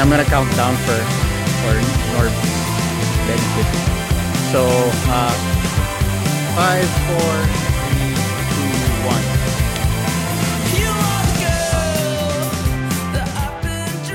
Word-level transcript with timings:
I'm 0.00 0.08
gonna 0.08 0.24
count 0.24 0.50
down 0.56 0.74
for 0.76 0.96
for 1.60 1.76
Norb 2.16 2.32
benefit. 3.28 3.68
So 4.48 4.64
uh, 5.12 5.28
five, 6.56 6.88
four, 7.04 7.32
three, 7.84 8.16
two, 8.48 8.96
one. 9.04 9.24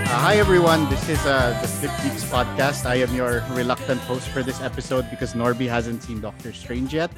Uh, 0.02 0.18
hi 0.25 0.38
everyone, 0.38 0.89
this 0.89 1.07
is 1.07 1.24
uh, 1.24 1.56
the 1.61 1.68
Flip 1.68 1.92
Geeks 2.02 2.24
podcast. 2.32 2.88
I 2.88 2.96
am 2.96 3.14
your 3.14 3.43
reluctant 3.52 4.02
host 4.02 4.28
for 4.29 4.42
this 4.42 4.61
episode 4.61 5.07
because 5.11 5.36
Norby 5.36 5.70
hasn't 5.70 6.02
seen 6.02 6.20
Doctor 6.20 6.52
Strange 6.52 6.96
yet. 6.96 7.11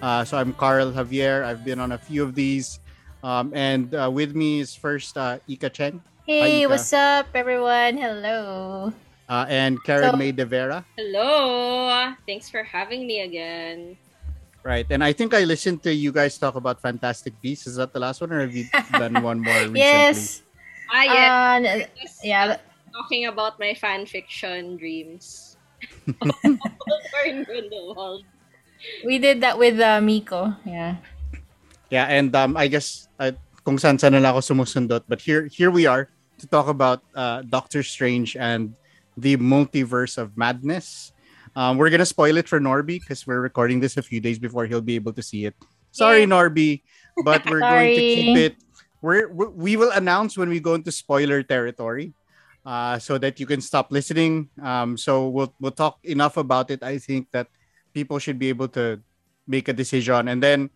Uh, 0.00 0.24
so 0.24 0.38
I'm 0.38 0.54
Carl 0.54 0.92
Javier. 0.92 1.44
I've 1.44 1.62
been 1.62 1.78
on 1.78 1.92
a 1.92 1.98
few 1.98 2.22
of 2.22 2.34
these, 2.34 2.80
um, 3.22 3.52
and 3.54 3.94
uh, 3.94 4.10
with 4.10 4.34
me 4.34 4.60
is 4.60 4.74
first 4.74 5.18
uh, 5.18 5.40
Ika 5.46 5.68
Cheng. 5.68 6.00
Hey, 6.24 6.64
Ika. 6.64 6.68
what's 6.72 6.92
up, 6.92 7.26
everyone? 7.34 7.98
Hello. 8.00 8.92
Uh, 9.28 9.46
and 9.48 9.76
Karen 9.84 10.12
So- 10.12 10.16
May 10.16 10.32
de 10.32 10.44
Vera. 10.44 10.84
Hello. 10.96 12.12
Thanks 12.26 12.48
for 12.48 12.62
having 12.64 13.06
me 13.06 13.20
again. 13.20 13.96
Right. 14.64 14.86
And 14.88 15.04
I 15.04 15.12
think 15.12 15.34
I 15.36 15.44
listened 15.44 15.82
to 15.84 15.92
you 15.92 16.08
guys 16.12 16.38
talk 16.40 16.56
about 16.56 16.80
Fantastic 16.80 17.36
Beasts. 17.44 17.66
Is 17.68 17.76
that 17.76 17.92
the 17.92 18.00
last 18.00 18.20
one, 18.24 18.32
or 18.32 18.40
have 18.40 18.54
you 18.56 18.64
done 18.96 19.20
one 19.20 19.40
more 19.44 19.52
recently? 19.68 19.80
Yes. 19.84 20.40
Ah, 20.88 21.02
yeah. 21.04 21.28
Uh, 21.60 21.68
n- 21.68 21.88
Just, 22.00 22.24
yeah. 22.24 22.56
talking 22.92 23.26
about 23.28 23.60
my 23.60 23.74
fan 23.74 24.06
fiction 24.06 24.76
dreams. 24.80 25.56
We 29.04 29.16
did 29.18 29.40
that 29.40 29.56
with 29.58 29.80
uh, 29.80 30.00
Miko. 30.00 30.56
Yeah. 30.64 30.96
Yeah, 31.92 32.06
and 32.10 32.34
um, 32.34 32.56
I 32.56 32.66
guess 32.66 33.06
uh, 33.20 33.30
kung 33.62 33.76
saan 33.78 34.00
saan 34.00 34.16
na 34.16 34.18
lang 34.18 34.34
ako 34.34 34.40
sumusundot. 34.42 35.04
But 35.06 35.20
here, 35.22 35.46
here 35.46 35.70
we 35.70 35.86
are 35.86 36.10
to 36.38 36.46
talk 36.46 36.68
about 36.68 37.02
uh, 37.14 37.42
Doctor 37.42 37.82
Strange 37.82 38.36
and 38.36 38.74
the 39.16 39.36
multiverse 39.36 40.18
of 40.18 40.36
madness. 40.36 41.12
Um, 41.56 41.78
we're 41.78 41.90
gonna 41.90 42.06
spoil 42.06 42.36
it 42.36 42.48
for 42.48 42.58
Norby 42.58 43.00
because 43.00 43.26
we're 43.26 43.40
recording 43.40 43.78
this 43.78 43.96
a 43.96 44.02
few 44.02 44.20
days 44.20 44.38
before 44.38 44.66
he'll 44.66 44.82
be 44.84 44.96
able 44.96 45.12
to 45.12 45.22
see 45.22 45.46
it. 45.46 45.54
Sorry, 45.92 46.26
Yeah. 46.26 46.34
Norby, 46.34 46.82
but 47.22 47.44
we're 47.50 47.60
going 47.62 47.94
to 47.94 48.02
keep 48.02 48.36
it. 48.36 48.54
We're, 49.02 49.28
we 49.30 49.46
we 49.46 49.72
will 49.76 49.92
announce 49.92 50.36
when 50.36 50.48
we 50.48 50.58
go 50.58 50.74
into 50.74 50.90
spoiler 50.90 51.42
territory, 51.44 52.14
uh, 52.66 52.98
so 52.98 53.18
that 53.18 53.38
you 53.38 53.46
can 53.46 53.60
stop 53.60 53.92
listening. 53.92 54.48
Um, 54.58 54.96
so 54.96 55.28
we'll 55.28 55.54
we'll 55.60 55.76
talk 55.76 56.00
enough 56.02 56.36
about 56.36 56.70
it. 56.70 56.82
I 56.82 56.98
think 56.98 57.30
that 57.30 57.46
people 57.92 58.18
should 58.18 58.38
be 58.40 58.48
able 58.48 58.68
to 58.74 58.98
make 59.46 59.68
a 59.68 59.76
decision, 59.76 60.26
and 60.26 60.42
then 60.42 60.70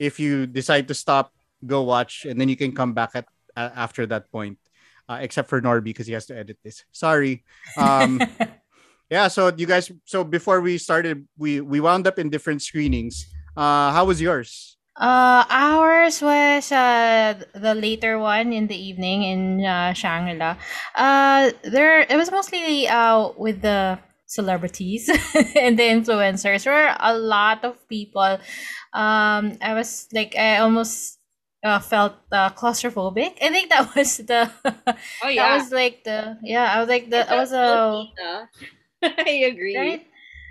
if 0.00 0.18
you 0.18 0.46
decide 0.46 0.88
to 0.88 0.94
stop, 0.94 1.32
go 1.64 1.82
watch, 1.82 2.26
and 2.26 2.40
then 2.40 2.48
you 2.48 2.56
can 2.56 2.74
come 2.74 2.92
back 2.92 3.14
at 3.14 3.28
uh, 3.54 3.70
after 3.76 4.06
that 4.06 4.32
point. 4.32 4.58
Uh, 5.08 5.18
except 5.20 5.48
for 5.48 5.60
Norby 5.62 5.84
because 5.84 6.06
he 6.06 6.12
has 6.14 6.26
to 6.26 6.36
edit 6.36 6.58
this. 6.64 6.84
Sorry. 6.90 7.44
Um, 7.76 8.20
yeah. 9.10 9.28
So 9.28 9.52
you 9.56 9.66
guys. 9.66 9.90
So 10.04 10.24
before 10.24 10.60
we 10.60 10.78
started, 10.78 11.28
we 11.38 11.60
we 11.60 11.78
wound 11.78 12.06
up 12.06 12.18
in 12.18 12.28
different 12.28 12.62
screenings. 12.62 13.26
Uh, 13.56 13.92
how 13.92 14.04
was 14.04 14.20
yours? 14.20 14.76
Uh, 14.96 15.44
ours 15.50 16.22
was 16.22 16.72
uh 16.72 17.34
the 17.52 17.74
later 17.74 18.18
one 18.18 18.52
in 18.52 18.66
the 18.66 18.74
evening 18.74 19.22
in 19.24 19.64
uh, 19.64 19.92
Shangri-La. 19.92 20.56
Uh, 20.94 21.50
there 21.62 22.00
it 22.00 22.16
was 22.16 22.30
mostly 22.30 22.88
uh 22.88 23.28
with 23.36 23.60
the 23.60 23.98
celebrities 24.24 25.08
and 25.54 25.78
the 25.78 25.84
influencers. 25.84 26.64
There 26.64 26.72
were 26.72 26.96
a 26.98 27.16
lot 27.16 27.64
of 27.64 27.76
people. 27.88 28.40
Um, 28.92 29.58
I 29.60 29.74
was 29.74 30.08
like 30.12 30.34
I 30.34 30.58
almost 30.58 31.15
uh, 31.66 31.80
felt 31.80 32.14
uh, 32.32 32.50
claustrophobic. 32.50 33.34
I 33.42 33.50
think 33.50 33.70
that 33.70 33.90
was 33.96 34.18
the 34.18 34.50
Oh, 35.22 35.28
that 35.34 35.34
yeah. 35.34 35.56
was 35.58 35.72
like 35.72 36.04
the 36.04 36.38
yeah. 36.42 36.72
I 36.74 36.80
was 36.80 36.88
like 36.88 37.10
the 37.10 37.26
I 37.30 37.36
was 37.36 37.52
a. 37.52 38.06
I 39.02 39.30
agree. 39.52 39.76
right. 39.76 40.06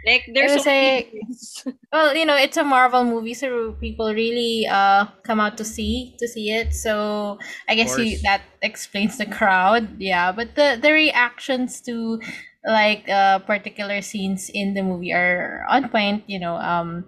Like, 0.05 0.29
there's 0.35 0.63
so 0.63 0.69
like- 0.69 1.11
Well, 1.91 2.15
you 2.15 2.25
know, 2.25 2.35
it's 2.37 2.57
a 2.57 2.63
Marvel 2.63 3.03
movie, 3.03 3.33
so 3.33 3.73
people 3.81 4.13
really 4.13 4.67
uh 4.69 5.05
come 5.23 5.39
out 5.39 5.57
to 5.57 5.65
see 5.65 6.15
to 6.19 6.27
see 6.27 6.51
it. 6.51 6.73
So 6.73 7.39
I 7.67 7.73
guess 7.75 7.97
you, 7.97 8.19
that 8.23 8.41
explains 8.61 9.17
the 9.17 9.25
crowd. 9.25 9.99
Yeah, 9.99 10.31
but 10.31 10.55
the 10.55 10.77
the 10.81 10.91
reactions 10.93 11.81
to 11.89 12.19
like 12.65 13.09
uh 13.09 13.39
particular 13.39 14.01
scenes 14.01 14.49
in 14.53 14.73
the 14.75 14.83
movie 14.83 15.13
are 15.13 15.65
on 15.69 15.89
point. 15.89 16.23
You 16.27 16.39
know, 16.39 16.55
um, 16.57 17.05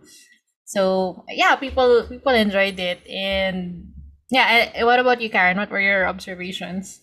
so 0.66 1.24
yeah, 1.30 1.56
people 1.56 2.06
people 2.10 2.34
enjoyed 2.34 2.80
it, 2.80 3.06
and 3.08 3.94
yeah. 4.30 4.84
What 4.84 5.00
about 5.00 5.22
you, 5.22 5.30
Karen? 5.30 5.58
What 5.58 5.70
were 5.70 5.82
your 5.82 6.08
observations? 6.08 7.02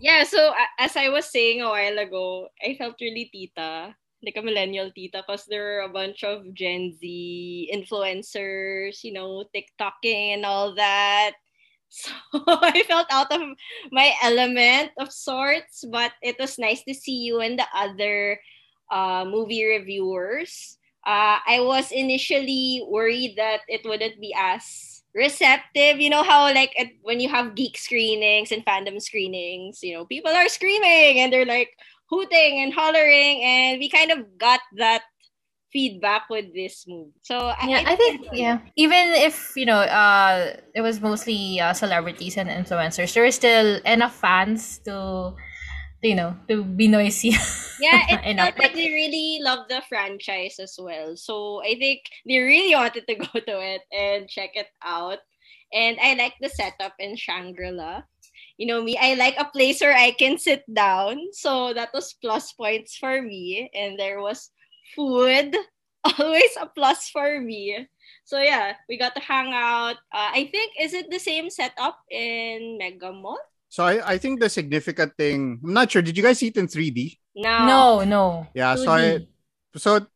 Yeah, 0.00 0.24
so 0.24 0.52
as 0.78 0.96
I 0.96 1.08
was 1.08 1.24
saying 1.26 1.62
a 1.62 1.68
while 1.70 1.98
ago, 1.98 2.48
I 2.62 2.76
felt 2.76 3.00
really 3.00 3.30
tita, 3.32 3.94
like 4.22 4.36
a 4.36 4.42
millennial 4.42 4.90
tita, 4.92 5.24
because 5.26 5.46
there 5.46 5.62
were 5.64 5.80
a 5.88 5.92
bunch 5.92 6.22
of 6.22 6.52
Gen 6.52 6.92
Z 7.00 7.70
influencers, 7.72 9.02
you 9.02 9.12
know, 9.12 9.44
TikToking 9.54 10.34
and 10.34 10.44
all 10.44 10.74
that. 10.74 11.32
So 11.88 12.10
I 12.44 12.82
felt 12.88 13.06
out 13.10 13.30
of 13.30 13.40
my 13.92 14.12
element 14.20 14.90
of 14.98 15.12
sorts, 15.12 15.84
but 15.86 16.12
it 16.20 16.36
was 16.38 16.58
nice 16.58 16.82
to 16.82 16.92
see 16.92 17.22
you 17.22 17.40
and 17.40 17.56
the 17.58 17.64
other 17.72 18.40
uh, 18.90 19.24
movie 19.24 19.64
reviewers. 19.64 20.78
Uh, 21.06 21.38
I 21.46 21.60
was 21.62 21.92
initially 21.92 22.82
worried 22.90 23.36
that 23.38 23.60
it 23.68 23.86
wouldn't 23.86 24.20
be 24.20 24.34
as 24.36 24.95
receptive. 25.16 25.98
You 25.98 26.10
know 26.10 26.22
how 26.22 26.52
like 26.52 26.76
at, 26.78 26.88
when 27.02 27.18
you 27.18 27.28
have 27.30 27.56
geek 27.56 27.78
screenings 27.78 28.52
and 28.52 28.64
fandom 28.64 29.00
screenings, 29.00 29.82
you 29.82 29.94
know, 29.94 30.04
people 30.04 30.30
are 30.30 30.48
screaming 30.48 31.18
and 31.18 31.32
they're 31.32 31.48
like 31.48 31.70
hooting 32.08 32.62
and 32.62 32.72
hollering, 32.72 33.42
and 33.42 33.80
we 33.80 33.88
kind 33.88 34.12
of 34.12 34.38
got 34.38 34.60
that 34.76 35.02
feedback 35.72 36.30
with 36.30 36.54
this 36.54 36.84
movie. 36.86 37.12
So 37.22 37.52
Yeah, 37.64 37.82
I 37.84 37.96
think 37.96 38.28
yeah. 38.32 38.60
Even 38.76 39.12
if 39.16 39.52
you 39.56 39.66
know, 39.66 39.80
uh, 39.80 40.56
it 40.74 40.80
was 40.80 41.00
mostly 41.00 41.60
uh, 41.60 41.72
celebrities 41.72 42.36
and 42.36 42.48
influencers, 42.48 43.12
there 43.12 43.24
is 43.24 43.34
still 43.34 43.80
enough 43.84 44.14
fans 44.14 44.78
to, 44.84 45.34
you 46.02 46.14
know, 46.14 46.36
to 46.48 46.64
be 46.64 46.88
noisy. 46.88 47.34
Yeah, 47.78 48.00
it 48.08 48.24
Enough. 48.24 48.56
felt 48.56 48.58
like 48.58 48.74
they 48.74 48.88
really 48.88 49.38
love 49.42 49.68
the 49.68 49.82
franchise 49.88 50.56
as 50.58 50.76
well. 50.80 51.16
So 51.16 51.60
I 51.62 51.76
think 51.78 52.00
they 52.24 52.38
really 52.38 52.74
wanted 52.74 53.06
to 53.06 53.14
go 53.20 53.40
to 53.40 53.56
it 53.60 53.82
and 53.92 54.28
check 54.28 54.50
it 54.54 54.68
out. 54.82 55.18
And 55.72 55.98
I 56.00 56.14
like 56.14 56.34
the 56.40 56.48
setup 56.48 56.94
in 56.98 57.16
Shangri-La. 57.16 58.02
You 58.56 58.66
know 58.66 58.82
me, 58.82 58.96
I 58.96 59.14
like 59.14 59.36
a 59.38 59.44
place 59.52 59.80
where 59.80 59.96
I 59.96 60.12
can 60.12 60.38
sit 60.38 60.64
down. 60.72 61.18
So 61.32 61.74
that 61.74 61.92
was 61.92 62.14
plus 62.20 62.52
points 62.52 62.96
for 62.96 63.20
me. 63.20 63.70
And 63.74 63.98
there 63.98 64.20
was 64.22 64.50
food, 64.94 65.54
always 66.18 66.56
a 66.60 66.66
plus 66.66 67.08
for 67.10 67.40
me. 67.40 67.88
So 68.24 68.40
yeah, 68.40 68.74
we 68.88 68.96
got 68.98 69.14
to 69.16 69.20
hang 69.20 69.52
out. 69.52 69.96
Uh, 70.12 70.32
I 70.32 70.48
think 70.50 70.72
is 70.80 70.94
it 70.94 71.10
the 71.10 71.18
same 71.20 71.50
setup 71.50 71.98
in 72.10 72.78
Mega 72.78 73.12
Mall? 73.12 73.38
So 73.76 73.84
I, 73.84 74.00
I 74.00 74.16
think 74.16 74.40
the 74.40 74.48
significant 74.48 75.12
thing. 75.20 75.60
I'm 75.60 75.76
not 75.76 75.92
sure. 75.92 76.00
Did 76.00 76.16
you 76.16 76.24
guys 76.24 76.40
see 76.40 76.48
it 76.48 76.56
in 76.56 76.64
3D? 76.64 77.20
No. 77.36 77.68
no, 77.68 78.04
no. 78.08 78.46
Yeah. 78.56 78.72
So 78.72 78.88
I 78.88 79.20
2D. 79.20 79.28
so 79.76 80.06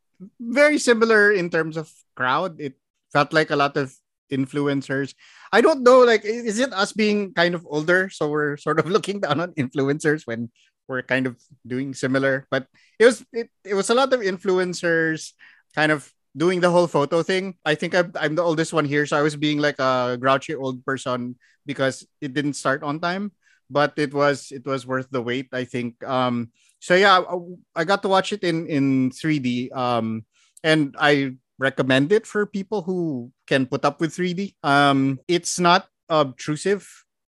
very 0.41 0.81
similar 0.81 1.29
in 1.29 1.53
terms 1.53 1.77
of 1.77 1.85
crowd. 2.17 2.57
It 2.57 2.73
felt 3.13 3.37
like 3.37 3.53
a 3.53 3.55
lot 3.55 3.77
of 3.77 3.93
influencers. 4.33 5.13
I 5.53 5.61
don't 5.61 5.85
know, 5.85 6.01
like, 6.01 6.25
is 6.25 6.57
it 6.57 6.73
us 6.73 6.89
being 6.89 7.37
kind 7.37 7.53
of 7.53 7.61
older, 7.69 8.09
so 8.09 8.33
we're 8.33 8.57
sort 8.57 8.81
of 8.81 8.89
looking 8.89 9.21
down 9.21 9.37
on 9.37 9.53
influencers 9.53 10.25
when 10.25 10.49
we're 10.89 11.05
kind 11.05 11.29
of 11.29 11.37
doing 11.61 11.93
similar? 11.93 12.49
But 12.49 12.65
it 12.97 13.05
was 13.05 13.21
it, 13.29 13.53
it 13.61 13.77
was 13.77 13.93
a 13.93 13.93
lot 13.93 14.09
of 14.09 14.25
influencers 14.25 15.37
kind 15.77 15.91
of 15.91 16.09
doing 16.33 16.65
the 16.65 16.73
whole 16.73 16.89
photo 16.89 17.21
thing. 17.21 17.61
I 17.61 17.77
think 17.77 17.93
I'm, 17.93 18.09
I'm 18.17 18.33
the 18.33 18.41
oldest 18.41 18.73
one 18.73 18.89
here, 18.89 19.05
so 19.05 19.21
I 19.21 19.21
was 19.21 19.37
being 19.37 19.61
like 19.61 19.77
a 19.77 20.17
grouchy 20.17 20.57
old 20.57 20.81
person 20.81 21.37
because 21.63 22.07
it 22.21 22.33
didn't 22.33 22.57
start 22.57 22.81
on 22.81 22.97
time, 22.97 23.37
but 23.71 23.95
it 23.95 24.11
was 24.13 24.51
it 24.51 24.67
was 24.67 24.83
worth 24.85 25.07
the 25.09 25.23
wait. 25.23 25.47
I 25.55 25.63
think. 25.63 26.03
Um, 26.03 26.51
so 26.83 26.93
yeah, 26.95 27.23
I, 27.23 27.81
I 27.81 27.83
got 27.87 28.03
to 28.03 28.11
watch 28.11 28.33
it 28.35 28.43
in 28.43 28.67
in 28.67 29.09
3D. 29.15 29.71
Um, 29.71 30.25
and 30.63 30.95
I 30.99 31.39
recommend 31.57 32.11
it 32.11 32.27
for 32.27 32.45
people 32.45 32.81
who 32.83 33.31
can 33.47 33.65
put 33.65 33.85
up 33.85 34.01
with 34.01 34.11
3D. 34.11 34.53
Um, 34.63 35.19
it's 35.27 35.59
not 35.59 35.87
obtrusive. 36.09 36.83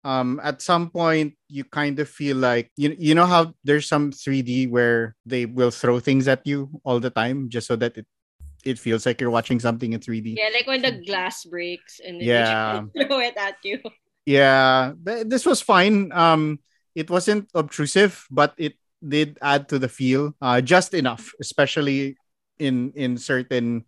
Um, 0.04 0.42
at 0.42 0.64
some 0.66 0.90
point, 0.90 1.38
you 1.48 1.62
kind 1.64 2.00
of 2.02 2.10
feel 2.10 2.36
like 2.38 2.72
you 2.76 2.96
you 2.98 3.14
know 3.14 3.30
how 3.30 3.54
there's 3.64 3.86
some 3.86 4.10
3D 4.10 4.66
where 4.72 5.14
they 5.30 5.46
will 5.46 5.70
throw 5.70 6.02
things 6.02 6.26
at 6.28 6.42
you 6.48 6.82
all 6.84 6.98
the 7.00 7.14
time 7.14 7.54
just 7.54 7.68
so 7.70 7.76
that 7.78 7.96
it 8.02 8.08
it 8.66 8.78
feels 8.80 9.06
like 9.06 9.22
you're 9.22 9.34
watching 9.34 9.60
something 9.60 9.94
in 9.94 10.00
3D. 10.00 10.38
Yeah, 10.38 10.50
like 10.54 10.66
when 10.66 10.82
the 10.82 11.02
glass 11.06 11.46
breaks 11.46 12.00
and 12.02 12.22
then 12.22 12.28
Yeah. 12.28 12.82
they 12.94 13.06
throw 13.06 13.20
it 13.20 13.38
at 13.38 13.58
you. 13.64 13.78
Yeah, 14.26 14.94
this 15.04 15.46
was 15.46 15.62
fine. 15.62 16.12
Um, 16.12 16.60
it 16.96 17.10
wasn't 17.10 17.50
obtrusive, 17.56 18.26
but 18.30 18.54
it 18.58 18.76
did 19.02 19.38
add 19.42 19.68
to 19.70 19.80
the 19.80 19.90
feel 19.90 20.36
uh, 20.42 20.62
just 20.62 20.94
enough, 20.94 21.34
especially 21.42 22.18
in 22.60 22.94
in 22.94 23.18
certain 23.18 23.84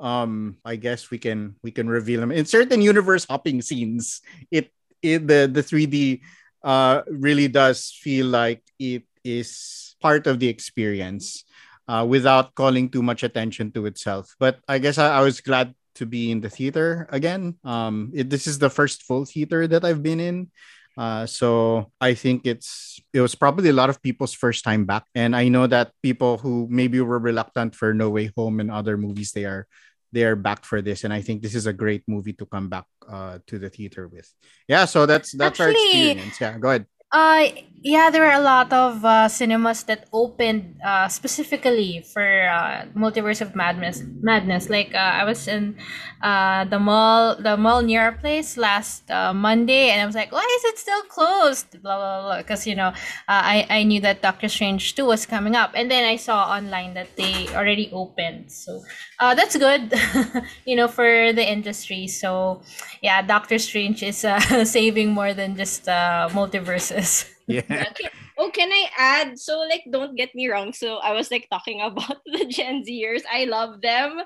um 0.00 0.56
i 0.64 0.74
guess 0.74 1.10
we 1.10 1.18
can 1.18 1.54
we 1.62 1.70
can 1.70 1.86
reveal 1.88 2.18
them 2.20 2.32
in 2.32 2.44
certain 2.44 2.82
universe 2.82 3.26
hopping 3.30 3.62
scenes 3.62 4.22
it, 4.50 4.72
it 5.02 5.26
the 5.28 5.46
the 5.46 5.62
3d 5.62 6.20
uh 6.64 7.02
really 7.08 7.46
does 7.48 7.92
feel 8.02 8.26
like 8.26 8.62
it 8.80 9.04
is 9.22 9.94
part 10.00 10.26
of 10.26 10.40
the 10.40 10.48
experience 10.48 11.44
uh, 11.88 12.04
without 12.08 12.54
calling 12.54 12.88
too 12.88 13.02
much 13.02 13.22
attention 13.22 13.70
to 13.72 13.86
itself. 13.86 14.34
But 14.38 14.60
I 14.68 14.78
guess 14.78 14.98
I, 14.98 15.18
I 15.18 15.20
was 15.20 15.40
glad 15.40 15.74
to 15.94 16.06
be 16.06 16.30
in 16.30 16.40
the 16.40 16.50
theater 16.50 17.06
again. 17.10 17.56
Um, 17.64 18.12
it, 18.14 18.30
this 18.30 18.46
is 18.46 18.58
the 18.58 18.70
first 18.70 19.02
full 19.02 19.24
theater 19.24 19.66
that 19.66 19.84
I've 19.84 20.02
been 20.02 20.20
in. 20.20 20.50
Uh, 20.96 21.26
so 21.26 21.90
I 22.00 22.14
think 22.14 22.46
it's 22.46 23.00
it 23.12 23.20
was 23.20 23.34
probably 23.34 23.68
a 23.70 23.74
lot 23.74 23.90
of 23.90 24.00
people's 24.02 24.32
first 24.32 24.62
time 24.62 24.84
back, 24.84 25.04
and 25.14 25.34
I 25.34 25.48
know 25.48 25.66
that 25.66 25.90
people 26.02 26.38
who 26.38 26.68
maybe 26.70 27.00
were 27.00 27.18
reluctant 27.18 27.74
for 27.74 27.92
No 27.92 28.10
Way 28.10 28.30
Home 28.36 28.60
and 28.60 28.70
other 28.70 28.96
movies, 28.96 29.32
they 29.32 29.44
are 29.44 29.66
they 30.12 30.22
are 30.22 30.36
back 30.36 30.64
for 30.64 30.80
this, 30.80 31.02
and 31.02 31.12
I 31.12 31.20
think 31.20 31.42
this 31.42 31.56
is 31.56 31.66
a 31.66 31.72
great 31.72 32.04
movie 32.06 32.32
to 32.34 32.46
come 32.46 32.68
back 32.68 32.86
uh, 33.10 33.38
to 33.48 33.58
the 33.58 33.70
theater 33.70 34.06
with. 34.06 34.30
Yeah, 34.68 34.84
so 34.84 35.04
that's 35.04 35.34
that's 35.34 35.58
Actually, 35.58 35.74
our 35.74 36.14
experience. 36.14 36.40
Yeah, 36.40 36.58
go 36.58 36.68
ahead. 36.68 36.86
Uh, 37.10 37.46
yeah, 37.86 38.08
there 38.08 38.22
were 38.22 38.32
a 38.32 38.40
lot 38.40 38.72
of 38.72 39.04
uh, 39.04 39.28
cinemas 39.28 39.82
that 39.84 40.08
opened 40.10 40.80
uh, 40.82 41.06
specifically 41.06 42.02
for 42.14 42.48
uh, 42.48 42.86
Multiverse 42.96 43.42
of 43.42 43.54
Madness. 43.54 44.02
Madness, 44.22 44.70
like 44.70 44.94
uh, 44.94 45.20
I 45.20 45.24
was 45.24 45.46
in 45.46 45.76
uh, 46.22 46.64
the 46.64 46.78
mall, 46.78 47.36
the 47.36 47.58
mall 47.58 47.82
near 47.82 48.00
our 48.04 48.12
place 48.12 48.56
last 48.56 49.10
uh, 49.10 49.34
Monday, 49.34 49.90
and 49.90 50.00
I 50.00 50.06
was 50.06 50.14
like, 50.14 50.32
"Why 50.32 50.40
is 50.58 50.64
it 50.64 50.78
still 50.78 51.02
closed?" 51.02 51.82
Blah 51.82 51.96
blah 51.98 52.22
blah. 52.22 52.38
Because 52.38 52.66
you 52.66 52.74
know, 52.74 52.94
I 53.28 53.66
I 53.68 53.82
knew 53.82 54.00
that 54.00 54.22
Doctor 54.22 54.48
Strange 54.48 54.94
two 54.94 55.04
was 55.04 55.26
coming 55.26 55.54
up, 55.54 55.72
and 55.74 55.90
then 55.90 56.04
I 56.08 56.16
saw 56.16 56.48
online 56.56 56.94
that 56.94 57.14
they 57.16 57.48
already 57.52 57.90
opened. 57.92 58.50
So 58.50 58.80
that's 59.20 59.58
good, 59.58 59.92
you 60.64 60.74
know, 60.76 60.88
for 60.88 61.34
the 61.34 61.44
industry. 61.44 62.08
So 62.08 62.62
yeah, 63.02 63.20
Doctor 63.20 63.58
Strange 63.58 64.02
is 64.02 64.24
saving 64.64 65.10
more 65.12 65.34
than 65.34 65.54
just 65.54 65.84
multiverses. 65.84 67.28
Yeah, 67.46 67.62
Okay. 67.92 68.08
Oh, 68.38 68.50
can 68.50 68.72
I 68.72 68.86
add? 68.98 69.38
So, 69.38 69.60
like, 69.68 69.84
don't 69.90 70.16
get 70.16 70.34
me 70.34 70.48
wrong. 70.48 70.72
So, 70.72 70.96
I 70.98 71.12
was 71.12 71.30
like 71.30 71.46
talking 71.50 71.80
about 71.84 72.18
the 72.26 72.46
Gen 72.46 72.82
Zers. 72.82 73.22
I 73.30 73.44
love 73.44 73.80
them. 73.80 74.18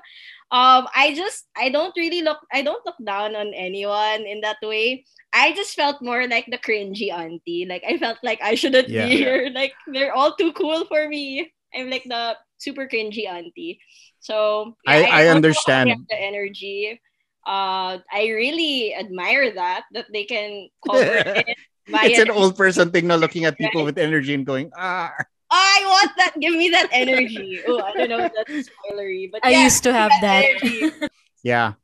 Um, 0.51 0.87
I 0.95 1.13
just 1.15 1.45
I 1.55 1.69
don't 1.69 1.93
really 1.95 2.21
look 2.23 2.39
I 2.51 2.63
don't 2.63 2.81
look 2.85 2.97
down 3.05 3.35
on 3.35 3.53
anyone 3.53 4.25
in 4.25 4.41
that 4.41 4.57
way. 4.63 5.05
I 5.31 5.53
just 5.53 5.75
felt 5.75 6.01
more 6.01 6.25
like 6.27 6.47
the 6.49 6.57
cringy 6.57 7.13
auntie. 7.13 7.67
Like 7.69 7.83
I 7.87 7.97
felt 7.97 8.17
like 8.23 8.41
I 8.41 8.55
shouldn't 8.55 8.89
Yeah. 8.89 9.05
be 9.05 9.17
here. 9.17 9.49
Like 9.53 9.73
they're 9.85 10.13
all 10.15 10.33
too 10.35 10.51
cool 10.53 10.85
for 10.89 11.07
me. 11.07 11.53
I'm 11.75 11.89
like 11.91 12.03
the 12.09 12.33
super 12.57 12.87
cringy 12.89 13.29
auntie. 13.29 13.79
So 14.19 14.75
I- 14.87 15.05
I 15.05 15.21
also 15.29 15.35
understand. 15.37 15.93
the 16.09 16.17
energy. 16.17 16.99
Uh, 17.45 18.01
I 18.11 18.29
really 18.33 18.93
admire 18.93 19.53
that 19.53 19.85
that 19.93 20.07
they 20.11 20.25
can 20.25 20.69
cover 20.85 21.13
it. 21.13 21.57
By 21.91 22.05
it's 22.05 22.19
an 22.19 22.31
old 22.31 22.55
person 22.55 22.91
thing, 22.91 23.07
not 23.07 23.19
looking 23.19 23.45
at 23.45 23.57
people 23.57 23.83
with 23.83 23.97
energy 23.97 24.33
and 24.33 24.45
going 24.45 24.71
ah. 24.77 25.13
I 25.51 25.81
want 25.85 26.11
that. 26.17 26.39
Give 26.39 26.53
me 26.53 26.69
that 26.69 26.89
energy. 26.91 27.59
Oh, 27.67 27.81
I 27.81 27.93
don't 27.93 28.09
know 28.09 28.21
if 28.21 28.31
that's 28.37 28.69
spoilery, 28.69 29.31
but 29.31 29.41
I 29.43 29.49
yeah, 29.49 29.63
used 29.63 29.81
to 29.83 29.93
have 29.93 30.11
that. 30.21 30.45
energy. 30.45 30.91
Yeah, 31.41 31.79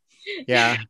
yeah. 0.47 0.83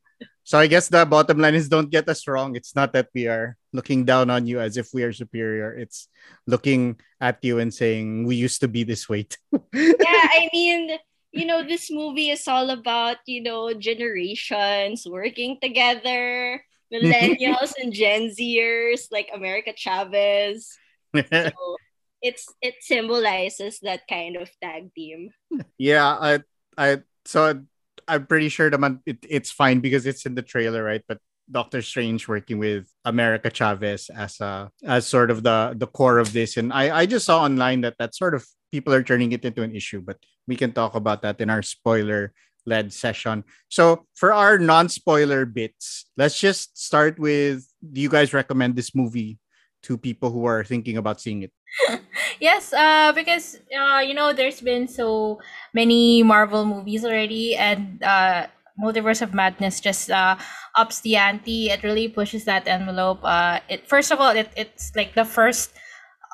So 0.46 0.58
I 0.58 0.66
guess 0.66 0.90
the 0.90 1.06
bottom 1.06 1.38
line 1.38 1.54
is 1.54 1.70
don't 1.70 1.90
get 1.90 2.10
us 2.10 2.28
wrong. 2.28 2.56
It's 2.56 2.76
not 2.76 2.94
that 2.94 3.10
we 3.14 3.28
are 3.28 3.58
looking 3.74 4.06
down 4.06 4.30
on 4.30 4.46
you 4.46 4.60
as 4.60 4.78
if 4.78 4.90
we 4.94 5.04
are 5.04 5.14
superior. 5.14 5.74
It's 5.74 6.08
looking 6.46 6.98
at 7.22 7.42
you 7.42 7.60
and 7.60 7.74
saying 7.74 8.26
we 8.26 8.36
used 8.36 8.62
to 8.62 8.68
be 8.68 8.84
this 8.84 9.10
way. 9.10 9.28
yeah, 9.74 10.26
I 10.34 10.50
mean, 10.54 10.98
you 11.32 11.46
know, 11.46 11.62
this 11.62 11.92
movie 11.92 12.30
is 12.30 12.48
all 12.48 12.70
about, 12.70 13.18
you 13.26 13.42
know, 13.42 13.74
generations 13.74 15.06
working 15.06 15.58
together, 15.62 16.64
Mm-hmm. 16.94 17.10
millennials 17.10 17.74
and 17.82 17.92
Gen 17.92 18.30
Zers, 18.30 19.08
like 19.12 19.30
America 19.34 19.74
Chavez. 19.76 20.78
So 21.16 21.78
it's 22.22 22.46
it 22.62 22.76
symbolizes 22.82 23.80
that 23.82 24.02
kind 24.08 24.38
of 24.38 24.50
tag 24.62 24.94
team. 24.94 25.30
yeah, 25.78 26.06
I, 26.06 26.40
I, 26.78 27.02
so 27.26 27.66
I'm 28.08 28.26
pretty 28.28 28.50
sure 28.50 28.70
the 28.70 28.78
man, 28.78 29.02
it, 29.06 29.18
it's 29.28 29.52
fine 29.52 29.80
because 29.80 30.06
it's 30.06 30.26
in 30.26 30.36
the 30.36 30.42
trailer, 30.42 30.84
right? 30.84 31.02
But 31.08 31.20
Doctor 31.50 31.82
Strange 31.82 32.28
working 32.28 32.58
with 32.58 32.90
America 33.04 33.50
Chavez 33.50 34.10
as 34.10 34.40
a 34.42 34.72
as 34.84 35.06
sort 35.06 35.30
of 35.30 35.44
the 35.44 35.74
the 35.78 35.88
core 35.88 36.18
of 36.18 36.34
this, 36.34 36.58
and 36.58 36.74
I 36.74 36.96
I 36.96 37.06
just 37.06 37.26
saw 37.26 37.44
online 37.44 37.82
that 37.82 37.98
that 38.00 38.16
sort 38.16 38.34
of 38.34 38.46
people 38.72 38.94
are 38.94 39.04
turning 39.04 39.32
it 39.32 39.46
into 39.46 39.62
an 39.62 39.76
issue, 39.76 40.02
but 40.02 40.18
we 40.48 40.56
can 40.56 40.72
talk 40.72 40.96
about 40.96 41.22
that 41.22 41.42
in 41.42 41.50
our 41.50 41.62
spoiler 41.62 42.34
led 42.66 42.94
session. 42.94 43.44
So 43.70 44.06
for 44.16 44.34
our 44.34 44.58
non 44.58 44.90
spoiler 44.90 45.46
bits, 45.46 46.06
let's 46.18 46.40
just 46.40 46.78
start 46.78 47.20
with: 47.20 47.66
Do 47.82 48.02
you 48.02 48.10
guys 48.10 48.34
recommend 48.34 48.76
this 48.76 48.96
movie 48.96 49.40
to 49.84 49.98
people 49.98 50.32
who 50.32 50.46
are 50.46 50.64
thinking 50.64 50.98
about 50.98 51.22
seeing 51.22 51.44
it? 51.44 51.52
yes, 52.40 52.74
uh, 52.74 53.12
because 53.14 53.60
uh, 53.70 54.00
you 54.00 54.14
know, 54.14 54.34
there's 54.34 54.62
been 54.62 54.88
so 54.88 55.40
many 55.74 56.24
Marvel 56.24 56.66
movies 56.66 57.06
already, 57.06 57.56
and 57.56 58.02
uh, 58.04 58.48
Multiverse 58.80 59.22
of 59.22 59.34
Madness 59.34 59.80
just 59.80 60.12
uh, 60.12 60.36
ups 60.76 61.02
the 61.02 61.16
ante. 61.16 61.70
It 61.70 61.84
really 61.84 62.08
pushes 62.08 62.46
that 62.46 62.68
envelope. 62.68 63.20
Uh, 63.24 63.60
it 63.70 63.88
first 63.88 64.12
of 64.12 64.20
all, 64.20 64.32
it, 64.32 64.52
it's 64.56 64.92
like 64.96 65.16
the 65.16 65.26
first, 65.26 65.72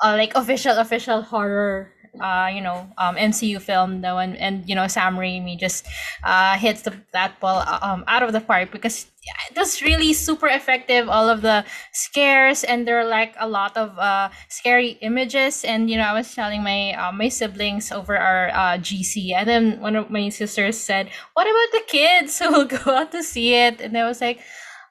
uh, 0.02 0.14
like 0.18 0.34
official 0.34 0.78
official 0.78 1.22
horror. 1.22 1.91
Uh, 2.20 2.50
you 2.52 2.60
know, 2.60 2.86
um, 2.98 3.16
MCU 3.16 3.60
film, 3.60 4.02
the 4.02 4.14
and, 4.14 4.36
and 4.36 4.68
you 4.68 4.74
know, 4.74 4.86
Sam 4.86 5.16
Raimi 5.16 5.58
just 5.58 5.86
uh, 6.22 6.58
hits 6.58 6.82
the, 6.82 6.92
that 7.12 7.40
ball 7.40 7.64
um, 7.80 8.04
out 8.06 8.22
of 8.22 8.32
the 8.32 8.40
park 8.40 8.70
because 8.70 9.06
it 9.50 9.56
was 9.56 9.80
really 9.80 10.12
super 10.12 10.46
effective. 10.46 11.08
All 11.08 11.30
of 11.30 11.40
the 11.40 11.64
scares 11.92 12.64
and 12.64 12.86
there 12.86 12.98
are 12.98 13.04
like 13.04 13.34
a 13.38 13.48
lot 13.48 13.76
of 13.76 13.98
uh, 13.98 14.28
scary 14.48 14.98
images 15.00 15.64
and 15.64 15.90
you 15.90 15.96
know 15.96 16.04
i 16.04 16.12
was 16.12 16.34
telling 16.34 16.62
my 16.62 16.92
uh, 16.94 17.12
my 17.12 17.28
siblings 17.28 17.92
over 17.92 18.16
our 18.16 18.48
uh, 18.50 18.78
gc 18.78 19.32
and 19.34 19.48
then 19.48 19.80
one 19.80 19.96
of 19.96 20.10
my 20.10 20.28
sisters 20.28 20.78
said 20.78 21.08
what 21.34 21.46
about 21.46 21.72
the 21.72 21.84
kids 21.86 22.38
who 22.38 22.50
will 22.50 22.64
go 22.84 22.90
out 22.90 23.12
to 23.12 23.22
see 23.22 23.54
it 23.54 23.80
and 23.80 23.96
i 23.96 24.04
was 24.06 24.20
like 24.20 24.40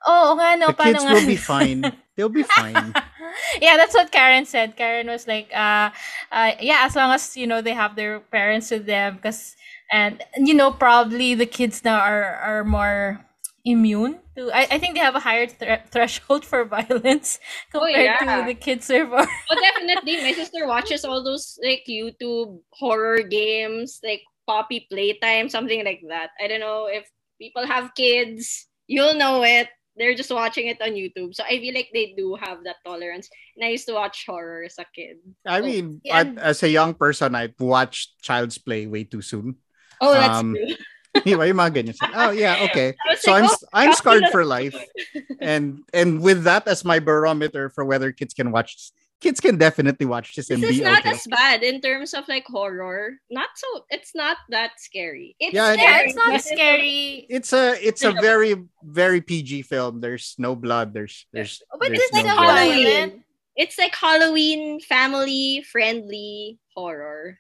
oh 0.06 0.36
nga 0.38 0.58
no 0.58 0.68
the 0.68 0.74
paano 0.74 1.00
kids 1.00 1.04
nga?" 1.04 1.14
will 1.14 1.28
be 1.28 1.36
fine. 1.54 1.82
They'll 2.16 2.30
be 2.30 2.44
fine. 2.44 2.94
yeah 3.62 3.78
that's 3.78 3.96
what 3.96 4.12
karen 4.12 4.46
said 4.46 4.76
karen 4.76 5.08
was 5.08 5.28
like 5.28 5.48
uh, 5.56 5.90
uh 6.32 6.52
yeah 6.60 6.84
as 6.84 6.96
long 6.96 7.12
as 7.12 7.38
you 7.38 7.48
know 7.48 7.62
they 7.62 7.74
have 7.74 7.96
their 7.96 8.20
parents 8.20 8.70
with 8.72 8.86
them 8.86 9.16
because 9.16 9.56
and 9.92 10.22
you 10.38 10.54
know 10.54 10.72
probably 10.72 11.34
the 11.36 11.46
kids 11.46 11.84
now 11.84 12.00
are 12.00 12.36
are 12.44 12.64
more 12.64 13.24
immune 13.64 14.20
to 14.36 14.50
i, 14.52 14.68
I 14.72 14.78
think 14.80 14.96
they 14.96 15.00
have 15.04 15.16
a 15.16 15.20
higher 15.24 15.48
thre- 15.48 15.84
threshold 15.92 16.46
for 16.46 16.66
violence 16.78 17.40
compared 17.72 18.06
yeah. 18.06 18.42
to 18.42 18.48
the 18.48 18.56
kids 18.56 18.88
before 18.88 19.28
Oh, 19.52 19.58
definitely. 19.62 20.18
My 20.22 20.32
sister 20.34 20.68
watches 20.68 21.06
all 21.06 21.24
those 21.24 21.60
like 21.64 21.84
YouTube 21.90 22.60
horror 22.74 23.22
games, 23.24 24.00
like 24.04 24.22
Poppy 24.48 24.88
Playtime, 24.90 25.50
something 25.50 25.84
like 25.86 26.02
that. 26.10 26.32
I 26.42 26.48
don't 26.48 26.60
know 26.60 26.88
if 26.88 27.06
people 27.40 27.66
have 27.68 27.94
kids, 27.96 28.68
you'll 28.88 29.16
know 29.16 29.44
it. 29.44 29.68
They're 30.02 30.18
just 30.18 30.34
watching 30.34 30.66
it 30.66 30.82
on 30.82 30.98
YouTube. 30.98 31.38
So 31.38 31.46
I 31.46 31.62
feel 31.62 31.78
like 31.78 31.94
they 31.94 32.18
do 32.18 32.34
have 32.42 32.66
that 32.66 32.82
tolerance. 32.82 33.30
And 33.54 33.62
I 33.62 33.70
used 33.70 33.86
to 33.86 33.94
watch 33.94 34.26
horror 34.26 34.66
as 34.66 34.82
a 34.82 34.86
kid. 34.90 35.22
I 35.46 35.62
Oh, 35.62 35.66
mean, 35.70 36.02
yeah, 36.02 36.26
I- 36.26 36.42
as 36.42 36.66
a 36.66 36.70
young 36.74 36.98
person, 36.98 37.38
I 37.38 37.54
watched 37.62 38.18
Child's 38.26 38.58
Play 38.58 38.90
way 38.90 39.06
too 39.06 39.22
soon. 39.22 39.62
Oh, 40.02 40.10
that's 40.18 40.42
Um, 40.42 40.58
true. 40.58 40.74
Diba, 41.22 41.46
yung 41.46 41.60
mga 41.62 41.72
ganyan. 41.76 41.98
Oh, 42.18 42.32
yeah, 42.34 42.58
okay. 42.72 42.98
So 43.22 43.30
like, 43.36 43.44
I'm 43.44 43.50
oh, 43.52 43.68
I'm 43.78 43.94
scarred 44.02 44.26
for 44.34 44.42
life, 44.48 44.74
and 45.44 45.84
and 45.94 46.24
with 46.24 46.44
that 46.48 46.66
as 46.72 46.88
my 46.88 47.00
barometer 47.04 47.70
for 47.70 47.84
whether 47.86 48.10
kids 48.16 48.34
can 48.34 48.50
watch, 48.50 48.92
kids 49.22 49.40
can 49.40 49.58
definitely 49.58 50.06
watch 50.06 50.36
this 50.36 50.50
and 50.50 50.62
This 50.62 50.72
is 50.72 50.78
be 50.80 50.84
not 50.84 51.06
okay. 51.06 51.12
as 51.12 51.26
bad 51.30 51.64
in 51.64 51.80
terms 51.80 52.14
of 52.14 52.28
like 52.28 52.46
horror. 52.46 53.22
Not 53.30 53.50
so. 53.56 53.86
It's 53.90 54.14
not 54.14 54.38
that 54.50 54.82
scary. 54.82 55.36
It's 55.40 55.54
Yeah, 55.54 55.74
yeah 55.74 55.78
scary, 55.78 56.06
it's 56.10 56.16
not 56.18 56.42
scary 56.42 57.26
It's 57.30 57.54
a 57.54 57.78
it's 57.80 58.04
a 58.04 58.12
very 58.12 58.56
very 58.84 59.22
PG 59.22 59.62
film. 59.64 60.02
There's 60.02 60.36
no 60.38 60.56
blood. 60.56 60.94
There's 60.94 61.26
there's 61.32 61.62
but 61.72 61.88
there's 61.88 62.02
it's 62.02 62.14
no 62.14 62.20
still. 62.22 62.36
Halloween. 62.36 63.24
It's 63.56 63.78
like 63.78 63.96
Halloween 63.96 64.80
family 64.82 65.64
friendly 65.72 66.58
horror. 66.76 67.38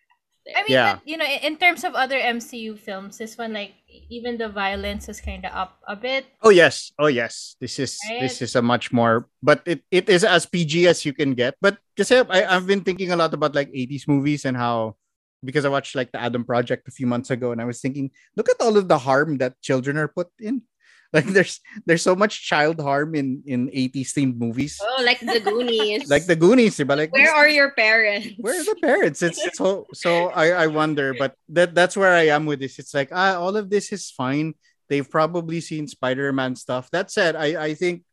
I 0.49 0.65
mean, 0.65 0.73
Yeah. 0.73 0.97
but, 0.97 1.05
you 1.05 1.17
know, 1.17 1.25
in 1.27 1.53
in 1.53 1.55
terms 1.61 1.85
of 1.85 1.93
other 1.93 2.17
MCU 2.17 2.73
films, 2.73 3.21
this 3.21 3.37
one, 3.37 3.53
like, 3.53 3.77
even 4.09 4.41
the 4.41 4.49
violence 4.49 5.05
is 5.05 5.21
kind 5.21 5.45
of 5.45 5.53
up 5.53 5.77
a 5.85 5.93
bit. 5.95 6.25
Oh 6.41 6.49
yes, 6.49 6.89
oh 6.97 7.11
yes. 7.11 7.55
This 7.61 7.77
is 7.77 7.99
this 8.19 8.41
is 8.41 8.55
a 8.57 8.61
much 8.63 8.89
more, 8.89 9.29
but 9.43 9.61
it, 9.69 9.85
it 9.91 10.09
is 10.09 10.23
as 10.25 10.49
PG 10.49 10.87
as 10.87 11.05
you 11.05 11.13
can 11.13 11.37
get. 11.37 11.55
But 11.61 11.77
kasi 11.93 12.25
I 12.25 12.47
I've 12.49 12.65
been 12.65 12.81
thinking 12.81 13.11
a 13.13 13.19
lot 13.19 13.35
about 13.37 13.53
like 13.53 13.69
80s 13.69 14.07
movies 14.09 14.45
and 14.47 14.57
how 14.57 14.97
because 15.43 15.65
I 15.65 15.73
watched 15.73 15.93
like 15.93 16.09
the 16.11 16.21
Adam 16.21 16.45
Project 16.45 16.87
a 16.87 16.93
few 16.93 17.05
months 17.05 17.29
ago 17.29 17.51
and 17.51 17.61
I 17.61 17.65
was 17.65 17.81
thinking, 17.81 18.09
look 18.37 18.49
at 18.49 18.61
all 18.61 18.77
of 18.77 18.87
the 18.87 18.97
harm 18.97 19.37
that 19.41 19.61
children 19.61 19.97
are 19.97 20.09
put 20.09 20.29
in. 20.41 20.61
Like 21.15 21.27
there's 21.27 21.59
there's 21.85 22.01
so 22.07 22.15
much 22.15 22.47
child 22.47 22.79
harm 22.79 23.15
in 23.19 23.43
in 23.43 23.67
80s 23.67 24.15
themed 24.15 24.39
movies. 24.39 24.79
Oh, 24.79 25.03
like 25.03 25.19
the 25.19 25.43
Goonies. 25.43 26.07
Like 26.13 26.23
the 26.23 26.39
Goonies, 26.39 26.79
diba? 26.79 26.95
Like 26.95 27.11
Where 27.11 27.35
are 27.35 27.51
your 27.51 27.75
parents? 27.75 28.31
where 28.39 28.55
are 28.55 28.63
the 28.63 28.79
parents? 28.79 29.19
It's 29.19 29.43
so 29.59 29.87
so 29.91 30.31
I 30.31 30.65
I 30.65 30.67
wonder, 30.71 31.11
but 31.11 31.35
that 31.51 31.75
that's 31.75 31.99
where 31.99 32.15
I 32.15 32.31
am 32.31 32.47
with 32.47 32.63
this. 32.63 32.79
It's 32.79 32.95
like 32.95 33.11
ah, 33.11 33.35
all 33.35 33.59
of 33.59 33.67
this 33.67 33.91
is 33.91 34.07
fine. 34.07 34.55
They've 34.87 35.07
probably 35.07 35.59
seen 35.59 35.87
Spider-Man 35.91 36.55
stuff. 36.55 36.87
That 36.95 37.11
said, 37.11 37.35
I 37.35 37.59
I 37.59 37.71
think 37.75 38.07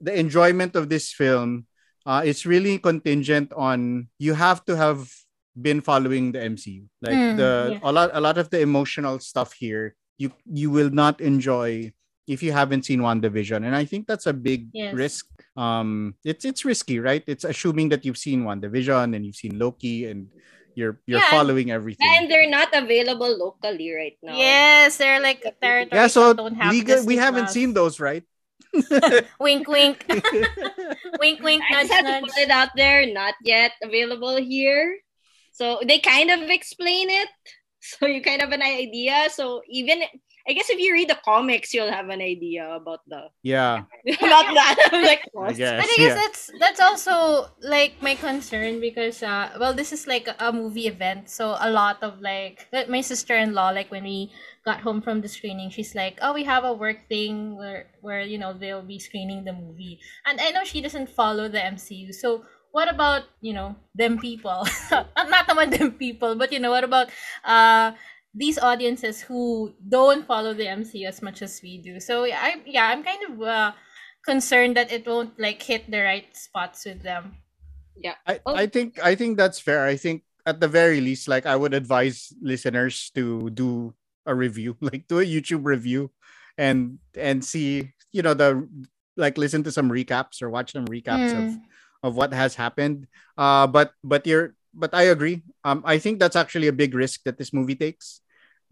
the 0.00 0.12
enjoyment 0.12 0.76
of 0.76 0.92
this 0.92 1.08
film 1.12 1.64
uh, 2.04 2.20
it's 2.24 2.44
really 2.44 2.76
contingent 2.82 3.52
on 3.54 4.08
you 4.18 4.34
have 4.34 4.60
to 4.66 4.76
have 4.76 5.08
been 5.54 5.80
following 5.80 6.32
the 6.32 6.40
MCU. 6.40 6.84
Like 7.00 7.14
Mm, 7.16 7.36
the 7.36 7.52
yeah. 7.76 7.80
a 7.80 7.92
lot 7.92 8.10
a 8.12 8.20
lot 8.20 8.36
of 8.36 8.50
the 8.50 8.60
emotional 8.60 9.18
stuff 9.24 9.52
here, 9.56 9.94
you 10.18 10.32
you 10.44 10.68
will 10.68 10.90
not 10.90 11.20
enjoy 11.20 11.92
if 12.26 12.42
you 12.42 12.52
haven't 12.52 12.84
seen 12.84 13.00
WandaVision. 13.00 13.64
And 13.66 13.74
I 13.74 13.84
think 13.84 14.06
that's 14.06 14.26
a 14.26 14.32
big 14.32 14.68
Yes. 14.72 14.94
risk. 14.94 15.26
Um 15.56 16.14
it's 16.24 16.44
it's 16.44 16.64
risky, 16.64 16.98
right? 16.98 17.22
It's 17.26 17.44
assuming 17.44 17.90
that 17.90 18.04
you've 18.04 18.18
seen 18.18 18.44
WandaVision 18.44 19.14
and 19.16 19.26
you've 19.26 19.36
seen 19.36 19.58
Loki 19.58 20.06
and 20.06 20.28
you're 20.74 21.00
you're 21.06 21.20
Yeah, 21.20 21.30
following 21.30 21.70
everything. 21.70 22.06
And 22.08 22.30
they're 22.30 22.48
not 22.48 22.68
available 22.72 23.36
locally 23.36 23.92
right 23.92 24.16
now. 24.22 24.36
Yes, 24.38 24.96
they're 24.96 25.20
like 25.20 25.42
territories 25.60 25.92
yeah, 25.92 26.06
so 26.06 26.32
that 26.32 26.36
don't 26.36 26.56
have 26.56 26.72
legal, 26.72 27.02
we 27.04 27.16
haven't 27.16 27.44
Plus. 27.44 27.54
seen 27.54 27.74
those, 27.74 28.00
right? 28.00 28.24
Wink, 29.40 29.68
wink, 29.68 30.06
wink, 31.20 31.42
wink, 31.42 31.62
I 31.68 31.72
nudge, 31.72 31.88
just 31.88 31.92
had 31.92 32.06
to 32.06 32.14
put 32.20 32.36
it 32.38 32.50
out 32.50 32.70
there, 32.76 33.06
not 33.12 33.34
yet 33.44 33.72
available 33.82 34.36
here. 34.36 34.98
So 35.52 35.80
they 35.86 35.98
kind 35.98 36.30
of 36.30 36.48
explain 36.50 37.10
it. 37.10 37.28
So 37.80 38.06
you 38.06 38.22
kind 38.22 38.40
of 38.40 38.48
have 38.50 38.60
an 38.60 38.62
idea. 38.62 39.28
So 39.34 39.60
even 39.68 40.02
I 40.48 40.52
guess 40.52 40.70
if 40.70 40.78
you 40.78 40.92
read 40.92 41.08
the 41.08 41.18
comics, 41.24 41.72
you'll 41.72 41.90
have 41.90 42.08
an 42.08 42.20
idea 42.20 42.68
about 42.74 43.00
the 43.06 43.28
yeah, 43.42 43.84
about 44.18 44.48
that. 44.54 44.76
Like, 44.92 45.22
I 45.38 45.52
guess. 45.52 45.80
But 45.80 45.90
I 45.90 45.96
guess 45.96 45.98
yeah. 45.98 46.14
that's 46.14 46.50
that's 46.58 46.80
also 46.80 47.48
like 47.62 48.00
my 48.02 48.14
concern 48.14 48.80
because 48.80 49.22
uh 49.22 49.50
well 49.58 49.74
this 49.74 49.92
is 49.92 50.06
like 50.06 50.28
a 50.38 50.52
movie 50.52 50.86
event 50.86 51.30
so 51.30 51.56
a 51.60 51.70
lot 51.70 52.02
of 52.02 52.20
like 52.20 52.66
like, 52.72 52.88
my 52.88 53.00
sister-in-law 53.00 53.70
like 53.70 53.90
when 53.90 54.04
we 54.04 54.30
got 54.64 54.80
home 54.80 55.02
from 55.02 55.20
the 55.20 55.28
screening 55.28 55.70
she's 55.70 55.94
like 55.94 56.18
oh 56.22 56.32
we 56.32 56.44
have 56.44 56.64
a 56.64 56.72
work 56.72 57.08
thing 57.08 57.56
where 57.56 57.90
where 58.00 58.22
you 58.22 58.38
know 58.38 58.52
they'll 58.52 58.82
be 58.86 58.98
screening 58.98 59.44
the 59.44 59.52
movie 59.52 59.98
and 60.26 60.40
I 60.40 60.50
know 60.50 60.64
she 60.64 60.80
doesn't 60.80 61.10
follow 61.10 61.48
the 61.48 61.58
MCU 61.58 62.14
so 62.14 62.44
what 62.72 62.88
about 62.88 63.24
you 63.40 63.52
know 63.52 63.76
them 63.94 64.18
people 64.18 64.66
not 64.90 65.46
naman 65.46 65.70
them 65.76 65.92
people 65.92 66.34
but 66.34 66.52
you 66.52 66.58
know 66.58 66.70
what 66.70 66.84
about 66.84 67.08
uh 67.44 67.92
these 68.34 68.58
audiences 68.58 69.20
who 69.20 69.74
don't 69.88 70.26
follow 70.26 70.54
the 70.54 70.64
MCU 70.66 71.06
as 71.06 71.20
much 71.20 71.42
as 71.42 71.60
we 71.62 71.76
do 71.78 72.00
so 72.00 72.24
yeah, 72.24 72.40
I 72.40 72.62
yeah 72.64 72.88
I'm 72.88 73.04
kind 73.04 73.22
of 73.28 73.42
uh 73.42 73.72
concerned 74.24 74.76
that 74.76 74.92
it 74.92 75.06
won't 75.06 75.36
like 75.38 75.60
hit 75.62 75.90
the 75.90 76.00
right 76.00 76.30
spots 76.36 76.86
with 76.86 77.02
them. 77.02 77.36
Yeah. 77.98 78.14
I, 78.26 78.40
Oh. 78.46 78.54
I 78.56 78.66
think 78.66 78.96
I 79.02 79.14
think 79.14 79.36
that's 79.36 79.60
fair. 79.60 79.84
I 79.84 79.96
think 80.00 80.22
at 80.46 80.60
the 80.64 80.68
very 80.68 81.00
least, 81.04 81.28
like 81.28 81.44
I 81.44 81.54
would 81.56 81.74
advise 81.74 82.32
listeners 82.40 83.10
to 83.14 83.50
do 83.50 83.92
a 84.24 84.34
review, 84.34 84.76
like 84.80 85.06
do 85.08 85.20
a 85.20 85.26
YouTube 85.26 85.66
review 85.68 86.08
and 86.56 86.98
and 87.18 87.44
see, 87.44 87.92
you 88.16 88.22
know, 88.22 88.32
the 88.32 88.64
like 89.20 89.36
listen 89.36 89.60
to 89.68 89.72
some 89.74 89.90
recaps 89.92 90.40
or 90.40 90.48
watch 90.48 90.72
some 90.72 90.86
recaps 90.88 91.36
of 91.36 91.52
Mm. 91.52 91.60
of 92.02 92.16
what 92.16 92.32
has 92.32 92.54
happened. 92.56 93.06
Uh 93.36 93.66
but 93.68 93.92
but 94.02 94.24
you're 94.24 94.56
but 94.72 94.94
I 94.96 95.12
agree. 95.12 95.42
Um 95.68 95.82
I 95.84 95.98
think 96.00 96.16
that's 96.16 96.38
actually 96.38 96.68
a 96.72 96.72
big 96.72 96.94
risk 96.96 97.28
that 97.28 97.36
this 97.36 97.52
movie 97.52 97.76
takes 97.76 98.21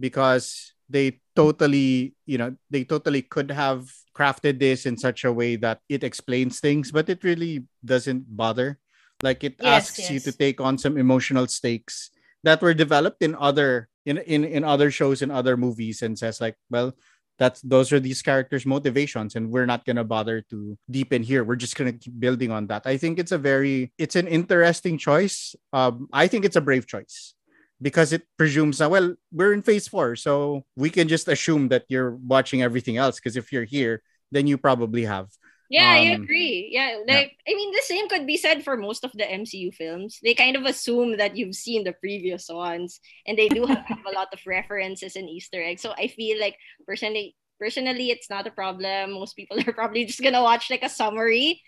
because 0.00 0.72
they 0.88 1.20
totally, 1.36 2.14
you 2.26 2.38
know, 2.38 2.56
they 2.70 2.84
totally 2.84 3.22
could 3.22 3.50
have 3.50 3.92
crafted 4.16 4.58
this 4.58 4.86
in 4.86 4.98
such 4.98 5.24
a 5.24 5.32
way 5.32 5.56
that 5.56 5.80
it 5.88 6.02
explains 6.04 6.60
things, 6.60 6.90
but 6.90 7.08
it 7.08 7.24
really 7.24 7.64
doesn't 7.84 8.24
bother. 8.36 8.78
Like 9.22 9.44
it 9.44 9.56
Yes, 9.60 9.96
asks 9.96 10.10
you 10.10 10.20
to 10.20 10.32
take 10.32 10.60
on 10.60 10.78
some 10.78 10.96
emotional 10.98 11.46
stakes 11.46 12.10
that 12.42 12.62
were 12.62 12.74
developed 12.74 13.22
in 13.22 13.36
other 13.36 13.88
in 14.06 14.18
in 14.18 14.44
in 14.44 14.64
other 14.64 14.90
shows 14.90 15.22
and 15.22 15.30
other 15.30 15.56
movies 15.56 16.02
and 16.02 16.18
says 16.18 16.40
like, 16.40 16.56
well, 16.70 16.96
that's 17.38 17.60
those 17.62 17.92
are 17.92 18.00
these 18.00 18.22
characters' 18.22 18.66
motivations, 18.66 19.36
and 19.36 19.50
we're 19.50 19.66
not 19.66 19.84
gonna 19.84 20.04
bother 20.04 20.40
to 20.50 20.76
deepen 20.90 21.22
here. 21.22 21.44
We're 21.44 21.56
just 21.60 21.76
gonna 21.76 21.92
keep 21.92 22.18
building 22.18 22.50
on 22.50 22.66
that. 22.68 22.86
I 22.86 22.96
think 22.96 23.18
it's 23.18 23.32
a 23.32 23.38
very 23.38 23.92
it's 23.98 24.16
an 24.16 24.28
interesting 24.28 24.98
choice. 24.98 25.54
Um, 25.72 26.08
I 26.12 26.28
think 26.28 26.44
it's 26.44 26.56
a 26.56 26.60
brave 26.64 26.86
choice 26.86 27.34
because 27.82 28.12
it 28.12 28.22
presumes 28.38 28.78
that 28.78 28.90
well, 28.90 29.14
we're 29.32 29.52
in 29.52 29.62
phase 29.62 29.88
four, 29.88 30.16
so 30.16 30.64
we 30.76 30.90
can 30.90 31.08
just 31.08 31.28
assume 31.28 31.68
that 31.68 31.84
you're 31.88 32.12
watching 32.16 32.62
everything 32.62 32.96
else. 32.96 33.16
Because 33.16 33.36
if 33.36 33.52
you're 33.52 33.64
here, 33.64 34.02
then 34.30 34.46
you 34.46 34.58
probably 34.58 35.04
have. 35.04 35.28
Yeah, 35.68 35.86
I 35.88 36.12
Um, 36.12 36.18
agree. 36.18 36.68
Yeah, 36.72 36.98
like 37.06 37.38
I 37.48 37.54
mean, 37.54 37.70
the 37.70 37.82
same 37.86 38.08
could 38.08 38.26
be 38.26 38.36
said 38.36 38.64
for 38.64 38.76
most 38.76 39.04
of 39.04 39.12
the 39.14 39.30
MCU 39.30 39.70
films. 39.70 40.18
They 40.22 40.34
kind 40.34 40.56
of 40.56 40.64
assume 40.64 41.16
that 41.18 41.36
you've 41.36 41.54
seen 41.54 41.84
the 41.84 41.92
previous 41.94 42.48
ones, 42.50 42.98
and 43.26 43.38
they 43.38 43.48
do 43.48 43.66
have, 43.66 43.84
have 43.86 44.02
a 44.04 44.10
lot 44.10 44.28
of 44.32 44.40
references 44.46 45.14
and 45.14 45.30
Easter 45.30 45.62
eggs. 45.62 45.82
So 45.82 45.92
I 45.96 46.08
feel 46.08 46.40
like 46.40 46.56
personally, 46.86 47.36
personally, 47.60 48.10
it's 48.10 48.28
not 48.28 48.48
a 48.48 48.50
problem. 48.50 49.12
Most 49.12 49.34
people 49.36 49.58
are 49.66 49.72
probably 49.72 50.04
just 50.06 50.22
gonna 50.22 50.42
watch 50.42 50.70
like 50.70 50.82
a 50.82 50.88
summary, 50.90 51.62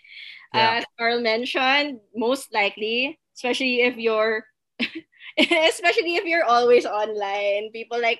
Yeah. 0.53 0.75
as 0.77 0.85
Carl 0.99 1.21
mentioned. 1.21 1.99
Most 2.15 2.53
likely, 2.53 3.19
especially 3.35 3.81
if 3.83 3.97
you're. 3.97 4.45
especially 5.37 6.15
if 6.15 6.25
you're 6.25 6.45
always 6.45 6.85
online 6.85 7.71
people 7.71 7.99
like 8.01 8.19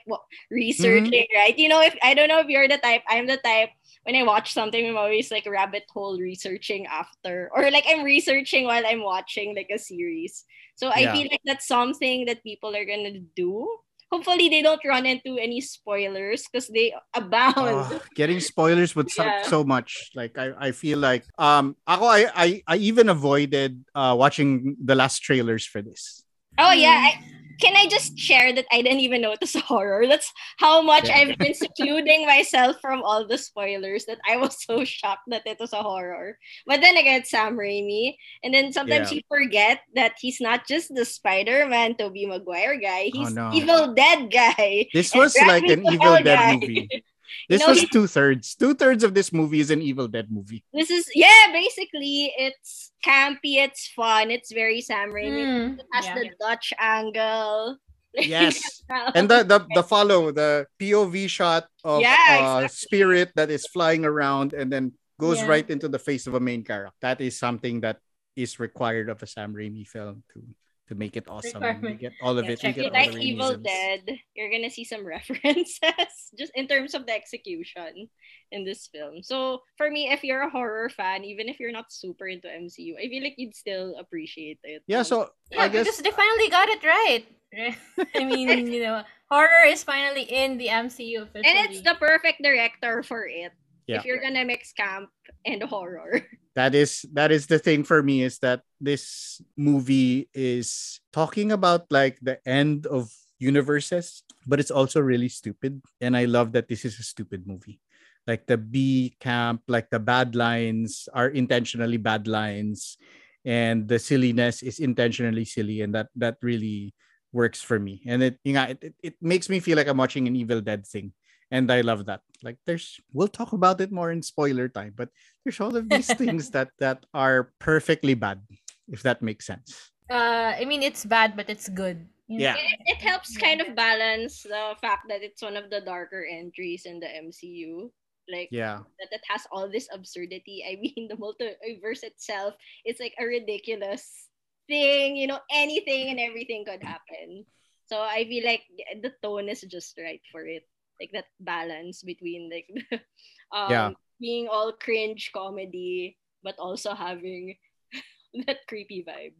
researching 0.51 1.25
right 1.35 1.57
you 1.57 1.67
know 1.69 1.81
if 1.81 1.95
i 2.01 2.13
don't 2.13 2.29
know 2.29 2.39
if 2.39 2.47
you're 2.47 2.67
the 2.67 2.77
type 2.77 3.01
i'm 3.07 3.27
the 3.27 3.37
type 3.37 3.69
when 4.03 4.15
I 4.15 4.23
watch 4.23 4.53
something, 4.53 4.85
I'm 4.85 4.97
always 4.97 5.31
like 5.31 5.45
rabbit 5.47 5.83
hole 5.89 6.19
researching 6.19 6.85
after, 6.87 7.49
or 7.55 7.71
like 7.71 7.85
I'm 7.87 8.03
researching 8.03 8.65
while 8.65 8.83
I'm 8.85 9.01
watching 9.01 9.55
like 9.55 9.69
a 9.73 9.79
series. 9.79 10.43
So 10.75 10.89
I 10.89 11.03
Yeah. 11.03 11.11
feel 11.13 11.27
like 11.31 11.41
that's 11.45 11.67
something 11.67 12.25
that 12.25 12.43
people 12.43 12.75
are 12.75 12.85
gonna 12.85 13.19
do. 13.35 13.67
Hopefully, 14.11 14.49
they 14.49 14.61
don't 14.61 14.83
run 14.85 15.05
into 15.05 15.37
any 15.39 15.61
spoilers 15.61 16.45
because 16.51 16.67
they 16.67 16.93
abound. 17.15 17.55
Oh, 17.57 18.01
getting 18.13 18.39
spoilers 18.39 18.95
would 18.95 19.09
suck 19.09 19.25
Yeah. 19.25 19.47
so 19.47 19.63
much. 19.63 20.11
Like 20.13 20.37
I, 20.37 20.69
I 20.69 20.71
feel 20.71 20.99
like 20.99 21.25
um 21.37 21.75
ako 21.87 22.05
I, 22.05 22.21
I 22.35 22.47
I 22.67 22.75
even 22.77 23.09
avoided 23.09 23.85
uh 23.95 24.15
watching 24.19 24.75
the 24.83 24.95
last 24.95 25.19
trailers 25.23 25.65
for 25.65 25.81
this. 25.81 26.22
Oh 26.57 26.71
yeah. 26.71 26.99
Hmm. 26.99 27.05
I, 27.05 27.29
can 27.61 27.75
I 27.77 27.87
just 27.87 28.17
share 28.17 28.51
that 28.51 28.65
I 28.73 28.81
didn't 28.81 28.99
even 29.01 29.21
notice 29.21 29.55
a 29.55 29.61
horror? 29.61 30.05
That's 30.07 30.31
how 30.57 30.81
much 30.81 31.07
Yeah. 31.07 31.17
I've 31.17 31.37
been 31.37 31.53
secluding 31.53 32.25
myself 32.25 32.77
from 32.81 33.01
all 33.03 33.25
the 33.25 33.37
spoilers 33.37 34.03
that 34.05 34.17
I 34.27 34.35
was 34.37 34.57
so 34.65 34.83
shocked 34.83 35.23
that 35.27 35.45
it 35.45 35.59
was 35.59 35.71
a 35.71 35.81
horror. 35.81 36.37
But 36.65 36.81
then 36.81 36.97
again, 36.97 37.23
Sam 37.23 37.55
Raimi. 37.55 38.15
And 38.43 38.53
then 38.53 38.73
sometimes 38.73 39.11
Yeah. 39.11 39.17
you 39.17 39.21
forget 39.29 39.79
that 39.95 40.13
he's 40.19 40.41
not 40.41 40.67
just 40.67 40.93
the 40.93 41.05
Spider-Man 41.05 41.95
Tobey 41.95 42.25
Maguire 42.25 42.75
guy. 42.77 43.11
Oh, 43.15 43.19
He's 43.19 43.33
no. 43.33 43.51
Evil 43.53 43.93
Dead 43.93 44.29
guy. 44.31 44.87
This 44.93 45.13
was 45.15 45.37
like 45.37 45.63
an 45.63 45.85
Evil 45.87 46.17
Dead 46.21 46.25
guy. 46.25 46.53
movie. 46.55 46.89
This 47.49 47.61
know, 47.61 47.69
was 47.69 47.85
two 47.89 48.07
thirds. 48.07 48.55
Two 48.55 48.73
thirds 48.73 49.03
of 49.03 49.13
this 49.13 49.31
movie 49.33 49.59
is 49.59 49.71
an 49.71 49.81
Evil 49.81 50.07
Dead 50.07 50.31
movie. 50.31 50.63
This 50.73 50.89
is 50.89 51.09
yeah, 51.13 51.51
basically 51.51 52.33
it's 52.37 52.91
campy, 53.05 53.59
it's 53.61 53.87
fun, 53.89 54.31
it's 54.31 54.51
very 54.51 54.81
Sam 54.81 55.09
Raimi. 55.11 55.45
Mm, 55.45 55.79
It 55.79 55.85
has 55.93 56.05
yeah. 56.05 56.15
the 56.15 56.29
Dutch 56.39 56.73
angle. 56.79 57.77
Yes. 58.13 58.61
And 59.17 59.25
the, 59.25 59.41
the 59.41 59.65
the 59.73 59.81
follow 59.81 60.29
the 60.29 60.67
POV 60.77 61.25
shot 61.25 61.65
of 61.83 62.01
Yeah, 62.01 62.61
uh, 62.61 62.67
spirit 62.69 63.33
that 63.33 63.49
is 63.49 63.65
flying 63.65 64.05
around 64.05 64.53
and 64.53 64.69
then 64.69 64.93
goes 65.19 65.41
Yeah. 65.41 65.49
right 65.49 65.67
into 65.67 65.89
the 65.89 65.97
face 65.97 66.27
of 66.29 66.37
a 66.37 66.39
main 66.39 66.61
character. 66.63 66.93
That 67.01 67.21
is 67.21 67.39
something 67.41 67.81
that 67.81 67.97
is 68.37 68.59
required 68.61 69.09
of 69.09 69.23
a 69.23 69.27
Sam 69.27 69.53
Raimi 69.57 69.87
film 69.87 70.21
to 70.33 70.45
to 70.93 70.99
make 70.99 71.17
it 71.17 71.25
awesome. 71.27 71.63
You 71.83 71.95
get 71.95 72.13
all 72.21 72.37
of 72.37 72.45
Yeah, 72.45 72.51
it. 72.53 72.63
You 72.63 72.69
check 72.69 72.75
get 72.75 72.85
you 72.85 72.91
it 72.91 72.93
like 72.93 73.13
Evil 73.17 73.47
reasons. 73.57 73.63
Dead, 73.65 74.01
you're 74.35 74.51
gonna 74.51 74.69
see 74.69 74.83
some 74.85 75.05
references 75.17 76.31
just 76.37 76.51
in 76.55 76.67
terms 76.67 76.93
of 76.93 77.05
the 77.05 77.13
execution 77.13 78.07
in 78.51 78.65
this 78.65 78.87
film. 78.87 79.23
So 79.23 79.61
for 79.77 79.89
me, 79.89 80.09
if 80.11 80.23
you're 80.23 80.41
a 80.43 80.49
horror 80.49 80.89
fan, 80.89 81.23
even 81.25 81.49
if 81.49 81.59
you're 81.59 81.71
not 81.71 81.91
super 81.91 82.27
into 82.27 82.47
MCU, 82.47 82.95
I 82.97 83.09
feel 83.09 83.23
like 83.23 83.35
you'd 83.37 83.55
still 83.55 83.95
appreciate 83.99 84.59
it. 84.63 84.83
Yeah, 84.87 85.03
so 85.03 85.29
Yeah, 85.51 85.63
I 85.63 85.67
guess 85.69 85.85
because 85.85 85.99
they 86.01 86.11
finally 86.11 86.49
got 86.49 86.69
it 86.69 86.83
right. 86.83 87.25
I 88.15 88.25
mean, 88.25 88.67
you 88.71 88.81
know, 88.83 89.03
horror 89.29 89.65
is 89.67 89.83
finally 89.83 90.23
in 90.23 90.57
the 90.57 90.67
MCU 90.67 91.23
officially. 91.23 91.45
and 91.45 91.69
it's 91.69 91.81
the 91.81 91.95
perfect 91.99 92.41
director 92.41 93.03
for 93.03 93.27
it. 93.27 93.51
Yeah. 93.87 93.99
If 93.99 94.05
you're 94.05 94.21
gonna 94.21 94.45
mix 94.45 94.73
camp 94.73 95.09
and 95.45 95.61
horror. 95.63 96.21
that 96.55 96.75
is 96.75 97.05
that 97.13 97.31
is 97.31 97.47
the 97.47 97.59
thing 97.59 97.83
for 97.83 98.03
me 98.03 98.21
is 98.21 98.39
that 98.39 98.61
this 98.79 99.41
movie 99.57 100.29
is 100.33 101.01
talking 101.11 101.51
about 101.51 101.89
like 101.89 102.19
the 102.21 102.37
end 102.47 102.85
of 102.85 103.09
universes 103.39 104.23
but 104.45 104.59
it's 104.59 104.71
also 104.71 104.99
really 104.99 105.29
stupid. 105.29 105.81
And 106.01 106.15
i 106.15 106.25
love 106.25 106.51
that 106.53 106.67
this 106.67 106.85
is 106.85 106.99
a 106.99 107.03
stupid 107.03 107.47
movie. 107.47 107.79
Like 108.27 108.47
the 108.47 108.57
b 108.57 109.15
camp 109.19 109.63
like 109.67 109.89
the 109.89 109.99
bad 109.99 110.35
lines 110.35 111.09
are 111.13 111.27
intentionally 111.27 111.97
bad 111.97 112.27
lines 112.27 112.97
and 113.43 113.87
the 113.87 113.99
silliness 113.99 114.63
is 114.63 114.79
intentionally 114.79 115.43
silly 115.43 115.81
and 115.81 115.93
that 115.95 116.07
that 116.15 116.37
really 116.41 116.93
works 117.33 117.61
for 117.61 117.79
me. 117.79 118.03
And 118.05 118.23
it 118.23 118.39
you 118.43 118.53
know, 118.53 118.63
it, 118.63 118.95
it, 119.03 119.15
makes 119.19 119.49
me 119.49 119.59
feel 119.59 119.75
like 119.75 119.87
i'm 119.87 119.97
watching 119.97 120.27
an 120.27 120.35
evil 120.35 120.61
dead 120.61 120.87
thing 120.87 121.11
and 121.53 121.69
i 121.69 121.85
love 121.85 122.09
that 122.09 122.25
like 122.41 122.57
there's 122.65 122.97
we'll 123.13 123.29
talk 123.29 123.53
about 123.53 123.77
it 123.79 123.93
more 123.93 124.09
in 124.09 124.25
spoiler 124.25 124.65
time 124.67 124.91
but 124.97 125.13
there's 125.45 125.61
all 125.61 125.77
of 125.77 125.85
these 125.87 126.09
things 126.21 126.49
that 126.49 126.73
that 126.81 127.05
are 127.13 127.53
perfectly 127.61 128.17
bad 128.17 128.41
if 128.89 129.05
that 129.05 129.21
makes 129.21 129.45
sense 129.45 129.93
uh, 130.09 130.53
I 130.59 130.65
mean, 130.65 130.83
it's 130.83 131.05
bad, 131.05 131.35
but 131.35 131.49
it's 131.49 131.69
good. 131.69 132.05
Yeah. 132.27 132.55
It, 132.55 132.97
it 132.97 133.01
helps 133.01 133.37
kind 133.37 133.61
of 133.61 133.75
balance 133.75 134.43
the 134.43 134.75
fact 134.81 135.07
that 135.09 135.23
it's 135.23 135.41
one 135.41 135.55
of 135.55 135.69
the 135.69 135.81
darker 135.81 136.25
entries 136.25 136.85
in 136.85 136.99
the 136.99 137.07
MCU. 137.07 137.91
like 138.29 138.49
Yeah. 138.51 138.85
that, 138.99 139.09
that 139.11 139.23
has 139.27 139.47
all 139.51 139.69
this 139.69 139.87
absurdity. 139.91 140.63
I 140.67 140.75
mean, 140.81 141.07
the 141.07 141.19
multiverse 141.19 142.03
itself 142.03 142.55
is 142.85 142.99
like 142.99 143.13
a 143.19 143.25
ridiculous 143.25 144.29
thing. 144.67 145.15
You 145.15 145.27
know, 145.27 145.39
anything 145.51 146.09
and 146.09 146.19
everything 146.19 146.65
could 146.65 146.83
happen. 146.83 147.45
So 147.85 147.99
I 147.99 148.23
feel 148.25 148.45
like 148.45 148.63
the 149.01 149.11
tone 149.21 149.49
is 149.49 149.61
just 149.61 149.97
right 149.99 150.21
for 150.31 150.47
it. 150.47 150.63
Like 151.03 151.11
that 151.11 151.27
balance 151.43 151.99
between 151.99 152.47
like 152.47 152.71
um, 153.51 153.67
Yeah. 153.71 153.89
being 154.23 154.47
all 154.47 154.71
cringe 154.71 155.35
comedy, 155.35 156.15
but 156.39 156.55
also 156.55 156.95
having 156.95 157.59
that 158.47 158.63
creepy 158.71 159.03
vibe. 159.03 159.35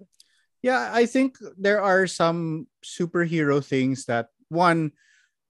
Yeah, 0.60 0.92
I 0.92 1.08
think 1.08 1.40
there 1.56 1.80
are 1.80 2.04
some 2.08 2.68
superhero 2.84 3.64
things 3.64 4.12
that 4.12 4.28
one 4.52 4.92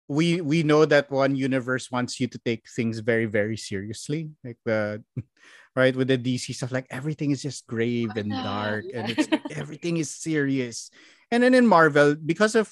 we 0.08 0.40
we 0.40 0.62
know 0.62 0.86
that 0.86 1.10
one 1.10 1.34
universe 1.34 1.90
wants 1.90 2.20
you 2.20 2.30
to 2.30 2.38
take 2.38 2.62
things 2.70 3.00
very 3.02 3.26
very 3.26 3.56
seriously 3.56 4.30
like 4.46 4.58
the 4.64 5.02
right 5.76 5.96
with 5.96 6.06
the 6.06 6.18
DC 6.18 6.54
stuff 6.54 6.70
like 6.70 6.86
everything 6.90 7.30
is 7.34 7.42
just 7.42 7.66
grave 7.66 8.16
and 8.16 8.38
dark 8.42 8.86
and 8.94 9.10
it's 9.10 9.26
everything 9.50 9.96
is 9.98 10.10
serious 10.10 10.90
and 11.30 11.42
then 11.42 11.54
in 11.54 11.66
Marvel 11.66 12.14
because 12.14 12.54
of 12.54 12.70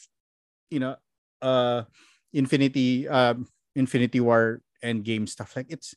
you 0.71 0.79
know 0.79 0.95
uh 1.43 1.83
Infinity 2.35 3.09
um 3.09 3.49
Infinity 3.75 4.21
War 4.21 4.61
Endgame 4.85 5.29
stuff 5.29 5.57
like 5.57 5.67
it's 5.71 5.95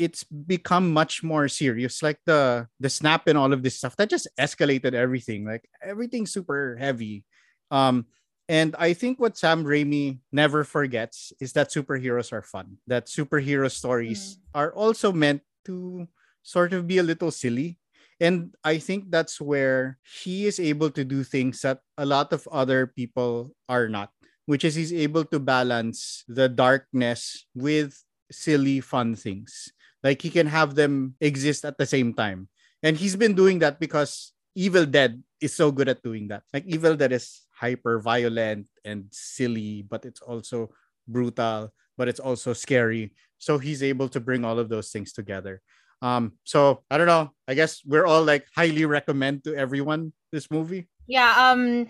it's 0.00 0.24
become 0.24 0.92
much 0.96 1.22
more 1.22 1.46
serious. 1.46 2.02
Like 2.02 2.18
the 2.24 2.66
the 2.80 2.88
snap 2.88 3.28
and 3.28 3.36
all 3.36 3.52
of 3.52 3.62
this 3.62 3.76
stuff 3.76 3.96
that 3.96 4.08
just 4.08 4.28
escalated 4.40 4.94
everything. 4.94 5.44
Like 5.44 5.68
everything's 5.82 6.32
super 6.32 6.76
heavy. 6.80 7.24
Um 7.70 8.06
and 8.50 8.74
i 8.82 8.90
think 8.92 9.22
what 9.22 9.38
sam 9.38 9.62
raimi 9.62 10.18
never 10.34 10.66
forgets 10.66 11.30
is 11.38 11.54
that 11.54 11.70
superheroes 11.70 12.32
are 12.32 12.42
fun. 12.42 12.82
That 12.88 13.06
superhero 13.06 13.70
stories 13.70 14.42
are 14.54 14.74
also 14.74 15.12
meant 15.12 15.46
to 15.70 16.08
sort 16.42 16.72
of 16.72 16.88
be 16.90 16.98
a 16.98 17.06
little 17.06 17.30
silly. 17.30 17.78
And 18.18 18.56
i 18.64 18.82
think 18.82 19.12
that's 19.12 19.40
where 19.40 20.02
he 20.02 20.50
is 20.50 20.58
able 20.58 20.90
to 20.98 21.04
do 21.06 21.22
things 21.22 21.62
that 21.62 21.80
a 21.96 22.04
lot 22.04 22.32
of 22.34 22.48
other 22.50 22.88
people 22.90 23.54
are 23.68 23.86
not 23.86 24.10
which 24.50 24.66
is 24.66 24.74
he's 24.74 24.90
able 24.90 25.22
to 25.22 25.38
balance 25.38 26.26
the 26.26 26.50
darkness 26.50 27.46
with 27.54 27.94
silly 28.34 28.82
fun 28.82 29.14
things 29.14 29.70
like 30.02 30.22
he 30.22 30.30
can 30.30 30.46
have 30.46 30.74
them 30.74 31.14
exist 31.20 31.64
at 31.64 31.78
the 31.78 31.86
same 31.86 32.14
time. 32.14 32.48
And 32.82 32.96
he's 32.96 33.16
been 33.16 33.34
doing 33.34 33.58
that 33.60 33.78
because 33.78 34.32
Evil 34.54 34.86
Dead 34.86 35.22
is 35.40 35.54
so 35.54 35.70
good 35.70 35.88
at 35.88 36.02
doing 36.02 36.28
that. 36.28 36.42
Like 36.52 36.64
Evil 36.66 36.96
Dead 36.96 37.12
is 37.12 37.46
hyper 37.52 38.00
violent 38.00 38.66
and 38.84 39.06
silly, 39.10 39.82
but 39.82 40.04
it's 40.04 40.20
also 40.20 40.70
brutal, 41.06 41.72
but 41.96 42.08
it's 42.08 42.20
also 42.20 42.52
scary. 42.52 43.12
So 43.38 43.58
he's 43.58 43.82
able 43.82 44.08
to 44.10 44.20
bring 44.20 44.44
all 44.44 44.58
of 44.58 44.68
those 44.68 44.90
things 44.90 45.12
together. 45.12 45.60
Um, 46.02 46.32
so 46.44 46.82
I 46.90 46.96
don't 46.96 47.06
know. 47.06 47.32
I 47.46 47.52
guess 47.52 47.84
we're 47.84 48.06
all 48.06 48.24
like 48.24 48.46
highly 48.56 48.86
recommend 48.86 49.44
to 49.44 49.54
everyone 49.54 50.14
this 50.32 50.50
movie. 50.50 50.88
Yeah, 51.06 51.34
um 51.36 51.88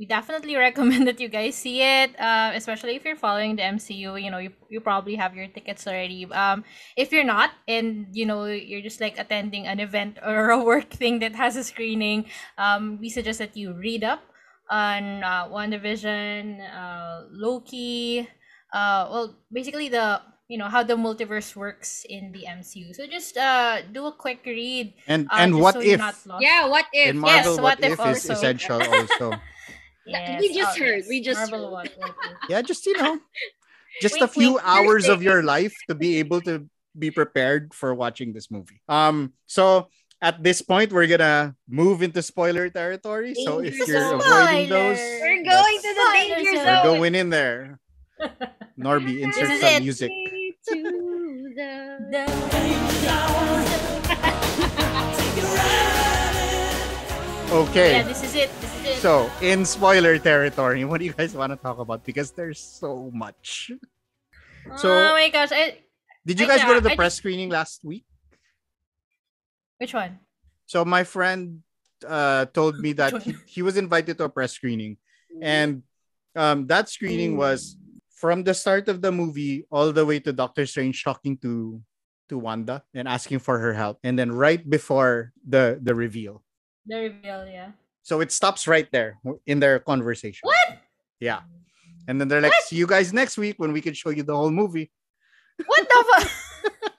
we 0.00 0.06
definitely 0.06 0.56
recommend 0.68 1.06
that 1.08 1.20
you 1.20 1.28
guys 1.28 1.56
see 1.56 1.82
it, 1.82 2.18
uh, 2.20 2.52
especially 2.56 2.96
if 2.96 3.04
you're 3.04 3.16
following 3.20 3.56
the 3.56 3.62
MCU. 3.62 4.16
You 4.16 4.30
know, 4.32 4.38
you, 4.38 4.52
you 4.70 4.80
probably 4.80 5.16
have 5.16 5.36
your 5.36 5.48
tickets 5.48 5.86
already. 5.86 6.26
Um, 6.32 6.64
if 6.96 7.12
you're 7.12 7.24
not, 7.28 7.52
and 7.68 8.08
you 8.12 8.26
know 8.26 8.46
you're 8.46 8.82
just 8.82 9.00
like 9.00 9.18
attending 9.18 9.66
an 9.68 9.80
event 9.80 10.18
or 10.26 10.50
a 10.50 10.64
work 10.64 10.90
thing 10.90 11.20
that 11.20 11.36
has 11.36 11.56
a 11.56 11.64
screening, 11.64 12.26
um, 12.58 12.98
we 13.00 13.10
suggest 13.10 13.38
that 13.40 13.56
you 13.56 13.74
read 13.74 14.04
up 14.04 14.22
on 14.70 15.22
uh, 15.24 15.48
WandaVision, 15.48 16.60
uh, 16.74 17.26
Loki. 17.30 18.28
Uh, 18.72 19.08
well, 19.10 19.36
basically 19.52 19.88
the 19.88 20.20
you 20.48 20.58
know 20.58 20.68
how 20.68 20.82
the 20.82 20.94
multiverse 20.94 21.54
works 21.56 22.04
in 22.08 22.32
the 22.32 22.46
MCU. 22.48 22.94
So 22.94 23.06
just 23.06 23.36
uh 23.36 23.82
do 23.92 24.06
a 24.06 24.12
quick 24.12 24.42
read. 24.46 24.94
And 25.06 25.30
Uh, 25.30 25.36
and 25.38 25.60
what 25.60 25.74
so 25.74 25.80
if 25.80 25.98
not 25.98 26.16
lost. 26.26 26.42
Yeah, 26.42 26.66
what 26.68 26.86
if? 26.92 27.14
in 27.14 27.22
Yes, 27.24 27.54
Marvel 27.54 27.60
what 27.60 27.78
what, 27.78 27.80
if 27.82 27.98
if, 27.98 28.06
is 28.06 28.26
also. 28.28 28.32
essential 28.32 28.82
also. 28.92 29.42
Yes. 30.10 30.40
We 30.40 30.54
just 30.54 30.76
oh, 30.76 30.84
heard, 30.84 30.98
yes. 30.98 31.08
we 31.08 31.20
just 31.20 31.50
heard. 31.50 31.60
what, 31.60 31.70
what 31.70 31.86
if. 31.86 32.14
yeah, 32.48 32.62
just 32.62 32.84
you 32.86 32.96
know, 32.96 33.18
just 34.00 34.20
a 34.20 34.28
few 34.28 34.54
wink, 34.54 34.62
hours 34.64 35.08
of 35.08 35.22
your 35.22 35.42
life 35.42 35.74
to 35.88 35.94
be 35.94 36.18
able 36.18 36.40
to 36.42 36.68
be 36.98 37.10
prepared 37.10 37.72
for 37.74 37.94
watching 37.94 38.32
this 38.32 38.50
movie. 38.50 38.80
Um, 38.88 39.32
so 39.46 39.88
at 40.20 40.42
this 40.42 40.62
point, 40.62 40.92
we're 40.92 41.06
gonna 41.06 41.54
move 41.68 42.02
into 42.02 42.22
spoiler 42.22 42.68
territory. 42.68 43.34
So 43.34 43.60
if 43.60 43.76
you're 43.78 44.00
zone. 44.00 44.20
avoiding 44.20 44.68
those, 44.68 44.98
We're 44.98 45.44
going 45.44 45.78
to 45.78 45.94
the 45.94 46.06
danger 46.12 46.56
zone. 46.56 46.66
we're 46.66 46.82
going 46.82 47.14
in 47.14 47.30
there. 47.30 47.78
Norby, 48.78 49.20
insert 49.20 49.48
This 49.48 49.54
is 49.54 49.60
some 49.60 49.74
it. 49.74 49.82
music. 49.82 50.10
Okay. 57.50 57.98
Yeah, 57.98 58.02
this 58.06 58.22
is 58.22 58.34
it. 58.38 58.50
This 58.60 58.70
is 58.78 58.84
it. 58.86 58.96
So 59.02 59.26
in 59.42 59.64
spoiler 59.66 60.18
territory, 60.22 60.84
what 60.84 60.98
do 61.02 61.04
you 61.04 61.12
guys 61.12 61.34
want 61.34 61.50
to 61.50 61.58
talk 61.58 61.78
about? 61.82 62.04
Because 62.06 62.30
there's 62.30 62.60
so 62.62 63.10
much. 63.12 63.72
so- 64.78 64.86
oh 64.86 65.12
my 65.18 65.28
gosh, 65.30 65.50
I, 65.50 65.82
Did 66.24 66.38
you 66.38 66.46
I- 66.46 66.56
guys 66.56 66.62
go 66.64 66.74
to 66.74 66.80
the 66.80 66.92
I 66.92 66.96
press 66.96 67.14
screening 67.18 67.50
last 67.50 67.82
week? 67.82 68.04
which 69.78 69.94
one? 69.94 70.20
So 70.66 70.84
my 70.84 71.02
friend 71.02 71.62
uh, 72.06 72.44
told 72.54 72.78
me 72.78 72.92
that 72.94 73.18
he, 73.22 73.34
he 73.46 73.62
was 73.62 73.76
invited 73.76 74.18
to 74.18 74.24
a 74.24 74.28
press 74.28 74.52
screening, 74.52 74.98
and 75.42 75.82
um, 76.36 76.66
that 76.68 76.88
screening 76.88 77.36
was 77.36 77.76
from 78.14 78.44
the 78.44 78.54
start 78.54 78.86
of 78.88 79.00
the 79.02 79.10
movie 79.10 79.64
all 79.72 79.90
the 79.90 80.04
way 80.06 80.20
to 80.20 80.32
Doctor 80.32 80.66
Strange 80.66 81.02
talking 81.02 81.36
to 81.38 81.80
to 82.28 82.38
Wanda 82.38 82.84
and 82.94 83.08
asking 83.08 83.40
for 83.40 83.58
her 83.58 83.72
help, 83.74 83.98
and 84.04 84.14
then 84.18 84.30
right 84.30 84.62
before 84.62 85.32
the 85.42 85.80
the 85.82 85.96
reveal. 85.96 86.44
The 86.90 86.96
reveal, 87.06 87.46
yeah. 87.46 87.70
So 88.02 88.18
it 88.20 88.32
stops 88.34 88.66
right 88.66 88.90
there 88.90 89.22
in 89.46 89.60
their 89.62 89.78
conversation. 89.78 90.42
What? 90.42 90.82
Yeah, 91.22 91.46
and 92.10 92.18
then 92.20 92.26
they're 92.26 92.42
like, 92.42 92.52
"See 92.66 92.74
you 92.76 92.86
guys 92.90 93.12
next 93.14 93.38
week 93.38 93.62
when 93.62 93.70
we 93.70 93.78
can 93.80 93.94
show 93.94 94.10
you 94.10 94.24
the 94.26 94.34
whole 94.34 94.50
movie." 94.50 94.90
What 95.66 95.86
the 95.86 96.00
fuck? 96.10 96.26
Yeah. 96.26 96.88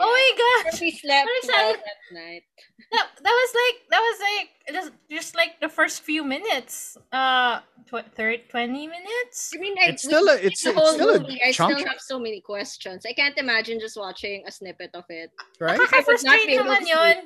Oh 0.00 0.06
my 0.06 0.30
gosh. 0.70 0.80
We 0.80 0.92
slept 0.94 1.26
I'm 1.26 1.48
well 1.48 1.72
that 1.74 2.00
night. 2.14 2.44
That, 2.92 3.06
that 3.18 3.34
was 3.34 3.50
like 3.50 3.76
that 3.90 3.98
was 3.98 4.18
like 4.22 4.48
just 4.70 4.90
just 5.10 5.30
like 5.34 5.58
the 5.60 5.68
first 5.68 6.02
few 6.06 6.22
minutes. 6.22 6.94
Uh 7.10 7.60
tw- 7.90 8.06
third 8.14 8.46
20 8.48 8.86
minutes? 8.86 9.50
I 9.54 9.58
mean, 9.58 9.74
I, 9.74 9.90
It's 9.90 10.04
still 10.06 10.28
a- 10.28 10.38
it's- 10.38 10.62
the 10.62 10.70
it's 10.70 10.78
whole 10.78 10.92
still 10.94 11.14
a 11.14 11.20
movie. 11.20 11.40
I 11.42 11.50
chunk. 11.50 11.74
still 11.78 11.88
have 11.88 11.98
so 11.98 12.18
many 12.20 12.40
questions. 12.40 13.02
I 13.06 13.12
can't 13.12 13.36
imagine 13.38 13.80
just 13.80 13.96
watching 13.98 14.44
a 14.46 14.52
snippet 14.52 14.90
of 14.94 15.02
it. 15.10 15.30
Right? 15.58 15.74
Nakaka-frustrate 15.80 16.46
be 16.46 16.54
able 16.54 16.70
naman 16.70 16.86
to 16.86 16.86
yun. 16.86 17.16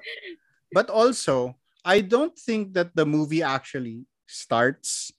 but 0.72 0.90
also 0.90 1.56
i 1.84 2.00
don't 2.00 2.38
think 2.38 2.74
that 2.74 2.94
the 2.94 3.06
movie 3.06 3.42
actually 3.42 4.04
starts 4.26 5.12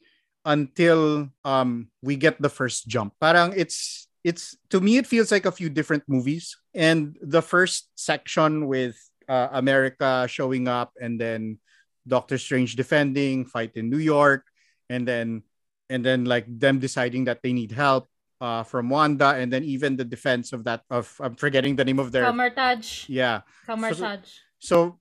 until 0.46 1.30
um 1.44 1.88
we 2.02 2.16
get 2.16 2.42
the 2.42 2.50
first 2.50 2.88
jump 2.88 3.14
parang 3.20 3.54
it's 3.56 4.08
it's 4.24 4.58
to 4.70 4.80
me 4.80 4.98
it 4.98 5.08
feels 5.08 5.32
like 5.32 5.46
a 5.46 5.52
few 5.52 5.70
different 5.70 6.04
movies 6.08 6.58
and 6.74 7.18
the 7.22 7.42
first 7.42 7.90
section 7.96 8.68
with 8.68 8.96
uh, 9.28 9.48
america 9.52 10.28
showing 10.30 10.68
up 10.68 10.92
and 11.00 11.20
then 11.20 11.58
doctor 12.08 12.38
strange 12.38 12.76
defending 12.76 13.46
fight 13.46 13.72
in 13.76 13.90
new 13.90 14.00
york 14.02 14.46
and 14.90 15.08
then 15.08 15.44
and 15.90 16.06
then 16.06 16.26
like 16.26 16.46
them 16.48 16.80
deciding 16.80 17.26
that 17.26 17.42
they 17.44 17.54
need 17.54 17.72
help 17.72 18.08
uh, 18.42 18.64
from 18.64 18.90
wanda 18.90 19.36
and 19.36 19.52
then 19.52 19.64
even 19.64 19.96
the 19.98 20.06
defense 20.06 20.54
of 20.54 20.64
that 20.64 20.82
of 20.90 21.14
i'm 21.20 21.36
forgetting 21.36 21.76
the 21.76 21.86
name 21.86 22.00
of 22.00 22.12
their 22.12 22.24
Kamar-Taj. 22.26 23.10
yeah 23.10 23.42
Kamar-Taj. 23.66 24.24
so 24.24 24.49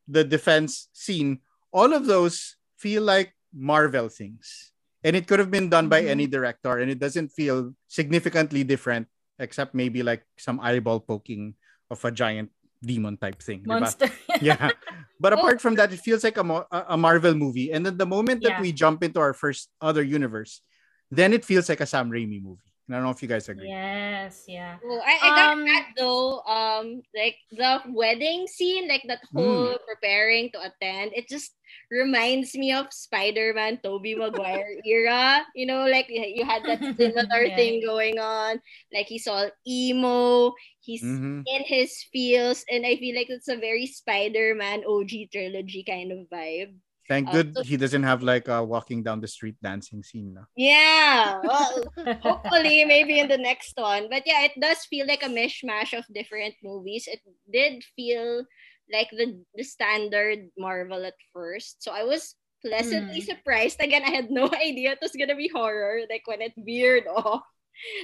the 0.07 0.25
defense 0.25 0.89
scene, 0.93 1.41
all 1.73 1.93
of 1.93 2.07
those 2.07 2.57
feel 2.79 3.03
like 3.03 3.35
Marvel 3.53 4.09
things. 4.09 4.73
And 5.05 5.15
it 5.17 5.27
could 5.27 5.39
have 5.39 5.51
been 5.51 5.69
done 5.71 5.89
by 5.89 6.03
Mhm. 6.03 6.09
any 6.11 6.27
director 6.27 6.79
and 6.79 6.91
it 6.91 6.99
doesn't 6.99 7.31
feel 7.31 7.75
significantly 7.87 8.65
different 8.65 9.07
except 9.39 9.75
maybe 9.75 10.03
like 10.03 10.25
some 10.39 10.59
eyeball 10.61 11.01
poking 11.01 11.55
of 11.91 12.05
a 12.05 12.11
giant 12.11 12.51
demon 12.83 13.17
type 13.17 13.43
thing. 13.43 13.63
Monster. 13.67 14.11
Yeah. 14.43 14.71
But 15.19 15.33
Oh. 15.35 15.39
apart 15.39 15.61
from 15.61 15.75
that, 15.77 15.93
it 15.93 15.99
feels 16.03 16.23
like 16.23 16.37
a, 16.39 16.47
a 16.47 16.95
a 16.95 16.97
Marvel 16.97 17.35
movie. 17.35 17.71
And 17.73 17.87
then 17.87 17.97
the 17.99 18.07
moment 18.07 18.43
that 18.43 18.59
Yeah. 18.59 18.63
we 18.63 18.71
jump 18.73 19.03
into 19.03 19.19
our 19.19 19.35
first 19.35 19.71
other 19.83 20.03
universe, 20.03 20.63
then 21.11 21.33
it 21.33 21.45
feels 21.45 21.69
like 21.69 21.81
a 21.83 21.87
Sam 21.87 22.11
Raimi 22.11 22.39
movie. 22.43 22.68
And 22.89 22.97
I 22.97 22.99
don't 22.99 23.05
know 23.07 23.11
if 23.13 23.23
you 23.23 23.29
guys 23.29 23.49
agree. 23.49 23.69
yes, 23.69 24.45
yeah. 24.49 24.79
Oh, 24.85 25.01
I, 25.05 25.29
I 25.29 25.31
got 25.35 25.51
Um, 25.53 25.65
that 25.67 25.87
though. 25.99 26.41
Um, 26.47 27.03
like 27.15 27.37
the 27.53 27.83
wedding 27.93 28.47
scene, 28.47 28.89
like 28.89 29.03
that 29.09 29.21
whole 29.35 29.79
preparing 29.87 30.51
to 30.53 30.61
attend, 30.63 31.13
it 31.15 31.29
just 31.29 31.55
reminds 31.91 32.55
me 32.55 32.73
of 32.73 32.87
Spider-Man, 32.93 33.81
Tobey 33.83 34.15
Maguire 34.15 34.79
era. 34.87 35.45
You 35.55 35.67
know, 35.67 35.87
like 35.87 36.07
you 36.09 36.23
you 36.23 36.45
had 36.45 36.67
that 36.67 36.85
similar 36.99 37.49
Yeah. 37.49 37.57
thing 37.57 37.83
going 37.85 38.19
on. 38.19 38.61
Like 38.93 39.07
he's 39.07 39.27
all 39.27 39.51
emo, 39.67 40.55
he's 40.81 41.03
Mhm. 41.03 41.47
in 41.47 41.63
his 41.65 42.05
feels, 42.13 42.65
and 42.71 42.87
I 42.87 42.97
feel 42.97 43.17
like 43.17 43.31
it's 43.31 43.49
a 43.49 43.57
very 43.57 43.87
Spider-Man 43.87 44.85
OG 44.87 45.29
trilogy 45.33 45.85
kind 45.85 46.13
of 46.13 46.29
vibe. 46.31 46.77
Thank 47.09 47.29
Uh, 47.29 47.33
good 47.33 47.49
so- 47.57 47.63
he 47.65 47.77
doesn't 47.81 48.05
have 48.05 48.23
like 48.23 48.49
a 48.49 48.63
walking 48.63 49.03
down 49.03 49.21
the 49.21 49.29
street 49.29 49.57
dancing 49.63 50.03
scene. 50.05 50.35
No? 50.37 50.45
Yeah. 50.57 51.41
Well, 51.43 51.85
hopefully 52.23 52.85
maybe 52.85 53.19
in 53.19 53.29
the 53.29 53.39
next 53.41 53.73
one. 53.81 54.09
But 54.13 54.25
yeah, 54.29 54.45
it 54.45 54.53
does 54.61 54.85
feel 54.85 55.07
like 55.09 55.23
a 55.25 55.33
mishmash 55.33 55.97
of 55.97 56.05
different 56.13 56.55
movies. 56.63 57.09
It 57.09 57.21
did 57.51 57.81
feel 57.97 58.45
like 58.93 59.09
the 59.13 59.41
the 59.57 59.65
standard 59.65 60.53
Marvel 60.61 61.05
at 61.05 61.17
first. 61.33 61.83
So 61.83 61.93
I 61.93 62.05
was 62.05 62.37
pleasantly 62.61 63.21
Hmm. 63.25 63.31
surprised. 63.33 63.81
Again, 63.81 64.05
I 64.05 64.11
had 64.13 64.29
no 64.31 64.45
idea 64.69 64.93
it 64.93 65.01
was 65.03 65.17
gonna 65.17 65.37
be 65.37 65.49
horror. 65.49 66.05
Like 66.13 66.29
when 66.29 66.43
it 66.45 66.53
veered 66.61 67.09
off, 67.17 67.45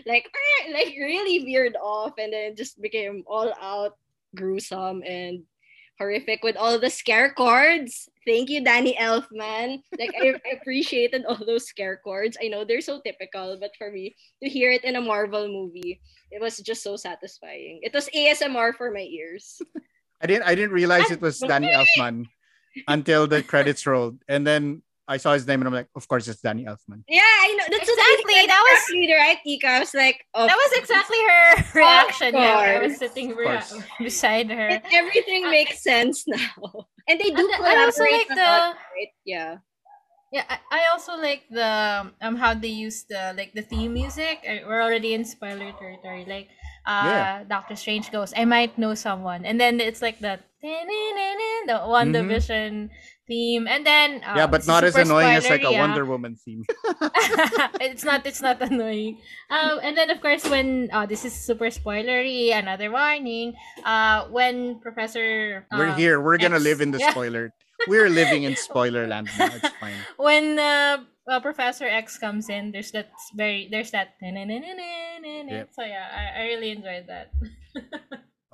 like 0.09 0.25
eh, 0.33 0.73
like 0.73 0.97
really 0.97 1.45
veered 1.45 1.77
off, 1.77 2.17
and 2.17 2.33
then 2.33 2.53
it 2.53 2.57
just 2.57 2.81
became 2.81 3.25
all 3.29 3.53
out 3.61 3.99
gruesome 4.35 5.03
and 5.05 5.45
horrific 5.99 6.43
with 6.43 6.57
all 6.57 6.79
the 6.79 6.91
scare 6.91 7.31
cards. 7.31 8.09
Thank 8.27 8.51
you, 8.51 8.65
Danny 8.65 8.97
Elfman. 8.99 9.83
Like 9.99 10.15
I 10.17 10.35
appreciated 10.53 11.25
all 11.25 11.39
those 11.39 11.67
scare 11.67 12.01
cards. 12.03 12.37
I 12.43 12.49
know 12.49 12.65
they're 12.65 12.81
so 12.81 13.01
typical, 13.05 13.57
but 13.61 13.73
for 13.79 13.91
me 13.91 14.17
to 14.43 14.49
hear 14.49 14.73
it 14.73 14.85
in 14.85 14.97
a 14.97 15.01
Marvel 15.01 15.47
movie, 15.49 16.01
it 16.31 16.41
was 16.41 16.59
just 16.59 16.83
so 16.83 16.97
satisfying. 16.97 17.81
It 17.83 17.95
was 17.95 18.09
ASMR 18.11 18.75
for 18.75 18.91
my 18.91 19.07
ears. 19.07 19.61
I 20.21 20.27
didn't 20.27 20.45
I 20.45 20.55
didn't 20.55 20.73
realize 20.73 21.11
ah, 21.11 21.15
it 21.15 21.21
was 21.21 21.39
Danny 21.39 21.69
Elfman 21.69 22.27
until 22.89 23.27
the 23.27 23.43
credits 23.43 23.87
rolled. 23.87 24.19
And 24.27 24.47
then 24.47 24.83
I 25.07 25.19
saw 25.19 25.35
his 25.35 25.47
name 25.47 25.61
and 25.61 25.69
I'm 25.69 25.75
like, 25.75 25.89
of 25.95 26.09
course 26.09 26.27
it's 26.29 26.41
Danny 26.41 26.65
Elfman. 26.65 27.05
Yeah, 27.09 27.21
I 27.23 27.53
know. 27.59 27.65
That's 27.71 27.89
Exactly, 27.89 28.35
said 28.41 28.49
that 28.49 28.63
was- 28.65 28.83
exactly 28.89 29.13
right, 29.13 29.39
Ika. 29.45 29.69
I 29.69 29.79
was 29.81 29.93
like, 29.95 30.25
oh, 30.35 30.47
That 30.47 30.57
was 30.57 30.73
exactly 30.81 31.21
her 31.29 31.45
reaction. 31.81 32.35
Yeah, 32.35 32.57
I 32.57 32.79
was 32.81 32.97
course. 32.97 32.99
sitting 33.01 33.33
Of 33.33 33.37
rea- 33.37 33.47
course. 33.61 33.75
beside 34.01 34.49
her. 34.51 34.69
it- 34.81 34.83
everything 34.93 35.51
makes 35.51 35.83
sense 35.83 36.25
now. 36.27 36.89
And 37.07 37.21
they 37.21 37.31
do 37.31 37.45
And 37.53 37.65
I 37.69 37.85
also 37.85 38.01
collaborate 38.01 38.29
like 38.29 38.31
a 38.33 38.35
the 38.35 38.49
lot, 38.49 38.77
right? 38.97 39.13
Yeah. 39.29 39.57
yeah. 40.33 40.45
I, 40.49 40.59
I 40.73 40.81
also 40.93 41.21
like 41.21 41.43
the 41.53 42.09
um 42.25 42.37
how 42.41 42.55
they 42.57 42.73
use 42.73 43.05
the 43.05 43.35
like 43.37 43.53
the 43.53 43.61
theme 43.63 43.93
music. 43.93 44.41
Uh, 44.49 44.65
We're 44.67 44.81
already 44.81 45.13
in 45.13 45.25
spoiler 45.29 45.69
territory. 45.77 46.25
Like 46.25 46.49
uh, 46.89 47.05
Yeah. 47.13 47.45
Doctor 47.45 47.77
Strange 47.77 48.09
goes, 48.11 48.33
"I 48.37 48.45
might 48.49 48.77
know 48.81 48.95
someone," 48.97 49.45
and 49.45 49.61
then 49.61 49.81
it's 49.85 50.01
like 50.01 50.21
the 50.25 50.41
the 51.69 51.77
WandaVision 51.77 52.89
theme, 53.27 53.67
and 53.67 53.87
then 53.87 54.23
uh, 54.23 54.35
yeah, 54.37 54.47
but 54.47 54.67
not 54.67 54.85
as 54.85 54.97
annoying 54.97 55.35
as 55.37 55.49
like 55.49 55.63
a 55.63 55.67
spoilery, 55.67 55.77
ah. 55.77 55.81
Wonder 55.81 56.05
Woman 56.05 56.37
theme. 56.37 56.65
it's 57.81 58.05
not 58.05 58.27
it's 58.27 58.43
not 58.43 58.61
annoying 58.61 59.19
um 59.51 59.81
and 59.83 59.97
then 59.97 60.11
of 60.11 60.21
course 60.21 60.45
when 60.49 60.89
uh 60.93 61.07
this 61.07 61.25
is 61.25 61.33
super 61.33 61.67
spoilery 61.73 62.53
another 62.53 62.91
warning 62.91 63.55
uh 63.85 64.27
when 64.29 64.79
professor 64.81 65.67
uh, 65.73 65.77
We're 65.79 65.95
here. 65.95 66.21
We're 66.21 66.39
gonna 66.39 66.59
live 66.63 66.81
in 66.81 66.91
the 66.91 66.99
yeah. 67.05 67.11
spoiler. 67.11 67.53
We're 67.89 68.09
living 68.09 68.45
in 68.45 68.57
spoiler 68.57 69.07
land 69.07 69.29
now. 69.39 69.51
It's 69.53 69.69
fine. 69.81 69.99
when 70.17 70.59
uh, 70.59 71.05
uh, 71.29 71.41
professor 71.41 71.87
x 71.89 72.19
comes 72.19 72.49
in 72.49 72.71
there's 72.73 72.93
that 72.93 73.11
very 73.35 73.69
there's 73.71 73.91
that 73.93 74.15
Yep. 74.21 75.69
so 75.73 75.83
yeah 75.83 76.07
I, 76.13 76.41
I 76.41 76.43
really 76.53 76.71
enjoyed 76.71 77.07
that 77.09 77.33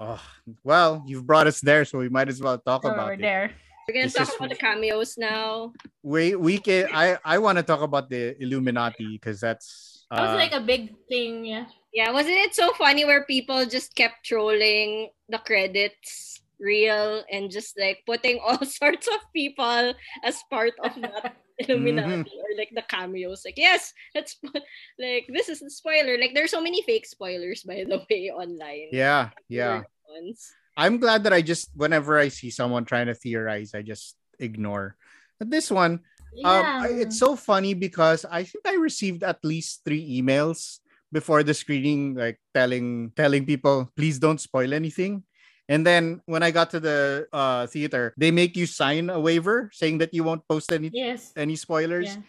Oh 0.01 0.21
well, 0.65 1.05
you've 1.07 1.27
brought 1.27 1.47
us 1.47 1.61
there, 1.61 1.85
so 1.85 1.99
we 1.99 2.09
might 2.09 2.29
as 2.33 2.41
well 2.41 2.57
talk 2.57 2.85
so 2.85 2.89
about 2.89 3.07
we're 3.07 3.21
it. 3.21 3.21
there 3.21 3.53
We're 3.91 4.07
gonna 4.07 4.07
This 4.07 4.15
talk 4.15 4.31
is- 4.31 4.39
about 4.39 4.55
the 4.55 4.61
cameos 4.63 5.19
now. 5.19 5.75
We 6.07 6.39
we 6.39 6.63
can 6.63 6.87
I 6.95 7.19
I 7.27 7.43
want 7.43 7.59
to 7.59 7.67
talk 7.67 7.83
about 7.83 8.07
the 8.07 8.39
Illuminati 8.39 9.19
because 9.19 9.43
that's 9.43 10.07
that 10.15 10.23
was 10.23 10.31
uh, 10.31 10.39
like 10.39 10.55
a 10.55 10.63
big 10.63 10.95
thing 11.11 11.43
yeah 11.43 11.67
Yeah, 11.91 12.15
wasn't 12.15 12.39
it 12.39 12.55
so 12.55 12.71
funny 12.79 13.03
where 13.03 13.27
people 13.27 13.67
just 13.67 13.99
kept 13.99 14.23
trolling 14.23 15.11
the 15.27 15.43
credits 15.43 16.39
real 16.63 17.27
and 17.27 17.51
just 17.51 17.75
like 17.75 18.07
putting 18.07 18.39
all 18.47 18.63
sorts 18.63 19.11
of 19.11 19.19
people 19.35 19.91
as 20.23 20.39
part 20.47 20.79
of 20.87 20.95
that 21.03 21.35
Illuminati 21.67 22.31
or 22.39 22.51
like 22.55 22.71
the 22.71 22.87
cameos. 22.87 23.43
Like, 23.43 23.59
yes, 23.59 23.91
let's 24.15 24.39
like 25.03 25.27
this 25.35 25.51
is 25.51 25.67
a 25.67 25.71
spoiler. 25.71 26.15
Like 26.15 26.31
there's 26.39 26.55
so 26.55 26.63
many 26.63 26.79
fake 26.87 27.11
spoilers 27.11 27.67
by 27.67 27.83
the 27.83 28.07
way 28.07 28.31
online. 28.31 28.95
yeah 28.95 29.35
yeah. 29.51 29.83
Ones. 30.07 30.55
I'm 30.77 30.99
glad 30.99 31.25
that 31.25 31.33
I 31.33 31.43
just 31.43 31.71
whenever 31.75 32.19
I 32.19 32.29
see 32.29 32.51
someone 32.51 32.85
trying 32.85 33.07
to 33.07 33.15
theorize, 33.15 33.75
I 33.75 33.83
just 33.83 34.17
ignore. 34.39 34.97
But 35.39 35.51
this 35.51 35.71
one, 35.71 36.01
um, 36.45 36.65
yeah 36.65 36.79
I- 36.83 37.01
it's 37.05 37.19
so 37.19 37.37
funny 37.37 37.75
because 37.75 38.25
I 38.25 38.45
think 38.45 38.65
I 38.67 38.75
received 38.77 39.23
at 39.23 39.43
least 39.45 39.83
three 39.85 40.03
emails 40.21 40.79
before 41.13 41.43
the 41.43 41.55
screening, 41.55 42.15
like 42.15 42.39
telling 42.55 43.13
telling 43.17 43.45
people 43.45 43.91
please 43.97 44.19
don't 44.19 44.41
spoil 44.41 44.73
anything. 44.73 45.25
And 45.71 45.87
then 45.87 46.21
when 46.27 46.43
I 46.43 46.51
got 46.51 46.71
to 46.75 46.81
the 46.81 47.27
uh, 47.33 47.67
theater, 47.67 48.15
they 48.19 48.31
make 48.31 48.57
you 48.57 48.67
sign 48.67 49.11
a 49.11 49.21
waiver 49.21 49.71
saying 49.73 49.99
that 49.99 50.11
you 50.15 50.23
won't 50.25 50.47
post 50.49 50.73
any 50.73 50.91
yes 50.93 51.33
any 51.37 51.55
spoilers. 51.55 52.17
yeah. 52.17 52.23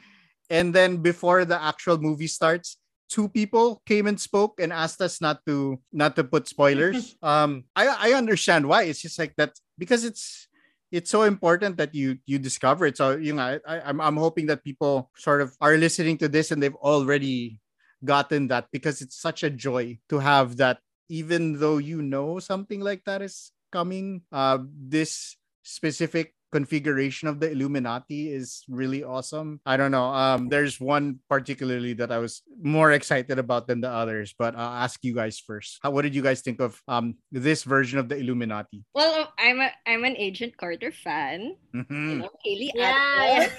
And 0.52 0.76
then 0.76 0.98
before 1.00 1.46
the 1.46 1.56
actual 1.56 1.98
movie 1.98 2.28
starts, 2.28 2.78
two 3.12 3.28
people 3.28 3.84
came 3.86 4.08
and 4.08 4.16
spoke 4.16 4.64
and 4.64 4.72
asked 4.72 5.04
us 5.04 5.20
not 5.20 5.44
to 5.46 5.78
not 5.92 6.16
to 6.16 6.24
put 6.24 6.48
spoilers. 6.48 7.20
um, 7.22 7.68
I 7.76 8.12
I 8.12 8.16
understand 8.16 8.66
why. 8.66 8.88
It's 8.88 9.04
just 9.04 9.20
like 9.20 9.36
that 9.36 9.60
because 9.78 10.08
it's 10.08 10.48
it's 10.96 11.12
so 11.12 11.28
important 11.28 11.76
that 11.78 11.94
you 11.94 12.24
you 12.26 12.40
discover 12.40 12.88
it. 12.88 12.96
So 12.96 13.20
you 13.20 13.36
know, 13.36 13.60
I, 13.60 13.60
I 13.68 13.76
I'm 13.92 14.00
I'm 14.00 14.18
hoping 14.18 14.48
that 14.48 14.64
people 14.64 15.12
sort 15.20 15.44
of 15.44 15.52
are 15.60 15.76
listening 15.76 16.18
to 16.24 16.32
this 16.32 16.50
and 16.50 16.64
they've 16.64 16.80
already 16.80 17.60
gotten 18.04 18.48
that 18.48 18.72
because 18.72 19.04
it's 19.04 19.20
such 19.20 19.44
a 19.44 19.52
joy 19.52 20.00
to 20.10 20.18
have 20.18 20.58
that 20.58 20.80
even 21.12 21.60
though 21.60 21.78
you 21.78 22.02
know 22.02 22.40
something 22.40 22.82
like 22.82 23.04
that 23.06 23.22
is 23.22 23.52
coming 23.70 24.24
uh 24.32 24.58
this 24.66 25.38
specific 25.62 26.34
configuration 26.52 27.28
of 27.28 27.40
the 27.40 27.50
Illuminati 27.52 28.30
is 28.32 28.64
really 28.68 29.04
awesome. 29.04 29.60
I 29.66 29.78
don't 29.78 29.92
know. 29.92 30.06
Um, 30.12 30.50
there's 30.50 30.80
one 30.80 31.20
particularly 31.30 31.94
that 31.94 32.12
I 32.12 32.20
was 32.20 32.44
more 32.62 32.92
excited 32.92 33.40
about 33.40 33.68
than 33.68 33.82
the 33.82 33.90
others, 33.90 34.36
but 34.38 34.56
I'll 34.56 34.84
ask 34.84 35.00
you 35.04 35.16
guys 35.16 35.40
first. 35.40 35.80
How, 35.82 35.92
what 35.92 36.04
did 36.04 36.14
you 36.14 36.22
guys 36.22 36.42
think 36.42 36.60
of 36.60 36.80
um 36.88 37.16
this 37.32 37.64
version 37.64 38.00
of 38.00 38.10
the 38.10 38.18
Illuminati? 38.18 38.84
Well, 38.94 39.32
I'm 39.40 39.60
a 39.62 39.72
I'm 39.88 40.04
an 40.04 40.18
Agent 40.18 40.58
Carter 40.58 40.92
fan. 40.92 41.56
You 41.74 41.84
Mhm. 41.88 42.20
know, 42.20 42.30
Hayley 42.44 42.72
Yeah, 42.76 42.92
Atwell. 42.92 43.50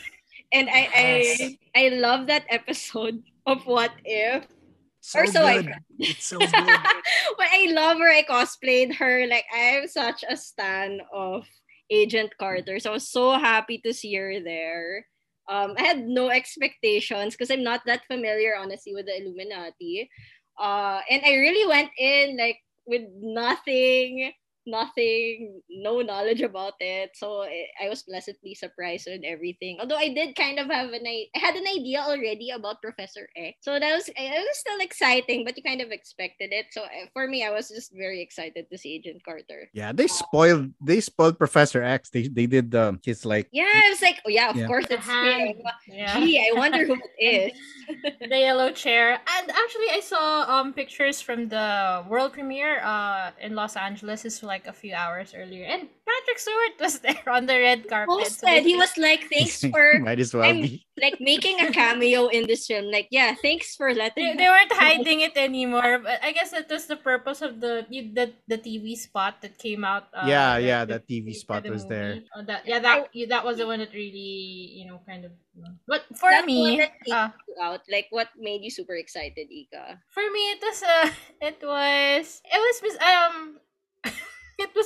And 0.52 0.68
I, 0.68 0.83
I 0.92 1.02
Yes. 1.24 1.52
I 1.74 1.88
love 1.96 2.26
that 2.28 2.44
episode 2.52 3.22
of 3.46 3.64
What 3.64 3.92
If. 4.05 4.44
So 5.00 5.18
Or 5.20 5.26
so 5.26 5.42
good. 5.48 5.66
heard. 5.66 5.83
It's 5.98 6.26
so 6.26 6.38
good. 6.38 6.52
but 7.38 7.48
I 7.50 7.66
love 7.74 7.98
her. 7.98 8.11
I 8.11 8.22
cosplayed 8.22 8.94
her. 8.96 9.26
Like 9.26 9.44
I'm 9.52 9.88
such 9.88 10.22
a 10.28 10.37
stan 10.37 11.00
of 11.12 11.42
Agent 11.92 12.33
Carter. 12.38 12.81
So 12.81 12.90
I 12.90 12.94
was 12.94 13.09
so 13.09 13.33
happy 13.33 13.78
to 13.85 13.92
see 13.92 14.14
her 14.14 14.40
there. 14.40 15.07
Um, 15.48 15.74
I 15.76 15.83
had 15.83 16.07
no 16.07 16.31
expectations 16.31 17.35
because 17.35 17.50
I'm 17.50 17.62
not 17.62 17.83
that 17.87 18.07
familiar, 18.09 18.57
honestly, 18.57 18.94
with 18.94 19.07
the 19.07 19.20
Illuminati. 19.20 20.09
Uh, 20.59 21.00
and 21.11 21.22
I 21.24 21.37
really 21.37 21.68
went 21.68 21.90
in 21.98 22.38
like 22.38 22.59
with 22.87 23.02
nothing, 23.20 24.33
nothing, 24.66 25.61
no 25.70 26.01
knowledge 26.01 26.40
about 26.42 26.75
it. 26.81 27.11
So 27.14 27.42
I, 27.42 27.66
I 27.85 27.88
was 27.88 28.03
pleasantly 28.03 28.55
surprised 28.55 29.09
with 29.11 29.22
everything. 29.25 29.79
Although 29.81 29.96
I 29.96 30.12
did 30.12 30.37
kind 30.37 30.59
of 30.59 30.66
have 30.68 30.90
an 30.92 31.03
I, 31.07 31.27
I 31.35 31.38
had 31.38 31.55
an 31.57 31.64
idea 31.66 32.01
already 32.01 32.51
about 32.51 32.83
Professor 32.83 33.29
X. 33.37 33.59
So 33.62 33.79
that 33.79 33.92
was 33.94 34.09
it 34.09 34.16
was 34.18 34.59
still 34.59 34.81
exciting, 34.81 35.44
but 35.44 35.57
you 35.57 35.62
kind 35.62 35.81
of 35.81 35.90
expected 35.90 36.53
it. 36.53 36.66
So 36.70 36.83
uh, 36.83 37.09
for 37.12 37.27
me, 37.27 37.44
I 37.44 37.51
was 37.51 37.68
just 37.68 37.92
very 37.96 38.20
excited 38.20 38.66
to 38.70 38.77
see 38.77 38.94
Agent 39.01 39.25
Carter. 39.25 39.70
Yeah, 39.72 39.92
they 39.92 40.07
spoiled 40.07 40.70
they 40.85 41.01
spoiled 41.01 41.38
Professor 41.38 41.83
X. 41.83 42.11
They 42.11 42.29
they 42.29 42.44
did 42.46 42.70
the 42.70 42.98
his 43.03 43.25
like 43.25 43.48
Yeah, 43.53 43.64
I 43.72 43.88
was 43.88 44.03
like, 44.03 44.20
oh 44.27 44.29
yeah, 44.29 44.51
of 44.51 44.57
Yeah. 44.57 44.66
course 44.68 44.85
it's 44.90 45.07
hand. 45.07 45.57
him. 45.57 45.62
Yeah. 45.88 46.20
Gee, 46.20 46.37
I 46.37 46.53
wonder 46.53 46.85
who 46.85 47.01
it 47.16 47.48
is. 47.48 48.12
the 48.29 48.38
yellow 48.38 48.70
chair. 48.70 49.16
And 49.16 49.44
actually, 49.48 49.88
I 49.96 50.01
saw 50.05 50.44
um 50.61 50.72
pictures 50.77 51.20
from 51.25 51.48
the 51.48 52.05
world 52.09 52.33
premiere 52.35 52.81
uh 52.85 53.31
in 53.40 53.55
Los 53.57 53.77
Angeles. 53.77 54.25
It's 54.25 54.42
like 54.42 54.52
a 54.69 54.73
few 54.73 54.93
hours 54.93 55.33
earlier, 55.33 55.65
and 55.65 55.88
Patrick 56.05 56.38
Stewart 56.38 56.77
was 56.81 56.99
there 57.05 57.25
on 57.33 57.47
the 57.49 57.57
red 57.57 57.88
carpet. 57.88 58.12
so 58.29 58.45
Posted. 58.45 58.62
He 58.69 58.77
was 58.77 58.93
like, 59.01 59.25
thanks 59.33 59.65
for 59.73 59.99
might 60.05 60.21
as 60.21 60.35
well 60.35 60.45
I'm- 60.45 60.61
be. 60.61 60.85
like 61.03 61.17
making 61.25 61.57
a 61.59 61.73
cameo 61.73 62.29
in 62.29 62.45
this 62.47 62.67
film. 62.69 62.93
Like, 62.93 63.09
yeah, 63.11 63.35
thanks 63.41 63.75
for 63.75 63.91
They, 63.97 63.99
letting 64.12 64.37
they 64.37 64.45
weren't 64.47 64.71
hiding 64.77 65.25
it 65.25 65.33
anymore, 65.41 65.99
but 66.05 66.21
I 66.23 66.31
guess 66.37 66.53
that 66.53 66.69
was 66.69 66.85
the 66.87 67.01
purpose 67.01 67.41
of 67.41 67.59
the 67.65 67.88
the, 67.88 68.31
the 68.47 68.59
TV 68.61 68.93
spot 68.95 69.41
that 69.41 69.57
came 69.57 69.83
out. 69.88 70.12
Uh, 70.12 70.29
Yeah, 70.29 70.53
like, 70.61 70.65
yeah, 70.69 70.85
the- 70.85 70.93
that 71.01 71.09
TV 71.09 71.33
for 71.33 71.41
spot 71.41 71.62
the 71.65 71.71
was 71.73 71.88
there. 71.88 72.21
movie. 72.21 72.29
Oh, 72.37 72.43
that, 72.45 72.69
yeah, 72.69 72.79
that 72.85 73.09
yeah, 73.17 73.27
that 73.33 73.43
was 73.45 73.57
the 73.57 73.67
one 73.67 73.81
that 73.81 73.91
really 73.97 74.77
you 74.77 74.85
know 74.87 75.01
kind 75.09 75.25
of. 75.25 75.33
But 75.87 76.05
for 76.17 76.33
That's 76.33 76.47
the 76.49 76.57
one 76.61 76.71
me, 76.73 76.81
that 76.81 76.93
uh, 77.12 77.29
out. 77.61 77.85
Like, 77.91 78.09
what 78.09 78.29
made 78.41 78.65
you 78.65 78.71
super 78.73 78.97
excited, 78.97 79.53
Ika? 79.53 80.01
for 80.09 80.25
me 80.33 80.41
it 80.57 80.61
was 80.65 80.81
uh 80.81 81.09
it 81.45 81.59
was 81.61 82.41
it 82.49 82.57
was 82.57 82.77
mis- 82.81 82.97
um 83.05 83.37
it 83.52 83.52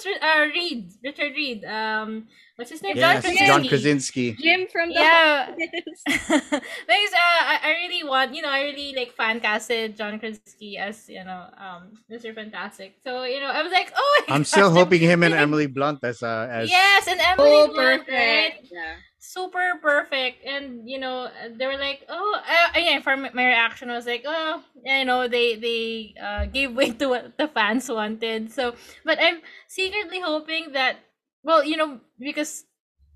was 0.05 0.07
uh 0.21 0.47
Reed 0.53 0.93
Richard 1.03 1.33
Reed 1.35 1.65
um 1.65 2.27
what's 2.57 2.71
his 2.71 2.83
name 2.83 2.97
Yes, 2.97 3.23
John 3.47 3.65
Krasinski. 3.65 3.69
Krasinski. 3.69 4.33
Jim 4.35 4.67
from 4.73 4.89
the 4.93 4.95
yeah 4.95 5.49
Office. 5.53 6.03
because 6.07 7.13
uh, 7.15 7.43
I, 7.53 7.59
I 7.65 7.71
really 7.83 8.05
want 8.05 8.35
you 8.35 8.43
know 8.43 8.51
I 8.51 8.63
really 8.63 8.95
like 8.97 9.13
fan 9.13 9.41
casted 9.41 9.97
John 9.97 10.19
Krasinski 10.19 10.79
as 10.79 11.09
you 11.09 11.25
know 11.25 11.47
um 11.59 11.95
Mr. 12.11 12.35
Fantastic 12.35 12.97
so 13.03 13.25
you 13.25 13.41
know 13.41 13.49
I 13.49 13.63
was 13.63 13.73
like 13.73 13.93
oh 13.97 14.23
my 14.29 14.37
I'm 14.37 14.45
still 14.55 14.71
hoping 14.71 15.01
him 15.01 15.23
and 15.23 15.35
Emily 15.35 15.67
Blunt 15.67 16.01
as 16.03 16.23
uh 16.23 16.49
as 16.51 16.71
yes 16.71 17.09
and 17.09 17.21
Emily 17.21 17.67
Oh, 17.67 17.69
Blunt, 17.69 18.09
right 18.09 18.53
perfect. 18.53 18.69
Yeah. 18.71 18.97
Super 19.37 19.77
perfect. 19.83 20.44
And 20.46 20.88
you 20.88 20.99
know 20.99 21.29
they 21.57 21.66
were 21.66 21.77
like 21.77 22.07
oh 22.09 22.40
uh, 22.40 22.79
yeah 22.79 23.01
for 23.01 23.16
my 23.16 23.31
reaction 23.46 23.88
was 23.88 24.07
like 24.07 24.25
oh 24.27 24.62
you 24.85 25.05
know 25.05 25.29
they 25.29 25.57
they 25.57 26.14
uh, 26.20 26.46
gave 26.46 26.75
way 26.75 26.90
to 26.92 27.07
what 27.09 27.37
the 27.38 27.49
fans 27.49 27.88
wanted. 27.90 28.51
So 28.53 28.75
but 29.05 29.18
i'm 29.20 29.40
secretly 29.68 30.20
hoping 30.20 30.72
that 30.72 30.96
well 31.42 31.62
you 31.64 31.77
know 31.77 32.01
because 32.18 32.64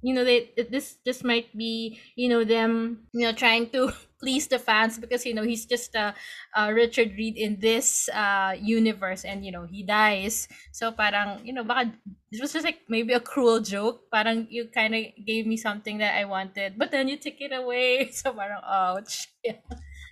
you 0.03 0.15
know 0.15 0.25
they 0.25 0.51
this 0.71 0.99
this 1.05 1.25
might 1.25 1.57
be 1.57 2.01
you 2.17 2.29
know 2.29 2.45
them 2.45 3.07
you 3.13 3.27
know 3.27 3.33
trying 3.33 3.69
to 3.71 3.93
please 4.21 4.47
the 4.49 4.59
fans 4.61 4.99
because 5.01 5.25
you 5.25 5.33
know 5.35 5.43
he's 5.43 5.65
just 5.65 5.97
uh, 5.97 6.13
uh 6.55 6.69
Richard 6.73 7.17
Reed 7.17 7.37
in 7.41 7.59
this 7.59 8.09
uh 8.13 8.53
universe 8.61 9.25
and 9.25 9.45
you 9.45 9.51
know 9.53 9.65
he 9.65 9.83
dies 9.83 10.47
so 10.73 10.93
parang 10.93 11.41
you 11.45 11.53
know 11.57 11.65
baka 11.65 11.91
it 12.31 12.41
was 12.41 12.53
just 12.53 12.65
like 12.65 12.85
maybe 12.89 13.13
a 13.17 13.21
cruel 13.21 13.61
joke 13.65 14.07
parang 14.13 14.47
you 14.53 14.69
kind 14.69 14.95
of 14.95 15.03
gave 15.25 15.47
me 15.49 15.57
something 15.57 15.99
that 15.99 16.15
I 16.21 16.25
wanted 16.29 16.77
but 16.77 16.93
then 16.93 17.09
you 17.09 17.17
took 17.17 17.41
it 17.41 17.53
away 17.57 18.11
so 18.15 18.33
parang 18.37 18.61
ouch 18.63 19.29
yeah. 19.43 19.57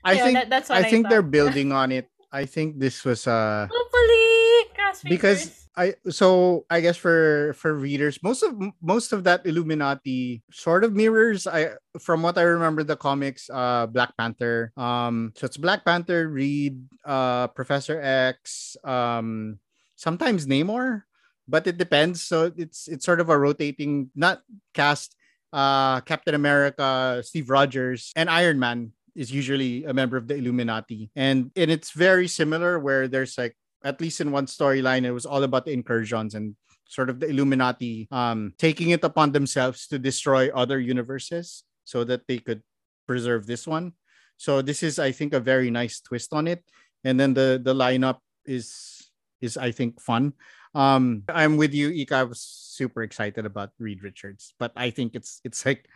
I 0.04 0.14
Yeah, 0.16 0.24
think 0.24 0.34
that- 0.40 0.48
that's 0.50 0.70
I 0.70 0.80
what 0.80 0.84
I 0.86 0.90
think 0.90 1.08
they're 1.08 1.26
building 1.26 1.72
on 1.72 1.92
it. 1.92 2.08
I 2.32 2.44
think 2.46 2.78
this 2.80 3.04
was 3.04 3.26
uh 3.26 3.68
hopefully 3.68 4.72
because. 5.04 5.67
I 5.78 5.94
so 6.10 6.66
I 6.66 6.82
guess 6.82 6.98
for 6.98 7.54
for 7.54 7.70
readers 7.78 8.18
most 8.18 8.42
of 8.42 8.58
most 8.82 9.14
of 9.14 9.22
that 9.30 9.46
Illuminati 9.46 10.42
sort 10.50 10.82
of 10.82 10.98
mirrors 10.98 11.46
I 11.46 11.78
from 12.02 12.26
what 12.26 12.34
I 12.34 12.42
remember 12.42 12.82
the 12.82 12.98
comics 12.98 13.46
uh 13.46 13.86
Black 13.86 14.10
Panther. 14.18 14.74
Um 14.76 15.30
so 15.38 15.46
it's 15.46 15.56
Black 15.56 15.86
Panther 15.86 16.26
Reed 16.26 16.82
uh 17.06 17.46
Professor 17.54 18.02
X 18.02 18.76
um 18.82 19.62
sometimes 19.94 20.50
Namor 20.50 21.06
but 21.46 21.66
it 21.70 21.78
depends. 21.78 22.26
So 22.26 22.50
it's 22.58 22.90
it's 22.90 23.06
sort 23.06 23.22
of 23.22 23.30
a 23.30 23.38
rotating 23.38 24.10
not 24.18 24.42
cast 24.74 25.14
uh 25.54 26.02
Captain 26.02 26.34
America 26.34 27.22
Steve 27.22 27.54
Rogers 27.54 28.10
and 28.18 28.28
Iron 28.28 28.58
Man 28.58 28.92
is 29.14 29.30
usually 29.30 29.84
a 29.86 29.94
member 29.94 30.16
of 30.18 30.26
the 30.26 30.34
Illuminati. 30.34 31.10
And 31.14 31.54
and 31.54 31.70
it's 31.70 31.94
very 31.94 32.26
similar 32.26 32.82
where 32.82 33.06
there's 33.06 33.38
like 33.38 33.54
at 33.84 34.00
least 34.00 34.20
in 34.20 34.30
one 34.30 34.46
storyline, 34.46 35.04
it 35.04 35.12
was 35.12 35.26
all 35.26 35.42
about 35.42 35.64
the 35.64 35.72
incursions 35.72 36.34
and 36.34 36.56
sort 36.88 37.10
of 37.10 37.20
the 37.20 37.28
Illuminati 37.28 38.08
um, 38.10 38.52
taking 38.58 38.90
it 38.90 39.04
upon 39.04 39.32
themselves 39.32 39.86
to 39.88 39.98
destroy 39.98 40.48
other 40.50 40.80
universes 40.80 41.64
so 41.84 42.02
that 42.04 42.26
they 42.26 42.38
could 42.38 42.62
preserve 43.06 43.46
this 43.46 43.66
one. 43.66 43.92
So 44.36 44.62
this 44.62 44.82
is, 44.82 44.98
I 44.98 45.12
think, 45.12 45.34
a 45.34 45.40
very 45.40 45.70
nice 45.70 46.00
twist 46.00 46.32
on 46.32 46.46
it. 46.46 46.64
And 47.04 47.18
then 47.18 47.34
the 47.34 47.60
the 47.62 47.74
lineup 47.74 48.18
is 48.46 49.10
is 49.40 49.56
I 49.56 49.70
think 49.70 50.00
fun. 50.00 50.32
Um, 50.74 51.24
I'm 51.28 51.56
with 51.56 51.72
you, 51.74 51.90
Ika. 51.90 52.14
I 52.14 52.22
was 52.24 52.40
super 52.40 53.02
excited 53.02 53.46
about 53.46 53.70
Reed 53.78 54.02
Richards, 54.02 54.54
but 54.58 54.72
I 54.76 54.90
think 54.90 55.14
it's 55.14 55.40
it's 55.44 55.64
like 55.64 55.86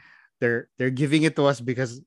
they're 0.41 0.69
they're 0.79 0.95
giving 0.95 1.23
it 1.23 1.37
to 1.37 1.47
us 1.47 1.61
because 1.61 2.01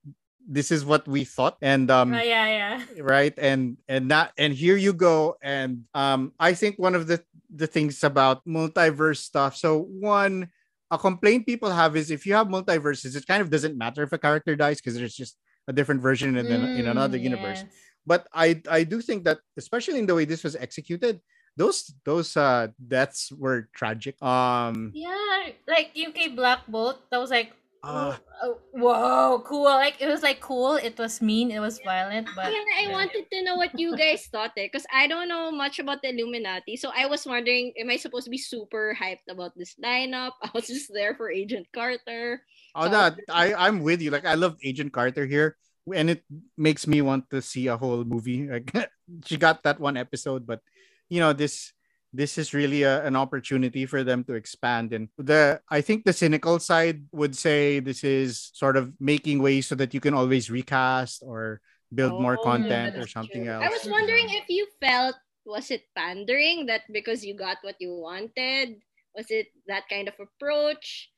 this 0.47 0.71
is 0.71 0.85
what 0.85 1.07
we 1.07 1.23
thought, 1.25 1.57
and 1.61 1.89
um, 1.91 2.13
Uh, 2.13 2.21
yeah 2.21 2.47
yeah. 2.47 2.77
right 3.01 3.33
and 3.37 3.77
and 3.89 4.07
not 4.07 4.31
and 4.37 4.53
here 4.53 4.77
you 4.77 4.93
go 4.93 5.35
and 5.41 5.83
um 5.97 6.31
i 6.39 6.53
think 6.53 6.77
one 6.77 6.93
of 6.95 7.07
the 7.07 7.17
the 7.49 7.67
things 7.67 8.03
about 8.03 8.45
multiverse 8.45 9.19
stuff 9.25 9.55
so 9.57 9.81
one 9.99 10.47
a 10.91 10.97
complaint 10.97 11.45
people 11.49 11.71
have 11.71 11.95
is 11.97 12.11
if 12.11 12.25
you 12.25 12.33
have 12.37 12.47
multiverses 12.47 13.15
it 13.17 13.25
kind 13.27 13.41
of 13.41 13.49
doesn't 13.49 13.75
matter 13.77 14.03
if 14.03 14.13
a 14.13 14.21
character 14.21 14.55
dies 14.55 14.77
because 14.79 14.95
there's 14.95 15.15
just 15.17 15.35
a 15.67 15.73
different 15.73 15.99
version 16.01 16.37
in, 16.37 16.45
an- 16.51 16.69
in 16.77 16.85
Mm, 16.85 16.91
another 16.93 17.17
universe. 17.17 17.65
yes. 17.65 17.73
but 18.05 18.27
i 18.33 18.61
i 18.69 18.83
do 18.85 19.01
think 19.01 19.25
that 19.25 19.39
especially 19.57 19.97
in 19.97 20.05
the 20.05 20.13
way 20.15 20.25
this 20.25 20.43
was 20.45 20.55
executed 20.55 21.19
those 21.57 21.89
those 22.05 22.35
uh 22.37 22.67
deaths 22.75 23.31
were 23.31 23.67
tragic. 23.73 24.19
Um 24.21 24.91
Yeah, 24.93 25.55
like 25.67 25.95
UK 25.95 26.35
Black 26.35 26.67
Bolt, 26.67 26.99
that 27.09 27.17
was 27.17 27.31
like, 27.31 27.55
uh, 27.85 28.17
oh, 28.41 28.57
whoa, 28.73 29.43
cool. 29.45 29.69
Like 29.69 30.01
it 30.01 30.07
was 30.09 30.23
like 30.23 30.41
cool. 30.41 30.75
It 30.75 30.97
was 30.97 31.21
mean. 31.21 31.51
It 31.51 31.59
was 31.61 31.79
violent, 31.85 32.27
but 32.35 32.49
Yeah, 32.51 32.65
I 32.77 32.89
yeah. 32.89 32.91
wanted 32.91 33.29
to 33.31 33.43
know 33.45 33.55
what 33.55 33.77
you 33.77 33.95
guys 33.95 34.25
thought 34.27 34.57
it 34.57 34.71
because 34.71 34.85
I 34.91 35.05
don't 35.07 35.29
know 35.29 35.51
much 35.51 35.77
about 35.77 36.01
the 36.01 36.09
Illuminati. 36.09 36.75
So 36.77 36.89
I 36.95 37.05
was 37.05 37.25
wondering, 37.25 37.73
am 37.77 37.89
I 37.93 37.97
supposed 37.97 38.25
to 38.25 38.33
be 38.33 38.41
super 38.41 38.97
hyped 38.97 39.29
about 39.29 39.53
this 39.55 39.75
lineup? 39.77 40.31
I 40.43 40.49
was 40.53 40.65
just 40.67 40.89
there 40.91 41.13
for 41.13 41.29
Agent 41.29 41.67
Carter. 41.71 42.41
Oh, 42.73 42.85
So- 42.85 42.91
no, 42.91 43.15
I 43.29 43.53
I'm 43.53 43.85
with 43.85 44.01
you. 44.01 44.09
Like 44.09 44.25
I 44.25 44.33
love 44.33 44.57
Agent 44.65 44.89
Carter 44.91 45.25
here, 45.29 45.55
and 45.93 46.09
it 46.09 46.25
makes 46.57 46.87
me 46.89 47.05
want 47.05 47.29
to 47.29 47.41
see 47.41 47.67
a 47.69 47.77
whole 47.77 48.01
movie. 48.03 48.49
Like 48.49 48.73
she 49.29 49.37
got 49.37 49.61
that 49.63 49.79
one 49.79 49.95
episode, 49.95 50.49
but 50.49 50.59
you 51.07 51.21
know 51.21 51.31
this 51.37 51.71
this 52.15 52.37
is 52.37 52.53
really 52.53 52.83
a, 52.83 53.03
an 53.05 53.15
opportunity 53.15 53.85
for 53.85 54.03
them 54.03 54.23
to 54.25 54.33
expand. 54.33 54.93
And 54.93 55.09
the 55.17 55.61
I 55.69 55.81
think 55.81 56.05
the 56.05 56.13
cynical 56.13 56.59
side 56.59 57.05
would 57.11 57.35
say 57.35 57.79
this 57.79 58.03
is 58.03 58.51
sort 58.53 58.77
of 58.77 58.93
making 58.99 59.41
ways 59.41 59.67
so 59.67 59.75
that 59.75 59.93
you 59.93 59.99
can 59.99 60.13
always 60.13 60.49
recast 60.49 61.21
or 61.25 61.61
build 61.93 62.19
more 62.19 62.37
Oh, 62.37 62.41
content 62.41 62.97
or 62.97 63.07
something 63.07 63.45
true. 63.45 63.51
else. 63.51 63.63
I 63.63 63.69
was 63.69 63.87
wondering 63.87 64.27
if 64.29 64.45
you 64.49 64.67
felt 64.81 65.15
was 65.45 65.69
it 65.71 65.83
pandering 65.95 66.65
that 66.67 66.81
because 66.91 67.23
you 67.23 67.35
got 67.35 67.57
what 67.61 67.75
you 67.79 67.93
wanted? 67.93 68.81
Was 69.15 69.29
it 69.29 69.47
that 69.67 69.87
kind 69.89 70.07
of 70.07 70.15
approach? 70.19 71.09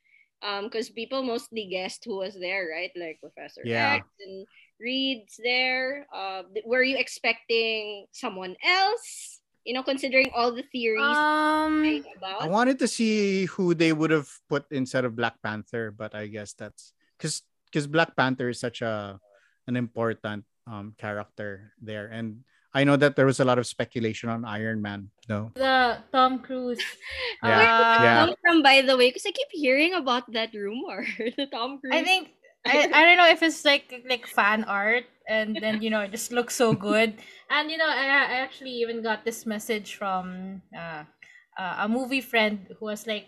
Um, 0.42 0.66
because 0.66 0.90
people 0.90 1.24
mostly 1.24 1.66
guessed 1.66 2.04
who 2.06 2.18
was 2.18 2.36
there, 2.40 2.68
right? 2.70 2.92
Like 2.96 3.20
Professor 3.22 3.62
Yeah. 3.64 3.96
X 4.02 4.08
and 4.20 4.46
Reed's 4.80 5.40
there. 5.44 6.06
Uh, 6.14 6.44
were 6.66 6.84
you 6.84 6.98
expecting 6.98 8.06
someone 8.12 8.56
else? 8.64 9.37
You 9.68 9.76
know, 9.76 9.84
considering 9.84 10.32
all 10.32 10.56
the 10.56 10.64
theories 10.72 11.04
um, 11.04 11.84
going 11.84 12.08
I 12.40 12.48
wanted 12.48 12.80
to 12.80 12.88
see 12.88 13.52
who 13.52 13.76
they 13.76 13.92
would 13.92 14.12
have 14.16 14.32
put 14.48 14.64
instead 14.72 15.04
of 15.04 15.20
Black 15.20 15.36
Panther, 15.44 15.92
but 15.92 16.16
I 16.16 16.32
guess 16.32 16.56
that's 16.56 16.96
because 17.20 17.44
because 17.68 17.84
Black 17.84 18.16
Panther 18.16 18.48
is 18.48 18.64
such 18.64 18.80
a 18.80 19.20
an 19.68 19.76
important 19.76 20.48
um 20.64 20.96
character 20.96 21.76
there, 21.84 22.08
and 22.08 22.48
I 22.78 22.84
know 22.84 22.96
that 22.96 23.16
there 23.16 23.26
was 23.26 23.40
a 23.40 23.46
lot 23.46 23.58
of 23.60 23.66
speculation 23.66 24.30
on 24.30 24.46
Iron 24.46 24.82
Man. 24.82 25.10
No, 25.28 25.52
the 25.56 25.98
Tom 26.14 26.40
Cruise. 26.40 26.80
Yeah, 27.44 27.60
uh, 27.60 28.04
yeah. 28.04 28.26
Come 28.26 28.36
from, 28.46 28.64
by 28.64 28.82
the 28.82 28.96
way, 28.96 29.10
because 29.10 29.26
I 29.26 29.32
keep 29.32 29.52
hearing 29.52 29.94
about 29.94 30.32
that 30.32 30.54
rumor, 30.54 31.06
the 31.38 31.48
Tom 31.52 31.80
Cruise. 31.80 31.92
I 31.92 32.04
think 32.04 32.37
I, 32.68 32.90
I 32.94 33.04
don't 33.04 33.18
know 33.18 33.30
if 33.30 33.42
it's 33.44 33.64
like 33.66 34.04
like 34.10 34.28
fan 34.28 34.64
art 34.66 35.06
and 35.28 35.58
then 35.62 35.82
you 35.82 35.90
know 35.90 36.02
it 36.02 36.12
just 36.12 36.32
looks 36.32 36.56
so 36.56 36.74
good. 36.74 37.16
And 37.50 37.72
you 37.72 37.78
know 37.78 37.88
I, 37.88 38.06
I 38.06 38.40
actually 38.44 38.72
even 38.84 39.02
got 39.02 39.26
this 39.26 39.46
message 39.46 39.96
from 39.96 40.62
uh, 40.76 41.04
uh, 41.58 41.76
a 41.80 41.88
movie 41.88 42.22
friend 42.22 42.68
who 42.80 42.86
was 42.86 43.08
like 43.08 43.28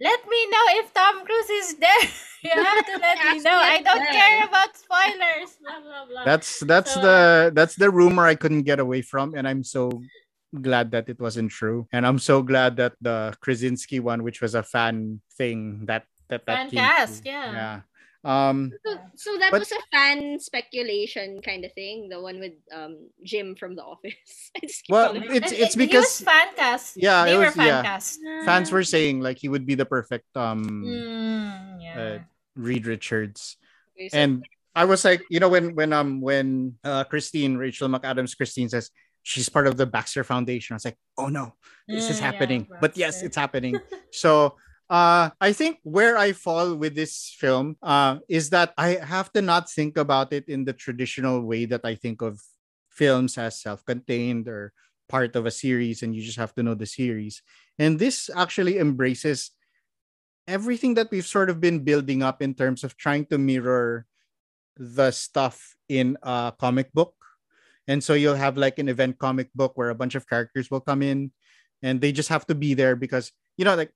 let 0.00 0.20
me 0.26 0.40
know 0.50 0.64
if 0.82 0.92
Tom 0.94 1.24
Cruise 1.24 1.50
is 1.50 1.76
there 1.76 2.08
you 2.42 2.50
have 2.50 2.86
to 2.86 2.94
let 2.98 3.18
me 3.22 3.38
know. 3.40 3.54
I 3.54 3.80
don't 3.82 4.02
care 4.10 4.44
about 4.44 4.74
spoilers. 4.76 5.50
Blah 5.62 5.80
blah 5.80 6.04
blah. 6.10 6.24
That's 6.24 6.60
that's 6.60 6.94
So, 6.94 7.00
the 7.00 7.52
that's 7.54 7.76
the 7.76 7.90
rumor 7.90 8.26
I 8.26 8.34
couldn't 8.34 8.62
get 8.62 8.80
away 8.80 9.02
from, 9.02 9.34
and 9.34 9.46
I'm 9.46 9.62
so 9.62 10.02
glad 10.60 10.90
that 10.90 11.08
it 11.08 11.20
wasn't 11.20 11.50
true, 11.50 11.86
and 11.92 12.06
I'm 12.06 12.18
so 12.18 12.42
glad 12.42 12.76
that 12.76 12.98
the 13.00 13.34
Krasinski 13.40 14.00
one, 14.00 14.22
which 14.22 14.42
was 14.42 14.54
a 14.54 14.62
fan 14.62 15.22
thing, 15.38 15.86
that 15.86 16.04
that 16.28 16.46
that 16.46 16.66
Fan 16.66 16.70
came 16.70 16.80
cast, 16.80 17.24
yeah. 17.24 17.52
yeah. 17.52 17.76
Um, 18.24 18.70
So, 18.86 18.90
so 19.16 19.30
that 19.38 19.50
But- 19.50 19.60
was 19.66 19.72
a 19.72 19.82
fan 19.90 20.38
speculation 20.38 21.42
kind 21.42 21.64
of 21.64 21.72
thing, 21.74 22.08
the 22.08 22.20
one 22.22 22.38
with 22.38 22.54
um 22.70 23.10
Jim 23.26 23.56
from 23.58 23.74
The 23.74 23.82
Office. 23.82 24.14
I 24.56 24.60
just 24.62 24.86
keep 24.86 24.94
Well, 24.94 25.16
it's 25.16 25.26
And 25.26 25.36
it's 25.36 25.52
it- 25.52 25.58
he 25.58 25.64
was 25.64 25.76
because 25.76 26.10
fan 26.22 26.48
cast 26.54 26.94
Yeah, 26.96 27.24
they 27.26 27.34
it 27.34 27.38
were 27.38 27.50
was- 27.50 27.54
fan 27.58 27.66
yeah. 27.66 27.82
cast 27.82 28.20
fans 28.46 28.70
were 28.70 28.84
saying 28.86 29.20
like 29.20 29.38
he 29.42 29.48
would 29.50 29.66
be 29.66 29.74
the 29.74 29.86
perfect 29.86 30.30
um 30.38 30.62
mm, 30.62 31.82
yeah 31.82 31.98
uh, 31.98 32.18
Reed 32.54 32.86
Richards. 32.86 33.56
Okay, 33.98 34.08
so- 34.08 34.18
And 34.18 34.46
I 34.74 34.84
was 34.86 35.04
like, 35.04 35.20
you 35.28 35.40
know, 35.42 35.50
when 35.50 35.74
when 35.74 35.92
um 35.92 36.20
when 36.22 36.78
uh 36.86 37.04
Christine 37.04 37.58
Rachel 37.58 37.88
McAdams 37.90 38.36
Christine 38.38 38.70
says 38.70 38.88
she's 39.26 39.48
part 39.50 39.66
of 39.66 39.76
the 39.76 39.84
Baxter 39.86 40.22
Foundation, 40.24 40.74
I 40.74 40.76
was 40.78 40.86
like, 40.86 40.98
oh 41.18 41.26
no, 41.28 41.54
this 41.86 42.08
is 42.08 42.16
Mm, 42.16 42.20
yeah, 42.20 42.26
happening. 42.30 42.62
but 42.80 42.96
yes, 42.96 43.22
it's 43.22 43.36
happening. 43.36 43.76
so 44.14 44.56
uh 44.92 45.32
I 45.40 45.56
think 45.56 45.80
where 45.88 46.20
I 46.20 46.36
fall 46.36 46.76
with 46.76 46.94
this 46.94 47.32
film 47.32 47.80
uh 47.80 48.20
is 48.28 48.52
that 48.52 48.76
I 48.76 49.00
have 49.00 49.32
to 49.32 49.40
not 49.40 49.72
think 49.72 49.96
about 49.96 50.32
it 50.36 50.44
in 50.52 50.68
the 50.68 50.76
traditional 50.76 51.40
way 51.40 51.64
that 51.64 51.80
I 51.84 51.96
think 51.96 52.20
of 52.20 52.44
films 52.92 53.38
as 53.40 53.56
self-contained 53.56 54.48
or 54.48 54.76
part 55.08 55.32
of 55.34 55.48
a 55.48 55.50
series 55.50 56.04
and 56.04 56.14
you 56.14 56.20
just 56.20 56.36
have 56.36 56.54
to 56.56 56.62
know 56.62 56.74
the 56.76 56.86
series. 56.86 57.40
And 57.78 57.98
this 57.98 58.28
actually 58.36 58.76
embraces 58.76 59.52
everything 60.46 60.94
that 60.94 61.08
we've 61.10 61.26
sort 61.26 61.48
of 61.48 61.60
been 61.60 61.84
building 61.84 62.22
up 62.22 62.42
in 62.42 62.52
terms 62.52 62.84
of 62.84 62.96
trying 62.96 63.24
to 63.32 63.38
mirror 63.38 64.04
the 64.76 65.10
stuff 65.10 65.76
in 65.88 66.18
a 66.22 66.52
comic 66.58 66.92
book. 66.92 67.14
And 67.88 68.04
so 68.04 68.14
you'll 68.14 68.36
have 68.40 68.56
like 68.56 68.78
an 68.78 68.88
event 68.88 69.18
comic 69.18 69.48
book 69.54 69.72
where 69.76 69.90
a 69.90 69.94
bunch 69.94 70.14
of 70.14 70.28
characters 70.28 70.70
will 70.70 70.80
come 70.80 71.02
in 71.02 71.32
and 71.82 72.00
they 72.00 72.12
just 72.12 72.28
have 72.28 72.46
to 72.46 72.54
be 72.54 72.74
there 72.74 72.96
because, 72.96 73.32
you 73.56 73.64
know, 73.64 73.74
like, 73.74 73.92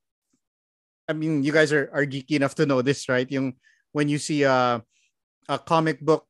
I 1.08 1.12
mean, 1.12 1.42
you 1.42 1.52
guys 1.52 1.72
are, 1.72 1.90
are 1.92 2.04
geeky 2.04 2.36
enough 2.36 2.54
to 2.56 2.66
know 2.66 2.82
this, 2.82 3.08
right? 3.08 3.30
Yung, 3.30 3.54
when 3.92 4.08
you 4.08 4.18
see 4.18 4.42
a, 4.42 4.82
a 5.48 5.58
comic 5.58 6.00
book 6.00 6.26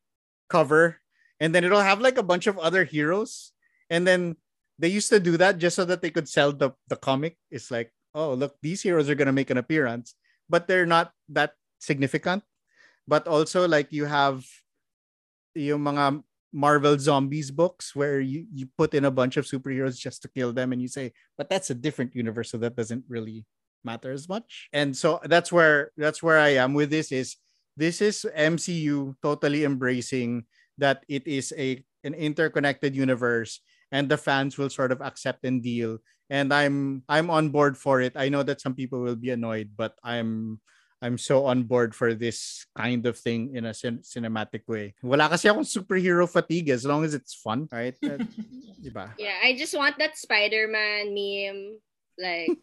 cover 0.49 0.99
and 1.41 1.55
then 1.55 1.65
it'll 1.65 1.81
have 1.81 2.01
like 2.01 2.19
a 2.19 2.23
bunch 2.23 2.47
of 2.47 2.59
other 2.59 2.85
heroes. 2.85 3.53
And 3.91 4.07
then 4.07 4.37
they 4.79 4.89
used 4.89 5.09
to 5.11 5.21
do 5.21 5.37
that 5.39 5.59
just 5.59 5.77
so 5.77 5.85
that 5.85 6.03
they 6.03 6.11
could 6.11 6.29
sell 6.29 6.53
the, 6.53 6.73
the 6.89 6.97
comic. 6.97 7.37
It's 7.51 7.71
like, 7.71 7.93
oh, 8.15 8.35
look, 8.35 8.57
these 8.63 8.83
heroes 8.83 9.09
are 9.09 9.15
going 9.15 9.27
to 9.27 9.33
make 9.33 9.51
an 9.51 9.59
appearance, 9.59 10.15
but 10.49 10.69
they're 10.69 10.87
not 10.87 11.13
that 11.31 11.53
significant. 11.79 12.43
but 13.07 13.27
also 13.27 13.67
like 13.67 13.93
you 13.95 14.05
have 14.05 14.45
yung 15.55 15.81
mga 15.81 16.23
Marvel 16.53 16.99
Zombies 16.99 17.51
books 17.51 17.95
where 17.95 18.21
you, 18.21 18.47
you 18.53 18.69
put 18.77 18.95
in 18.95 19.05
a 19.05 19.11
bunch 19.11 19.37
of 19.37 19.47
superheroes 19.47 19.99
just 19.99 20.23
to 20.23 20.29
kill 20.29 20.53
them 20.53 20.73
and 20.73 20.83
you 20.83 20.89
say, 20.89 21.13
but 21.39 21.49
that's 21.49 21.71
a 21.71 21.75
different 21.75 22.15
universe, 22.15 22.51
so 22.51 22.59
that 22.59 22.77
doesn't 22.77 23.05
really 23.09 23.45
matter 23.87 24.11
as 24.11 24.27
much. 24.27 24.69
And 24.75 24.91
so 24.91 25.23
that's 25.23 25.55
where 25.55 25.95
that's 25.97 26.23
where 26.23 26.43
I 26.43 26.59
am 26.59 26.75
with 26.75 26.91
this 26.91 27.15
is 27.15 27.39
this 27.79 28.03
is 28.03 28.27
MCU 28.27 29.15
totally 29.23 29.63
embracing 29.63 30.51
that 30.79 31.07
it 31.07 31.23
is 31.31 31.55
a 31.57 31.87
an 32.03 32.15
interconnected 32.15 32.95
universe 32.99 33.63
and 33.91 34.09
the 34.11 34.19
fans 34.19 34.59
will 34.59 34.71
sort 34.71 34.91
of 34.91 35.01
accept 35.01 35.45
and 35.45 35.63
deal 35.63 35.99
and 36.31 36.53
i'm 36.53 37.03
i'm 37.09 37.31
on 37.31 37.51
board 37.51 37.77
for 37.79 38.01
it 38.01 38.15
i 38.15 38.29
know 38.29 38.43
that 38.43 38.61
some 38.61 38.75
people 38.75 39.01
will 39.01 39.17
be 39.17 39.31
annoyed 39.31 39.71
but 39.77 39.95
i'm 40.05 40.61
I'm 41.03 41.19
so 41.19 41.45
on 41.45 41.65
board 41.69 41.95
for 41.95 42.15
this 42.15 42.65
kind 42.73 43.05
of 43.05 43.19
thing 43.19 43.55
in 43.55 43.67
a 43.69 43.75
cin- 43.75 44.01
cinematic 44.01 44.65
way. 44.65 44.97
Wala 45.05 45.29
kasi 45.29 45.53
akong 45.53 45.69
superhero 45.69 46.25
fatigue 46.25 46.73
as 46.73 46.89
long 46.89 47.05
as 47.05 47.13
it's 47.13 47.37
fun, 47.37 47.69
right? 47.69 47.93
Diba? 48.83 49.13
Yeah, 49.21 49.37
I 49.45 49.61
just 49.61 49.77
want 49.77 50.01
that 50.01 50.17
Spider-Man 50.17 51.13
meme 51.13 51.85
like 52.19 52.57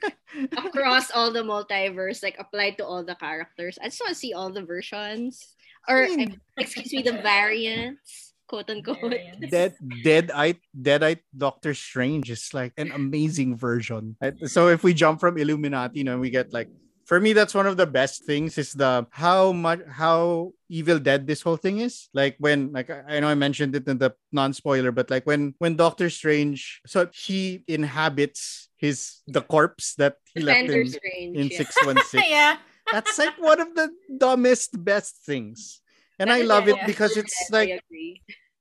across 0.58 1.12
all 1.12 1.32
the 1.32 1.44
multiverse, 1.44 2.24
like 2.24 2.38
applied 2.40 2.78
to 2.78 2.86
all 2.86 3.04
the 3.04 3.16
characters. 3.16 3.78
I 3.82 3.86
just 3.88 4.02
want 4.02 4.14
to 4.14 4.20
see 4.20 4.34
all 4.34 4.52
the 4.52 4.64
versions. 4.64 5.56
Or 5.88 6.04
I 6.06 6.16
mean- 6.16 6.40
excuse 6.58 6.94
me, 6.94 7.02
the 7.04 7.20
variants, 7.22 8.34
quote 8.48 8.70
unquote. 8.70 9.02
Variants. 9.02 9.50
Dead 9.52 9.74
Dead 10.04 10.32
Eye 10.34 10.56
Dead 10.74 11.04
Eye 11.04 11.18
Doctor 11.36 11.74
Strange 11.74 12.30
is 12.30 12.54
like 12.54 12.74
an 12.78 12.92
amazing 12.92 13.58
version. 13.58 14.16
So 14.46 14.70
if 14.70 14.84
we 14.84 14.94
jump 14.94 15.20
from 15.20 15.38
Illuminati, 15.38 16.00
you 16.00 16.04
know, 16.06 16.18
we 16.20 16.30
get 16.30 16.54
like 16.54 16.70
for 17.06 17.20
me 17.20 17.34
that's 17.34 17.54
one 17.54 17.68
of 17.68 17.78
the 17.78 17.86
best 17.86 18.24
things 18.24 18.58
is 18.58 18.74
the 18.74 19.06
how 19.12 19.52
much 19.52 19.80
how 19.90 20.52
evil 20.70 21.00
dead 21.00 21.28
this 21.28 21.42
whole 21.42 21.58
thing 21.58 21.80
is 21.80 22.10
like 22.14 22.36
when 22.40 22.72
like 22.72 22.90
i 22.90 23.20
know 23.20 23.28
i 23.28 23.36
mentioned 23.36 23.76
it 23.76 23.88
in 23.88 23.98
the 23.98 24.14
non-spoiler 24.32 24.92
but 24.92 25.10
like 25.10 25.26
when 25.26 25.54
when 25.60 25.76
doctor 25.76 26.10
strange 26.10 26.82
so 26.86 27.08
he 27.14 27.64
inhabits 27.68 28.70
his 28.78 29.22
the 29.28 29.42
corpse 29.42 29.96
that 29.96 30.18
he 30.34 30.42
left 30.42 30.70
in, 30.70 30.88
Strange. 30.88 31.38
in 31.38 31.48
yeah. 31.48 31.58
616 31.58 32.24
yeah. 32.30 32.58
that's 32.92 33.18
like 33.18 33.36
one 33.40 33.60
of 33.60 33.76
the 33.76 33.90
dumbest 34.18 34.72
best 34.84 35.18
things 35.26 35.82
and 36.20 36.32
i 36.32 36.42
love 36.42 36.68
it 36.68 36.78
because 36.86 37.18
it's 37.18 37.50
like 37.52 37.84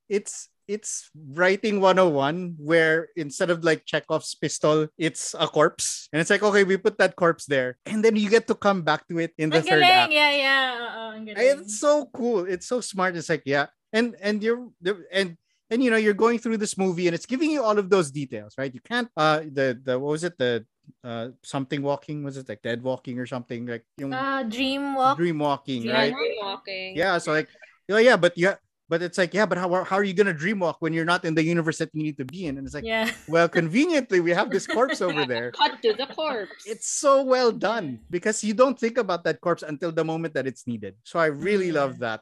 it's 0.09 0.49
it's 0.67 1.09
writing 1.15 1.81
101 1.81 2.55
where 2.57 3.09
instead 3.15 3.49
of 3.49 3.63
like 3.63 3.85
Chekhov's 3.85 4.35
pistol, 4.35 4.87
it's 4.97 5.35
a 5.39 5.47
corpse. 5.47 6.07
And 6.13 6.19
it's 6.21 6.29
like, 6.29 6.43
okay, 6.43 6.63
we 6.63 6.77
put 6.77 6.97
that 6.99 7.15
corpse 7.15 7.45
there. 7.45 7.77
And 7.85 8.03
then 8.03 8.15
you 8.15 8.29
get 8.29 8.47
to 8.47 8.55
come 8.55 8.81
back 8.83 9.07
to 9.09 9.19
it 9.19 9.33
in 9.37 9.49
the 9.49 9.57
Ang 9.57 9.63
third 9.63 9.81
galing, 9.83 10.07
act. 10.07 10.11
yeah, 10.13 10.31
yeah. 10.31 11.19
galing. 11.25 11.35
It's 11.37 11.79
so 11.79 12.09
cool. 12.13 12.45
It's 12.45 12.67
so 12.67 12.81
smart. 12.81 13.15
It's 13.15 13.29
like, 13.29 13.43
yeah. 13.45 13.67
And 13.91 14.15
and 14.21 14.41
you're 14.41 14.69
and 15.11 15.37
and 15.69 15.83
you 15.83 15.89
know, 15.91 15.97
you're 15.97 16.13
going 16.17 16.39
through 16.39 16.57
this 16.57 16.77
movie 16.77 17.07
and 17.07 17.13
it's 17.15 17.25
giving 17.27 17.51
you 17.51 17.63
all 17.63 17.77
of 17.77 17.89
those 17.89 18.09
details, 18.11 18.55
right? 18.57 18.73
You 18.73 18.81
can't 18.81 19.09
uh 19.17 19.41
the 19.45 19.77
the 19.83 19.99
what 19.99 20.11
was 20.11 20.23
it? 20.23 20.37
The 20.37 20.65
uh 21.03 21.29
something 21.43 21.81
walking, 21.81 22.23
was 22.23 22.37
it 22.37 22.49
like 22.49 22.61
dead 22.61 22.81
walking 22.83 23.19
or 23.19 23.25
something? 23.25 23.65
Like 23.67 23.85
yung 23.97 24.13
Uh, 24.13 24.43
dream 24.43 24.95
walk. 24.95 25.17
dream 25.17 25.39
walking, 25.39 25.83
Yeah, 25.83 25.93
right? 25.93 26.13
Dream 26.13 26.35
walking. 26.41 26.97
Yeah, 26.97 27.17
so 27.19 27.31
like, 27.31 27.49
yeah, 27.87 27.99
yeah, 27.99 28.17
but 28.17 28.33
yeah, 28.37 28.55
but 28.93 29.01
it's 29.01 29.17
like, 29.17 29.33
yeah, 29.33 29.47
but 29.47 29.57
how, 29.57 29.83
how 29.85 29.95
are 29.97 30.03
you 30.03 30.13
gonna 30.13 30.37
dream 30.37 30.59
walk 30.59 30.77
when 30.77 30.93
you're 30.93 31.03
not 31.03 31.25
in 31.25 31.33
the 31.33 31.41
universe 31.41 31.79
that 31.79 31.89
you 31.93 32.03
need 32.03 32.15
to 32.15 32.25
be 32.25 32.45
in? 32.45 32.59
And 32.59 32.67
it's 32.67 32.75
like, 32.75 32.85
yeah. 32.85 33.09
well, 33.27 33.49
conveniently, 33.59 34.19
we 34.19 34.29
have 34.29 34.51
this 34.51 34.67
corpse 34.67 35.01
over 35.01 35.25
there. 35.25 35.49
Cut 35.49 35.81
to 35.81 35.93
the 35.93 36.05
corpse. 36.05 36.61
It's 36.67 36.85
so 36.93 37.23
well 37.23 37.51
done 37.51 38.01
because 38.11 38.43
you 38.43 38.53
don't 38.53 38.77
think 38.79 38.99
about 38.99 39.23
that 39.23 39.41
corpse 39.41 39.63
until 39.63 39.91
the 39.91 40.05
moment 40.05 40.35
that 40.35 40.45
it's 40.45 40.67
needed. 40.67 40.93
So 41.05 41.17
I 41.17 41.33
really 41.33 41.71
love 41.71 42.05
that. 42.05 42.21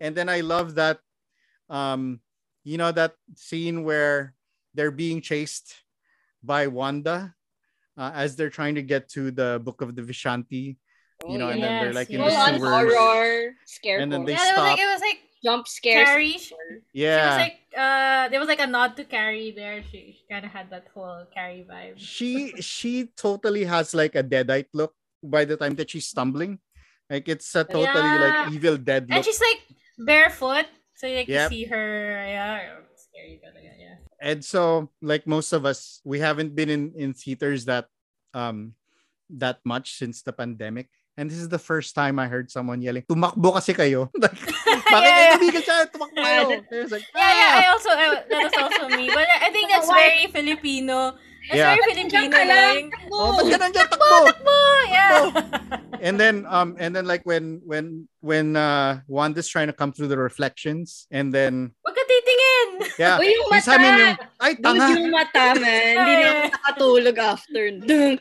And 0.00 0.14
then 0.14 0.28
I 0.28 0.42
love 0.46 0.76
that, 0.76 1.00
um, 1.68 2.20
you 2.62 2.78
know, 2.78 2.92
that 2.92 3.14
scene 3.34 3.82
where 3.82 4.32
they're 4.74 4.94
being 4.94 5.20
chased 5.20 5.74
by 6.40 6.68
Wanda 6.68 7.34
uh, 7.98 8.12
as 8.14 8.36
they're 8.36 8.54
trying 8.54 8.76
to 8.76 8.82
get 8.82 9.08
to 9.18 9.32
the 9.32 9.60
Book 9.64 9.82
of 9.82 9.96
the 9.96 10.02
Vishanti, 10.02 10.76
you 11.28 11.38
know, 11.38 11.48
and 11.48 11.60
then 11.60 11.82
they're 11.82 11.92
like 11.92 12.10
in 12.10 12.20
yes. 12.20 12.30
the 12.30 12.60
Full 12.60 12.68
on 12.68 12.84
sewers. 12.84 12.94
horror 12.94 13.54
scare 13.66 13.98
And 13.98 14.12
then 14.12 14.24
they 14.24 14.38
yeah, 14.38 14.38
it 14.38 14.54
was 14.54 14.56
like 14.56 14.78
stop. 14.78 14.78
it 14.78 14.92
was 14.92 15.00
like 15.00 15.18
jump 15.46 15.70
scares. 15.70 16.10
Carrie. 16.10 16.38
She 16.42 17.06
was 17.06 17.38
like 17.38 17.62
uh 17.78 18.26
there 18.34 18.42
was 18.42 18.50
like 18.50 18.58
a 18.58 18.66
nod 18.66 18.98
to 18.98 19.06
Carrie 19.06 19.54
there. 19.54 19.78
She, 19.86 20.18
she 20.18 20.24
kind 20.26 20.42
of 20.42 20.50
had 20.50 20.66
that 20.74 20.90
whole 20.90 21.22
Carrie 21.30 21.62
vibe. 21.62 21.94
she 21.94 22.58
she 22.58 23.14
totally 23.14 23.62
has 23.62 23.94
like 23.94 24.18
a 24.18 24.24
deadite 24.26 24.66
look 24.74 24.90
by 25.22 25.46
the 25.46 25.54
time 25.54 25.78
that 25.78 25.86
she's 25.94 26.10
stumbling. 26.10 26.58
Like 27.06 27.30
it's 27.30 27.46
a 27.54 27.62
totally 27.62 28.18
Yeah. 28.18 28.26
like 28.26 28.38
evil 28.50 28.74
dead 28.76 29.06
look. 29.06 29.14
And 29.14 29.22
she's 29.22 29.38
like 29.38 29.62
barefoot, 29.94 30.66
so 30.98 31.06
you 31.06 31.22
like 31.22 31.30
Yep. 31.30 31.48
see 31.54 31.64
her. 31.70 31.86
Yeah, 32.26 32.82
scary 32.98 33.38
talaga. 33.38 33.70
Yeah. 33.78 33.96
And 34.18 34.42
so 34.42 34.90
like 34.98 35.26
most 35.30 35.54
of 35.54 35.62
us, 35.62 36.02
we 36.02 36.18
haven't 36.18 36.58
been 36.58 36.68
in 36.68 36.82
in 36.98 37.14
theaters 37.14 37.64
that 37.70 37.86
um 38.34 38.74
that 39.30 39.62
much 39.62 39.94
since 39.94 40.22
the 40.26 40.34
pandemic. 40.34 40.90
And 41.16 41.32
this 41.32 41.40
is 41.40 41.48
the 41.48 41.58
first 41.58 41.96
time 41.96 42.20
I 42.20 42.28
heard 42.28 42.52
someone 42.52 42.84
yelling, 42.84 43.08
tumakbo 43.08 43.56
kasi 43.56 43.72
kayo. 43.72 44.12
like, 44.20 44.36
bakit 44.92 45.08
Yeah, 45.08 45.16
kayo 45.16 45.16
yeah. 45.16 45.32
tumigil 45.40 45.62
siya? 45.64 45.76
Tumakbo 45.88 46.16
Yeah, 46.20 46.44
kayo. 46.44 46.80
like, 46.92 47.06
Yeah, 47.16 47.32
yeah. 47.32 47.52
"Ah!" 47.56 47.56
I 47.56 47.64
also 47.72 47.88
I, 47.88 48.04
that 48.28 48.40
was 48.44 48.54
also 48.60 48.82
me, 48.92 49.08
but 49.08 49.24
I 49.24 49.48
think 49.48 49.72
that's 49.72 49.88
very 49.88 50.28
Filipino. 50.28 51.16
That's 51.48 51.56
Yeah. 51.56 51.72
very 51.72 51.84
Filipino 51.88 52.28
ka 52.28 52.42
lang. 52.44 52.76
like. 52.92 53.08
Oh, 53.08 53.32
ba't 53.32 53.46
ka 53.48 53.56
nandiyan? 53.56 53.86
Takbo! 53.88 54.12
Takbo! 54.28 54.58
Yeah. 54.92 55.18
and 56.04 56.20
then 56.20 56.44
um 56.52 56.76
and 56.76 56.92
then 56.92 57.08
like 57.08 57.24
when 57.24 57.64
when 57.64 58.04
when 58.20 58.52
uh 58.52 59.00
Wanda's 59.08 59.48
trying 59.48 59.72
to 59.72 59.76
come 59.76 59.96
through 59.96 60.12
the 60.12 60.20
reflections 60.20 61.08
and 61.08 61.32
then 61.32 61.72
Huwag 61.80 61.96
ka 61.96 62.02
titingin! 62.04 62.68
yeah 63.00 63.16
Uy, 63.16 63.32
yung 63.32 63.48
mata! 63.48 63.72
yung 63.72 64.20
ay 64.44 64.52
Dude, 64.52 64.60
tanga 64.60 64.86
yung 64.92 65.08
mata, 65.08 65.44
man. 65.56 65.94
Hindi 65.96 66.12
na 66.20 66.26
ako 66.28 66.44
nakatulog 66.60 67.16
after. 67.16 67.62
Dunk. 67.80 68.20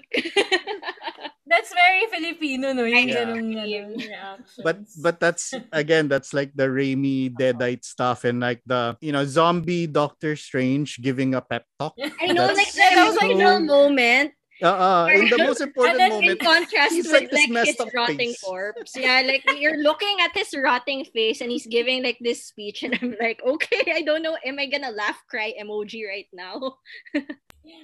That's 1.46 1.70
very 1.74 2.10
Filipino, 2.10 2.74
no? 2.74 2.90
Yung 2.90 3.06
Yeah. 3.08 3.22
ganung 3.30 3.54
reactions. 3.54 4.58
but 4.66 4.82
but 5.02 5.20
that's 5.22 5.54
again 5.72 6.10
that's 6.10 6.34
like 6.34 6.50
the 6.58 6.66
Raimi 6.66 7.30
deadite 7.30 7.86
stuff 7.86 8.26
and 8.26 8.42
like 8.42 8.66
the 8.66 8.98
you 9.00 9.14
know 9.14 9.26
zombie 9.30 9.86
Doctor 9.86 10.34
Strange 10.36 10.98
giving 11.06 11.38
a 11.38 11.42
pep 11.46 11.66
talk 11.78 11.94
I 12.22 12.34
know, 12.34 12.50
That's 12.50 12.58
like, 12.58 12.74
the 12.74 12.82
That 12.98 13.06
was 13.06 13.18
emotional 13.22 13.62
so- 13.62 13.70
moment. 13.70 14.34
uh, 14.64 14.72
uh, 14.72 15.06
in 15.12 15.28
the 15.30 15.38
most 15.38 15.60
important 15.62 16.00
And 16.00 16.12
then 16.16 16.24
In 16.32 16.38
contrast 16.40 16.96
he's 16.96 17.06
with 17.12 17.14
like 17.14 17.30
this 17.30 17.46
like, 17.52 17.68
his 17.68 17.94
rotting 17.94 18.32
face. 18.34 18.40
corpse. 18.42 18.96
Yeah, 18.96 19.20
like 19.28 19.44
you're 19.60 19.84
looking 19.84 20.16
at 20.24 20.32
his 20.34 20.50
rotting 20.56 21.04
face 21.12 21.44
and 21.46 21.52
he's 21.52 21.68
giving 21.68 22.02
like 22.02 22.18
this 22.24 22.48
speech 22.48 22.82
and 22.82 22.96
I'm 22.98 23.14
like, 23.20 23.44
okay, 23.46 23.84
I 23.94 24.02
don't 24.02 24.24
know, 24.24 24.34
am 24.42 24.58
I 24.58 24.66
gonna 24.72 24.96
laugh 24.96 25.20
cry 25.30 25.54
emoji 25.60 26.08
right 26.08 26.26
now? 26.34 26.80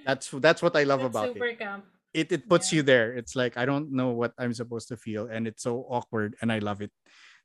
that's 0.08 0.32
that's 0.42 0.62
what 0.64 0.74
I 0.80 0.84
love 0.88 1.02
That's 1.06 1.12
about 1.14 1.30
it 1.30 1.34
super 1.36 1.54
camp. 1.60 1.86
It 2.14 2.32
it 2.32 2.50
puts 2.50 2.72
Yeah. 2.72 2.78
you 2.78 2.84
there. 2.84 3.14
It's 3.14 3.36
like 3.36 3.58
I 3.58 3.66
don't 3.66 3.92
know 3.92 4.12
what 4.12 4.34
I'm 4.38 4.54
supposed 4.54 4.88
to 4.90 4.98
feel, 4.98 5.28
and 5.28 5.48
it's 5.48 5.64
so 5.64 5.86
awkward, 5.90 6.36
and 6.42 6.52
I 6.52 6.60
love 6.60 6.82
it. 6.82 6.92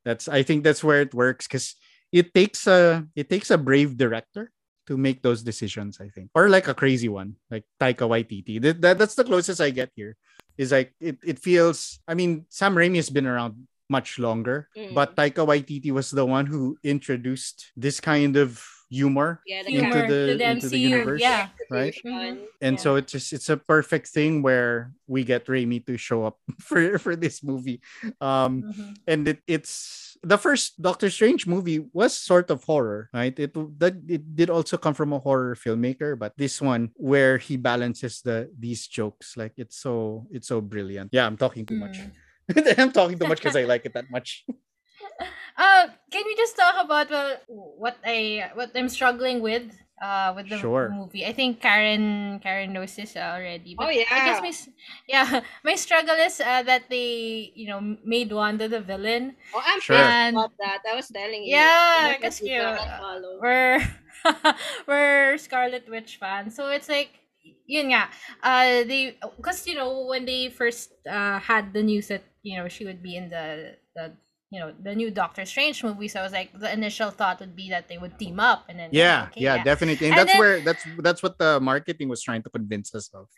That's 0.05 0.29
I 0.29 0.43
think 0.43 0.65
that's 0.65 0.83
where 0.85 1.01
it 1.03 1.15
works 1.15 1.47
because 1.47 1.75
it 2.13 2.35
takes 2.35 2.67
a 2.67 3.07
it 3.15 3.29
takes 3.31 3.51
a 3.51 3.59
brave 3.59 3.97
director 3.97 4.51
to 4.87 4.97
make 4.97 5.23
those 5.23 5.43
decisions. 5.43 5.99
I 6.01 6.09
think, 6.15 6.31
or 6.35 6.49
like 6.49 6.69
a 6.69 6.75
crazy 6.75 7.09
one, 7.11 7.37
like 7.51 7.65
Taika 7.81 8.07
Waititi. 8.07 8.63
That, 8.63 8.81
that 8.83 8.99
that's 8.99 9.15
the 9.19 9.25
closest 9.27 9.61
I 9.61 9.71
get 9.71 9.91
here. 9.95 10.17
Is 10.57 10.73
like 10.73 10.95
it 11.01 11.19
it 11.25 11.39
feels. 11.39 11.99
I 12.07 12.15
mean, 12.15 12.47
Sam 12.49 12.75
Raimi 12.75 12.97
has 12.97 13.11
been 13.11 13.27
around 13.27 13.67
much 13.91 14.19
longer, 14.19 14.67
Mm. 14.77 14.95
but 14.95 15.15
Taika 15.15 15.47
Waititi 15.47 15.91
was 15.95 16.11
the 16.11 16.27
one 16.27 16.47
who 16.47 16.79
introduced 16.83 17.71
this 17.77 18.01
kind 18.01 18.35
of 18.37 18.63
humor 18.89 19.43
Yeah, 19.47 19.61
Into 19.67 19.71
Humor 19.73 20.07
the- 20.09 20.37
the 20.39 20.45
into 20.51 20.69
the 20.69 20.79
universe. 20.79 21.21
Yeah. 21.21 21.49
right? 21.71 21.91
Execution. 21.91 22.47
and 22.63 22.75
Yeah. 22.79 22.83
so 22.83 22.95
it's 22.97 23.13
just 23.13 23.33
it's 23.33 23.49
a 23.51 23.57
perfect 23.59 24.09
thing 24.15 24.43
where 24.43 24.93
we 25.11 25.25
get 25.25 25.47
Raimi 25.51 25.83
to 25.87 25.97
show 25.99 26.23
up 26.25 26.39
for 26.63 26.99
for 27.03 27.17
this 27.19 27.43
movie 27.43 27.81
um 28.21 28.63
Mhm. 28.63 28.95
and 29.11 29.21
it, 29.29 29.39
it's 29.51 30.15
the 30.23 30.39
first 30.39 30.81
Doctor 30.81 31.11
Strange 31.11 31.47
movie 31.47 31.83
was 31.93 32.15
sort 32.17 32.51
of 32.51 32.63
horror 32.65 33.11
right 33.13 33.35
it 33.39 33.53
that 33.83 33.99
it 34.09 34.23
did 34.35 34.49
also 34.51 34.77
come 34.79 34.95
from 34.95 35.13
a 35.13 35.19
horror 35.19 35.55
filmmaker 35.59 36.15
but 36.19 36.33
this 36.39 36.63
one 36.63 36.91
where 36.97 37.37
he 37.39 37.57
balances 37.59 38.23
the 38.23 38.49
these 38.59 38.87
jokes 38.87 39.37
like 39.37 39.53
it's 39.59 39.77
so 39.77 40.27
it's 40.31 40.49
so 40.49 40.61
brilliant 40.63 41.11
yeah 41.13 41.27
I'm 41.27 41.37
talking 41.37 41.67
too 41.67 41.77
much 41.79 41.99
Mm. 41.99 42.15
I'm 42.79 42.93
talking 42.95 43.19
too 43.19 43.27
much 43.27 43.43
because 43.43 43.59
I 43.59 43.67
like 43.67 43.83
it 43.85 43.93
that 43.99 44.07
much 44.11 44.47
Uh, 45.57 45.89
can 46.13 46.23
we 46.27 46.37
just 46.37 46.57
talk 46.57 46.77
about 46.85 47.09
well, 47.11 47.37
what 47.81 47.97
I 48.05 48.51
what 48.55 48.71
I'm 48.77 48.89
struggling 48.93 49.41
with 49.41 49.65
uh 50.03 50.33
with 50.37 50.49
the 50.53 50.59
Sure. 50.61 50.91
movie? 50.93 51.25
I 51.25 51.33
think 51.33 51.61
Karen 51.61 52.39
Karen 52.45 52.73
knows 52.73 52.97
this 52.97 53.17
already. 53.17 53.73
Oh, 53.79 53.89
I 53.89 54.21
guess 54.21 54.37
yeah. 54.37 54.41
my 54.45 54.53
yeah 55.09 55.41
my 55.65 55.75
struggle 55.75 56.15
is 56.21 56.41
uh, 56.41 56.63
that 56.65 56.89
they 56.93 57.53
you 57.57 57.69
know 57.69 57.81
made 58.05 58.33
Wanda 58.33 58.69
the 58.69 58.81
villain. 58.85 59.37
Oh, 59.55 59.63
I'm 59.65 59.81
Sure. 59.81 59.97
And- 59.97 60.37
about 60.37 60.53
that. 60.61 60.85
I 60.85 60.95
was 60.95 61.09
telling 61.09 61.45
you. 61.45 61.57
Yeah, 61.57 62.13
Like, 62.13 62.21
kasi 62.21 62.53
you 62.53 62.61
uh, 62.61 62.77
we're 63.41 63.81
we're 64.87 65.39
Scarlet 65.39 65.89
Witch 65.89 66.17
fans. 66.21 66.55
So 66.55 66.69
it's 66.69 66.89
like 66.89 67.11
yun 67.67 67.97
nga. 67.97 68.09
Uh 68.43 68.85
they 68.85 69.17
cuz 69.41 69.67
you 69.67 69.75
know 69.75 70.05
when 70.07 70.25
they 70.29 70.51
first 70.53 70.93
uh 71.09 71.39
had 71.41 71.73
the 71.73 71.83
news 71.83 72.09
that 72.09 72.25
you 72.43 72.57
know 72.61 72.69
she 72.69 72.85
would 72.85 73.03
be 73.03 73.17
in 73.17 73.29
the 73.31 73.77
the 73.97 74.13
you 74.57 74.61
know 74.65 74.73
the 74.89 74.95
new 74.97 75.11
Doctor 75.13 75.45
Strange 75.45 75.85
movie. 75.85 76.09
So 76.09 76.21
I 76.21 76.25
was 76.25 76.33
like, 76.33 76.49
the 76.57 76.73
initial 76.73 77.11
thought 77.13 77.41
would 77.45 77.53
be 77.53 77.69
that 77.69 77.89
they 77.93 77.99
would 78.01 78.17
team 78.17 78.41
up, 78.41 78.65
and 78.73 78.81
then 78.81 78.89
Yeah, 78.93 79.29
okay, 79.29 79.45
yeah, 79.45 79.61
definitely. 79.63 80.09
And, 80.09 80.17
And 80.17 80.19
that's 80.25 80.33
then- 80.33 80.41
where 80.41 80.57
that's 80.65 80.83
that's 81.05 81.21
what 81.23 81.37
the 81.37 81.61
marketing 81.61 82.09
was 82.09 82.25
trying 82.25 82.41
to 82.47 82.49
convince 82.49 82.89
us 82.97 83.13
of. 83.13 83.29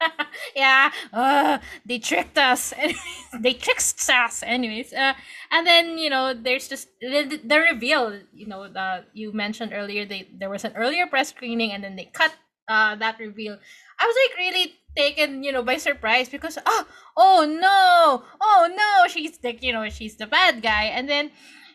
yeah, 0.56 0.90
uh, 1.12 1.58
they 1.86 1.98
tricked 1.98 2.36
us. 2.36 2.74
They 3.40 3.54
tricked 3.54 3.98
us. 4.10 4.42
Anyways, 4.46 4.92
uh, 4.92 5.14
and 5.50 5.66
then 5.66 5.98
you 5.98 6.10
know, 6.10 6.34
there's 6.34 6.66
just 6.68 6.88
the, 7.00 7.40
the 7.42 7.58
reveal. 7.58 8.18
You 8.34 8.46
know, 8.46 8.68
the 8.68 9.06
you 9.14 9.32
mentioned 9.32 9.72
earlier. 9.74 10.04
They 10.06 10.28
there 10.34 10.50
was 10.50 10.64
an 10.64 10.72
earlier 10.76 11.06
press 11.06 11.30
screening, 11.30 11.72
and 11.72 11.82
then 11.82 11.94
they 11.96 12.10
cut 12.12 12.34
uh 12.68 12.94
that 12.96 13.18
reveal. 13.18 13.54
I 13.98 14.04
was 14.06 14.16
like 14.22 14.34
really 14.38 14.66
taken, 14.96 15.42
you 15.42 15.52
know, 15.52 15.62
by 15.62 15.76
surprise 15.76 16.28
because 16.28 16.58
oh, 16.64 16.84
oh 17.16 17.44
no, 17.46 18.24
oh 18.40 18.68
no, 18.70 19.08
she's 19.08 19.38
the 19.38 19.54
you 19.60 19.72
know 19.72 19.88
she's 19.90 20.16
the 20.16 20.26
bad 20.26 20.62
guy, 20.62 20.84
and 20.84 21.08
then 21.08 21.30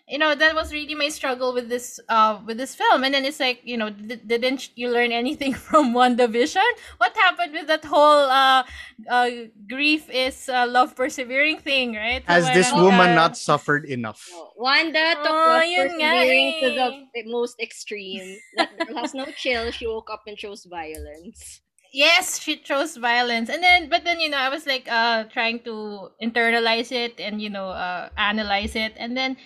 you 0.10 0.18
know 0.18 0.34
that 0.34 0.56
was 0.56 0.74
really 0.74 0.96
my 0.96 1.08
struggle 1.08 1.54
with 1.54 1.70
this 1.70 2.00
uh 2.10 2.40
with 2.46 2.58
this 2.58 2.74
film 2.74 3.04
and 3.04 3.14
then 3.14 3.24
it's 3.24 3.40
like 3.40 3.62
you 3.64 3.78
know 3.78 3.90
d- 3.92 4.18
didn't 4.26 4.76
you 4.76 4.90
learn 4.90 5.12
anything 5.12 5.54
from 5.70 5.94
WandaVision 5.94 6.66
what 6.98 7.16
happened 7.16 7.54
with 7.54 7.68
that 7.68 7.86
whole 7.86 8.26
uh 8.26 8.64
uh 9.08 9.30
grief 9.70 10.10
is 10.10 10.50
uh, 10.50 10.66
love 10.68 10.96
persevering 10.96 11.60
thing 11.60 11.94
right 11.94 12.24
Has 12.26 12.48
So 12.48 12.54
this 12.54 12.72
parang, 12.72 12.86
woman 12.86 13.16
not 13.16 13.38
suffered 13.38 13.86
enough? 13.86 14.26
No, 14.34 14.50
Wanda 14.58 15.14
took 15.22 15.30
Oh, 15.30 15.62
yun 15.62 15.94
nga 16.02 16.26
persevering 16.26 16.50
to 16.62 16.68
eh. 16.68 16.90
the 17.14 17.24
most 17.30 17.56
extreme. 17.62 18.38
That 18.58 18.74
girl 18.76 18.98
has 18.98 19.14
no 19.14 19.26
chill. 19.38 19.72
She 19.72 19.86
woke 19.86 20.10
up 20.10 20.24
and 20.28 20.38
chose 20.38 20.66
violence. 20.66 21.62
Yes 21.94 22.40
she 22.40 22.58
chose 22.58 22.98
violence. 22.98 23.50
And 23.50 23.64
then 23.64 23.90
but 23.90 24.04
then 24.04 24.20
you 24.20 24.30
know 24.30 24.38
i 24.38 24.50
was 24.50 24.66
like 24.66 24.88
uh 24.90 25.24
trying 25.26 25.60
to 25.64 26.10
internalize 26.22 26.92
it 26.92 27.20
and 27.20 27.42
you 27.42 27.50
know 27.50 27.70
uh 27.70 28.10
analyze 28.18 28.76
it. 28.76 28.94
And 28.98 29.16
then 29.18 29.38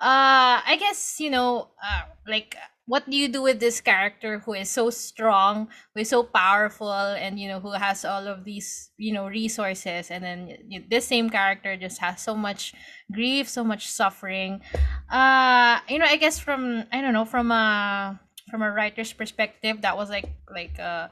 uh 0.00 0.60
i 0.64 0.76
guess 0.80 1.20
you 1.20 1.30
know 1.30 1.68
uh 1.84 2.02
like 2.26 2.56
what 2.86 3.08
do 3.08 3.16
you 3.16 3.28
do 3.28 3.42
with 3.42 3.60
this 3.60 3.80
character 3.80 4.40
who 4.40 4.52
is 4.54 4.68
so 4.68 4.90
strong 4.90 5.68
who 5.94 6.00
is 6.00 6.08
so 6.08 6.24
powerful 6.24 6.90
and 6.92 7.38
you 7.38 7.46
know 7.46 7.60
who 7.60 7.70
has 7.72 8.04
all 8.04 8.26
of 8.26 8.44
these 8.44 8.90
you 8.96 9.12
know 9.12 9.26
resources? 9.28 10.10
And 10.10 10.24
then 10.24 10.56
y- 10.70 10.84
this 10.90 11.06
same 11.06 11.30
character 11.30 11.76
just 11.76 11.98
has 12.00 12.20
so 12.22 12.34
much 12.34 12.74
grief 13.12 13.48
so 13.48 13.62
much 13.64 13.86
suffering. 13.88 14.60
Uh 15.10 15.80
you 15.88 15.98
know 15.98 16.06
i 16.06 16.16
guess 16.16 16.38
from 16.38 16.84
i 16.92 17.00
don't 17.00 17.12
know 17.12 17.24
from 17.24 17.50
a 17.50 18.18
from 18.50 18.62
a 18.62 18.70
writer's 18.72 19.12
perspective 19.12 19.82
that 19.82 19.96
was 19.96 20.10
like 20.10 20.26
like 20.52 20.78
uh 20.80 21.06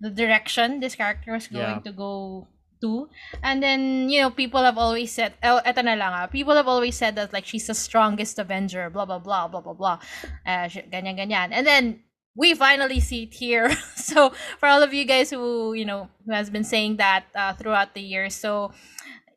the 0.00 0.10
direction 0.10 0.80
this 0.80 0.94
character 0.94 1.32
was 1.32 1.48
going 1.48 1.80
Yeah. 1.80 1.84
to 1.84 1.92
go 1.92 2.46
to. 2.80 3.08
And 3.42 3.62
then 3.62 4.08
you 4.08 4.20
know 4.22 4.30
people 4.30 4.62
have 4.64 4.78
always 4.78 5.12
said 5.12 5.34
oh 5.44 5.60
eto 5.66 5.84
na 5.84 5.94
lang 6.00 6.12
ah, 6.16 6.26
people 6.26 6.54
have 6.56 6.68
always 6.68 6.96
said 6.96 7.14
that 7.16 7.32
like 7.32 7.44
she's 7.44 7.66
the 7.68 7.74
strongest 7.76 8.38
avenger 8.38 8.88
blah 8.88 9.04
blah 9.04 9.20
blah 9.20 9.48
blah 9.48 9.60
blah 9.60 9.76
blah. 9.76 9.98
Uh, 10.46 10.66
ganyan 10.88 11.16
ganyan. 11.20 11.52
And 11.52 11.66
then 11.66 12.00
we 12.36 12.54
finally 12.54 13.00
see 13.00 13.24
it 13.28 13.34
here. 13.34 13.68
So 14.10 14.32
for 14.58 14.66
all 14.66 14.82
of 14.82 14.90
you 14.96 15.04
guys 15.04 15.28
who 15.30 15.74
you 15.76 15.84
know 15.84 16.08
who 16.24 16.32
has 16.32 16.48
been 16.50 16.64
saying 16.64 16.96
that 16.98 17.28
uh, 17.36 17.52
throughout 17.54 17.92
the 17.94 18.00
year, 18.02 18.30
so 18.32 18.72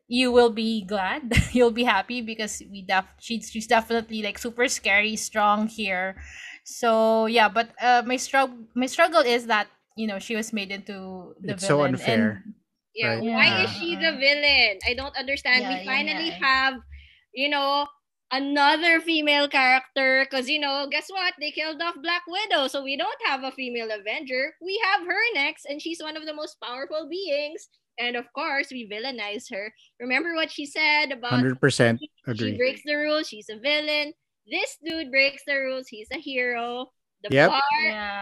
you 0.08 0.32
will 0.32 0.50
be 0.50 0.84
glad. 0.84 1.32
You'll 1.52 1.72
be 1.72 1.84
happy 1.84 2.20
because 2.20 2.60
we 2.70 2.82
def- 2.82 3.08
she's, 3.20 3.50
she's 3.50 3.66
definitely 3.66 4.22
like 4.22 4.38
super 4.38 4.68
scary 4.68 5.16
strong 5.16 5.66
here. 5.68 6.16
So 6.64 7.26
yeah 7.26 7.48
but 7.48 7.70
uh, 7.80 8.02
my 8.06 8.16
struggle 8.16 8.56
my 8.74 8.86
struggle 8.86 9.20
is 9.20 9.46
that 9.46 9.68
you 9.96 10.06
know 10.06 10.18
she 10.18 10.36
was 10.36 10.52
made 10.52 10.70
into 10.70 11.34
the 11.40 11.54
It's 11.54 11.66
so 11.66 11.78
villain 11.78 11.94
unfair. 11.94 12.42
and 12.44 12.54
Yeah, 12.94 13.14
Right. 13.18 13.22
why 13.26 13.64
is 13.64 13.70
she 13.74 13.96
the 13.96 14.12
villain? 14.14 14.78
I 14.86 14.94
don't 14.94 15.16
understand. 15.16 15.62
Yeah, 15.62 15.80
we 15.80 15.86
finally 15.86 16.30
nga 16.30 16.38
have, 16.44 16.74
you 17.34 17.48
know, 17.50 17.86
another 18.30 19.00
female 19.00 19.48
character 19.48 20.22
because 20.24 20.48
you 20.48 20.58
know, 20.60 20.86
guess 20.90 21.10
what? 21.10 21.34
They 21.40 21.50
killed 21.50 21.82
off 21.82 21.94
Black 22.02 22.22
Widow, 22.26 22.68
so 22.68 22.82
we 22.86 22.96
don't 22.96 23.18
have 23.26 23.42
a 23.42 23.50
female 23.50 23.90
Avenger. 23.90 24.54
We 24.62 24.78
have 24.86 25.02
her 25.06 25.22
next, 25.34 25.66
and 25.66 25.82
she's 25.82 26.02
one 26.02 26.16
of 26.16 26.24
the 26.26 26.34
most 26.34 26.56
powerful 26.62 27.08
beings. 27.10 27.68
And 27.98 28.16
of 28.16 28.26
course, 28.34 28.70
we 28.70 28.86
villainize 28.90 29.46
her. 29.54 29.74
Remember 30.00 30.34
what 30.34 30.50
she 30.50 30.66
said 30.66 31.10
about 31.12 31.30
Hundred 31.30 31.60
percent 31.60 31.98
she 32.00 32.10
agree. 32.26 32.56
breaks 32.56 32.82
the 32.86 32.94
rules, 32.94 33.26
she's 33.28 33.50
a 33.50 33.58
villain. 33.58 34.14
This 34.46 34.78
dude 34.84 35.10
breaks 35.10 35.42
the 35.46 35.58
rules, 35.58 35.86
he's 35.88 36.10
a 36.14 36.18
hero. 36.18 36.93
The 37.24 37.30
Yep. 37.30 37.50
bar, 37.50 37.60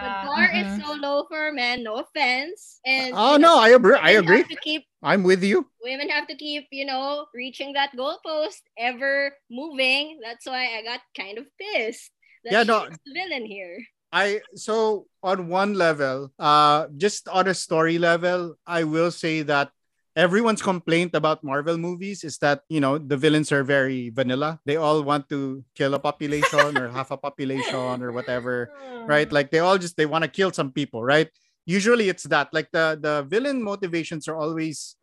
the 0.00 0.10
yeah 0.10 0.22
bar 0.22 0.48
mhm. 0.54 0.62
is 0.62 0.76
so 0.78 0.92
low 0.94 1.26
for 1.28 1.52
men. 1.52 1.82
No 1.84 1.96
offense. 1.96 2.80
And 2.86 3.14
Oh 3.16 3.34
you 3.34 3.38
no, 3.38 3.48
know, 3.56 3.60
I 3.60 3.68
agree. 3.70 3.98
I 3.98 4.10
agree. 4.12 4.44
to 4.44 4.56
keep 4.56 4.84
I'm 5.02 5.24
with 5.24 5.42
you. 5.44 5.66
women 5.82 6.08
have 6.10 6.26
to 6.28 6.36
keep, 6.36 6.68
you 6.70 6.86
know, 6.86 7.26
reaching 7.34 7.74
that 7.74 7.92
goalpost, 7.96 8.62
ever 8.78 9.36
moving. 9.50 10.20
That's 10.22 10.46
why 10.46 10.78
I 10.78 10.82
got 10.82 11.00
kind 11.16 11.38
of 11.38 11.46
pissed. 11.60 12.10
That 12.44 12.54
Yeah, 12.54 12.62
no. 12.64 12.86
she's 12.88 12.98
the 13.04 13.12
villain 13.14 13.46
here. 13.46 13.78
I 14.12 14.42
so 14.54 15.08
on 15.22 15.48
one 15.48 15.74
level, 15.74 16.32
uh, 16.38 16.88
just 16.96 17.28
on 17.28 17.48
a 17.48 17.54
story 17.54 17.98
level, 17.98 18.56
I 18.66 18.84
will 18.84 19.10
say 19.10 19.42
that 19.42 19.72
everyone's 20.16 20.62
complaint 20.62 21.14
about 21.14 21.42
Marvel 21.44 21.78
movies 21.78 22.24
is 22.24 22.38
that 22.38 22.62
you 22.68 22.80
know 22.80 22.98
the 22.98 23.16
villains 23.16 23.52
are 23.52 23.64
very 23.64 24.10
vanilla. 24.10 24.60
They 24.66 24.76
all 24.76 25.02
want 25.02 25.28
to 25.30 25.64
kill 25.74 25.94
a 25.94 26.00
population 26.00 26.76
or 26.76 26.88
half 26.90 27.10
a 27.10 27.16
population 27.16 28.02
or 28.02 28.12
whatever, 28.12 28.72
right? 29.06 29.30
Like 29.32 29.50
they 29.50 29.60
all 29.60 29.78
just 29.78 29.96
they 29.96 30.06
want 30.06 30.24
to 30.24 30.30
kill 30.30 30.52
some 30.52 30.72
people, 30.72 31.02
right? 31.04 31.28
Usually 31.66 32.08
it's 32.08 32.24
that. 32.24 32.48
Like 32.52 32.70
the 32.72 32.98
the 33.00 33.22
villain 33.28 33.62
motivations 33.62 34.28
are 34.28 34.36
always 34.36 34.96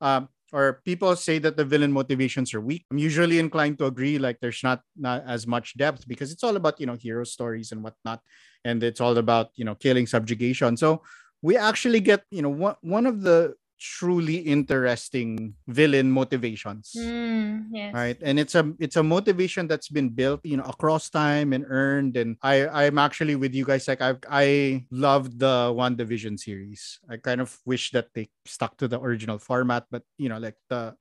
um 0.00 0.28
or 0.52 0.80
people 0.84 1.14
say 1.16 1.38
that 1.40 1.56
the 1.56 1.64
villain 1.64 1.92
motivations 1.92 2.54
are 2.54 2.60
weak. 2.60 2.86
I'm 2.90 2.98
usually 2.98 3.38
inclined 3.38 3.78
to 3.78 3.86
agree 3.86 4.18
like 4.18 4.38
there's 4.40 4.62
not 4.62 4.82
not 4.96 5.24
as 5.26 5.46
much 5.46 5.76
depth 5.76 6.06
because 6.06 6.30
it's 6.32 6.44
all 6.44 6.56
about, 6.56 6.80
you 6.80 6.86
know, 6.86 6.94
hero 6.94 7.24
stories 7.24 7.72
and 7.72 7.82
whatnot 7.82 8.20
and 8.64 8.82
it's 8.82 9.00
all 9.00 9.16
about, 9.18 9.50
you 9.56 9.64
know, 9.64 9.74
killing 9.74 10.06
subjugation. 10.06 10.76
So 10.76 11.02
we 11.42 11.56
actually 11.56 12.00
get, 12.00 12.24
you 12.30 12.42
know, 12.42 12.50
one 12.50 12.76
one 12.80 13.06
of 13.06 13.22
the 13.22 13.54
truly 13.78 14.36
interesting 14.38 15.54
villain 15.68 16.10
motivations. 16.10 16.92
Mm, 16.96 17.68
yes. 17.72 17.94
right? 17.94 18.18
And 18.22 18.38
it's 18.38 18.54
a 18.54 18.72
it's 18.78 18.96
a 18.96 19.02
motivation 19.02 19.68
that's 19.68 19.88
been 19.88 20.08
built 20.10 20.40
you 20.44 20.56
know 20.56 20.64
across 20.64 21.10
time 21.10 21.52
and 21.52 21.64
earned. 21.68 22.16
And 22.16 22.36
i 22.42 22.66
i'm 22.68 22.98
actually 22.98 23.36
with 23.36 23.54
you 23.54 23.64
guys. 23.64 23.88
Like 23.88 24.00
i 24.00 24.16
i 24.28 24.84
loved 24.90 25.38
the 25.38 25.72
WandaVision 25.74 26.38
series. 26.40 27.00
I 27.08 27.16
kind 27.18 27.40
of 27.40 27.56
wish 27.64 27.90
that 27.92 28.08
they 28.14 28.28
stuck 28.44 28.76
to 28.78 28.88
the 28.88 29.00
original 29.00 29.38
format 29.38 29.86
but 29.90 30.02
you 30.18 30.28
know 30.28 30.38
like 30.38 30.56
the 30.68 30.96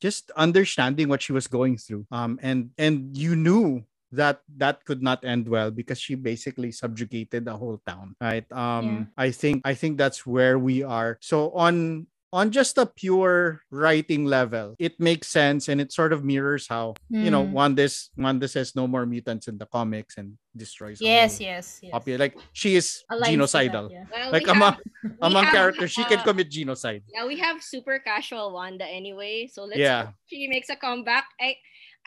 just 0.00 0.30
understanding 0.36 1.08
what 1.08 1.22
she 1.22 1.32
was 1.32 1.46
going 1.46 1.78
through. 1.78 2.06
Um 2.10 2.38
and 2.42 2.70
and 2.78 3.16
you 3.16 3.36
knew 3.36 3.84
that 4.12 4.40
that 4.56 4.84
could 4.84 5.02
not 5.02 5.24
end 5.24 5.48
well 5.48 5.70
because 5.70 6.00
she 6.00 6.14
basically 6.14 6.72
subjugated 6.72 7.44
the 7.44 7.52
whole 7.56 7.76
town 7.86 8.16
right 8.20 8.48
um 8.52 9.08
i 9.16 9.30
think 9.30 9.60
i 9.64 9.74
think 9.74 9.98
that's 9.98 10.24
where 10.24 10.58
we 10.58 10.82
are 10.82 11.18
so 11.20 11.50
on 11.52 12.06
on 12.32 12.50
just 12.52 12.76
a 12.76 12.84
pure 12.84 13.60
writing 13.70 14.24
level 14.24 14.76
it 14.78 14.98
makes 15.00 15.28
sense 15.28 15.68
and 15.68 15.80
it 15.80 15.92
sort 15.92 16.12
of 16.12 16.24
mirrors 16.24 16.68
how 16.68 16.92
you 17.08 17.30
know 17.32 17.44
Mm. 17.44 17.52
wanda 17.52 17.88
wanda 18.16 18.48
says 18.48 18.76
no 18.76 18.86
more 18.86 19.04
mutants 19.04 19.48
in 19.48 19.56
the 19.56 19.64
comics 19.66 20.16
and 20.16 20.36
destroys 20.56 21.00
Yes, 21.00 21.40
yes, 21.40 21.80
yes. 21.80 21.92
popu- 21.92 22.18
like 22.18 22.36
she 22.52 22.76
is 22.76 23.04
Aligns 23.12 23.16
to 23.16 23.20
that, 23.24 23.72
genocidal 23.72 23.86
yeah. 23.92 24.04
Well, 24.12 24.32
like 24.32 24.44
we 24.44 24.52
among 24.52 24.72
have, 24.76 24.82
we 25.04 25.26
among 25.28 25.44
have, 25.44 25.54
characters 25.54 25.90
she 25.92 26.04
can 26.04 26.20
uh, 26.20 26.24
commit 26.24 26.48
genocide 26.52 27.02
Yeah, 27.08 27.24
we 27.24 27.36
have 27.40 27.62
super 27.62 27.98
casual 27.98 28.52
Wanda 28.52 28.84
anyway. 28.84 29.48
So 29.48 29.64
let's 29.64 29.80
Yeah. 29.80 30.12
hope 30.12 30.14
she 30.28 30.48
makes 30.48 30.68
a 30.68 30.76
comeback. 30.76 31.24
I 31.40 31.56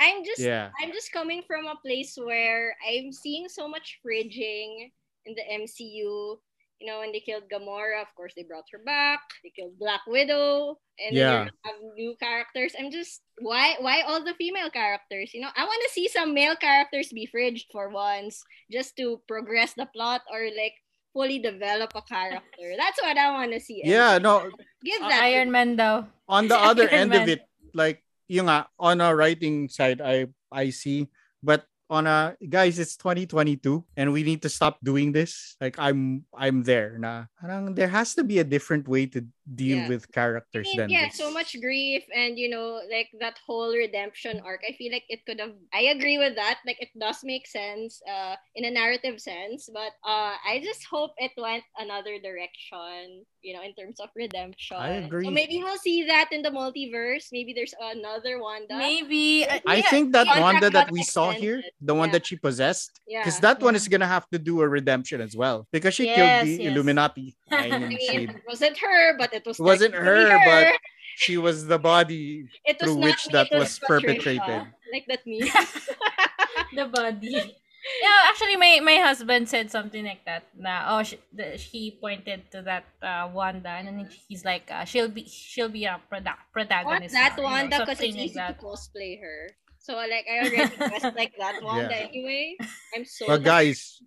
I'm 0.02 0.26
just 0.26 0.42
yeah 0.42 0.74
I'm 0.82 0.92
just 0.92 1.14
coming 1.14 1.44
from 1.46 1.68
a 1.70 1.78
place 1.86 2.18
where 2.18 2.74
I'm 2.82 3.14
seeing 3.14 3.46
so 3.48 3.68
much 3.70 4.00
fridging 4.04 4.90
in 5.26 5.36
the 5.38 5.46
MCU. 5.62 6.42
You 6.82 6.90
know, 6.90 7.06
when 7.06 7.12
they 7.14 7.22
killed 7.22 7.46
Gamora, 7.46 8.02
of 8.02 8.10
course 8.18 8.34
they 8.36 8.42
brought 8.42 8.66
her 8.74 8.82
back. 8.82 9.22
They 9.46 9.54
killed 9.54 9.78
Black 9.78 10.02
Widow, 10.10 10.82
and 10.98 11.14
then 11.14 11.22
Yeah. 11.22 11.44
you 11.46 11.52
have 11.70 11.78
new 11.94 12.16
characters. 12.18 12.74
I'm 12.74 12.90
just 12.90 13.22
why 13.38 13.78
why 13.86 14.02
all 14.02 14.26
the 14.26 14.34
female 14.34 14.74
characters? 14.74 15.30
You 15.38 15.46
know, 15.46 15.54
I 15.56 15.62
want 15.70 15.78
to 15.86 15.94
see 15.94 16.10
some 16.10 16.34
male 16.34 16.58
characters 16.58 17.14
be 17.14 17.30
fridged 17.30 17.70
for 17.70 17.94
once, 17.94 18.42
just 18.74 18.98
to 18.98 19.22
progress 19.30 19.78
the 19.78 19.86
plot 19.94 20.26
or 20.34 20.42
like 20.58 20.74
fully 21.14 21.38
develop 21.38 21.94
a 21.94 22.02
character. 22.02 22.74
That's 22.82 22.98
what 22.98 23.14
I 23.14 23.30
want 23.30 23.54
to 23.54 23.62
see. 23.62 23.86
yeah 23.86 24.18
no 24.18 24.50
give 24.82 25.06
Uh. 25.06 25.14
Iron 25.22 25.54
Man 25.54 25.78
though. 25.78 26.10
on 26.26 26.48
the 26.50 26.58
other 26.70 26.90
Iron 26.90 27.14
end 27.14 27.14
of 27.14 27.30
it, 27.30 27.46
like 27.78 28.02
yung 28.32 28.48
nga, 28.48 28.72
on 28.80 29.04
a 29.04 29.12
writing 29.12 29.68
side, 29.68 30.00
I 30.00 30.32
I 30.48 30.72
see, 30.72 31.12
but 31.44 31.68
on 31.92 32.08
a 32.08 32.40
guys, 32.40 32.80
it's 32.80 32.96
2022 32.96 33.84
and 34.00 34.16
we 34.16 34.24
need 34.24 34.42
to 34.48 34.50
stop 34.50 34.80
doing 34.80 35.12
this. 35.12 35.60
Like 35.60 35.76
I'm 35.76 36.24
I'm 36.32 36.64
there 36.64 36.96
na 36.96 37.28
there 37.76 37.92
has 37.92 38.16
to 38.16 38.24
be 38.24 38.40
a 38.40 38.48
different 38.48 38.88
way 38.88 39.12
to 39.12 39.28
deal 39.56 39.84
Yeah. 39.84 39.90
with 39.90 40.12
characters 40.12 40.68
I 40.68 40.70
mean, 40.70 40.78
than 40.78 40.90
yeah, 40.90 41.06
this. 41.08 41.18
so 41.18 41.32
much 41.32 41.56
grief 41.60 42.04
and 42.16 42.38
you 42.40 42.50
know, 42.50 42.80
like 42.92 43.10
that 43.20 43.38
whole 43.46 43.74
redemption 43.76 44.42
arc. 44.46 44.62
I 44.68 44.74
feel 44.78 44.92
like 44.92 45.04
it 45.10 45.26
could 45.26 45.40
have. 45.40 45.54
I 45.74 45.92
agree 45.96 46.18
with 46.18 46.36
that. 46.36 46.60
Like 46.66 46.82
it 46.82 46.90
does 46.98 47.24
make 47.24 47.48
sense, 47.48 48.02
uh, 48.08 48.36
in 48.56 48.66
a 48.66 48.72
narrative 48.72 49.20
sense. 49.20 49.70
But 49.74 49.92
uh, 50.08 50.36
I 50.44 50.62
just 50.64 50.86
hope 50.86 51.12
it 51.18 51.32
went 51.38 51.64
another 51.78 52.18
direction. 52.20 53.26
You 53.42 53.56
know, 53.58 53.64
in 53.64 53.74
terms 53.74 54.00
of 54.00 54.10
redemption. 54.16 54.78
I 54.78 55.02
agree. 55.02 55.26
So 55.26 55.32
maybe 55.32 55.58
we'll 55.64 55.78
see 55.82 56.06
that 56.06 56.30
in 56.32 56.44
the 56.44 56.52
multiverse. 56.54 57.30
Maybe 57.32 57.54
there's 57.54 57.74
another 57.82 58.38
Wanda. 58.40 58.78
Maybe. 58.78 59.48
uh, 59.50 59.58
I 59.66 59.78
yeah, 59.82 59.90
think 59.90 60.14
that 60.14 60.28
Contract 60.28 60.42
Wanda 60.46 60.70
that 60.70 60.86
got 60.88 60.92
we 60.94 61.02
saw 61.02 61.32
here, 61.32 61.64
the 61.82 61.96
one 61.96 62.10
Yeah. 62.10 62.22
that 62.22 62.28
she 62.28 62.36
possessed, 62.38 63.02
Yeah. 63.08 63.22
because 63.26 63.40
that 63.40 63.60
one 63.60 63.74
is 63.76 63.88
gonna 63.88 64.06
have 64.06 64.30
to 64.30 64.38
do 64.38 64.62
a 64.62 64.68
redemption 64.70 65.22
as 65.22 65.36
well 65.36 65.68
because 65.72 65.94
she 65.96 66.06
Yes, 66.06 66.16
killed 66.16 66.46
the 66.46 66.64
yes. 66.64 66.72
Illuminati. 66.72 67.36
I 67.52 67.78
mean, 67.80 67.98
Shade. 68.00 68.30
it 68.30 68.44
wasn't 68.48 68.78
her, 68.78 69.18
but 69.18 69.34
it 69.34 69.41
was. 69.46 69.60
It 69.60 69.64
wasn't 69.64 69.94
technically 69.94 70.26
her, 70.26 70.40
but 70.46 70.68
she 71.16 71.38
was 71.38 71.68
the 71.68 71.80
body 71.80 72.46
it 72.66 72.78
was 72.82 72.94
through 72.94 72.96
not 73.00 73.04
which 73.04 73.28
me, 73.28 73.32
that 73.34 73.48
it 73.52 73.58
was 73.58 73.80
Patricia. 73.80 74.06
perpetrated. 74.08 74.64
Like 74.92 75.06
that 75.08 75.26
me. 75.28 75.40
the 76.76 76.86
body. 76.88 77.56
Yeah, 77.82 78.30
actually, 78.30 78.58
my 78.62 78.78
my 78.86 79.02
husband 79.02 79.50
said 79.50 79.74
something 79.74 80.06
like 80.06 80.22
that. 80.30 80.46
Na 80.54 80.86
oh, 80.94 81.02
she, 81.02 81.18
the, 81.34 81.58
he 81.58 81.98
pointed 81.98 82.46
to 82.54 82.62
that 82.62 82.86
uh, 83.02 83.26
Wanda, 83.34 83.74
and 83.74 83.88
then 83.90 84.08
he's 84.30 84.46
like, 84.46 84.70
uh, 84.70 84.86
she'll 84.86 85.10
be 85.10 85.26
she'll 85.26 85.66
be 85.68 85.86
a 85.90 85.98
produ- 86.06 86.30
want 86.30 86.54
protagonist. 86.54 87.18
that 87.18 87.34
now, 87.38 87.42
Wanda 87.42 87.82
because 87.82 87.98
something 87.98 88.14
it's 88.14 88.18
like 88.22 88.26
easy 88.30 88.38
that. 88.38 88.60
to 88.62 88.64
cosplay 88.64 89.18
her. 89.18 89.50
So 89.82 89.98
like 89.98 90.30
I 90.30 90.46
already 90.46 90.76
dressed 90.78 91.18
like 91.18 91.34
that 91.42 91.58
Wanda 91.66 91.90
Yeah. 91.90 92.06
anyway. 92.06 92.54
I'm 92.94 93.02
so 93.04 93.26
But 93.26 93.42
guys, 93.42 93.98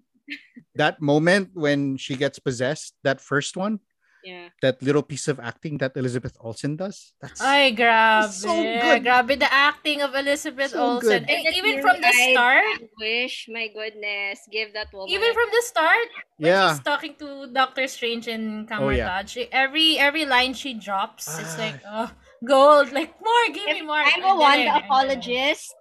that 0.79 1.03
moment 1.03 1.51
when 1.55 1.97
she 1.99 2.15
gets 2.15 2.39
possessed, 2.39 2.95
that 3.03 3.21
first 3.21 3.57
one, 3.57 3.81
yeah. 4.25 4.49
that 4.63 4.83
little 4.83 5.03
piece 5.03 5.29
of 5.29 5.39
acting 5.39 5.79
that 5.79 5.93
Elizabeth 5.97 6.35
Olsen 6.41 6.77
does, 6.77 7.13
that's 7.21 7.41
Ay, 7.41 7.73
grabe. 7.77 8.31
So 8.33 8.49
good. 8.51 9.05
Grabe 9.05 9.39
the 9.39 9.53
acting 9.53 10.01
of 10.03 10.15
Elizabeth 10.15 10.71
So 10.73 10.81
Olsen. 10.83 11.09
good. 11.09 11.23
Eh, 11.31 11.43
That 11.45 11.55
even 11.55 11.81
from 11.85 12.01
the 12.01 12.09
teary-eyed 12.11 12.33
start, 12.35 12.91
Wish, 12.99 13.47
my 13.53 13.69
goodness, 13.69 14.41
give 14.51 14.73
that 14.73 14.89
woman. 14.93 15.11
even 15.13 15.31
from 15.35 15.49
the 15.53 15.63
start, 15.63 16.09
when 16.39 16.49
yeah. 16.51 16.73
she's 16.73 16.81
talking 16.83 17.15
to 17.21 17.47
Doctor 17.53 17.87
Strange 17.87 18.27
and 18.29 18.67
Oh, 18.73 18.89
yeah. 18.89 19.25
She- 19.29 19.49
every 19.53 19.99
every 19.99 20.25
line 20.25 20.55
she 20.55 20.73
drops, 20.75 21.29
it's 21.39 21.55
Ah. 21.55 21.63
like, 21.63 21.79
oh, 21.87 22.09
gold. 22.45 22.93
Like, 22.93 23.13
more, 23.21 23.45
give 23.53 23.67
me 23.77 23.83
more. 23.83 24.01
I'm 24.01 24.25
a 24.25 24.35
Wanda 24.37 24.65
galing, 24.65 24.85
apologist. 24.85 25.75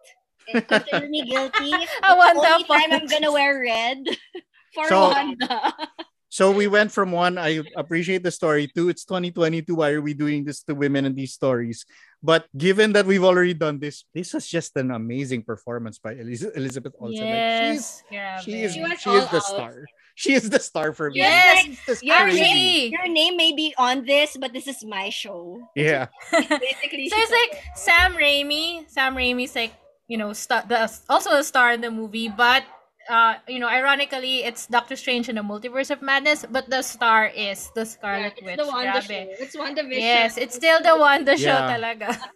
and 0.52 0.68
Consider 0.68 1.08
me 1.08 1.24
guilty. 1.24 1.72
A 2.04 2.12
Wanda 2.20 2.44
Only 2.60 2.68
time 2.68 2.92
I'm 2.92 3.08
gonna 3.08 3.32
wear 3.32 3.64
red 3.64 4.04
for 4.76 4.88
So- 4.92 5.10
Wanda. 5.16 5.72
So 6.34 6.50
we 6.50 6.66
went 6.66 6.92
from 6.92 7.12
one, 7.12 7.38
I 7.38 7.62
appreciate 7.78 8.24
the 8.24 8.32
story, 8.32 8.66
to 8.74 8.90
it's 8.90 9.06
2022. 9.06 9.76
Why 9.76 9.92
are 9.92 10.02
we 10.02 10.16
doing 10.18 10.44
this 10.44 10.64
to 10.64 10.74
women 10.74 11.06
in 11.06 11.14
these 11.14 11.32
stories? 11.32 11.86
But 12.24 12.50
given 12.58 12.94
that 12.94 13.06
we've 13.06 13.24
already 13.24 13.54
done 13.54 13.78
this, 13.78 14.06
this 14.18 14.34
was 14.34 14.50
just 14.50 14.76
an 14.76 14.90
amazing 14.90 15.44
performance 15.44 16.00
by 16.00 16.14
Elizabeth 16.18 16.98
Olsen. 16.98 17.22
Like, 17.30 17.78
she's, 17.78 18.02
Yes, 18.10 18.42
grabe. 18.42 18.42
she 18.42 18.64
is, 18.66 18.74
She 18.74 18.82
she 18.98 19.10
is 19.14 19.30
the 19.30 19.38
out. 19.38 19.44
star. 19.46 19.86
She 20.16 20.34
is 20.34 20.50
the 20.50 20.58
star 20.58 20.90
for 20.94 21.12
me. 21.14 21.22
Yes, 21.22 21.66
She's 21.70 22.02
Your 22.02 22.26
scream. 22.26 22.42
Actually, 22.42 22.90
Your 22.90 23.08
name 23.14 23.38
may 23.38 23.54
be 23.54 23.76
on 23.78 24.02
this, 24.04 24.36
but 24.36 24.54
this 24.54 24.66
is 24.66 24.84
my 24.84 25.14
show. 25.14 25.62
Yeah. 25.76 26.08
Basically, 26.34 27.14
so 27.14 27.16
it's 27.16 27.30
like 27.30 27.62
Sam 27.78 28.18
Raimi. 28.18 28.90
Sam 28.90 29.14
Raimi's 29.14 29.54
like 29.54 29.74
you 30.10 30.18
know 30.18 30.34
star, 30.34 30.66
the, 30.68 30.90
also 31.10 31.30
a 31.38 31.44
star 31.44 31.74
in 31.74 31.82
the 31.82 31.92
movie, 31.92 32.30
but 32.30 32.66
uh 33.10 33.36
you 33.48 33.60
know 33.60 33.68
ironically 33.68 34.44
it's 34.44 34.68
Doctor 34.68 34.96
Strange 34.96 35.28
in 35.30 35.36
the 35.36 35.42
Multiverse 35.42 35.90
of 35.92 36.02
Madness, 36.02 36.46
but 36.50 36.70
the 36.70 36.82
star 36.82 37.28
is 37.28 37.72
the 37.76 37.82
yeah, 37.82 37.86
Scarlet 37.86 38.34
it's 38.38 38.46
Witch. 38.46 38.58
the 38.58 38.68
Wanda 38.68 39.00
Grabe. 39.02 39.08
show. 39.08 39.44
It's 39.44 39.56
WandaVision. 39.56 40.00
Yes, 40.00 40.38
it's 40.38 40.56
still 40.56 40.82
the 40.82 40.96
Wanda 40.98 41.38
show 41.38 41.60
Yeah. 41.60 41.78
talaga. 41.78 42.18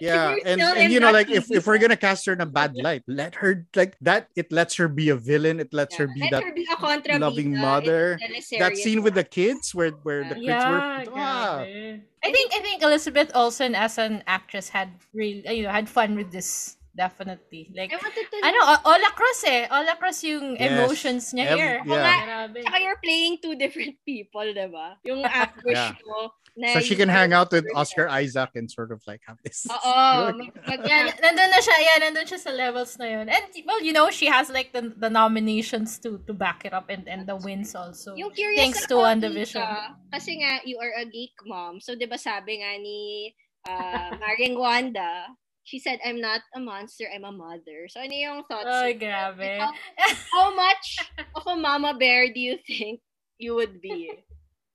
Yeah. 0.00 0.34
And, 0.44 0.60
and 0.60 0.92
you 0.92 0.98
know, 0.98 1.12
like 1.12 1.30
if, 1.30 1.50
if 1.50 1.66
we're 1.66 1.78
gonna 1.78 1.96
cast 1.96 2.26
her 2.26 2.32
in 2.32 2.40
a 2.40 2.46
bad 2.46 2.74
light, 2.74 3.04
let 3.06 3.36
her 3.36 3.66
like 3.76 3.94
that, 4.00 4.26
it 4.34 4.50
lets 4.50 4.74
her 4.76 4.88
be 4.88 5.10
a 5.10 5.16
villain, 5.16 5.60
it 5.60 5.72
lets 5.72 5.94
her 5.94 6.08
be 6.08 6.22
Let 6.26 6.30
that 6.32 6.42
her 6.42 6.52
be 6.52 6.66
a 6.72 6.76
contra 6.76 7.18
loving 7.18 7.54
mother. 7.54 8.18
that 8.18 8.30
teleserye. 8.34 8.76
scene 8.76 9.02
with 9.02 9.14
the 9.14 9.22
kids 9.22 9.72
where 9.74 9.90
where 10.02 10.24
the 10.26 10.34
kids 10.34 10.64
were 10.66 10.82
ah. 11.14 11.60
I 11.60 12.28
think 12.34 12.50
I 12.52 12.58
think 12.60 12.82
Elizabeth 12.82 13.30
Olsen 13.34 13.74
as 13.76 13.98
an 13.98 14.24
actress 14.26 14.68
had 14.68 14.90
real 15.14 15.38
you 15.46 15.62
know 15.62 15.70
had 15.70 15.88
fun 15.88 16.16
with 16.16 16.32
this 16.32 16.76
definitely. 16.96 17.70
Like 17.74 17.92
I 17.92 17.98
wanted 17.98 18.26
to 18.30 18.36
ano, 18.42 18.60
all 18.84 19.02
across 19.06 19.40
eh. 19.46 19.66
All 19.70 19.86
across 19.86 20.22
yung 20.24 20.56
Yes. 20.58 20.70
emotions 20.72 21.24
niya 21.32 21.46
Ev- 21.54 21.58
here. 21.58 21.76
yeah. 21.86 22.20
Grabe. 22.26 22.58
Saka 22.66 22.78
you're 22.80 23.00
playing 23.02 23.38
two 23.42 23.54
different 23.54 23.96
people, 24.04 24.44
diba? 24.44 24.96
Yung 25.04 25.22
actress 25.44 25.76
Yeah. 25.96 26.28
Na 26.58 26.74
so 26.74 26.82
she 26.82 26.98
can 26.98 27.06
hang 27.08 27.30
out 27.32 27.46
with 27.54 27.62
Oscar. 27.78 28.10
Isaac 28.10 28.50
and 28.58 28.66
sort 28.66 28.90
of 28.90 28.98
like 29.06 29.22
have 29.22 29.38
this. 29.46 29.70
Oo. 29.70 30.34
mag- 30.66 30.82
nandun 31.22 31.46
na 31.46 31.60
siya. 31.62 31.76
Yeah, 31.78 31.96
nandun 32.02 32.26
siya 32.26 32.42
sa 32.42 32.50
levels 32.50 32.98
na 32.98 33.06
yun. 33.06 33.30
And, 33.30 33.44
well, 33.64 33.78
you 33.78 33.94
know, 33.94 34.10
she 34.10 34.26
has 34.26 34.50
like 34.50 34.74
the, 34.74 34.90
the 34.98 35.08
nominations 35.08 36.02
to 36.02 36.18
to 36.26 36.34
back 36.34 36.66
it 36.66 36.74
up 36.74 36.90
and, 36.90 37.06
and 37.06 37.22
the 37.22 37.38
wins 37.38 37.78
also. 37.78 38.18
Yung 38.18 38.34
curious 38.34 38.58
Thanks 38.66 38.82
to 38.90 38.98
WandaVision. 38.98 39.62
Nika, 39.62 39.94
kasi 40.10 40.42
nga, 40.42 40.58
you 40.66 40.82
are 40.82 40.90
a 40.98 41.06
geek 41.06 41.38
mom. 41.46 41.78
So, 41.78 41.94
di 41.94 42.10
ba 42.10 42.18
sabi 42.18 42.58
nga 42.58 42.74
ni 42.82 43.30
uh, 43.70 44.18
Maring 44.18 44.58
Wanda, 44.58 45.30
she 45.64 45.78
said, 45.78 45.98
I'm 46.04 46.20
not 46.20 46.40
a 46.54 46.60
monster, 46.60 47.04
I'm 47.12 47.24
a 47.24 47.32
mother. 47.32 47.88
So, 47.88 48.00
ano 48.00 48.14
yung 48.14 48.44
thoughts? 48.44 48.66
Mo? 48.66 48.92
grabe. 48.96 49.58
How, 49.58 49.72
how 50.32 50.48
much 50.54 50.98
of 51.34 51.46
a 51.46 51.56
mama 51.56 51.94
bear 51.94 52.32
do 52.32 52.40
you 52.40 52.58
think 52.66 53.00
you 53.38 53.54
would 53.54 53.80
be 53.80 54.10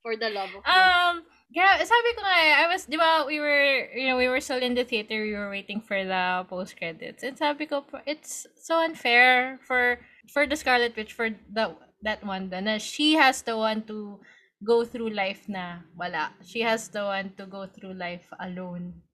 for 0.02 0.16
the 0.16 0.30
love 0.30 0.50
of 0.54 0.62
money? 0.64 0.70
Um, 0.70 1.16
yeah, 1.50 1.78
sabi 1.82 2.10
ko 2.16 2.22
nga, 2.22 2.38
I 2.62 2.68
was, 2.68 2.86
di 2.86 2.98
ba, 2.98 3.24
we 3.26 3.40
were, 3.40 3.90
you 3.96 4.08
know, 4.08 4.18
we 4.18 4.28
were 4.28 4.42
still 4.42 4.62
in 4.62 4.76
the 4.76 4.84
theater, 4.84 5.22
we 5.22 5.34
were 5.34 5.50
waiting 5.50 5.82
for 5.82 6.04
the 6.04 6.46
post-credits. 6.50 7.24
And 7.24 7.38
sabi 7.38 7.66
ko, 7.66 7.86
it's 8.06 8.46
so 8.60 8.84
unfair 8.84 9.60
for, 9.66 10.00
for 10.32 10.46
the 10.46 10.56
Scarlet 10.56 10.96
Witch, 10.96 11.14
for 11.14 11.30
the, 11.30 11.76
that 12.04 12.26
one, 12.26 12.50
na 12.50 12.78
she 12.78 13.14
has 13.14 13.42
the 13.42 13.58
one 13.58 13.84
to 13.90 14.20
go 14.64 14.86
through 14.86 15.10
life 15.10 15.48
na 15.48 15.86
wala. 15.98 16.34
She 16.46 16.62
has 16.62 16.90
the 16.90 17.06
one 17.06 17.34
to 17.38 17.46
go 17.46 17.68
through 17.68 17.94
life 17.94 18.26
alone. 18.40 19.05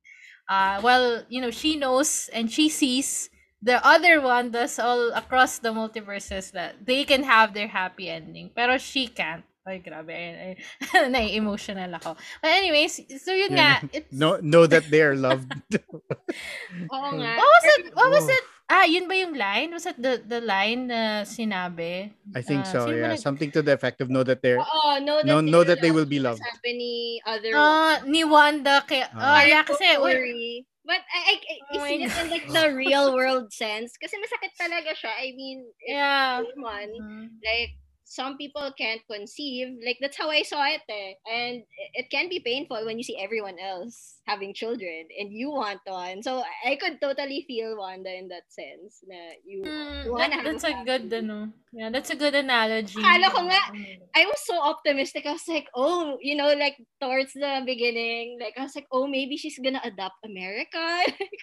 Uh, 0.52 0.84
well, 0.84 1.24
you 1.32 1.39
know, 1.39 1.47
she 1.47 1.80
knows 1.80 2.28
and 2.36 2.52
she 2.52 2.68
sees 2.68 3.32
the 3.64 3.80
other 3.88 4.20
one 4.20 4.52
does 4.52 4.76
all 4.84 5.16
across 5.16 5.60
the 5.64 5.72
multiverses 5.72 6.52
that 6.52 6.76
they 6.84 7.06
can 7.08 7.24
have 7.24 7.54
their 7.56 7.72
happy 7.72 8.10
ending. 8.12 8.52
Pero 8.52 8.76
she 8.76 9.08
can't. 9.08 9.47
Ay, 9.64 9.78
grabe. 9.80 10.10
Ay, 10.12 10.58
ay, 10.91 11.08
nai-emotional 11.14 11.93
ako. 11.95 12.18
But 12.41 12.52
anyways, 12.52 12.99
so 13.24 13.32
yun 13.32 13.54
Yeah. 13.54 13.80
nga. 13.80 13.89
It's, 13.93 14.12
know 14.12 14.41
know 14.41 14.66
that 14.68 14.89
they 14.89 14.99
are 15.06 15.14
loved. 15.16 15.54
Oo 16.91 17.10
nga. 17.16 17.32
what 17.38 17.47
was 17.47 17.66
it? 17.78 17.82
What 17.95 18.10
was 18.12 18.26
Oh. 18.28 18.34
it? 18.36 18.45
Ah, 18.72 18.88
yun 18.88 19.04
ba 19.04 19.20
yung 19.20 19.36
line? 19.36 19.68
Was 19.76 19.84
it 19.84 20.00
the, 20.00 20.24
the 20.24 20.40
line 20.40 20.88
na 20.88 21.28
sinabi? 21.28 22.08
I 22.32 22.40
think 22.40 22.64
Ah, 22.64 22.72
so. 22.72 22.80
Yeah, 22.88 23.12
nag- 23.12 23.20
something 23.20 23.52
to 23.52 23.60
the 23.60 23.76
effect 23.76 24.00
of 24.00 24.08
know 24.08 24.24
that 24.24 24.40
they're 24.40 24.64
Oo, 24.64 25.04
know 25.04 25.20
that, 25.20 25.28
No- 25.28 25.44
they, 25.44 25.52
know 25.52 25.60
will 25.60 25.68
that 25.68 25.80
they 25.84 25.92
will 25.92 26.08
be 26.08 26.24
loved. 26.24 26.40
Sabi 26.40 26.72
ni 26.80 26.94
other 27.28 27.52
Ah, 27.52 28.00
ni 28.08 28.24
Wanda 28.24 28.80
kay 28.88 29.04
Ah. 29.12 29.12
Ah, 29.12 29.44
yeah, 29.44 29.68
kasi 29.68 29.84
worry. 30.00 30.64
But 30.88 31.04
I, 31.04 31.20
I, 31.20 31.36
I, 31.36 31.56
Oh 31.78 31.84
see 31.86 32.00
it 32.00 32.16
in 32.16 32.28
like 32.32 32.48
the 32.48 32.72
real 32.80 33.12
world 33.12 33.52
sense. 33.52 34.00
Kasi 34.00 34.16
masakit 34.18 34.56
talaga 34.56 34.96
siya. 34.96 35.14
I 35.20 35.36
mean, 35.36 35.68
yeah. 35.84 36.40
someone, 36.40 36.90
Mhm. 36.96 37.26
like, 37.44 37.76
some 38.08 38.36
people 38.36 38.66
can't 38.76 39.00
conceive. 39.08 39.72
Like, 39.86 40.00
that's 40.02 40.18
how 40.18 40.28
I 40.32 40.42
saw 40.44 40.64
it 40.68 40.84
eh. 40.90 41.16
And 41.28 41.64
it 41.96 42.10
can 42.12 42.28
be 42.28 42.42
painful 42.42 42.82
when 42.84 42.98
you 42.98 43.06
see 43.08 43.16
everyone 43.16 43.56
else 43.62 44.20
having 44.28 44.54
children 44.54 45.08
and 45.20 45.34
you 45.34 45.50
want 45.50 45.82
one. 45.86 46.22
So, 46.24 46.44
I 46.66 46.76
could 46.78 47.02
totally 47.02 47.44
feel 47.48 47.78
Wanda 47.78 48.14
in 48.14 48.28
that 48.30 48.46
sense. 48.50 49.02
Na 49.08 49.18
you, 49.46 49.62
Mm, 49.66 50.06
you 50.06 50.12
wanna 50.14 50.30
that- 50.30 50.34
have 50.34 50.46
that's 50.46 50.64
a 50.64 50.74
a 50.78 50.84
good 50.86 51.12
ano. 51.14 51.52
Yeah, 51.74 51.90
that's 51.90 52.12
a 52.12 52.20
good 52.20 52.36
analogy. 52.36 53.00
Akala 53.00 53.32
ko 53.32 53.40
nga, 53.48 53.62
Mm. 53.72 53.98
I 54.14 54.26
was 54.28 54.42
so 54.46 54.60
optimistic. 54.60 55.26
I 55.26 55.34
was 55.40 55.48
like, 55.48 55.68
oh, 55.74 56.20
you 56.22 56.36
know, 56.36 56.52
like 56.54 56.76
towards 57.00 57.32
the 57.34 57.64
beginning, 57.66 58.38
like 58.40 58.54
I 58.60 58.64
was 58.68 58.76
like, 58.76 58.88
oh, 58.92 59.08
maybe 59.08 59.38
she's 59.40 59.58
gonna 59.58 59.82
adopt 59.84 60.20
America. 60.28 60.84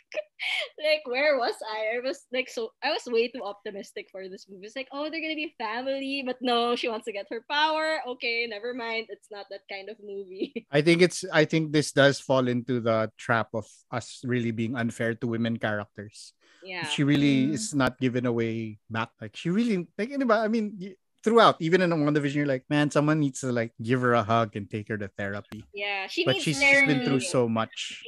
like, 0.78 1.02
where 1.06 1.36
was 1.38 1.54
I? 1.64 1.96
I 1.96 2.00
was 2.04 2.26
like, 2.32 2.48
so 2.48 2.70
I 2.84 2.90
was 2.92 3.02
way 3.08 3.28
too 3.28 3.42
optimistic 3.42 4.08
for 4.12 4.28
this 4.28 4.46
movie. 4.48 4.66
It's 4.66 4.76
like, 4.76 4.88
oh, 4.92 5.10
they're 5.10 5.20
gonna 5.24 5.34
be 5.38 5.54
family, 5.58 6.22
but 6.24 6.36
no, 6.40 6.76
she 6.76 6.88
wants 6.88 7.06
to 7.06 7.12
get 7.12 7.26
her 7.30 7.42
power. 7.50 8.00
Okay, 8.16 8.46
never 8.46 8.74
mind. 8.74 9.06
It's 9.08 9.28
not 9.30 9.46
that 9.50 9.64
kind 9.70 9.88
of 9.88 9.96
movie. 10.04 10.66
I 10.70 10.82
think 10.82 11.02
it's 11.02 11.24
I 11.32 11.44
think 11.44 11.72
this 11.72 11.92
does 11.92 12.20
fall 12.20 12.46
into 12.48 12.77
the 12.80 13.10
trap 13.16 13.50
of 13.54 13.66
us 13.90 14.20
really 14.24 14.50
being 14.50 14.76
unfair 14.76 15.14
to 15.18 15.26
women 15.26 15.56
characters. 15.58 16.32
yeah. 16.62 16.84
She 16.90 17.02
really 17.06 17.48
Mm. 17.48 17.54
is 17.54 17.72
not 17.74 17.96
given 18.02 18.26
away 18.26 18.78
back. 18.90 19.10
Like 19.22 19.36
she 19.38 19.48
really 19.50 19.86
like 19.96 20.10
diba? 20.10 20.36
I 20.42 20.48
mean 20.50 20.74
throughout, 21.22 21.58
even 21.60 21.82
in 21.82 21.90
WandaVision, 21.90 22.34
you're 22.34 22.46
like, 22.50 22.62
man, 22.70 22.90
someone 22.90 23.18
needs 23.18 23.40
to 23.42 23.50
like 23.50 23.74
give 23.82 24.00
her 24.02 24.14
a 24.14 24.22
hug 24.22 24.54
and 24.54 24.70
take 24.70 24.86
her 24.88 24.96
to 24.98 25.08
therapy. 25.18 25.62
Yeah, 25.74 26.06
she 26.06 26.24
But 26.24 26.38
needs 26.38 26.44
she's 26.46 26.58
just 26.62 26.86
been 26.86 27.02
through 27.04 27.20
so 27.26 27.48
much. 27.50 28.02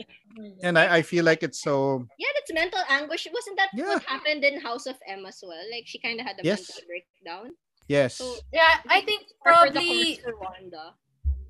And 0.62 0.79
I, 0.79 0.99
I 0.99 1.03
feel 1.03 1.25
like 1.27 1.43
it's 1.43 1.59
so 1.61 2.07
Yeah, 2.18 2.31
that's 2.39 2.53
mental 2.55 2.83
anguish. 2.89 3.27
Wasn't 3.31 3.59
that 3.59 3.71
Yeah. 3.75 3.99
what 3.99 4.03
happened 4.07 4.43
in 4.47 4.61
House 4.62 4.87
of 4.87 4.95
M 5.07 5.27
as 5.27 5.43
well? 5.43 5.59
Like 5.71 5.87
she 5.91 5.99
kind 5.99 6.18
of 6.23 6.27
had 6.27 6.39
a 6.39 6.45
Yes. 6.47 6.71
mental 6.71 6.83
breakdown. 6.87 7.47
yes. 7.91 8.16
So 8.23 8.35
Yeah, 8.55 8.79
I 8.89 9.03
think 9.03 9.27
Or 9.47 9.55
for 9.59 9.71
the 9.75 9.83
probably 9.83 10.18
Wanda. 10.39 10.95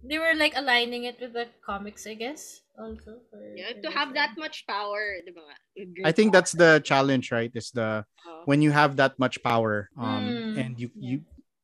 They 0.05 0.19
were 0.19 0.35
like 0.35 0.55
aligning 0.57 1.05
it 1.05 1.21
with 1.21 1.33
the 1.33 1.49
comics, 1.65 2.07
I 2.07 2.15
guess. 2.15 2.61
Also 2.79 3.21
for 3.29 3.39
Yeah, 3.57 3.77
to 3.77 3.89
have 3.93 4.15
that 4.15 4.33
much 4.39 4.65
power, 4.67 5.21
di 5.21 5.33
ba? 5.33 5.45
nga? 5.45 5.57
With 5.77 5.91
girl 5.95 6.07
I 6.09 6.13
think 6.13 6.33
that's 6.33 6.53
the 6.53 6.81
challenge, 6.81 7.29
right? 7.33 7.53
Is 7.53 7.71
the 7.71 8.05
power. 8.25 8.43
when 8.49 8.63
you 8.63 8.73
have 8.73 8.97
that 8.97 9.19
much 9.21 9.43
power, 9.45 9.91
um, 10.01 10.25
Mm, 10.25 10.57
and 10.57 10.71
you 10.81 10.89
yeah. 10.97 11.11
you 11.13 11.17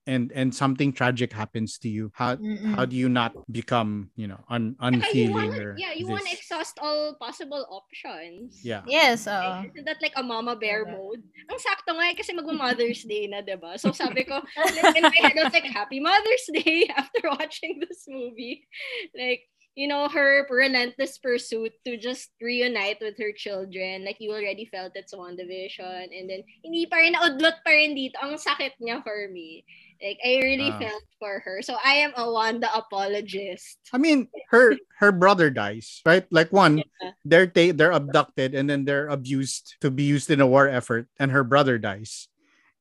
and 0.06 0.30
and 0.32 0.54
something 0.54 0.94
tragic 0.94 1.34
happens 1.34 1.78
to 1.82 1.88
you. 1.90 2.10
How 2.14 2.36
Mm-mm. 2.36 2.74
how 2.74 2.86
do 2.86 2.94
you 2.94 3.10
not 3.10 3.34
become 3.50 4.10
you 4.14 4.26
know 4.30 4.38
un, 4.48 4.78
Saka 4.78 4.96
you 4.96 5.02
unfeeling 5.02 5.50
wanna, 5.50 5.62
or 5.62 5.74
yeah, 5.76 5.92
you 5.92 6.06
want 6.06 6.24
to 6.26 6.32
exhaust 6.32 6.78
all 6.80 7.18
possible 7.18 7.66
options. 7.68 8.62
Yeah. 8.62 8.82
Yes, 8.86 9.26
uh, 9.26 9.66
Isn't 9.74 9.84
that 9.84 9.98
like 10.00 10.14
a 10.16 10.22
mama 10.22 10.54
bear 10.56 10.86
Diba? 10.86 10.94
mode? 10.94 11.22
Ang 11.50 11.58
sakto 11.58 11.94
nga 11.94 12.06
eh, 12.10 12.14
kasi 12.14 12.32
magma-Mother's 12.34 13.02
Day 13.02 13.26
na, 13.26 13.42
diba? 13.42 13.78
So 13.78 13.90
sabi 13.90 14.22
ko, 14.22 14.42
like, 14.56 14.96
in 14.96 15.02
my 15.02 15.18
head, 15.22 15.34
I 15.34 15.44
was 15.46 15.54
like, 15.54 15.66
Happy 15.66 15.98
Mother's 15.98 16.46
Day 16.54 16.90
after 16.96 17.26
watching 17.26 17.82
this 17.82 18.06
movie. 18.06 18.66
Like, 19.14 19.46
you 19.76 19.86
know, 19.86 20.08
her 20.08 20.48
relentless 20.48 21.20
pursuit 21.20 21.70
to 21.84 22.00
just 22.00 22.32
reunite 22.40 22.96
with 23.04 23.14
her 23.20 23.30
children. 23.36 24.08
Like, 24.08 24.16
you 24.18 24.32
already 24.32 24.64
felt 24.72 24.96
it's 24.96 25.12
WandaVision. 25.14 26.08
And 26.10 26.26
then, 26.32 26.42
hindi 26.64 26.88
pa 26.88 26.96
rin, 26.96 27.12
naudlot 27.12 27.60
pa 27.60 27.70
rin 27.76 27.92
dito. 27.92 28.16
Ang 28.24 28.40
sakit 28.40 28.80
niya 28.80 29.04
for 29.04 29.28
me. 29.28 29.68
Like, 30.00 30.16
I 30.24 30.40
really 30.40 30.72
Ah. 30.72 30.80
felt 30.80 31.04
for 31.20 31.44
her. 31.44 31.60
So, 31.60 31.76
I 31.84 32.00
am 32.08 32.16
a 32.16 32.24
Wanda 32.24 32.72
apologist. 32.72 33.76
I 33.92 34.00
mean, 34.00 34.28
her 34.48 34.76
her 34.98 35.12
brother 35.12 35.52
dies, 35.52 36.00
right? 36.08 36.24
Like 36.32 36.52
one, 36.52 36.80
they're 37.24 37.46
ta- 37.48 37.76
they're 37.76 37.92
abducted 37.92 38.56
and 38.56 38.68
then 38.68 38.88
they're 38.88 39.08
abused 39.12 39.76
to 39.84 39.92
be 39.92 40.04
used 40.08 40.32
in 40.32 40.40
a 40.40 40.48
war 40.48 40.68
effort, 40.68 41.08
and 41.20 41.32
her 41.36 41.44
brother 41.44 41.76
dies. 41.76 42.28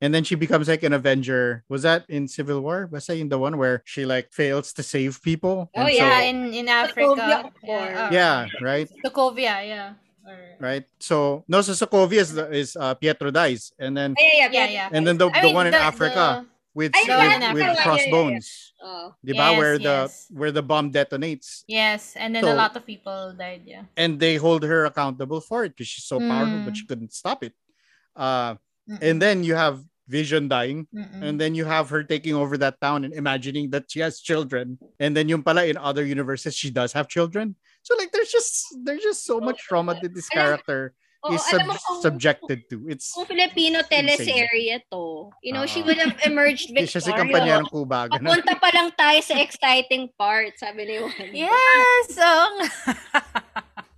And 0.06 0.14
then 0.14 0.22
she 0.22 0.38
becomes 0.38 0.70
like 0.70 0.86
an 0.86 0.94
Avenger. 0.94 1.66
Was 1.66 1.82
that 1.82 2.06
in 2.06 2.30
Civil 2.30 2.62
War? 2.62 2.86
Was 2.94 3.10
that 3.10 3.18
in 3.18 3.26
the 3.34 3.42
one 3.42 3.58
where 3.58 3.82
she 3.90 4.06
like 4.06 4.30
fails 4.30 4.70
to 4.78 4.84
save 4.86 5.18
people? 5.26 5.74
Oh, 5.74 5.82
And 5.82 5.90
yeah, 5.90 6.20
so- 6.22 6.30
in 6.30 6.38
in 6.54 6.66
Sokovia 6.70 7.42
Africa. 7.42 7.54
War. 7.66 7.82
uh, 7.90 8.10
yeah, 8.14 8.46
right, 8.62 8.86
Sokovia, 9.02 9.56
yeah. 9.66 9.98
Or- 10.22 10.58
right. 10.62 10.86
So 11.02 11.42
no, 11.50 11.66
so 11.66 11.74
Sokovia 11.74 12.22
is, 12.22 12.38
is 12.54 12.70
uh, 12.78 12.94
Pietro 13.02 13.34
dies, 13.34 13.74
and 13.82 13.98
then 13.98 14.14
Ay, 14.14 14.46
yeah, 14.46 14.50
Yeah, 14.54 14.68
yeah. 14.78 14.88
and 14.94 15.02
then 15.08 15.18
the, 15.18 15.26
I 15.34 15.42
the 15.42 15.48
mean, 15.50 15.58
one 15.58 15.66
in 15.66 15.74
the- 15.74 15.82
Africa 15.82 16.46
with 16.78 16.92
the 16.94 17.02
with, 17.02 17.18
one 17.18 17.42
in 17.42 17.54
with 17.56 17.64
Africa. 17.64 17.66
Yeah, 17.66 17.74
yeah, 17.74 17.84
crossbones, 17.88 18.46
Oh. 18.86 19.16
diba? 19.26 19.48
Yes, 19.50 19.58
where 19.58 19.76
the 19.82 19.98
yes. 20.06 20.28
where 20.30 20.52
the 20.54 20.62
bomb 20.62 20.92
detonates, 20.94 21.64
yes, 21.66 22.14
and 22.14 22.36
then 22.36 22.44
So- 22.46 22.54
a 22.54 22.58
lot 22.58 22.78
of 22.78 22.86
people 22.86 23.34
died, 23.34 23.64
yeah. 23.66 23.90
and 23.98 24.20
they 24.20 24.36
hold 24.38 24.62
her 24.68 24.86
accountable 24.86 25.42
for 25.42 25.66
it 25.66 25.74
because 25.74 25.88
she's 25.90 26.06
so 26.06 26.20
powerful, 26.22 26.62
but 26.68 26.74
Mm. 26.74 26.78
she 26.78 26.86
couldn't 26.86 27.14
stop 27.14 27.42
it. 27.48 27.54
Uh, 28.14 28.54
Mm-mm. 28.86 29.02
and 29.02 29.18
then 29.22 29.42
you 29.44 29.56
have 29.58 29.82
Vision 30.06 30.46
dying, 30.46 30.86
Mm-mm. 30.94 31.18
and 31.26 31.42
then 31.42 31.58
you 31.58 31.66
have 31.66 31.90
her 31.90 32.06
taking 32.06 32.38
over 32.38 32.62
that 32.62 32.78
town 32.78 33.06
and 33.06 33.14
imagining 33.14 33.74
that 33.74 33.90
she 33.90 34.06
has 34.06 34.22
children, 34.22 34.78
and 35.02 35.18
then 35.18 35.26
yung 35.26 35.42
pala 35.42 35.66
in 35.66 35.82
other 35.82 36.06
universes 36.06 36.54
she 36.54 36.70
does 36.70 36.94
have 36.94 37.10
children. 37.10 37.58
So 37.82 37.98
like 37.98 38.14
there's 38.14 38.30
just 38.30 38.70
there's 38.86 39.02
just 39.02 39.26
so 39.26 39.42
much 39.42 39.66
trauma 39.66 39.98
that 39.98 40.14
this 40.14 40.30
character 40.30 40.94
Oo, 41.26 41.34
is 41.34 41.42
sub- 41.50 41.66
mo 41.66 41.74
kung, 41.74 42.02
subjected 42.06 42.70
to. 42.70 42.86
It's 42.86 43.18
kung 43.18 43.26
Filipino 43.26 43.82
insane. 43.82 44.06
teleserye 44.06 44.78
to, 44.94 45.34
you 45.42 45.54
know, 45.58 45.66
she 45.66 45.82
Oo. 45.82 45.90
would 45.90 45.98
have 45.98 46.14
emerged 46.22 46.70
siya 46.70 47.02
si 47.02 47.10
Kampanya 47.10 47.58
victorious. 47.58 47.66
ng 47.66 47.70
Cuba. 47.74 48.00
ganun. 48.06 48.30
Papunta 48.30 48.54
pa 48.62 48.70
lang 48.78 48.88
tayo 48.94 49.20
sa 49.26 49.42
exciting 49.42 50.14
part, 50.14 50.54
sabi 50.62 50.86
ni 50.86 50.96
Juan. 51.02 51.34
Yes! 51.34 52.06
nga. 52.14 52.34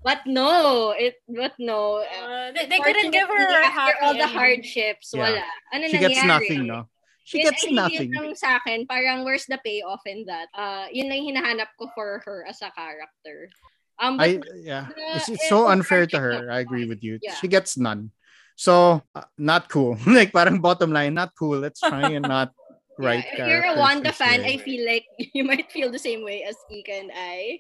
But 0.07 0.23
no, 0.23 0.95
it 0.95 1.19
but 1.27 1.51
no. 1.59 1.99
Uh, 1.99 2.47
Uh, 2.47 2.47
they, 2.55 2.63
they 2.71 2.79
couldn't 2.79 3.11
give 3.11 3.27
her 3.27 3.35
a 3.43 3.67
after 3.67 3.75
happy 3.75 3.99
all 4.07 4.15
the 4.15 4.23
hardships, 4.31 5.11
Yeah. 5.11 5.19
wala. 5.35 5.43
Ano 5.75 5.83
She 5.91 5.99
gets 5.99 6.15
nangyari? 6.15 6.31
nothing, 6.31 6.61
no? 6.63 6.79
She 7.27 7.43
Yun 7.43 7.45
gets 7.51 7.61
hindi 7.67 7.75
nothing. 7.75 8.09
lang 8.15 8.31
sa 8.39 8.55
akin, 8.63 8.87
parang 8.87 9.27
where's 9.27 9.43
the 9.51 9.59
payoff 9.59 9.99
in 10.07 10.23
that? 10.31 10.47
Uh, 10.55 10.87
yun 10.95 11.11
lang 11.11 11.27
hinahanap 11.27 11.75
ko 11.75 11.91
for 11.91 12.23
her 12.23 12.47
as 12.47 12.63
a 12.63 12.71
character. 12.71 13.51
Um, 13.99 14.15
but 14.15 14.23
I 14.23 14.39
yeah, 14.63 14.87
the- 14.87 15.19
it's, 15.19 15.27
it's 15.27 15.47
so 15.51 15.67
unfair 15.67 16.07
to 16.07 16.17
her. 16.23 16.47
I 16.47 16.63
agree 16.63 16.87
with 16.87 17.03
you. 17.03 17.19
Yeah. 17.19 17.35
She 17.43 17.51
gets 17.51 17.75
none. 17.75 18.15
So 18.55 19.03
uh, 19.11 19.27
not 19.35 19.67
cool. 19.67 19.99
like 20.07 20.31
parang 20.31 20.63
bottom 20.63 20.95
line, 20.95 21.19
not 21.19 21.35
cool. 21.35 21.59
Let's 21.59 21.83
try 21.83 22.15
and 22.15 22.23
not 22.31 22.55
write. 22.95 23.27
Yeah, 23.35 23.43
if 23.43 23.47
you're 23.51 23.67
a 23.73 23.77
Wanda 23.77 24.15
fan, 24.15 24.47
way. 24.47 24.55
I 24.55 24.63
feel 24.63 24.87
like 24.87 25.03
you 25.35 25.43
might 25.43 25.67
feel 25.67 25.91
the 25.91 25.99
same 25.99 26.23
way 26.23 26.47
as 26.47 26.55
Ika 26.71 26.93
and 26.95 27.11
I. 27.11 27.59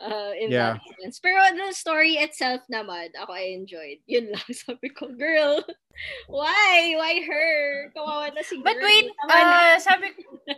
Uh, 0.00 0.32
in 0.32 0.48
Yeah. 0.48 0.80
that 0.80 0.96
sense. 0.96 1.20
Pero 1.20 1.36
the 1.52 1.76
story 1.76 2.16
itself 2.16 2.64
naman, 2.72 3.12
ako 3.20 3.36
I 3.36 3.52
enjoyed. 3.52 4.00
Yun 4.08 4.32
lang, 4.32 4.48
sabi 4.64 4.88
ko, 4.88 5.12
girl, 5.12 5.60
why? 6.26 6.96
Why 6.96 7.20
her? 7.20 7.92
Kawawa 7.92 8.32
na 8.32 8.40
si 8.40 8.56
But 8.64 8.80
girl. 8.80 8.88
wait, 8.88 9.12
Tama 9.28 9.36
na. 9.36 9.52
uh, 9.52 9.78
sabi, 9.78 10.06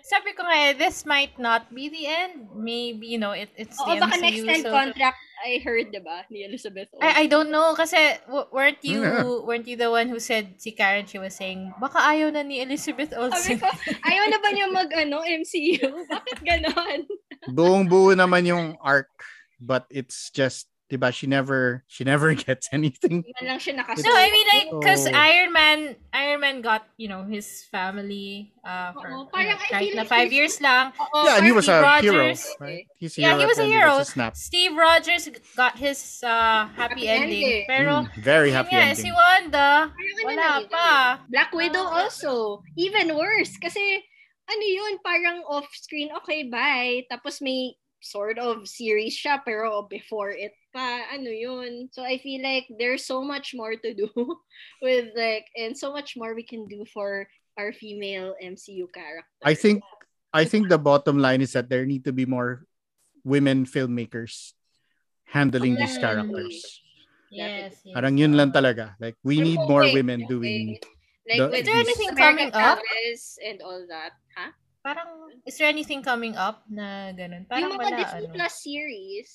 sabi 0.06 0.30
ko 0.38 0.46
nga, 0.46 0.56
eh, 0.70 0.72
this 0.78 1.02
might 1.02 1.34
not 1.38 1.66
be 1.74 1.90
the 1.90 2.06
end. 2.06 2.54
Maybe, 2.54 3.10
you 3.10 3.18
know, 3.18 3.32
it, 3.34 3.50
it's 3.58 3.74
Oo, 3.80 3.94
the 3.94 4.00
baka 4.00 4.16
MCU. 4.18 4.22
next 4.22 4.42
time 4.46 4.62
so- 4.62 4.70
contract, 4.70 5.18
I 5.42 5.58
heard, 5.58 5.90
diba, 5.90 6.22
ni 6.30 6.46
Elizabeth 6.46 6.86
Olsen. 6.94 7.02
I, 7.02 7.22
I 7.22 7.26
don't 7.26 7.50
know 7.50 7.74
kasi 7.74 7.98
w- 8.30 8.46
weren't 8.54 8.78
you 8.86 9.02
Yeah. 9.02 9.26
weren't 9.42 9.66
you 9.66 9.74
the 9.74 9.90
one 9.90 10.06
who 10.06 10.22
said 10.22 10.62
si 10.62 10.70
Karen 10.70 11.10
she 11.10 11.18
was 11.18 11.34
saying 11.34 11.74
baka 11.82 11.98
ayaw 11.98 12.30
na 12.30 12.46
ni 12.46 12.62
Elizabeth 12.62 13.10
Sabi 13.10 13.26
Olsen. 13.26 13.58
ko, 13.58 13.66
ayaw 14.06 14.22
na 14.30 14.38
ba 14.38 14.48
niya 14.54 14.70
mag, 14.70 14.86
ano, 14.94 15.26
MCU? 15.26 15.82
Bakit 16.14 16.38
ganon? 16.46 17.10
buong 17.50 17.90
buo 17.90 18.14
naman 18.14 18.46
yung 18.46 18.78
arc, 18.78 19.10
but 19.62 19.86
it's 19.88 20.30
just, 20.34 20.66
diba, 20.90 21.08
she 21.08 21.24
never 21.24 21.86
she 21.88 22.02
never 22.04 22.34
gets 22.44 22.68
anything. 22.68 23.22
Yan 23.40 23.54
lang 23.54 23.60
siya 23.62 23.78
nakasulat. 23.80 24.04
No, 24.04 24.12
I 24.12 24.28
mean 24.28 24.48
like 24.50 24.68
cuz 24.84 25.06
Oh. 25.08 25.14
Iron 25.14 25.50
Man 25.54 25.78
Iron 26.12 26.40
Man 26.42 26.56
got, 26.60 26.84
you 27.00 27.06
know, 27.08 27.22
his 27.24 27.64
family 27.72 28.52
uh 28.60 28.92
for 28.92 29.08
you 29.08 29.24
parang 29.32 29.56
know, 29.56 29.70
kahit 29.72 29.94
na 29.96 30.02
like 30.04 30.10
five 30.12 30.28
he's- 30.28 30.36
years 30.36 30.54
lang. 30.60 30.92
Oo, 31.00 31.24
yeah, 31.24 31.40
and 31.40 31.46
he 31.48 31.52
was 31.54 31.64
a 31.64 31.80
Steve 31.80 32.04
hero, 32.04 32.20
Rogers. 32.28 32.40
right? 32.60 32.84
He's 33.00 33.14
a 33.16 33.20
Yeah, 33.24 33.28
hero 33.32 33.40
he 33.40 33.46
was 33.48 33.58
a 33.62 33.68
hero. 33.70 33.92
the 34.02 34.04
snap. 34.04 34.32
Steve 34.36 34.74
Rogers 34.76 35.24
got 35.56 35.74
his 35.80 35.96
uh 36.20 36.68
happy, 36.76 37.06
Happy 37.06 37.08
ending. 37.08 37.40
ending. 37.40 37.64
Pero 37.70 37.92
Mm, 38.04 38.06
very 38.20 38.50
happy 38.52 38.76
nga, 38.76 38.92
ending. 38.92 39.00
si 39.00 39.08
Wanda, 39.08 39.88
ano 39.88 40.20
wala 40.28 40.36
na 40.36 40.48
yun, 40.60 40.68
pa. 40.68 40.90
Black 41.32 41.50
Widow 41.56 41.88
also. 41.88 42.60
Even 42.76 43.16
worse. 43.16 43.56
Kasi, 43.56 43.80
ano 44.44 44.64
yun, 44.68 45.00
parang 45.00 45.40
off-screen, 45.48 46.12
okay, 46.20 46.44
bye. 46.52 47.00
Tapos 47.08 47.40
may 47.40 47.72
sort 48.02 48.38
of 48.38 48.66
series 48.68 49.14
siya, 49.16 49.40
pero 49.46 49.86
before 49.88 50.30
it 50.34 50.52
pa, 50.74 51.06
ano 51.14 51.30
yun. 51.30 51.88
So, 51.94 52.02
I 52.02 52.18
feel 52.18 52.42
like 52.42 52.66
there's 52.78 53.06
so 53.06 53.22
much 53.22 53.54
more 53.54 53.74
to 53.78 53.90
do 53.94 54.10
with, 54.84 55.14
like, 55.16 55.46
and 55.56 55.72
so 55.78 55.92
much 55.94 56.16
more 56.18 56.34
we 56.34 56.42
can 56.44 56.66
do 56.66 56.84
for 56.90 57.26
our 57.56 57.72
female 57.72 58.34
MCU 58.42 58.88
characters. 58.92 59.44
I 59.44 59.54
think 59.54 59.82
I 60.32 60.44
think 60.48 60.68
the 60.72 60.80
bottom 60.80 61.20
line 61.20 61.44
is 61.44 61.52
that 61.52 61.68
there 61.68 61.84
need 61.84 62.04
to 62.08 62.12
be 62.12 62.24
more 62.24 62.64
women 63.22 63.68
filmmakers 63.68 64.56
handling 65.28 65.76
these 65.76 65.96
Mm. 65.98 66.00
characters. 66.00 66.56
Yes. 67.28 67.76
yes. 67.84 67.92
Parang 67.92 68.16
yun 68.16 68.32
lang 68.36 68.52
talaga. 68.52 68.96
Like 69.00 69.16
we 69.20 69.40
need 69.44 69.60
more 69.68 69.84
women 69.92 70.24
doing 70.28 70.80
Like, 71.28 71.38
the- 71.38 71.48
with 71.52 71.60
Is 71.62 71.66
there 71.68 71.76
anything 71.78 72.12
coming 72.16 72.50
up? 72.50 72.80
And 73.46 73.60
all 73.62 73.84
that. 73.88 74.12
Huh? 74.34 74.50
Parang, 74.82 75.30
is 75.46 75.54
there 75.58 75.70
anything 75.70 76.02
coming 76.02 76.34
up 76.34 76.62
na 76.66 77.14
ganun? 77.14 77.46
Parang 77.46 77.70
yung 77.70 77.78
mga 77.78 77.86
wala, 77.86 77.98
Disney 78.02 78.26
ano. 78.26 78.34
Plus 78.34 78.54
series, 78.62 79.30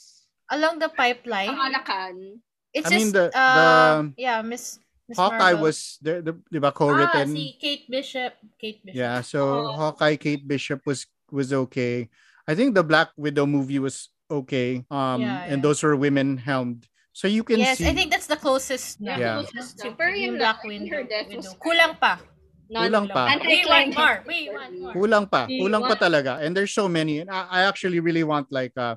Along 0.47 0.79
the 0.79 0.87
pipeline, 0.87 1.51
Kamalakan. 1.51 2.39
it's 2.71 2.87
I 2.87 2.91
mean, 2.95 3.11
just, 3.11 3.15
the- 3.15 3.31
uh, 3.35 4.03
the- 4.03 4.15
yeah, 4.15 4.39
Miss, 4.43 4.79
Miss 5.07 5.17
Hawkeye 5.19 5.55
Marvel. 5.55 5.63
was 5.67 5.99
there 6.03 6.19
the, 6.23 6.35
di 6.51 6.59
ba 6.59 6.71
Ah, 6.71 6.75
co-written. 6.75 7.31
si 7.35 7.55
Kate 7.59 7.87
Bishop. 7.87 8.31
Kate 8.59 8.79
Bishop. 8.83 8.95
yeah, 8.99 9.19
so 9.23 9.39
Oo. 9.67 9.71
Hawkeye 9.75 10.15
Kate 10.19 10.43
Bishop 10.43 10.83
was 10.87 11.07
was 11.31 11.51
okay. 11.51 12.07
I 12.47 12.55
think 12.55 12.75
the 12.75 12.83
Black 12.83 13.11
Widow 13.19 13.43
movie 13.47 13.79
was 13.79 14.07
okay. 14.31 14.83
Um 14.91 15.19
Yeah, 15.23 15.47
and 15.51 15.59
yeah. 15.59 15.63
those 15.63 15.79
were 15.83 15.95
women 15.99 16.39
helmed. 16.39 16.87
So 17.11 17.27
you 17.27 17.43
can 17.43 17.59
yes, 17.59 17.79
see 17.79 17.87
I 17.87 17.95
think 17.95 18.11
that's 18.11 18.27
the 18.27 18.39
closest 18.39 18.99
na. 19.03 19.15
Yeah. 19.19 19.43
Closest. 19.47 19.79
Pero 19.99 20.11
yung 20.15 20.35
yun 20.35 20.43
Black 20.43 20.59
Widow. 20.63 21.07
Widow. 21.07 21.55
Kulang 21.59 21.99
pa. 21.99 22.19
Non- 22.69 22.87
Kulang 22.91 23.07
pa. 23.09 23.23
We 23.39 23.63
want 23.65 23.89
more. 23.95 24.17
We 24.27 24.39
want 24.51 24.73
more. 24.79 24.93
Kulang 24.93 25.25
pa. 25.31 25.45
We 25.47 25.59
Kulang 25.61 25.83
pa 25.87 25.95
talaga. 25.95 26.39
And 26.43 26.55
there's 26.55 26.73
so 26.73 26.87
many. 26.87 27.19
And 27.19 27.29
I, 27.31 27.47
I 27.49 27.59
actually 27.67 27.99
really 27.99 28.23
want 28.23 28.47
like 28.51 28.73
uh 28.77 28.95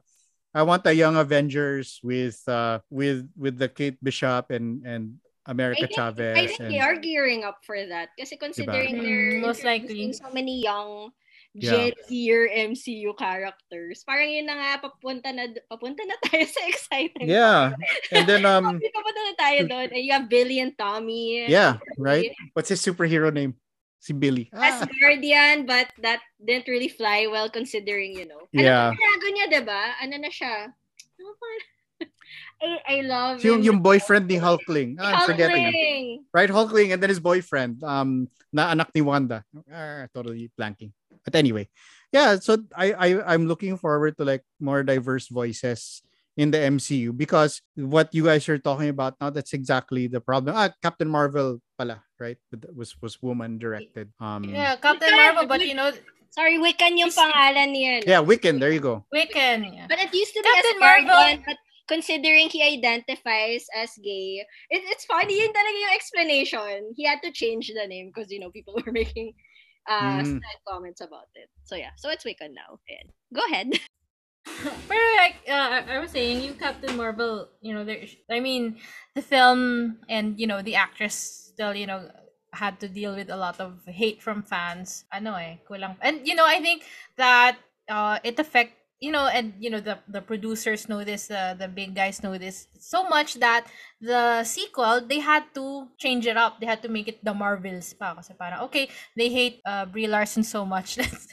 I 0.50 0.62
want 0.66 0.82
a 0.86 0.94
young 0.94 1.14
Avengers 1.14 2.02
with 2.02 2.42
uh 2.50 2.80
with 2.90 3.26
with 3.38 3.58
the 3.58 3.68
Kate 3.70 3.98
Bishop 4.02 4.50
and 4.50 4.82
and 4.82 5.22
America 5.46 5.84
I 5.84 5.86
think- 5.86 5.96
Chavez 5.96 6.36
I 6.36 6.46
think 6.46 6.60
and 6.60 6.70
they 6.70 6.80
are 6.82 6.96
gearing 6.98 7.42
up 7.46 7.62
for 7.62 7.78
that. 7.78 8.10
Kasi 8.18 8.36
considering 8.36 8.98
Diba? 8.98 9.02
they're 9.06 9.32
Mm, 9.38 9.46
most 9.46 9.62
likely. 9.64 10.12
so 10.12 10.26
many 10.34 10.62
young 10.62 11.10
Yeah. 11.50 11.90
Gen 11.90 11.98
Zer 12.06 12.46
MCU 12.70 13.10
characters. 13.18 14.06
Parang 14.06 14.30
yun 14.30 14.46
na 14.46 14.54
nga, 14.54 14.86
papunta 14.86 15.34
na, 15.34 15.50
papunta 15.66 16.06
na 16.06 16.14
tayo 16.22 16.46
sa 16.46 16.62
exciting. 16.70 17.26
Yeah. 17.26 17.74
And 18.14 18.22
then 18.22 18.46
um 18.46 18.78
papunta 18.94 19.20
na 19.26 19.34
tayo 19.34 19.60
doon. 19.66 19.90
And 19.90 19.98
you 19.98 20.14
have 20.14 20.30
Billy 20.30 20.62
and 20.62 20.78
Tommy. 20.78 21.50
yeah, 21.50 21.82
right? 21.98 22.30
What's 22.54 22.70
his 22.70 22.78
superhero 22.78 23.34
name? 23.34 23.58
Si 24.00 24.16
Billy. 24.16 24.48
As 24.56 24.80
Ah, 24.80 24.88
Guardian, 24.88 25.68
but 25.68 25.92
that 26.00 26.24
didn't 26.40 26.66
really 26.72 26.88
fly 26.88 27.28
well 27.28 27.52
considering, 27.52 28.16
you 28.16 28.24
know. 28.24 28.48
Yeah. 28.48 28.96
Ano 28.96 28.96
ba 28.96 29.28
niya, 29.28 29.46
diba? 29.52 29.82
Ano 30.00 30.16
na 30.16 30.32
siya? 30.32 30.72
I, 32.60 32.66
I 32.84 32.96
love 33.04 33.44
yung 33.44 33.60
him. 33.60 33.68
yung 33.72 33.78
boyfriend 33.84 34.28
ni 34.28 34.36
Hulkling. 34.40 34.96
Ah, 35.00 35.24
I'm 35.24 35.26
forgetting. 35.28 35.68
Hulkling. 35.68 36.06
Right, 36.32 36.48
Hulkling 36.48 36.92
and 36.92 37.00
then 37.00 37.08
his 37.12 37.20
boyfriend 37.20 37.84
um 37.84 38.28
na 38.52 38.72
anak 38.72 38.92
ni 38.96 39.00
Wanda. 39.00 39.44
Ah, 39.68 40.08
totally 40.12 40.48
blanking. 40.56 40.92
But 41.24 41.36
anyway, 41.36 41.68
yeah, 42.12 42.40
so 42.40 42.56
I, 42.72 42.92
I 42.92 43.08
I'm 43.36 43.44
looking 43.44 43.76
forward 43.76 44.16
to 44.16 44.24
like 44.24 44.44
more 44.60 44.82
diverse 44.82 45.28
voices 45.28 46.00
in 46.36 46.50
the 46.50 46.58
MCU 46.58 47.16
because 47.16 47.62
what 47.74 48.14
you 48.14 48.24
guys 48.24 48.48
are 48.48 48.58
talking 48.58 48.88
about 48.88 49.14
now, 49.20 49.30
that's 49.30 49.52
exactly 49.52 50.06
the 50.06 50.20
problem. 50.20 50.54
Ah, 50.56 50.70
Captain 50.82 51.08
Marvel 51.08 51.58
pala, 51.76 52.02
right? 52.18 52.38
Was 52.74 52.94
was 53.02 53.18
woman 53.22 53.58
directed. 53.58 54.12
Um 54.20 54.44
Yeah, 54.44 54.76
Captain 54.76 55.10
Marvel, 55.14 55.46
but 55.46 55.60
you 55.66 55.74
know, 55.74 55.90
Sorry, 56.30 56.62
Wiccan 56.62 56.94
yung 56.94 57.10
Is- 57.10 57.18
pangalan 57.18 57.74
niya. 57.74 58.06
yeah, 58.06 58.22
Wiccan, 58.22 58.62
there 58.62 58.70
you 58.70 58.78
go. 58.78 59.02
Wiccan. 59.10 59.66
Yeah. 59.66 59.90
But 59.90 59.98
it 59.98 60.14
used 60.14 60.30
to 60.30 60.38
be 60.38 60.46
Captain 60.46 60.78
Asgardian, 60.78 61.10
Marvel- 61.10 61.42
but 61.42 61.58
considering 61.90 62.46
he 62.46 62.62
identifies 62.62 63.66
as 63.74 63.90
gay, 63.98 64.46
it, 64.70 64.80
it's 64.94 65.02
funny 65.10 65.34
yun 65.42 65.50
talaga 65.50 65.74
yung 65.90 65.94
explanation. 65.98 66.94
He 66.94 67.02
had 67.02 67.18
to 67.26 67.34
change 67.34 67.66
the 67.74 67.82
name 67.82 68.14
because, 68.14 68.30
you 68.30 68.38
know, 68.38 68.54
people 68.54 68.78
were 68.78 68.94
making 68.94 69.34
uh, 69.90 70.22
Mm. 70.22 70.38
comments 70.70 71.02
about 71.02 71.26
it. 71.34 71.50
So 71.66 71.74
yeah, 71.74 71.90
so 71.98 72.14
it's 72.14 72.22
Wiccan 72.22 72.54
now. 72.54 72.78
Ayan. 72.86 73.10
Go 73.34 73.42
ahead. 73.50 73.74
Pero 74.88 75.06
like 75.16 75.36
uh, 75.48 75.82
I 75.88 75.98
was 75.98 76.10
saying, 76.10 76.42
you 76.42 76.54
Captain 76.54 76.96
Marvel, 76.96 77.48
you 77.60 77.74
know, 77.74 77.84
there. 77.84 78.04
I 78.30 78.40
mean, 78.40 78.76
the 79.14 79.22
film 79.22 79.98
and 80.08 80.38
you 80.38 80.46
know 80.46 80.62
the 80.62 80.76
actress 80.76 81.52
still, 81.52 81.74
you 81.74 81.86
know, 81.86 82.08
had 82.52 82.80
to 82.80 82.88
deal 82.88 83.14
with 83.14 83.30
a 83.30 83.36
lot 83.36 83.60
of 83.60 83.80
hate 83.86 84.22
from 84.22 84.42
fans. 84.42 85.04
Ano 85.12 85.34
eh, 85.34 85.60
kulang. 85.68 85.96
And 86.00 86.26
you 86.26 86.34
know, 86.34 86.46
I 86.46 86.60
think 86.60 86.84
that 87.16 87.58
uh, 87.88 88.18
it 88.24 88.38
affect 88.38 88.80
you 89.00 89.10
know, 89.10 89.26
and 89.26 89.54
you 89.58 89.70
know 89.70 89.80
the 89.80 89.98
the 90.08 90.20
producers 90.20 90.88
know 90.88 91.02
this, 91.02 91.30
uh, 91.30 91.56
the 91.56 91.68
big 91.68 91.96
guys 91.96 92.22
know 92.22 92.36
this 92.36 92.68
so 92.78 93.08
much 93.08 93.40
that 93.40 93.66
the 94.00 94.44
sequel 94.44 95.00
they 95.00 95.20
had 95.20 95.44
to 95.54 95.88
change 95.96 96.26
it 96.26 96.36
up. 96.36 96.60
They 96.60 96.66
had 96.66 96.82
to 96.82 96.88
make 96.88 97.08
it 97.08 97.24
the 97.24 97.32
Marvels 97.32 97.96
pa 97.96 98.14
kasi 98.14 98.36
okay, 98.68 98.88
they 99.16 99.32
hate 99.32 99.60
uh, 99.64 99.86
Brie 99.86 100.06
Larson 100.06 100.44
so 100.44 100.64
much. 100.64 100.96
Let's 101.00 101.26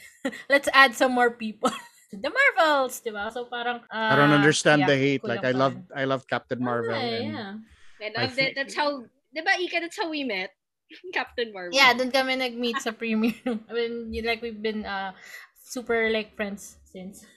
let's 0.48 0.68
add 0.72 0.94
some 0.96 1.12
more 1.12 1.30
people. 1.30 1.70
the 2.24 2.30
Marvels, 2.32 3.00
di 3.04 3.12
ba? 3.12 3.28
So 3.28 3.44
parang 3.46 3.84
I 3.92 4.16
don't 4.16 4.32
ah, 4.32 4.40
understand 4.40 4.84
yeah, 4.84 4.90
the 4.90 4.96
hate. 4.96 5.24
Like 5.24 5.44
I 5.44 5.52
love 5.52 5.76
I 5.92 6.04
love 6.08 6.24
Captain. 6.26 6.60
Marvel. 6.60 6.96
Ah, 6.96 7.04
and 7.04 7.32
yeah. 7.32 7.52
I 8.00 8.24
I 8.24 8.32
it. 8.32 8.54
That's 8.56 8.74
how, 8.74 9.04
di 9.34 9.40
ba, 9.42 9.58
Ika, 9.58 9.80
that's 9.84 9.98
how 9.98 10.08
we 10.08 10.24
met. 10.24 10.50
Captain 11.12 11.52
Marvel. 11.52 11.76
Yeah, 11.76 11.92
dun 11.92 12.08
kami 12.08 12.40
nag-meet 12.40 12.80
sa 12.80 12.96
premiere. 12.96 13.36
I 13.68 13.72
mean, 13.74 14.14
you- 14.14 14.24
like 14.24 14.40
we've 14.40 14.60
been 14.60 14.88
uh 14.88 15.12
super 15.60 16.08
like 16.08 16.32
friends 16.32 16.80
since. 16.88 17.28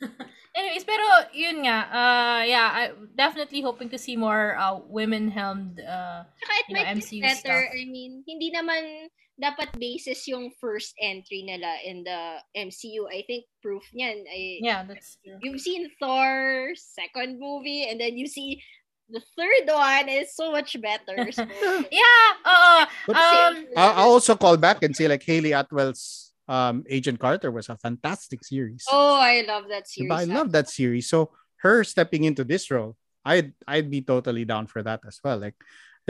Anyways, 0.55 0.84
pero 0.84 1.03
yun 1.36 1.63
nga, 1.67 1.78
uh 1.91 2.41
yeah, 2.47 2.67
I 2.72 2.84
definitely 3.15 3.59
hoping 3.63 3.91
to 3.91 3.99
see 3.99 4.15
more 4.15 4.55
uh 4.55 4.80
women-helmed 4.88 5.80
uh 5.84 6.24
Tsaka 6.28 6.53
it 6.59 6.65
you 6.67 6.76
know, 6.76 6.84
might 6.84 6.95
MCU 6.95 7.19
be 7.19 7.28
better. 7.28 7.59
stuff. 7.59 7.76
I 7.76 7.84
mean, 7.88 8.24
hindi 8.24 8.51
naman 8.51 9.11
dapat 9.42 9.74
basis 9.82 10.30
yung 10.30 10.54
first 10.62 10.94
entry 11.02 11.42
nila 11.42 11.82
in 11.82 12.06
the 12.06 12.38
MCU. 12.54 13.10
I 13.10 13.26
think 13.26 13.50
proof 13.66 13.82
niyan 13.89 14.22
ay 14.30 14.62
yeah, 14.62 14.86
that's 14.86 15.18
true. 15.26 15.42
you've 15.42 15.60
seen 15.60 15.89
Thor 15.98 16.72
second 16.78 17.42
movie 17.42 17.89
and 17.89 17.98
then 17.98 18.14
you 18.22 18.30
see 18.30 18.62
the 19.10 19.20
third 19.36 19.66
one 19.68 20.08
is 20.08 20.32
so 20.38 20.54
much 20.54 20.78
better. 20.80 21.28
So, 21.36 21.44
Yeah, 21.89 22.30
oo. 22.46 22.80
But- 23.10 23.18
Um 23.18 23.54
I'll, 23.76 23.94
I'll 23.98 24.12
also 24.22 24.38
call 24.38 24.56
back 24.56 24.86
and 24.86 24.94
say 24.96 25.10
like 25.10 25.26
Hayley 25.26 25.52
Atwell's 25.58 26.32
um 26.48 26.86
Agent 26.88 27.18
Carter 27.20 27.50
was 27.50 27.68
a 27.68 27.76
fantastic 27.82 28.46
series. 28.46 28.86
oh, 28.94 29.18
I 29.20 29.42
love 29.48 29.66
that 29.74 29.89
series. 29.89 30.12
Diba? 30.12 30.22
I 30.22 30.26
love 30.30 30.52
that 30.54 30.70
series. 30.70 31.10
So 31.10 31.34
her 31.66 31.84
stepping 31.84 32.24
into 32.30 32.44
this 32.46 32.70
role, 32.70 32.96
I'd 33.26 33.54
I'd 33.68 33.89
be 33.89 34.02
totally 34.06 34.46
down 34.46 34.66
for 34.70 34.82
that 34.86 35.02
as 35.06 35.18
well. 35.24 35.38
Like 35.38 35.58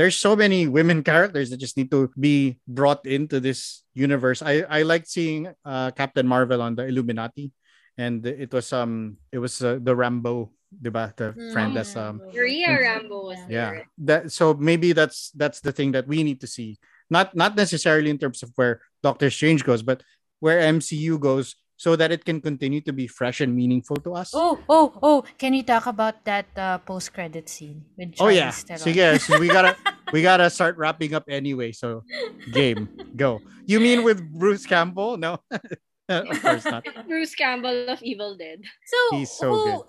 there's 0.01 0.17
so 0.17 0.33
many 0.33 0.65
women 0.65 1.03
characters 1.11 1.53
that 1.53 1.61
just 1.61 1.77
need 1.77 1.93
to 1.93 2.09
be 2.17 2.57
brought 2.65 3.05
into 3.05 3.37
this 3.37 3.85
universe. 3.93 4.41
I 4.41 4.65
I 4.65 4.81
liked 4.81 5.05
seeing 5.05 5.45
uh, 5.61 5.93
Captain 5.93 6.25
Marvel 6.25 6.57
on 6.65 6.73
the 6.73 6.89
Illuminati, 6.89 7.53
and 8.01 8.25
it 8.25 8.49
was 8.49 8.73
um 8.73 9.21
it 9.29 9.37
was 9.37 9.61
uh, 9.61 9.77
the 9.77 9.93
Rambo, 9.93 10.49
diba? 10.73 11.13
The 11.13 11.37
Mm, 11.37 11.51
friend 11.53 11.69
that's 11.77 11.93
um 11.93 12.17
Maria 12.33 12.73
Mm. 12.73 12.81
Rambo 12.81 13.17
was 13.29 13.39
yeah 13.45 13.85
that 14.01 14.33
so 14.33 14.57
maybe 14.57 14.89
that's 14.89 15.29
that's 15.37 15.61
the 15.61 15.69
thing 15.69 15.93
that 15.93 16.09
we 16.09 16.25
need 16.25 16.41
to 16.41 16.49
see 16.49 16.81
not 17.09 17.35
not 17.37 17.53
necessarily 17.53 18.09
in 18.09 18.17
terms 18.17 18.41
of 18.41 18.49
where 18.55 18.81
doctor 19.03 19.29
strange 19.29 19.65
goes 19.65 19.81
but 19.81 20.05
where 20.39 20.61
mcu 20.71 21.17
goes 21.19 21.57
so 21.75 21.97
that 21.97 22.13
it 22.13 22.23
can 22.23 22.39
continue 22.39 22.79
to 22.85 22.93
be 22.93 23.09
fresh 23.09 23.41
and 23.41 23.57
meaningful 23.57 23.97
to 23.97 24.13
us 24.13 24.31
Oh, 24.37 24.61
oh, 24.69 24.93
oh, 25.01 25.19
can 25.41 25.57
you 25.57 25.65
talk 25.65 25.89
about 25.89 26.23
that 26.29 26.47
uh, 26.55 26.77
post-credit 26.85 27.49
scene 27.49 27.83
with 27.97 28.15
Oh, 28.21 28.29
yeah 28.29 28.53
Theron? 28.53 28.79
so 28.79 28.89
yeah 28.93 29.17
so 29.17 29.41
we 29.41 29.49
gotta 29.49 29.75
we 30.11 30.21
gotta 30.21 30.49
start 30.49 30.77
wrapping 30.77 31.13
up 31.13 31.25
anyway 31.27 31.71
so 31.71 32.03
game 32.51 32.87
go 33.15 33.39
you 33.65 33.79
mean 33.79 34.03
with 34.03 34.19
bruce 34.33 34.65
campbell 34.65 35.17
no 35.17 35.39
of 36.09 36.41
course 36.41 36.65
not 36.65 36.83
Bruce 37.07 37.35
Campbell 37.35 37.87
of 37.87 38.01
Evil 38.03 38.35
Dead. 38.35 38.59
So, 38.85 38.97
He's 39.15 39.31
so 39.31 39.47
who, 39.47 39.63
good. 39.63 39.81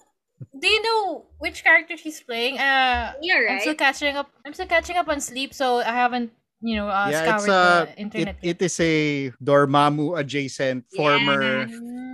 Do 0.61 0.69
you 0.69 0.83
know 0.83 1.27
which 1.39 1.65
character 1.65 1.95
he's 1.99 2.23
playing? 2.23 2.59
Uh, 2.59 3.15
Yeah, 3.23 3.43
I'm 3.51 3.59
still 3.59 3.75
catching 3.75 4.15
up. 4.15 4.31
I'm 4.47 4.55
still 4.55 4.71
catching 4.71 4.97
up 4.97 5.09
on 5.09 5.19
sleep, 5.19 5.55
so 5.55 5.79
I 5.83 5.91
haven't, 5.91 6.31
you 6.61 6.77
know, 6.77 6.87
uh, 6.87 7.09
yeah 7.11 7.35
it's 7.35 7.43
scoured 7.43 7.51
uh 7.51 7.87
the 7.97 8.21
it, 8.23 8.37
it 8.43 8.59
is 8.63 8.79
a 8.79 9.31
dormammu 9.43 10.15
adjacent 10.19 10.87
former 10.95 11.67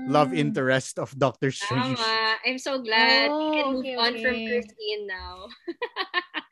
love 0.08 0.32
Mm. 0.32 0.38
interest 0.40 0.96
of 0.98 1.12
doctor 1.18 1.52
strange 1.52 2.00
Tama. 2.00 2.36
I'm 2.48 2.56
so 2.58 2.80
glad 2.80 3.28
we 3.28 3.48
can 3.52 3.64
Oh, 3.68 3.72
move 3.76 3.84
okay, 3.84 3.96
on 4.00 4.12
from 4.16 4.36
okay. 4.40 4.46
Christine 4.48 5.04
now. 5.04 5.52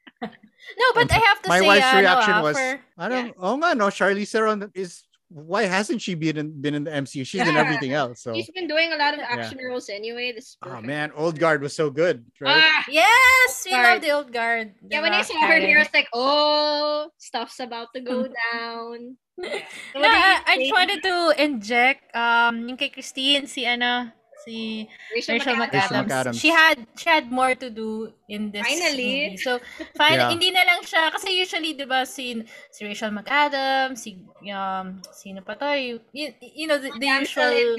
No, 0.78 0.86
but 0.94 1.06
I 1.12 1.18
have 1.22 1.40
to 1.42 1.48
my 1.48 1.60
say, 1.60 1.66
wife's 1.66 1.86
uh, 1.94 1.98
reaction 2.02 2.32
no, 2.34 2.40
ah, 2.40 2.42
was, 2.42 2.56
for- 2.58 2.80
I 2.98 3.08
don't, 3.08 3.34
oh 3.38 3.54
nga, 3.56 3.74
no, 3.76 3.86
Charlize 3.86 4.30
Theron 4.30 4.70
is, 4.74 5.04
why 5.28 5.64
hasn't 5.66 6.02
she 6.02 6.14
been 6.14 6.36
in, 6.38 6.54
been 6.60 6.74
in 6.74 6.84
the 6.84 6.90
MCU? 6.90 7.26
She's 7.26 7.42
in 7.42 7.54
Yeah. 7.54 7.60
everything 7.66 7.92
else. 7.94 8.22
So, 8.22 8.34
She's 8.34 8.50
been 8.50 8.66
doing 8.70 8.92
a 8.92 8.96
lot 8.96 9.14
of 9.14 9.20
Yeah. 9.20 9.34
action 9.42 9.58
roles 9.58 9.88
anyway. 9.90 10.30
This 10.34 10.56
oh 10.62 10.68
perfect. 10.78 10.86
man, 10.86 11.10
Old 11.18 11.38
Guard 11.38 11.62
was 11.62 11.74
so 11.74 11.90
good, 11.90 12.22
right? 12.40 12.62
Ah! 12.62 12.84
yes, 12.90 13.62
we 13.66 13.72
love 13.74 14.00
the 14.02 14.10
old 14.14 14.30
guard. 14.32 14.74
Yeah, 14.86 15.02
when 15.02 15.12
I 15.12 15.22
saw 15.22 15.34
her 15.46 15.58
here, 15.58 15.78
I 15.78 15.82
was 15.82 15.94
like, 15.94 16.06
oh, 16.14 17.10
stuff's 17.18 17.58
about 17.58 17.88
to 17.94 18.00
go 18.02 18.26
down. 18.54 19.16
So 19.92 20.00
No, 20.00 20.08
what 20.08 20.10
do 20.10 20.16
you 20.16 20.24
I, 20.24 20.42
I 20.46 20.54
just 20.56 20.72
wanted 20.72 21.00
to 21.04 21.16
inject 21.36 22.08
um 22.16 22.64
yung 22.72 22.78
kay 22.80 22.88
Christine 22.88 23.44
si 23.46 23.66
ano 23.68 24.08
si 24.46 24.86
Rachel, 25.10 25.34
Rachel 25.42 25.56
McAdams. 25.58 26.06
McAdams. 26.06 26.38
She 26.38 26.54
had 26.54 26.78
she 26.94 27.10
had 27.10 27.26
more 27.34 27.58
to 27.58 27.66
do 27.66 28.14
in 28.30 28.54
this 28.54 28.62
Finally. 28.62 29.34
movie. 29.34 29.42
So 29.42 29.58
finally 29.98 30.22
Yeah. 30.22 30.30
hindi 30.30 30.50
na 30.54 30.62
lang 30.62 30.80
siya 30.86 31.10
kasi 31.10 31.34
usually 31.34 31.74
'di 31.74 31.86
ba 31.90 32.06
si 32.06 32.46
si 32.70 32.80
Rachel 32.86 33.10
McAdams, 33.10 33.98
si 33.98 34.22
um 34.54 35.02
sino 35.10 35.42
pa 35.42 35.58
to? 35.58 35.74
You, 35.74 35.98
you 36.14 36.70
know 36.70 36.78
the, 36.78 36.94
the 36.94 37.08
usual. 37.26 37.74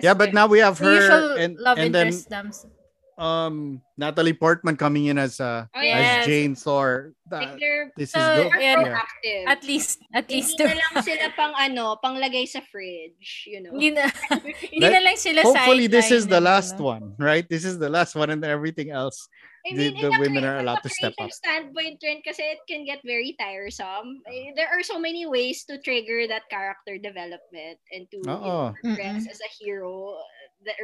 Yeah, 0.00 0.14
but 0.14 0.30
now 0.30 0.46
we 0.46 0.62
have 0.62 0.78
the 0.78 0.86
usual 0.86 1.34
her 1.34 1.42
and, 1.42 1.58
love 1.58 1.82
and 1.82 1.90
then 1.90 2.14
interest 2.14 2.30
dams. 2.30 2.62
Um 3.16 3.78
Natalie 3.96 4.34
Portman 4.34 4.76
coming 4.76 5.06
in 5.06 5.18
as 5.18 5.38
uh 5.38 5.66
Oh, 5.70 5.80
Yes. 5.80 5.96
as 6.22 6.26
Jane 6.26 6.54
Thor. 6.58 7.14
Like 7.30 7.56
That- 7.56 7.58
they're, 7.60 7.84
this 7.96 8.10
So, 8.12 8.18
is 8.20 8.26
good. 8.42 8.52
they're 8.58 8.82
yeah. 9.24 9.48
At 9.48 9.62
least 9.64 10.02
at 10.12 10.26
Hindi 10.28 10.34
least 10.44 10.58
na 10.58 10.74
lang 10.76 10.94
sila 11.02 11.26
pang 11.38 11.54
ano, 11.56 11.96
pang 12.02 12.18
lagay 12.18 12.44
sa 12.46 12.60
fridge, 12.68 13.46
you 13.48 13.62
know. 13.62 13.72
hindi 13.72 13.94
na 13.96 14.10
hindi 14.70 14.82
That- 14.82 14.98
na 14.98 15.02
lang 15.08 15.16
sila 15.16 15.40
Hopefully, 15.46 15.86
this 15.86 16.10
is 16.10 16.26
the 16.26 16.40
last 16.42 16.76
ano. 16.76 16.84
one, 16.84 17.04
right? 17.18 17.46
This 17.48 17.64
is 17.64 17.78
the 17.78 17.88
last 17.88 18.12
one, 18.18 18.28
and 18.34 18.42
then 18.42 18.50
everything 18.50 18.90
else. 18.90 19.30
I 19.64 19.72
the- 19.72 19.96
mean, 19.96 20.02
the 20.04 20.12
a 20.12 20.20
women 20.20 20.44
are 20.44 20.60
allowed 20.60 20.84
to 20.84 20.92
step 20.92 21.16
up. 21.16 21.32
standpoint 21.32 21.96
rin 22.04 22.20
kasi 22.20 22.44
it 22.44 22.60
can 22.68 22.84
get 22.84 23.00
very 23.00 23.32
tiresome. 23.40 24.20
Eh, 24.28 24.52
There 24.52 24.68
are 24.68 24.84
so 24.84 25.00
many 25.00 25.24
ways 25.24 25.64
to 25.72 25.80
trigger 25.80 26.28
that 26.28 26.44
character 26.52 27.00
development 27.00 27.80
and 27.88 28.04
to 28.12 28.20
you 28.20 28.28
know, 28.28 28.76
progress 28.84 29.24
as 29.24 29.40
a 29.40 29.48
hero 29.56 30.20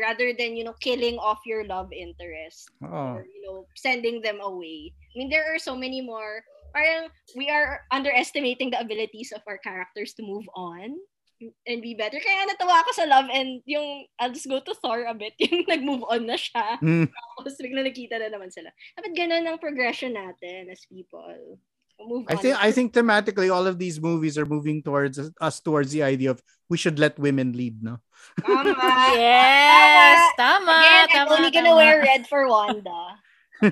rather 0.00 0.32
than, 0.36 0.56
you 0.56 0.64
know, 0.64 0.74
killing 0.80 1.18
off 1.18 1.40
your 1.46 1.64
love 1.64 1.92
interest 1.92 2.70
Oh, 2.82 3.20
or, 3.20 3.26
you 3.26 3.42
know, 3.44 3.66
sending 3.76 4.20
them 4.20 4.40
away. 4.40 4.92
I 5.14 5.18
mean, 5.18 5.30
there 5.30 5.46
are 5.54 5.58
so 5.58 5.76
many 5.76 6.00
more. 6.00 6.42
Parang 6.74 7.10
we 7.34 7.50
are 7.50 7.82
underestimating 7.90 8.70
the 8.70 8.80
abilities 8.80 9.32
of 9.34 9.42
our 9.46 9.58
characters 9.58 10.14
to 10.14 10.22
move 10.22 10.46
on 10.54 10.96
and 11.66 11.80
be 11.80 11.96
better. 11.96 12.20
Kaya 12.20 12.46
natawa 12.46 12.84
ako 12.84 12.90
sa 12.92 13.08
love 13.08 13.26
and 13.32 13.64
yung 13.64 14.04
I'll 14.20 14.32
just 14.32 14.48
go 14.48 14.60
to 14.60 14.74
Thor 14.76 15.08
a 15.08 15.14
bit, 15.16 15.34
yung 15.42 15.64
nag-move 15.66 16.04
on 16.06 16.28
na 16.28 16.36
siya. 16.36 16.78
Hmm. 16.78 17.08
Tapos 17.40 17.56
bigla 17.56 17.82
nakita 17.82 18.20
na 18.20 18.28
naman 18.28 18.52
sila. 18.52 18.68
Dapat 18.94 19.12
ganun 19.16 19.48
ang 19.48 19.58
progression 19.58 20.12
natin 20.12 20.68
as 20.68 20.84
people. 20.86 21.58
Move 22.06 22.26
I 22.28 22.34
on. 22.34 22.38
think 22.40 22.56
I 22.64 22.72
think 22.72 22.92
thematically, 22.92 23.52
all 23.52 23.66
of 23.66 23.78
these 23.78 24.00
movies 24.00 24.38
are 24.38 24.46
moving 24.46 24.82
towards 24.82 25.18
us 25.18 25.60
towards 25.60 25.92
the 25.92 26.02
idea 26.02 26.30
of 26.30 26.42
we 26.68 26.76
should 26.78 26.98
let 26.98 27.18
women 27.18 27.52
lead. 27.52 27.82
No, 27.82 27.98
Tama. 28.46 28.74
Yes, 29.16 30.32
tama, 30.36 30.72
Again, 30.80 31.08
I'm 31.20 31.28
tama, 31.28 31.36
only 31.38 31.50
gonna 31.50 31.68
tama. 31.70 31.76
wear 31.76 32.00
red 32.00 32.26
for 32.26 32.48
Wanda. 32.48 33.18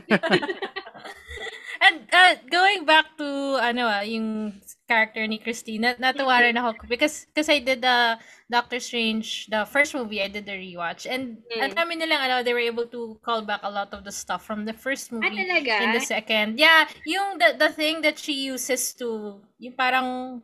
And 1.80 2.06
uh, 2.10 2.34
going 2.50 2.84
back 2.84 3.14
to 3.18 3.58
ano 3.62 3.86
ah, 3.86 4.02
yung 4.02 4.58
character 4.88 5.22
ni 5.26 5.38
Christine, 5.38 5.82
nat 5.84 6.00
natuwa 6.00 6.40
rin 6.42 6.56
ako 6.58 6.86
because 6.88 7.26
because 7.30 7.48
I 7.48 7.60
did 7.60 7.82
the 7.82 8.18
Doctor 8.50 8.80
Strange, 8.80 9.46
the 9.52 9.62
first 9.68 9.92
movie, 9.94 10.18
I 10.24 10.28
did 10.32 10.48
the 10.48 10.56
rewatch. 10.56 11.04
And 11.06 11.44
Mm. 11.48 11.60
ang 11.62 11.72
dami 11.76 11.92
nilang 12.00 12.22
ano, 12.24 12.36
they 12.42 12.52
were 12.56 12.64
able 12.64 12.88
to 12.90 13.16
call 13.22 13.42
back 13.44 13.60
a 13.62 13.70
lot 13.70 13.92
of 13.92 14.02
the 14.02 14.12
stuff 14.12 14.42
from 14.42 14.64
the 14.64 14.74
first 14.74 15.12
Ah, 15.12 15.20
movie 15.20 15.44
talaga? 15.44 15.74
in 15.84 15.88
the 15.94 16.02
second. 16.02 16.58
Yeah, 16.58 16.88
yung 17.04 17.38
the, 17.38 17.54
the 17.56 17.70
thing 17.70 18.02
that 18.02 18.18
she 18.18 18.48
uses 18.48 18.94
to, 18.98 19.38
yung 19.60 19.76
parang 19.76 20.40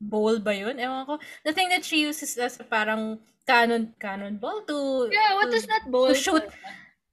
bowl 0.00 0.38
ba 0.40 0.54
yun? 0.56 0.78
Ewan 0.80 1.04
ko. 1.06 1.14
The 1.44 1.52
thing 1.52 1.68
that 1.72 1.84
she 1.84 2.04
uses 2.04 2.36
as 2.38 2.56
parang 2.68 3.20
cannon 3.48 3.96
cannonball 3.98 4.62
to 4.68 5.08
Yeah, 5.10 5.34
what 5.34 5.48
to, 5.48 5.56
does 5.56 5.66
that 5.66 5.84
bowl 5.90 6.08
to 6.08 6.14
shoot 6.14 6.44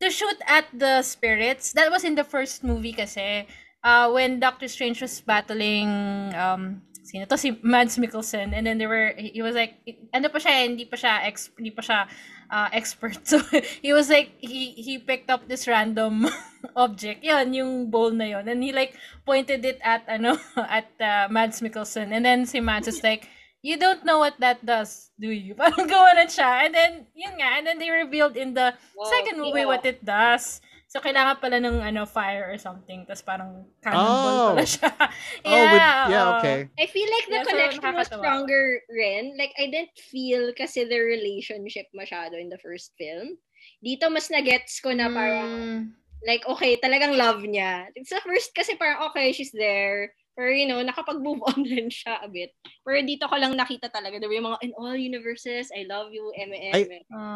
to 0.01 0.09
shoot 0.09 0.37
at 0.47 0.65
the 0.73 1.01
spirits. 1.01 1.73
That 1.73 1.91
was 1.91 2.03
in 2.03 2.15
the 2.15 2.23
first 2.23 2.63
movie 2.63 2.93
kasi. 2.93 3.47
Uh, 3.83 4.11
when 4.11 4.39
Doctor 4.39 4.67
Strange 4.67 5.01
was 5.01 5.21
battling 5.21 5.87
um 6.35 6.81
sino 7.07 7.23
to? 7.25 7.37
Si 7.39 7.55
Mads 7.63 7.95
Mikkelsen. 7.95 8.51
And 8.51 8.67
then 8.67 8.77
there 8.77 8.91
were 8.91 9.15
he 9.15 9.41
was 9.41 9.55
like 9.55 9.79
ano 10.11 10.27
pa 10.27 10.43
siya 10.43 10.67
hindi 10.67 10.83
pa 10.83 10.99
siya 10.99 11.23
ex, 11.23 11.49
hindi 11.55 11.71
pa 11.71 11.81
siya 11.81 11.99
uh, 12.51 12.69
expert. 12.75 13.23
So 13.31 13.39
he 13.81 13.95
was 13.95 14.11
like 14.11 14.35
he 14.43 14.75
he 14.75 14.99
picked 14.99 15.31
up 15.31 15.47
this 15.47 15.65
random 15.65 16.27
object. 16.75 17.23
Yun 17.23 17.55
yung 17.55 17.73
bowl 17.87 18.11
na 18.11 18.27
yun. 18.27 18.45
And 18.51 18.59
he 18.59 18.75
like 18.75 18.99
pointed 19.23 19.63
it 19.63 19.79
at 19.79 20.03
ano 20.11 20.35
at 20.59 20.91
uh, 20.99 21.31
Mads 21.31 21.63
Mikkelsen. 21.63 22.11
And 22.11 22.27
then 22.27 22.45
si 22.45 22.59
Mads 22.59 22.91
is 22.91 22.99
like 23.01 23.31
you 23.61 23.75
don't 23.77 24.05
know 24.05 24.19
what 24.19 24.37
that 24.39 24.61
does 24.65 25.09
do 25.19 25.29
you 25.29 25.55
parang 25.59 25.87
gawa 25.89 26.13
na 26.15 26.25
siya 26.29 26.65
and 26.65 26.73
then 26.75 26.91
yun 27.17 27.33
nga 27.37 27.57
and 27.57 27.65
then 27.67 27.77
they 27.77 27.89
revealed 27.89 28.37
in 28.37 28.53
the 28.53 28.73
Wow, 28.95 29.09
second 29.09 29.37
movie 29.41 29.61
yeah. 29.61 29.69
what 29.69 29.83
it 29.85 29.99
does 30.03 30.61
So, 30.87 31.03
kailangan 31.03 31.43
pala 31.43 31.59
ng 31.59 31.83
ano, 31.83 32.07
fire 32.07 32.47
or 32.47 32.55
something. 32.55 33.03
Tapos 33.03 33.19
parang 33.19 33.67
cannonball 33.83 34.39
Oh. 34.39 34.55
pala 34.55 34.63
siya. 34.63 34.87
Oh, 35.43 35.67
with, 35.67 35.83
yeah, 35.83 36.31
okay. 36.39 36.71
I 36.79 36.87
feel 36.87 37.03
like 37.11 37.27
the 37.27 37.35
Yeah, 37.35 37.43
so 37.43 37.51
connection 37.51 37.91
was 37.91 38.07
nakakatawa. 38.07 38.23
stronger 38.23 38.63
rin. 38.87 39.35
Like, 39.35 39.51
I 39.59 39.67
didn't 39.67 39.99
feel 39.99 40.55
kasi 40.55 40.87
the 40.87 41.03
relationship 41.03 41.91
masyado 41.91 42.39
in 42.39 42.47
the 42.47 42.55
first 42.63 42.95
film. 42.95 43.35
Dito, 43.83 44.07
mas 44.07 44.31
na-gets 44.31 44.79
ko 44.79 44.95
na 44.95 45.11
parang, 45.11 45.51
Mm. 45.51 45.91
like, 46.23 46.47
okay, 46.47 46.79
talagang 46.79 47.19
love 47.19 47.43
niya. 47.43 47.91
Sa 48.07 48.23
first 48.23 48.55
kasi 48.55 48.79
parang, 48.79 49.11
okay, 49.11 49.35
she's 49.35 49.51
there. 49.51 50.15
Pero, 50.37 50.53
you 50.53 50.69
know, 50.69 50.77
nakapag-move 50.85 51.41
on 51.49 51.65
rin 51.73 51.89
siya 51.89 52.21
a 52.21 52.29
bit. 52.29 52.53
Pero 52.85 53.01
dito 53.01 53.25
ko 53.25 53.35
lang 53.41 53.57
nakita 53.57 53.89
talaga. 53.89 54.21
There 54.21 54.29
were 54.29 54.37
yung 54.37 54.45
mga, 54.53 54.61
in 54.61 54.71
all 54.77 54.93
universes, 54.93 55.73
I 55.73 55.89
love 55.89 56.13
you, 56.13 56.29
M&M. 56.37 56.77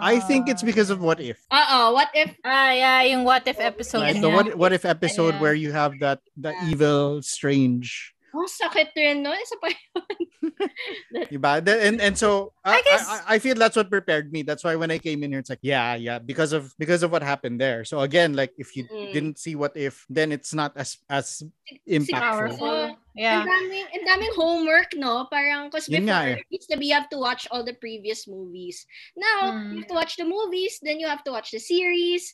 I 0.05 0.21
think 0.21 0.45
it's 0.45 0.61
because 0.61 0.93
of 0.93 1.01
What 1.01 1.17
If. 1.17 1.41
Oo, 1.49 1.97
what 1.97 2.13
if, 2.13 2.29
Ah, 2.45 2.69
yeah, 2.71 3.01
yung 3.09 3.25
what 3.25 3.41
if 3.49 3.57
episode 3.57 4.05
Right? 4.05 4.15
niya. 4.15 4.21
The 4.21 4.29
what 4.29 4.47
What 4.53 4.71
If 4.71 4.85
episode 4.85 5.33
Yeah. 5.35 5.41
where 5.41 5.57
you 5.57 5.73
have 5.73 5.97
that 6.05 6.21
the 6.37 6.53
Yeah. 6.53 6.69
evil 6.69 7.25
strange 7.25 8.13
oh, 8.33 8.47
sakit 8.47 8.91
rin, 8.95 9.21
no? 9.23 9.31
Isa 9.33 9.55
pa 9.61 9.69
Diba? 11.31 11.63
The- 11.63 11.81
And 11.81 12.01
and 12.01 12.15
so 12.17 12.53
I, 12.65 12.77
I 12.77 12.81
guess- 12.81 13.07
I, 13.09 13.35
I 13.35 13.39
feel 13.39 13.55
that's 13.55 13.75
what 13.75 13.89
prepared 13.89 14.31
me. 14.31 14.41
That's 14.43 14.63
why 14.63 14.75
when 14.75 14.91
I 14.91 14.97
came 14.97 15.23
in 15.23 15.31
here, 15.31 15.39
it's 15.39 15.49
like 15.49 15.61
yeah, 15.61 15.95
yeah, 15.95 16.19
because 16.19 16.53
of 16.53 16.73
because 16.77 17.03
of 17.03 17.11
what 17.11 17.21
happened 17.23 17.59
there. 17.59 17.83
So 17.85 18.01
again, 18.01 18.33
like 18.33 18.53
if 18.57 18.75
you 18.75 18.85
Mm. 18.91 19.13
didn't 19.13 19.37
see 19.39 19.55
what 19.55 19.75
if, 19.77 20.05
then 20.09 20.31
it's 20.31 20.53
not 20.53 20.73
as 20.75 20.97
as 21.09 21.43
impactful. 21.87 22.19
Powerful. 22.19 22.81
Ang 22.95 22.97
Yeah. 23.15 23.43
daming, 23.43 23.85
ang 23.91 24.03
daming 24.07 24.33
homework, 24.39 24.95
no? 24.95 25.27
Parang, 25.27 25.67
because 25.67 25.87
Yun 25.91 26.07
before, 26.07 26.15
nga 26.15 26.39
eh. 26.39 26.39
it 26.39 26.47
used 26.49 26.69
to 26.71 26.77
be 26.79 26.87
you 26.91 26.95
have 26.95 27.11
to 27.11 27.19
watch 27.19 27.43
all 27.51 27.63
the 27.63 27.75
previous 27.75 28.23
movies. 28.27 28.87
Now, 29.19 29.51
Mm. 29.51 29.67
you 29.71 29.77
have 29.83 29.91
to 29.91 29.97
watch 29.99 30.15
the 30.15 30.23
movies, 30.27 30.79
then 30.79 30.97
you 30.99 31.07
have 31.11 31.23
to 31.27 31.31
watch 31.35 31.51
the 31.51 31.59
series, 31.59 32.31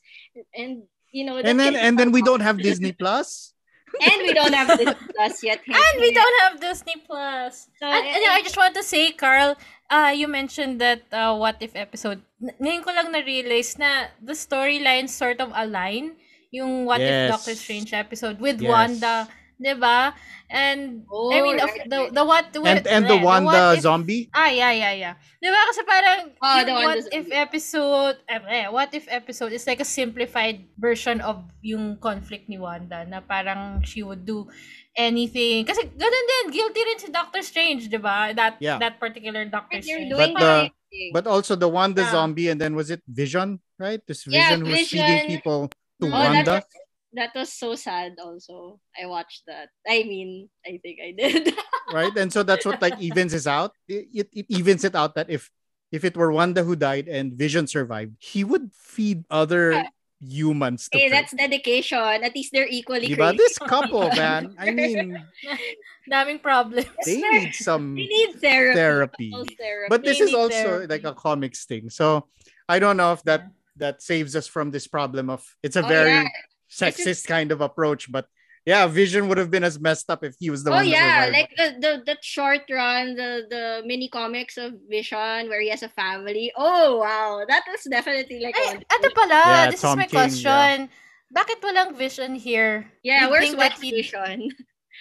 and, 0.54 0.86
you 1.10 1.26
know, 1.26 1.42
And 1.42 1.58
then 1.58 1.74
and 1.74 1.98
then 1.98 2.14
we 2.14 2.22
don't 2.22 2.46
have. 2.46 2.62
Disney 2.62 2.94
Plus. 2.94 3.57
And 4.02 4.18
we 4.22 4.34
don't 4.34 4.54
have 4.54 4.78
Disney 4.78 4.96
Plus 5.16 5.36
yet. 5.44 5.60
And 5.68 5.96
we 6.02 6.12
don't 6.14 6.38
have 6.44 6.60
Disney 6.60 6.98
Plus. 7.06 7.68
So, 7.80 7.86
And, 7.88 8.06
and 8.06 8.24
I 8.30 8.42
just 8.44 8.58
want 8.58 8.76
to 8.76 8.84
say, 8.84 9.12
Carl, 9.12 9.56
uh, 9.90 10.14
you 10.16 10.28
mentioned 10.28 10.80
that 10.82 11.04
uh, 11.12 11.36
what 11.36 11.58
if 11.60 11.76
episode. 11.76 12.22
Ngayon 12.62 12.84
ko 12.84 12.92
lang 12.94 13.12
na-realize 13.12 13.80
na 13.80 14.12
the 14.22 14.34
storylines 14.34 15.10
sort 15.16 15.40
of 15.42 15.50
align 15.56 16.16
yung 16.52 16.86
what 16.86 17.02
if 17.02 17.10
Yes. 17.10 17.32
Doctor 17.32 17.56
Strange 17.56 17.92
episode 17.94 18.40
with 18.40 18.62
Yes. 18.62 18.70
Wanda, 18.70 19.28
'di 19.58 19.74
ba? 19.78 20.14
And 20.48 21.04
Oh, 21.12 21.28
I 21.34 21.42
mean 21.44 21.60
of 21.60 21.68
the 21.92 22.00
the 22.14 22.24
what 22.24 22.56
And 22.56 22.88
and 22.88 23.04
the 23.04 23.20
what 23.20 23.44
Wanda 23.44 23.76
if- 23.76 23.84
zombie. 23.84 24.32
Ah, 24.32 24.48
yeah, 24.48 24.72
yeah, 24.72 24.94
yeah. 24.96 25.14
Di 25.44 25.50
ba? 25.52 25.60
Kasi 25.68 25.82
parang, 25.84 26.20
Oh, 26.40 26.56
yung 26.56 26.66
the 26.66 26.74
one 26.74 26.86
what 26.88 26.96
that's- 27.04 27.12
if 27.12 27.28
episode, 27.36 28.16
eh, 28.32 28.40
eh, 28.48 28.66
what 28.72 28.90
if 28.96 29.06
episode 29.12 29.52
is 29.52 29.68
like 29.68 29.84
a 29.84 29.88
simplified 29.88 30.64
version 30.80 31.20
of 31.20 31.44
yung 31.60 32.00
conflict 32.00 32.48
ni 32.48 32.56
Wanda 32.56 33.04
na 33.04 33.20
parang 33.20 33.84
she 33.84 34.02
would 34.08 34.24
do 34.24 34.48
anything. 34.96 35.68
Kasi 35.68 35.84
ganun 35.94 36.26
din, 36.32 36.46
guilty 36.56 36.82
rin 36.82 36.98
si 36.98 37.10
Doctor 37.12 37.44
Strange, 37.44 37.92
di 37.92 38.00
ba? 38.00 38.32
That, 38.34 38.58
Yeah. 38.64 38.80
that 38.80 38.98
particular 38.98 39.44
Doctor 39.46 39.82
Strange. 39.84 40.10
But 40.16 40.32
the- 40.34 40.72
everything. 40.72 41.12
But 41.12 41.28
also 41.28 41.60
the 41.60 41.68
Wanda 41.68 42.08
Yeah. 42.08 42.16
zombie, 42.16 42.48
and 42.48 42.58
then 42.58 42.72
was 42.74 42.88
it 42.90 43.04
Vision? 43.06 43.60
Right, 43.78 44.00
this 44.08 44.26
Yeah, 44.26 44.58
Vision 44.58 44.60
who's 44.66 44.90
feeding 44.90 45.06
Vision. 45.06 45.28
people 45.28 45.60
to 46.02 46.08
Oh, 46.08 46.16
Wanda. 46.16 46.64
Was, 47.12 47.16
that 47.18 47.32
was 47.40 47.54
so 47.54 47.76
sad 47.76 48.16
also. 48.22 48.80
I 49.02 49.06
watched 49.08 49.44
that. 49.48 49.70
I 49.88 50.04
mean, 50.04 50.50
I 50.66 50.80
think 50.82 51.00
I 51.04 51.14
did. 51.18 51.54
right? 51.94 52.16
And 52.18 52.32
so 52.32 52.44
that's 52.44 52.66
what 52.66 52.82
like 52.82 53.00
evens 53.00 53.34
is 53.34 53.48
out. 53.48 53.72
It, 53.88 54.08
it, 54.14 54.28
it 54.34 54.46
evens 54.50 54.84
it 54.84 54.96
out 54.96 55.16
that 55.16 55.30
if 55.30 55.50
if 55.92 56.04
it 56.04 56.18
were 56.18 56.32
Wanda 56.32 56.64
who 56.64 56.76
died 56.76 57.08
and 57.08 57.34
Vision 57.34 57.66
survived, 57.68 58.16
he 58.20 58.44
would 58.44 58.72
feed 58.74 59.24
other 59.32 59.72
Yeah. 59.72 59.88
humans 60.20 60.90
to 60.90 60.98
hey, 60.98 61.06
feed. 61.08 61.14
that's 61.14 61.32
dedication. 61.32 61.98
At 62.26 62.36
least 62.36 62.52
they're 62.52 62.68
equally 62.68 63.08
Diba? 63.08 63.32
crazy. 63.32 63.38
This 63.38 63.58
couple, 63.58 64.10
man. 64.18 64.56
I 64.60 64.72
mean, 64.72 65.16
Daming 66.12 66.42
problems. 66.42 66.88
they 67.06 67.22
need 67.22 67.54
some 67.56 67.96
They 67.96 68.08
need 68.08 68.36
therapy. 68.42 68.76
therapy. 68.76 69.32
Therapy. 69.60 69.88
But 69.90 70.04
this 70.04 70.20
They 70.20 70.26
is 70.26 70.34
also 70.34 70.50
therapy. 70.84 70.88
like 70.88 71.04
a 71.04 71.14
comics 71.14 71.66
thing. 71.66 71.90
So 71.90 72.28
I 72.68 72.80
don't 72.80 72.98
know 72.98 73.14
if 73.14 73.24
that 73.24 73.48
that 73.78 74.02
saves 74.02 74.36
us 74.36 74.48
from 74.48 74.72
this 74.72 74.88
problem 74.88 75.30
of 75.30 75.46
it's 75.62 75.76
a 75.76 75.86
Oh, 75.86 75.88
very 75.88 76.10
yeah. 76.26 76.28
Sexist 76.70 77.28
kind 77.28 77.52
of 77.52 77.62
approach. 77.62 78.12
But 78.12 78.28
yeah, 78.66 78.88
Vision 78.88 79.28
would 79.30 79.38
have 79.38 79.50
been 79.50 79.64
as 79.64 79.80
messed 79.80 80.10
up 80.10 80.24
if 80.24 80.36
he 80.40 80.50
was 80.50 80.64
the 80.64 80.72
oh 80.72 80.76
one. 80.76 80.86
that 80.86 80.92
yeah, 80.92 81.26
survived. 81.26 81.34
like 81.34 81.52
the, 81.56 81.68
the 81.80 81.94
the 82.06 82.18
short 82.22 82.62
run, 82.70 83.16
the 83.16 83.48
the 83.50 83.82
mini 83.86 84.10
comics 84.10 84.58
of 84.58 84.74
Vision 84.90 85.48
where 85.48 85.62
he 85.62 85.70
has 85.70 85.84
a 85.84 85.90
family. 85.90 86.52
Oh 86.58 86.98
wow, 87.00 87.46
that 87.48 87.64
was 87.72 87.88
definitely 87.90 88.40
like 88.44 88.56
Ay, 88.60 88.76
one. 88.76 88.84
ato 88.92 89.10
pala, 89.16 89.42
Yeah, 89.48 89.72
this 89.72 89.82
Tom 89.82 89.96
is 90.00 90.04
my 90.04 90.08
King, 90.08 90.20
question. 90.20 90.90
Bakit 91.28 91.60
walang 91.60 91.92
vision 91.96 92.36
here? 92.36 92.88
yeah, 93.04 93.26
you 93.28 93.32
where's 93.32 93.52
think 93.52 93.60
that 93.60 93.72
West 93.76 93.84
he- 93.84 93.92
Vision? 93.92 94.48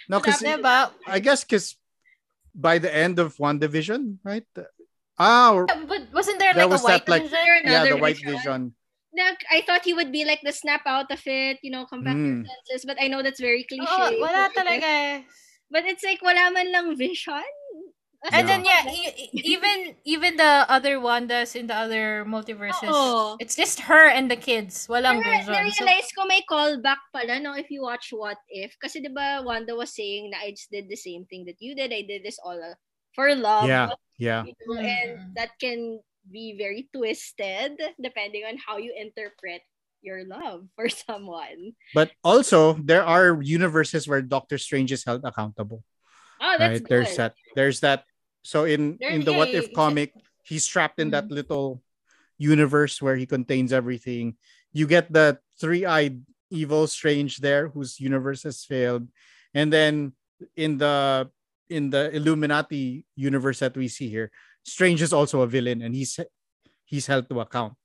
no, 0.09 0.19
because 0.19 0.43
I 1.07 1.19
guess 1.19 1.43
because 1.43 1.75
by 2.55 2.79
the 2.79 2.91
end 2.93 3.19
of 3.19 3.35
WandaVision, 3.37 4.17
right? 4.23 4.43
Ah, 5.19 5.53
or, 5.53 5.65
But 5.65 6.11
wasn't 6.13 6.39
there 6.39 6.53
There 6.53 6.67
like 6.67 6.79
a 6.79 6.83
white 6.83 7.05
that, 7.05 7.11
like- 7.11 7.23
vision? 7.23 7.61
yeah, 7.63 7.85
the 7.85 7.97
White 7.97 8.17
Vision. 8.17 8.31
Vision. 8.37 8.61
Like, 9.17 9.41
I 9.49 9.61
thought 9.65 9.83
he 9.83 9.93
would 9.97 10.11
be 10.13 10.23
like 10.23 10.41
the 10.45 10.53
snap 10.53 10.85
out 10.85 11.09
of 11.09 11.21
it, 11.25 11.57
you 11.65 11.71
know, 11.73 11.85
come 11.89 12.05
back 12.05 12.13
to 12.15 12.21
Mm. 12.21 12.45
your 12.45 12.45
senses. 12.45 12.85
But 12.85 13.01
I 13.01 13.09
know 13.09 13.25
that's 13.25 13.41
very 13.41 13.65
cliche. 13.65 13.81
Oo, 13.83 14.21
wala 14.21 14.53
talaga. 14.53 15.25
But 15.73 15.83
it's 15.89 16.05
like 16.05 16.21
wala 16.21 16.53
man 16.53 16.71
lang 16.71 16.95
vision. 16.95 17.43
And 18.33 18.33
Yeah. 18.33 18.49
then 18.49 18.61
yeah, 18.65 18.83
e- 18.89 19.29
even 19.45 19.93
even 20.01 20.41
the 20.41 20.65
other 20.67 20.97
Wandas 20.97 21.53
in 21.53 21.69
the 21.69 21.77
other 21.77 22.25
multiverses, 22.25 22.89
Oo. 22.89 23.37
it's 23.37 23.53
just 23.53 23.85
her 23.85 24.09
and 24.09 24.25
the 24.25 24.35
kids. 24.35 24.89
Walang 24.89 25.21
Na- 25.21 25.29
vision. 25.37 25.53
So, 25.53 25.85
Na-realize 25.85 26.09
ko 26.17 26.25
may 26.25 26.41
callback 26.49 26.97
pala, 27.13 27.37
no, 27.37 27.53
if 27.53 27.69
you 27.69 27.85
watch 27.85 28.09
What 28.09 28.41
If. 28.49 28.73
Kasi 28.81 29.05
di 29.05 29.13
ba 29.13 29.45
Wanda 29.45 29.77
was 29.77 29.93
saying 29.93 30.33
na 30.33 30.41
I 30.41 30.49
just 30.57 30.73
did 30.73 30.89
the 30.89 30.97
same 30.97 31.29
thing 31.29 31.45
that 31.45 31.61
you 31.61 31.77
did. 31.77 31.93
I 31.93 32.01
did 32.09 32.25
this 32.25 32.41
all 32.41 32.57
uh, 32.57 32.73
for 33.13 33.29
love. 33.37 33.69
Yeah, 33.69 33.93
yeah. 34.17 34.49
You 34.49 34.57
know. 34.65 34.81
And 34.81 35.37
that 35.37 35.53
can 35.61 36.01
be 36.31 36.57
very 36.57 36.89
twisted 36.93 37.79
depending 38.01 38.43
on 38.45 38.57
how 38.57 38.77
you 38.77 38.93
interpret 38.95 39.61
your 40.01 40.25
love 40.25 40.67
for 40.75 40.89
someone. 40.89 41.73
But 41.93 42.11
also, 42.23 42.73
there 42.79 43.03
are 43.03 43.41
universes 43.41 44.07
where 44.07 44.21
Doctor 44.21 44.57
Strange 44.57 44.91
is 44.91 45.03
held 45.03 45.23
accountable. 45.23 45.83
Oh, 46.41 46.55
that's 46.57 46.81
right? 46.81 46.89
There's 46.89 47.15
that. 47.17 47.33
There's 47.55 47.79
that. 47.81 48.05
So 48.43 48.65
in 48.65 48.97
There- 48.99 49.11
in 49.11 49.25
the 49.25 49.33
What 49.33 49.49
If 49.49 49.73
comic, 49.73 50.13
he's 50.45 50.67
trapped 50.67 50.99
in 50.99 51.11
that 51.11 51.25
mm-hmm. 51.25 51.43
little 51.43 51.81
universe 52.37 53.01
where 53.01 53.17
he 53.17 53.25
contains 53.25 53.73
everything. 53.73 54.37
You 54.71 54.85
get 54.85 55.11
the 55.11 55.39
three-eyed 55.59 56.21
evil 56.49 56.87
Strange 56.87 57.37
there, 57.41 57.67
whose 57.67 57.99
universe 57.99 58.43
has 58.43 58.63
failed, 58.63 59.09
and 59.53 59.73
then 59.73 60.13
in 60.55 60.77
the 60.77 61.27
in 61.67 61.89
the 61.89 62.13
Illuminati 62.15 63.03
universe 63.15 63.59
that 63.59 63.75
we 63.75 63.89
see 63.89 64.07
here, 64.07 64.31
Strange 64.67 64.99
is 64.99 65.15
also 65.15 65.41
a 65.41 65.47
villain, 65.47 65.79
and 65.79 65.95
he's 65.95 66.19
he's 66.83 67.07
held 67.07 67.31
to 67.31 67.39
account. 67.39 67.79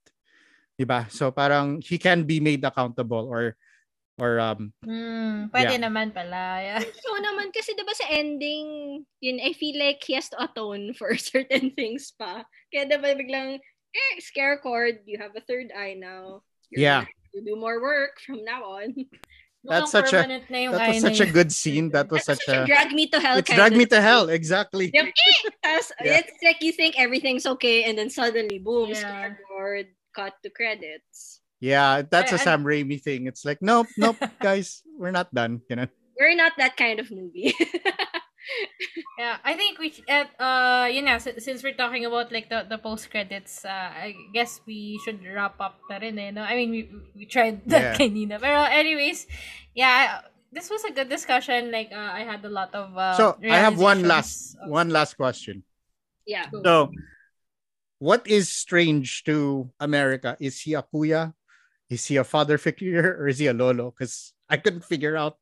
Diba? 0.74 1.06
So 1.14 1.30
parang 1.30 1.78
he 1.78 1.94
can 1.96 2.26
be 2.26 2.42
made 2.42 2.66
accountable 2.66 3.30
or 3.30 3.54
or 4.18 4.42
um 4.42 4.74
Hmm, 4.82 5.46
pwede 5.54 5.78
Yeah. 5.78 5.86
naman 5.86 6.10
pala. 6.10 6.58
Yeah. 6.58 6.82
So 7.06 7.14
naman, 7.22 7.54
kasi 7.54 7.70
diba 7.78 7.94
sa 7.94 8.10
ending, 8.10 9.02
yun, 9.22 9.38
I 9.38 9.54
feel 9.54 9.78
like 9.78 10.02
he 10.02 10.18
has 10.18 10.26
to 10.34 10.42
atone 10.42 10.90
for 10.98 11.14
certain 11.22 11.70
things 11.78 12.10
pa. 12.18 12.42
Kaya 12.74 12.90
diba 12.90 13.14
biglang, 13.14 13.62
eh, 13.94 14.12
scare 14.18 14.58
cord, 14.58 15.06
you 15.06 15.22
have 15.22 15.38
a 15.38 15.44
third 15.46 15.70
eye 15.70 15.94
now. 15.94 16.42
You're 16.74 16.82
Yeah. 16.82 17.06
to 17.32 17.40
do 17.46 17.54
more 17.54 17.78
work 17.78 18.18
from 18.26 18.42
now 18.42 18.82
on. 18.82 18.90
That's 19.64 19.90
such 19.94 20.12
a- 20.12 20.26
permanent 20.26 20.50
na 20.50 20.58
yung 20.58 20.72
that 20.74 20.88
was 20.90 21.00
such 21.00 21.20
a 21.20 21.26
good 21.30 21.52
scene. 21.52 21.90
That 21.94 22.10
was 22.10 22.24
That's 22.26 22.44
such 22.44 22.54
a 22.54 22.66
drag 22.66 22.90
me 22.92 23.06
to 23.14 23.20
hell 23.20 23.38
it's 23.38 23.46
kind 23.48 23.58
drag 23.58 23.72
of 23.72 23.78
me 23.78 23.86
to 23.86 24.00
hell 24.02 24.28
exactly. 24.28 24.90
Yung, 24.92 25.12
tas, 25.62 25.92
Yeah. 26.02 26.18
It's 26.18 26.34
like 26.42 26.58
you 26.62 26.72
think 26.72 26.98
everything's 26.98 27.46
okay 27.46 27.84
and 27.84 27.96
then 27.96 28.10
suddenly, 28.10 28.58
boom, 28.58 28.90
Yeah. 28.90 29.34
scare 29.38 29.84
cut 30.14 30.34
to 30.42 30.50
credits. 30.50 31.40
Yeah, 31.62 32.02
that's 32.02 32.32
a 32.32 32.42
I- 32.42 32.42
Sam 32.42 32.64
Raimi 32.66 33.00
thing. 33.00 33.26
It's 33.30 33.44
like, 33.46 33.62
nope, 33.62 33.86
nope, 33.96 34.18
guys, 34.42 34.82
we're 34.98 35.14
not 35.14 35.32
done. 35.32 35.62
You 35.70 35.76
know. 35.76 35.86
We're 36.18 36.34
not 36.34 36.52
that 36.58 36.76
kind 36.76 36.98
of 37.00 37.10
movie. 37.10 37.54
Yeah, 39.18 39.36
I 39.44 39.54
think 39.54 39.78
we 39.78 39.90
sh- 39.90 40.04
uh, 40.08 40.24
uh 40.40 40.86
yun 40.90 41.06
nga, 41.06 41.20
si- 41.20 41.38
since 41.40 41.62
we're 41.62 41.76
talking 41.76 42.04
about 42.04 42.32
like 42.32 42.48
the, 42.48 42.66
the 42.68 42.78
post 42.78 43.10
credits, 43.10 43.64
uh, 43.64 43.90
I 43.92 44.14
guess 44.34 44.60
we 44.66 44.98
should 45.04 45.20
wrap 45.24 45.60
up 45.60 45.78
na 45.88 45.96
rin 45.98 46.18
eh, 46.18 46.30
no? 46.30 46.42
I 46.42 46.56
mean, 46.56 46.70
we, 46.70 46.80
we 47.14 47.24
tried 47.26 47.62
that 47.68 47.82
Yeah. 47.82 47.96
kanina. 48.00 48.40
Pero 48.40 48.66
anyways, 48.66 49.26
yeah, 49.74 50.20
this 50.52 50.68
was 50.70 50.84
a 50.84 50.92
good 50.92 51.08
discussion. 51.08 51.70
Like, 51.70 51.92
uh, 51.92 52.12
I 52.12 52.24
had 52.24 52.44
a 52.44 52.52
lot 52.52 52.74
of 52.74 52.96
uh, 52.96 53.14
so 53.14 53.36
I 53.42 53.56
have 53.60 53.78
one 53.78 54.04
last 54.04 54.56
of- 54.60 54.68
one 54.68 54.90
last 54.90 55.14
question. 55.16 55.62
Yeah. 56.26 56.46
So, 56.50 56.90
what 57.98 58.26
is 58.26 58.48
strange 58.48 59.24
to 59.24 59.70
America? 59.80 60.36
Is 60.40 60.60
he 60.60 60.74
a 60.74 60.82
kuya? 60.82 61.34
Is 61.90 62.06
he 62.06 62.16
a 62.16 62.24
father 62.24 62.56
figure, 62.58 63.16
or 63.20 63.28
is 63.28 63.38
he 63.38 63.46
a 63.46 63.52
lolo? 63.54 63.92
Because 63.92 64.32
I 64.48 64.56
couldn't 64.56 64.84
figure 64.84 65.16
out 65.16 65.36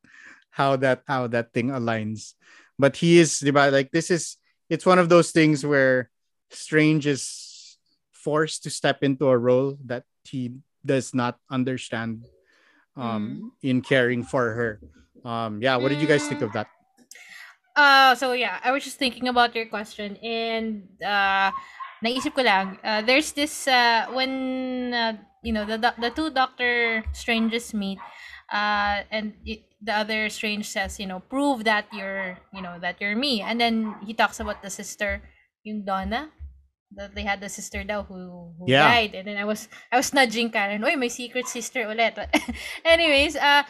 how 0.50 0.74
that 0.82 1.02
how 1.06 1.26
that 1.30 1.52
thing 1.52 1.70
aligns. 1.70 2.34
But 2.80 2.96
he 2.96 3.20
is, 3.20 3.44
like 3.44 3.92
this 3.92 4.10
is 4.10 4.40
it's 4.72 4.86
one 4.88 4.98
of 4.98 5.12
those 5.12 5.30
things 5.36 5.60
where 5.60 6.08
Strange 6.48 7.04
is 7.06 7.76
forced 8.10 8.64
to 8.64 8.70
step 8.70 9.04
into 9.04 9.28
a 9.28 9.36
role 9.36 9.76
that 9.84 10.04
he 10.24 10.56
does 10.84 11.12
not 11.12 11.36
understand 11.50 12.24
um 12.96 13.52
in 13.60 13.84
caring 13.84 14.24
for 14.24 14.56
her. 14.56 14.72
Um 15.28 15.60
yeah, 15.60 15.76
what 15.76 15.92
did 15.92 16.00
you 16.00 16.08
guys 16.08 16.24
think 16.24 16.40
of 16.40 16.52
that? 16.56 16.66
Uh, 17.76 18.14
so 18.14 18.32
yeah, 18.32 18.58
I 18.64 18.72
was 18.72 18.84
just 18.84 18.98
thinking 18.98 19.28
about 19.28 19.54
your 19.54 19.66
question 19.66 20.16
and 20.20 20.84
uh, 21.00 21.50
naisip 22.04 22.34
ko 22.34 22.42
lang, 22.42 22.78
uh, 22.82 23.02
there's 23.02 23.32
this, 23.32 23.68
uh, 23.68 24.06
when, 24.12 24.92
uh, 24.92 25.16
you 25.42 25.52
know, 25.52 25.64
the, 25.64 25.78
the 25.78 26.10
two 26.10 26.30
Doctor 26.30 27.04
Stranges 27.12 27.72
meet, 27.72 27.98
uh, 28.52 29.02
and 29.10 29.34
it, 29.46 29.62
the 29.82 29.92
other 29.94 30.28
Strange 30.28 30.68
says, 30.68 30.98
you 31.00 31.06
know, 31.06 31.20
prove 31.20 31.64
that 31.64 31.86
you're, 31.92 32.38
you 32.52 32.60
know, 32.62 32.78
that 32.80 33.00
you're 33.00 33.16
me. 33.16 33.40
And 33.40 33.60
then 33.60 33.94
he 34.04 34.12
talks 34.14 34.40
about 34.40 34.62
the 34.62 34.70
sister, 34.70 35.22
yung 35.64 35.84
Donna, 35.84 36.30
that 36.96 37.14
they 37.14 37.22
had 37.22 37.40
the 37.40 37.48
sister 37.48 37.84
daw 37.84 38.02
who, 38.02 38.52
who 38.58 38.66
Yeah. 38.66 38.88
died. 38.90 39.14
And 39.14 39.26
then 39.28 39.36
I 39.36 39.44
was, 39.44 39.68
I 39.92 39.96
was 39.96 40.12
nudging 40.12 40.50
Karen, 40.50 40.84
oy, 40.84 40.96
my 40.96 41.08
secret 41.08 41.48
sister 41.48 41.84
ulit. 41.86 42.18
Anyways, 42.84 43.36
uh, 43.36 43.62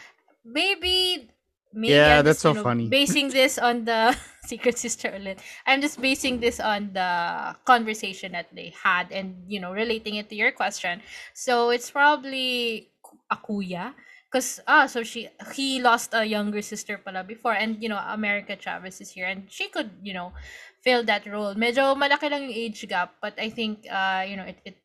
maybe, 0.43 1.29
maybe 1.73 1.93
Yeah, 1.93 2.17
I'm 2.19 2.25
that's 2.25 2.41
just, 2.41 2.41
so 2.41 2.53
know, 2.53 2.63
funny. 2.63 2.87
basing 2.89 3.29
this 3.39 3.57
on 3.57 3.85
the 3.85 4.17
secret 4.45 4.77
sister 4.77 5.09
ulit. 5.09 5.39
I'm 5.65 5.81
just 5.81 6.01
basing 6.01 6.39
this 6.39 6.59
on 6.59 6.91
the 6.93 7.55
conversation 7.65 8.33
that 8.33 8.47
they 8.53 8.73
had 8.83 9.11
and 9.11 9.43
you 9.47 9.59
know 9.59 9.71
relating 9.71 10.15
it 10.15 10.27
to 10.29 10.35
your 10.35 10.51
question. 10.51 11.01
So 11.33 11.69
it's 11.69 11.89
probably 11.91 12.89
a 13.29 13.37
kuya 13.37 13.93
because 14.31 14.63
ah 14.63 14.87
so 14.87 15.03
she 15.03 15.27
he 15.51 15.83
lost 15.83 16.15
a 16.15 16.23
younger 16.23 16.63
sister 16.63 16.95
pala 16.95 17.19
before 17.19 17.51
and 17.51 17.83
you 17.83 17.91
know 17.91 17.99
America 18.15 18.55
Chavez 18.55 19.03
is 19.03 19.11
here 19.11 19.27
and 19.27 19.51
she 19.51 19.67
could 19.67 19.91
you 20.01 20.15
know 20.15 20.31
fill 20.79 21.03
that 21.03 21.27
role. 21.27 21.53
Medyo 21.53 21.93
malaki 21.99 22.31
lang 22.31 22.47
yung 22.47 22.55
age 22.55 22.87
gap 22.87 23.19
but 23.19 23.35
I 23.35 23.51
think 23.51 23.83
uh 23.91 24.23
you 24.23 24.39
know 24.39 24.47
it 24.47 24.63
it 24.63 24.79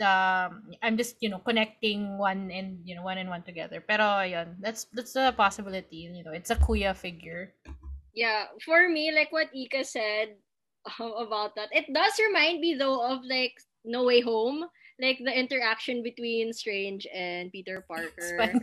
um 0.00 0.72
I'm 0.80 0.96
just 0.96 1.20
you 1.20 1.28
know 1.28 1.44
connecting 1.44 2.16
one 2.16 2.48
and 2.48 2.80
you 2.88 2.96
know 2.96 3.04
one 3.04 3.20
and 3.20 3.28
one 3.28 3.44
together. 3.44 3.84
Pero 3.84 4.24
yun, 4.24 4.56
that's 4.64 4.88
that's 4.96 5.14
a 5.14 5.32
possibility, 5.36 6.08
you 6.08 6.24
know. 6.24 6.32
It's 6.32 6.50
a 6.50 6.56
kuya 6.56 6.96
figure. 6.96 7.52
Yeah, 8.16 8.50
for 8.64 8.88
me, 8.88 9.12
like 9.12 9.30
what 9.30 9.52
Ika 9.54 9.84
said 9.84 10.40
about 10.98 11.54
that, 11.54 11.68
it 11.70 11.86
does 11.92 12.16
remind 12.16 12.60
me 12.64 12.74
though 12.74 13.04
of 13.04 13.22
like 13.28 13.54
No 13.84 14.08
Way 14.08 14.24
Home, 14.24 14.64
like 15.00 15.18
the 15.18 15.32
interaction 15.32 16.02
between 16.02 16.52
Strange 16.52 17.06
and 17.14 17.50
Peter 17.52 17.84
Parker. 17.88 18.54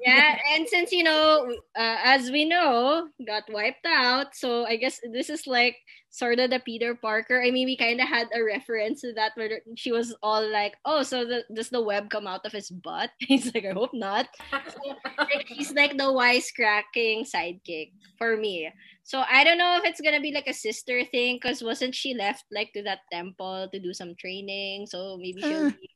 Yeah, 0.00 0.38
and 0.54 0.68
since 0.68 0.92
you 0.92 1.04
know, 1.04 1.50
uh, 1.76 1.96
as 2.04 2.30
we 2.30 2.44
know, 2.44 3.08
got 3.26 3.44
wiped 3.50 3.86
out, 3.86 4.34
so 4.34 4.64
I 4.66 4.76
guess 4.76 5.00
this 5.12 5.30
is 5.30 5.46
like 5.46 5.76
sort 6.10 6.38
of 6.38 6.50
the 6.50 6.60
Peter 6.60 6.94
Parker. 6.94 7.42
I 7.42 7.50
mean, 7.50 7.66
we 7.66 7.76
kind 7.76 8.00
of 8.00 8.08
had 8.08 8.28
a 8.34 8.42
reference 8.42 9.00
to 9.02 9.12
that 9.14 9.32
where 9.34 9.60
she 9.76 9.92
was 9.92 10.14
all 10.22 10.44
like, 10.50 10.74
"Oh, 10.84 11.02
so 11.02 11.24
the, 11.24 11.44
does 11.54 11.70
the 11.70 11.82
web 11.82 12.10
come 12.10 12.26
out 12.26 12.44
of 12.44 12.52
his 12.52 12.70
butt?" 12.70 13.10
He's 13.18 13.54
like, 13.54 13.64
"I 13.64 13.72
hope 13.72 13.94
not." 13.94 14.28
So, 14.50 14.96
like, 15.18 15.48
he's 15.48 15.72
like 15.72 15.96
the 15.96 16.10
wisecracking 16.10 17.30
sidekick 17.30 17.92
for 18.18 18.36
me. 18.36 18.70
So 19.10 19.26
I 19.26 19.42
don't 19.42 19.58
know 19.58 19.74
if 19.74 19.82
it's 19.82 19.98
gonna 19.98 20.22
be 20.22 20.30
like 20.30 20.46
a 20.46 20.54
sister 20.54 21.02
thing, 21.02 21.42
because 21.42 21.66
wasn't 21.66 21.98
she 21.98 22.14
left 22.14 22.46
like 22.54 22.70
to 22.78 22.82
that 22.86 23.02
temple 23.10 23.66
to 23.74 23.78
do 23.82 23.90
some 23.90 24.14
training? 24.14 24.86
So 24.86 25.18
maybe 25.18 25.42
she'll 25.42 25.74
be 25.74 25.90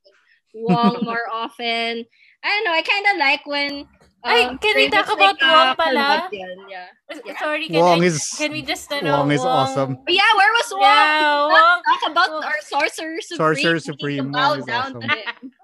Wong 0.51 0.99
more 0.99 1.23
often. 1.31 2.03
I 2.43 2.47
don't 2.51 2.65
know. 2.67 2.75
I 2.75 2.83
kind 2.83 3.07
of 3.07 3.15
like 3.15 3.47
when. 3.47 3.87
Ay, 4.19 4.51
um, 4.51 4.57
can 4.57 4.75
we 4.75 4.89
talk 4.91 5.07
about 5.07 5.39
like, 5.39 5.47
Wong 5.47 5.67
ah, 5.71 5.75
pala? 5.79 6.27
Yeah. 6.33 6.59
Yeah. 6.67 7.39
Sorry, 7.39 7.71
can, 7.71 7.79
Wong 7.79 8.03
I, 8.03 8.11
is- 8.11 8.35
can 8.35 8.51
we 8.51 8.61
just 8.67 8.91
ano, 8.91 9.23
Wong 9.23 9.31
is 9.31 9.47
awesome. 9.47 9.95
But 10.03 10.11
yeah, 10.13 10.35
where 10.35 10.51
was 10.51 10.69
Wong? 10.75 10.81
Yeah, 10.83 11.47
Wong. 11.55 11.79
Talk 11.87 12.11
about 12.11 12.29
Wong. 12.35 12.43
our 12.43 12.59
sorcerer 12.67 13.23
supreme. 13.23 13.39
Sorcerer 13.39 13.55
We 13.55 13.79
need 13.79 13.79
to 13.79 13.91
Supreme, 13.95 14.31
bow 14.35 14.49
Wong 14.49 14.59
is 14.59 14.65
down 14.65 14.99
to 14.99 15.07
him. 15.07 15.53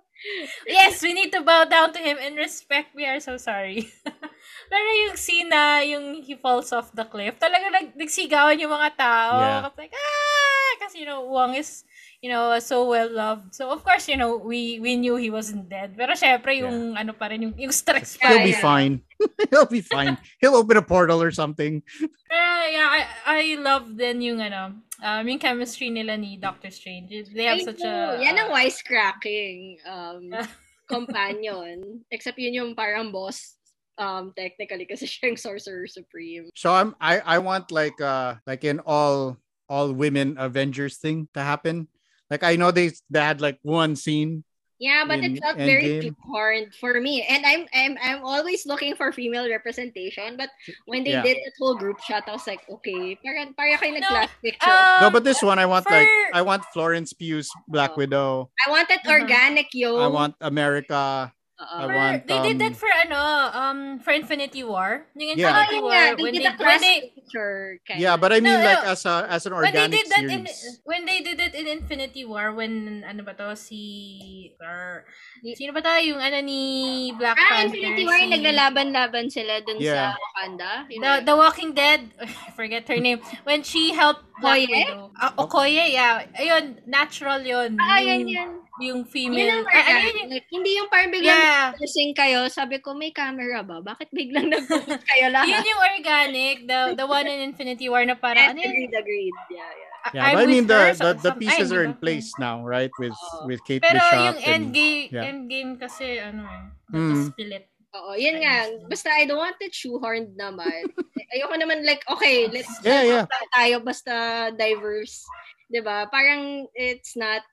Yes, 0.68 1.02
we 1.02 1.12
need 1.12 1.34
to 1.34 1.41
bow 1.41 1.66
down 1.66 1.91
to 1.93 1.99
him 1.99 2.16
in 2.16 2.36
respect. 2.36 2.95
We 2.95 3.10
are 3.10 3.20
so 3.20 3.36
sorry. 3.36 3.91
Pero 4.72 4.88
yung 5.04 5.20
scene 5.20 5.52
na 5.52 5.84
yung 5.84 6.24
he 6.24 6.40
falls 6.40 6.72
off 6.72 6.96
the 6.96 7.04
cliff, 7.04 7.36
talaga 7.36 7.68
nag, 7.68 7.92
nagsigawan 7.92 8.56
yung 8.56 8.72
mga 8.72 8.96
tao. 8.96 9.36
Yeah. 9.36 9.62
Kapag 9.68 9.92
like, 9.92 9.96
ah! 10.00 10.72
Kasi, 10.80 11.04
you 11.04 11.08
know, 11.12 11.28
Wong 11.28 11.60
is, 11.60 11.84
you 12.24 12.32
know, 12.32 12.56
so 12.64 12.88
well 12.88 13.12
loved. 13.12 13.52
So, 13.52 13.68
of 13.68 13.84
course, 13.84 14.08
you 14.08 14.16
know, 14.16 14.40
we 14.40 14.80
we 14.80 14.96
knew 14.96 15.20
he 15.20 15.28
wasn't 15.28 15.68
dead. 15.68 16.00
Pero 16.00 16.16
syempre, 16.16 16.56
yung 16.64 16.96
ano 16.96 17.12
pa 17.12 17.28
rin, 17.28 17.52
yung, 17.52 17.56
yung 17.60 17.76
stress 17.76 18.16
pa 18.16 18.32
He'll 18.32 18.48
be 18.48 18.56
fine. 18.56 19.04
He'll 19.52 19.68
be 19.68 19.84
fine. 19.84 20.16
He'll 20.40 20.56
open 20.56 20.80
a 20.80 20.86
portal 20.88 21.20
or 21.20 21.36
something. 21.36 21.84
Pero 22.32 22.48
yeah, 22.72 22.88
I, 22.88 23.02
I 23.28 23.42
love 23.60 23.92
din 23.92 24.24
yung 24.24 24.40
ano, 24.40 24.80
um, 25.04 25.24
yung 25.28 25.38
chemistry 25.44 25.92
nila 25.92 26.16
ni 26.16 26.40
Doctor 26.40 26.72
Strange. 26.72 27.12
They 27.36 27.44
have 27.44 27.60
I 27.60 27.68
such 27.68 27.84
know. 27.84 28.16
a... 28.16 28.24
Yan 28.24 28.40
ang 28.40 28.56
wisecracking 28.56 29.84
um, 29.84 30.32
Yeah. 30.32 30.48
companion. 30.92 32.04
Except 32.08 32.40
yun 32.40 32.56
yung 32.56 32.72
parang 32.72 33.12
boss 33.12 33.61
um, 33.98 34.34
technically 34.36 34.86
kasi 34.86 35.06
siya 35.08 35.34
yung 35.34 35.39
sorcerer 35.39 35.88
supreme. 35.88 36.50
So 36.56 36.72
I'm 36.72 36.96
I 37.00 37.20
I 37.20 37.38
want 37.39 37.72
like 37.72 38.00
uh 38.02 38.36
like 38.48 38.64
an 38.64 38.80
all 38.86 39.38
all 39.68 39.94
women 39.94 40.36
Avengers 40.38 40.98
thing 40.98 41.28
to 41.34 41.42
happen. 41.42 41.88
Like 42.30 42.44
I 42.44 42.56
know 42.56 42.72
they 42.72 42.92
they 43.10 43.22
had 43.22 43.42
like 43.42 43.60
one 43.64 43.96
scene. 43.96 44.44
Yeah, 44.82 45.06
but 45.06 45.22
in 45.22 45.38
it 45.38 45.38
felt 45.38 45.62
very 45.62 45.94
Endgame. 45.94 46.18
hard 46.26 46.74
for 46.74 46.98
me. 46.98 47.22
And 47.30 47.46
I'm 47.46 47.70
I'm 47.70 47.94
I'm 48.02 48.22
always 48.26 48.66
looking 48.66 48.98
for 48.98 49.14
female 49.14 49.46
representation, 49.46 50.42
but 50.42 50.50
when 50.89 51.06
they 51.06 51.14
Yeah. 51.14 51.22
did 51.22 51.38
that 51.38 51.54
whole 51.62 51.78
group 51.78 52.02
shot, 52.02 52.26
I 52.26 52.34
was 52.34 52.48
like, 52.50 52.66
okay, 52.66 53.14
parang 53.22 53.54
parang 53.54 53.78
kayo 53.78 53.94
No, 54.02 54.02
nag-class 54.02 54.34
picture. 54.42 54.74
Um, 54.74 54.86
no, 55.06 55.08
but 55.14 55.22
this 55.24 55.38
one 55.46 55.60
I 55.62 55.70
want 55.70 55.86
like 55.86 56.10
I 56.34 56.42
want 56.42 56.66
Florence 56.74 57.14
Pugh's 57.14 57.54
Black 57.70 57.94
Oh. 57.94 58.02
Widow. 58.02 58.50
I 58.66 58.74
wanted 58.74 59.00
Uh-huh. 59.06 59.22
organic 59.22 59.70
yo. 59.78 60.02
I 60.02 60.08
want 60.10 60.34
America. 60.42 61.30
Uh, 61.62 61.78
I 61.78 61.86
For- 61.86 61.93
want, 61.93 62.20
they 62.26 62.39
did 62.41 62.57
that 62.57 62.74
um, 62.74 62.80
for 62.82 62.89
ano, 62.89 63.22
um, 63.53 63.80
for 64.01 64.09
Infinity 64.18 64.66
War. 64.66 65.05
Yung 65.14 65.38
Yeah. 65.38 65.53
Infinity 65.53 65.78
yun 65.78 65.84
War, 65.86 65.93
nga, 65.93 66.05
they 66.18 66.24
when 66.26 66.34
did 66.34 66.41
they, 66.41 66.53
when 66.57 66.80
they, 66.82 66.97
picture. 67.14 67.78
Kind 67.86 68.01
Yeah, 68.01 68.18
but 68.18 68.34
I 68.34 68.41
mean 68.41 68.57
No, 68.57 68.66
like 68.66 68.82
no. 68.82 68.89
as 68.97 69.05
a 69.05 69.16
as 69.30 69.45
an 69.45 69.53
when 69.53 69.70
they 69.70 69.86
organic 69.86 69.93
did 69.93 70.07
that 70.09 70.26
in, 70.26 70.41
series. 70.49 70.82
when 70.89 71.01
they 71.05 71.22
did 71.22 71.38
it 71.38 71.53
in 71.53 71.70
Infinity 71.70 72.26
War, 72.26 72.49
when, 72.57 73.05
ano 73.05 73.22
ba 73.22 73.38
to, 73.38 73.53
si, 73.53 74.57
or, 74.57 75.05
sino 75.53 75.70
ba 75.70 75.86
to, 75.86 76.01
yung 76.01 76.18
ano 76.18 76.41
ni 76.41 77.14
Black 77.14 77.38
Ah, 77.38 77.62
Panther, 77.62 77.78
Infinity 77.78 78.03
War, 78.09 78.18
si- 78.18 78.32
naglalaban-laban 78.34 79.26
sila 79.30 79.62
dun 79.62 79.78
Yeah. 79.78 80.18
sa 80.18 80.18
Wakanda. 80.18 80.72
Yun 80.89 80.97
The, 80.97 81.12
the 81.30 81.36
Walking 81.38 81.72
Dead, 81.78 82.09
I 82.26 82.49
forget 82.57 82.89
her 82.89 82.97
name, 82.97 83.22
when 83.45 83.62
she 83.62 83.93
helped 83.93 84.26
Black 84.41 84.66
Okoye? 84.66 84.74
Widow. 84.89 85.14
Ah, 85.22 85.32
Okoye, 85.38 85.93
yeah. 85.93 86.26
Ayun, 86.41 86.82
natural 86.89 87.45
yun. 87.45 87.78
Ah, 87.78 88.01
yan, 88.01 88.26
yan. 88.26 88.49
Yung 88.82 89.02
Yun 89.02 89.08
female. 89.08 89.50
ang 89.54 89.64
Ah, 89.64 89.72
ano 89.72 89.78
organic. 89.78 90.02
yun 90.04 90.18
yung- 90.18 90.32
Like, 90.32 90.48
hindi 90.50 90.72
yung 90.76 90.90
parang 90.90 91.12
biglang 91.12 91.38
Yeah. 91.38 91.66
lasing 91.78 92.12
kayo. 92.12 92.40
Sabi 92.48 92.76
ko, 92.78 92.92
may 92.92 93.12
camera 93.12 93.62
ba? 93.62 93.78
Bakit 93.80 94.10
biglang 94.10 94.50
nag-focus 94.50 95.02
kayo 95.06 95.30
lahat? 95.30 95.54
Yun 95.54 95.66
yung 95.68 95.82
organic, 95.94 96.56
the 96.66 96.80
the 96.96 97.06
one 97.06 97.26
in 97.26 97.40
Infinity 97.44 97.88
War 97.88 98.02
na 98.04 98.14
parang, 98.14 98.50
Yes, 98.50 98.52
ano 98.52 98.60
yun? 98.60 98.72
agreed, 98.74 98.94
agreed. 98.96 99.36
Yeah, 99.50 99.62
yeah. 99.62 99.90
Yeah, 100.12 100.24
I'm 100.26 100.34
but 100.34 100.42
I 100.42 100.46
mean 100.50 100.66
the 100.66 100.82
the, 100.98 101.12
the 101.22 101.34
pieces 101.38 101.70
ay, 101.70 101.78
are 101.78 101.86
in 101.86 101.94
place 101.94 102.34
now, 102.42 102.66
right? 102.66 102.90
With 102.98 103.14
Oo. 103.14 103.46
with 103.46 103.62
Kate 103.62 103.86
Pero 103.86 104.02
Bishop 104.02 104.18
yung 104.18 104.38
and 104.42 104.64
endgame, 104.74 105.06
yeah. 105.14 105.30
endgame 105.30 105.72
kasi, 105.78 106.18
ano 106.18 106.42
eh, 106.42 106.64
Mm. 106.98 107.30
split. 107.30 107.70
Oo, 107.94 108.18
yun 108.18 108.42
nga. 108.42 108.66
Basta 108.90 109.14
I 109.14 109.30
don't 109.30 109.38
want 109.38 109.62
it 109.62 109.78
shoehorned 109.78 110.34
naman. 110.34 110.90
Ayoko 111.30 111.54
naman 111.54 111.86
like, 111.86 112.02
okay, 112.10 112.48
let's 112.56 112.72
Yeah, 112.82 113.04
yeah. 113.06 113.24
tayo 113.54 113.78
basta 113.80 114.14
diverse. 114.52 115.22
'Di 115.70 115.80
ba 115.80 116.10
Parang 116.10 116.66
it's 116.74 117.14
not, 117.14 117.46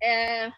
eh, 0.00 0.48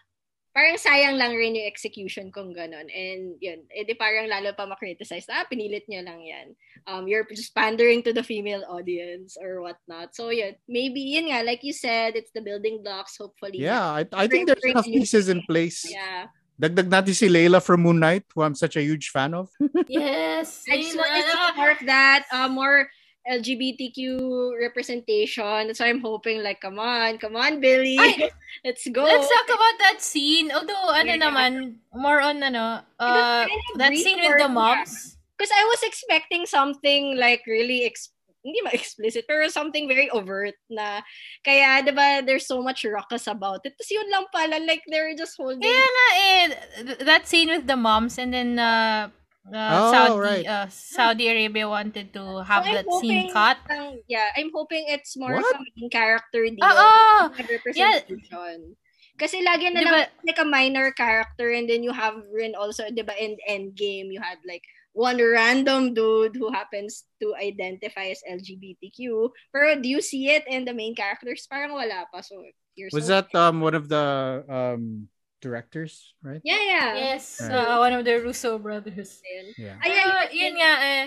parang 0.53 0.77
sayang 0.77 1.17
lang 1.17 1.33
rin 1.33 1.57
yung 1.57 1.65
execution 1.65 2.29
kung 2.29 2.53
ganun. 2.53 2.85
And 2.93 3.41
yun, 3.41 3.65
edi 3.73 3.97
parang 3.97 4.29
lalo 4.29 4.53
pa 4.53 4.69
makriticize, 4.69 5.25
ah, 5.33 5.49
pinilit 5.49 5.89
nyo 5.89 6.05
lang 6.05 6.21
yan. 6.21 6.47
Um, 6.85 7.09
you're 7.09 7.25
just 7.33 7.57
pandering 7.57 8.05
to 8.05 8.13
the 8.13 8.21
female 8.21 8.61
audience 8.69 9.33
or 9.33 9.65
whatnot. 9.65 10.13
So 10.13 10.29
yun, 10.29 10.53
maybe, 10.69 11.01
yun 11.01 11.33
nga, 11.33 11.41
like 11.41 11.65
you 11.65 11.73
said, 11.73 12.13
it's 12.13 12.31
the 12.37 12.45
building 12.45 12.85
blocks, 12.85 13.17
hopefully. 13.17 13.65
Yeah, 13.65 13.81
I, 13.81 14.05
I 14.13 14.29
think 14.29 14.45
there's 14.45 14.63
enough 14.63 14.85
pieces 14.85 15.27
in 15.27 15.41
place. 15.49 15.89
Yeah. 15.89 16.29
Dagdag 16.53 16.85
natin 16.85 17.17
si 17.17 17.25
Layla 17.25 17.57
from 17.57 17.81
Moon 17.81 17.97
Knight, 17.97 18.29
who 18.37 18.45
I'm 18.45 18.53
such 18.53 18.77
a 18.77 18.85
huge 18.85 19.09
fan 19.09 19.33
of. 19.33 19.49
Yes! 19.89 20.61
I 20.69 20.77
just 20.77 20.93
Layla. 20.93 21.01
want 21.01 21.11
to 21.17 21.21
see 21.25 21.57
more 21.57 21.71
of 21.73 21.81
that, 21.89 22.21
uh, 22.29 22.47
more 22.47 22.93
LGBTQ 23.23 24.19
representation. 24.59 25.67
That's 25.67 25.79
why 25.79 25.89
I'm 25.89 26.01
hoping 26.01 26.43
like, 26.43 26.61
come 26.61 26.79
on, 26.79 27.17
come 27.17 27.35
on, 27.35 27.59
Billy. 27.59 27.97
Ay, 27.99 28.29
Let's 28.65 28.87
go. 28.89 29.03
Let's 29.03 29.27
talk 29.27 29.47
about 29.47 29.77
that 29.79 29.97
scene. 30.01 30.51
Although, 30.51 30.91
ano 30.91 31.13
Yeah. 31.13 31.23
naman, 31.23 31.51
more 31.95 32.19
on, 32.21 32.43
ano, 32.43 32.83
uh, 32.99 33.45
kind 33.47 33.63
of 33.73 33.77
that 33.79 33.95
scene 33.95 34.19
with 34.19 34.39
the 34.39 34.47
moms. 34.49 35.17
Because 35.37 35.51
I 35.51 35.63
was 35.65 35.81
expecting 35.83 36.45
something 36.45 37.17
like 37.17 37.41
really 37.47 37.83
ex- 37.85 38.11
hindi 38.43 38.59
ma 38.61 38.71
explicit, 38.75 39.23
pero 39.23 39.47
something 39.47 39.87
very 39.87 40.11
overt 40.11 40.55
na 40.69 40.99
kaya, 41.47 41.79
di 41.79 41.95
ba, 41.95 42.19
there's 42.19 42.45
so 42.45 42.59
much 42.61 42.83
ruckus 42.83 43.27
about 43.27 43.63
it. 43.63 43.71
Tapos 43.71 43.87
yun 43.87 44.07
lang 44.11 44.27
pala, 44.35 44.59
like, 44.67 44.83
they're 44.91 45.15
just 45.15 45.39
holding 45.39 45.63
Kaya 45.63 45.79
nga 45.79 46.07
eh, 46.11 46.45
th- 46.83 47.01
that 47.07 47.23
scene 47.23 47.47
with 47.47 47.67
the 47.67 47.79
moms 47.79 48.19
and 48.19 48.35
then 48.35 48.59
uh, 48.59 49.07
uh, 49.51 49.71
Oh, 49.75 49.91
Saudi 49.91 50.19
right. 50.19 50.45
uh, 50.47 50.67
Saudi 50.69 51.25
Arabia 51.27 51.67
wanted 51.67 52.13
to 52.13 52.43
have 52.47 52.63
So, 52.63 52.71
that 52.73 52.85
scene 53.01 53.27
hoping 53.27 53.33
cut. 53.33 53.57
lang- 53.67 54.03
yeah, 54.07 54.29
I'm 54.37 54.51
hoping 54.55 54.85
it's 54.87 55.17
more 55.17 55.35
What? 55.35 55.43
of 55.43 55.59
a 55.59 55.65
main 55.75 55.89
character 55.91 56.47
deal. 56.47 56.63
Oo! 56.63 57.33
have 57.35 57.49
representation. 57.49 58.75
Kasi 59.13 59.45
lagi 59.45 59.69
na 59.69 59.81
Di 59.81 59.85
lang 59.85 60.09
like 60.25 60.41
a 60.41 60.47
minor 60.47 60.89
character 60.89 61.53
and 61.53 61.69
then 61.69 61.83
you 61.85 61.93
have 61.93 62.17
rin 62.33 62.55
also, 62.57 62.89
di 62.89 63.03
ba, 63.05 63.13
in 63.13 63.37
Endgame, 63.45 64.09
you 64.09 64.17
had 64.17 64.41
like 64.47 64.65
one 64.97 65.21
random 65.21 65.93
dude 65.93 66.33
who 66.33 66.49
happens 66.49 67.05
to 67.21 67.33
identify 67.37 68.09
as 68.09 68.25
LGBTQ. 68.25 69.29
Pero 69.53 69.77
do 69.77 69.85
you 69.89 70.01
see 70.01 70.33
it 70.33 70.45
in 70.49 70.65
the 70.65 70.73
main 70.73 70.97
characters? 70.97 71.45
Parang 71.45 71.73
wala 71.77 72.09
pa. 72.09 72.21
So, 72.25 72.41
you're 72.73 72.89
Was 72.89 73.05
so- 73.05 73.21
that 73.21 73.29
um 73.37 73.61
one 73.61 73.77
of 73.77 73.85
the 73.85 74.01
um 74.49 75.09
directors, 75.43 76.15
right? 76.23 76.39
Yeah, 76.47 76.63
yeah. 76.63 76.87
Yes, 77.11 77.43
Right. 77.43 77.51
uh, 77.51 77.77
one 77.83 77.91
of 77.91 78.07
the 78.07 78.23
Russo 78.23 78.55
brothers. 78.55 79.19
Yeah. 79.59 79.75
Ay, 79.83 79.91
ayun, 79.91 80.23
yun 80.31 80.53
nga 80.55 80.71
eh, 80.79 81.03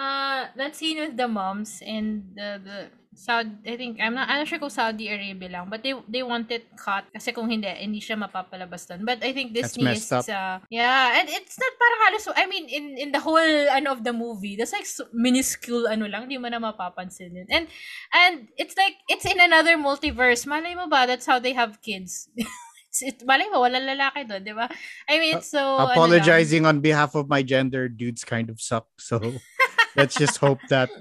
uh, 0.00 0.40
that 0.56 0.72
scene 0.72 0.96
with 1.04 1.14
the 1.20 1.28
moms 1.28 1.84
and 1.84 2.32
the, 2.32 2.56
the 2.64 2.78
Saudi, 3.12 3.52
I 3.68 3.76
think, 3.76 4.00
I'm 4.00 4.16
not, 4.16 4.24
I'm 4.32 4.40
not 4.40 4.48
sure 4.48 4.56
kung 4.56 4.72
Saudi 4.72 5.04
Arabia 5.12 5.52
lang, 5.52 5.68
but 5.68 5.84
they 5.84 5.92
they 6.08 6.24
want 6.24 6.48
it 6.48 6.64
cut 6.80 7.04
kasi 7.12 7.28
kung 7.28 7.44
hindi, 7.44 7.68
hindi 7.68 8.00
siya 8.00 8.16
mapapalabas 8.16 8.88
doon. 8.88 9.04
But 9.04 9.20
I 9.20 9.36
think 9.36 9.52
That's 9.52 9.76
Disney 9.76 9.84
messed 9.84 10.08
is, 10.16 10.32
up. 10.32 10.32
uh, 10.32 10.64
yeah, 10.72 11.20
and 11.20 11.28
it's 11.28 11.60
not 11.60 11.76
parang 11.76 12.00
halos, 12.08 12.24
I 12.32 12.48
mean, 12.48 12.72
in 12.72 12.96
in 12.96 13.08
the 13.12 13.20
whole, 13.20 13.36
ano, 13.68 13.92
of 13.92 14.00
the 14.00 14.16
movie, 14.16 14.56
that's 14.56 14.72
like 14.72 14.88
so- 14.88 15.12
minuscule, 15.12 15.92
ano 15.92 16.08
lang, 16.08 16.24
di 16.24 16.40
mo 16.40 16.48
na 16.48 16.56
mapapansin 16.56 17.36
yun. 17.36 17.44
And, 17.52 17.68
and 18.16 18.48
it's 18.56 18.80
like, 18.80 18.96
it's 19.12 19.28
in 19.28 19.36
another 19.36 19.76
multiverse. 19.76 20.48
Malay 20.48 20.72
mo 20.72 20.88
ba, 20.88 21.04
that's 21.04 21.28
how 21.28 21.36
they 21.36 21.52
have 21.52 21.84
kids. 21.84 22.32
it's, 22.92 23.00
it, 23.00 23.24
malay 23.24 23.48
mo, 23.48 23.64
walang 23.64 23.88
lalaki 23.88 24.28
doon, 24.28 24.44
di 24.44 24.52
ba? 24.52 24.68
I 25.08 25.16
mean, 25.16 25.40
it's 25.40 25.48
so, 25.48 25.80
ano 25.80 25.88
lang. 25.88 25.96
Apologizing 25.96 26.68
on 26.68 26.84
behalf 26.84 27.16
of 27.16 27.24
my 27.28 27.40
gender, 27.40 27.88
dudes 27.88 28.20
kind 28.20 28.52
of 28.52 28.60
suck. 28.60 28.84
So 29.00 29.16
let's 29.96 30.12
just 30.14 30.36
hope 30.36 30.60
that 30.68 30.92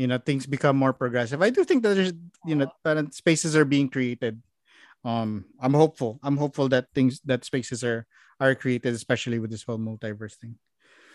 you 0.00 0.08
know 0.08 0.16
things 0.16 0.48
become 0.48 0.80
more 0.80 0.96
progressive. 0.96 1.44
I 1.44 1.52
do 1.52 1.60
think 1.64 1.84
that 1.84 1.92
there's 1.92 2.16
you 2.48 2.56
know 2.56 2.72
parang 2.80 3.12
spaces 3.12 3.52
are 3.52 3.68
being 3.68 3.92
created. 3.92 4.40
Um, 5.04 5.44
I'm 5.60 5.76
hopeful. 5.76 6.18
I'm 6.24 6.40
hopeful 6.40 6.72
that 6.72 6.88
things 6.96 7.20
that 7.28 7.44
spaces 7.44 7.84
are 7.84 8.08
are 8.40 8.56
created, 8.56 8.96
especially 8.96 9.36
with 9.38 9.52
this 9.52 9.62
whole 9.62 9.78
multiverse 9.78 10.40
thing. 10.40 10.56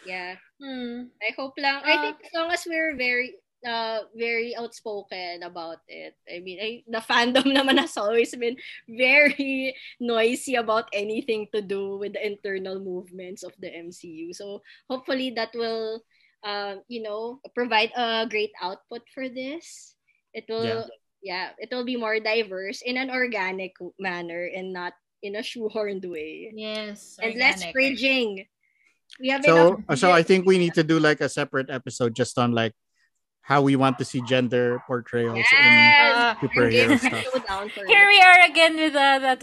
Yeah. 0.06 0.38
Hmm. 0.62 1.10
I 1.22 1.34
hope 1.34 1.58
lang. 1.58 1.82
I 1.82 1.98
Ah. 1.98 2.02
think 2.02 2.18
as 2.26 2.34
long 2.34 2.50
as 2.54 2.62
we're 2.70 2.94
very 2.94 3.42
uh 3.68 4.08
very 4.16 4.56
outspoken 4.56 5.44
about 5.44 5.80
it. 5.88 6.16
I 6.26 6.40
mean, 6.40 6.60
I, 6.62 6.70
the 6.88 7.04
fandom 7.04 7.52
naman 7.58 7.78
has 7.80 7.98
always 7.98 8.36
been 8.36 8.58
very 8.90 9.76
noisy 10.00 10.56
about 10.56 10.90
anything 10.94 11.48
to 11.54 11.62
do 11.62 11.98
with 11.98 12.14
the 12.14 12.26
internal 12.26 12.80
movements 12.80 13.44
of 13.44 13.54
the 13.60 13.70
MCU. 13.70 14.34
So 14.34 14.62
hopefully 14.90 15.32
that 15.38 15.54
will 15.54 16.02
uh, 16.44 16.82
you 16.88 17.02
know, 17.02 17.40
provide 17.54 17.92
a 17.96 18.28
great 18.30 18.52
output 18.62 19.02
for 19.14 19.30
this. 19.30 19.96
It 20.34 20.46
will 20.50 20.88
yeah, 21.22 21.54
it 21.58 21.70
will 21.70 21.86
be 21.86 21.98
more 21.98 22.20
diverse 22.20 22.82
in 22.82 22.98
an 22.98 23.12
organic 23.12 23.78
manner 24.00 24.50
and 24.50 24.74
not 24.74 24.94
in 25.22 25.36
a 25.36 25.46
shoehorned 25.46 26.06
way. 26.10 26.52
Yes. 26.54 27.20
And 27.22 27.38
less 27.38 27.62
organic. 27.62 27.74
bridging. 27.74 28.46
We 29.20 29.30
have 29.30 29.46
So 29.46 29.78
enough 29.86 30.00
so 30.00 30.12
I 30.12 30.24
think 30.24 30.46
we 30.48 30.58
need 30.58 30.74
to 30.74 30.84
do 30.84 30.98
like 30.98 31.22
a 31.22 31.30
separate 31.30 31.70
episode 31.70 32.16
just 32.16 32.40
on 32.40 32.54
like 32.54 32.74
how 33.42 33.62
we 33.62 33.76
want 33.76 33.98
to 34.00 34.06
see 34.06 34.22
gender 34.28 34.82
portrayals 34.88 35.38
in 35.38 35.44
Yes. 35.44 36.16
Uh, 36.16 36.36
superhero 36.42 36.98
stuff. 37.00 37.48
down 37.48 37.70
Here 37.70 38.06
we 38.08 38.20
are 38.22 38.40
again 38.50 38.76
with 38.78 38.96
uh, 38.96 39.20
that. 39.20 39.40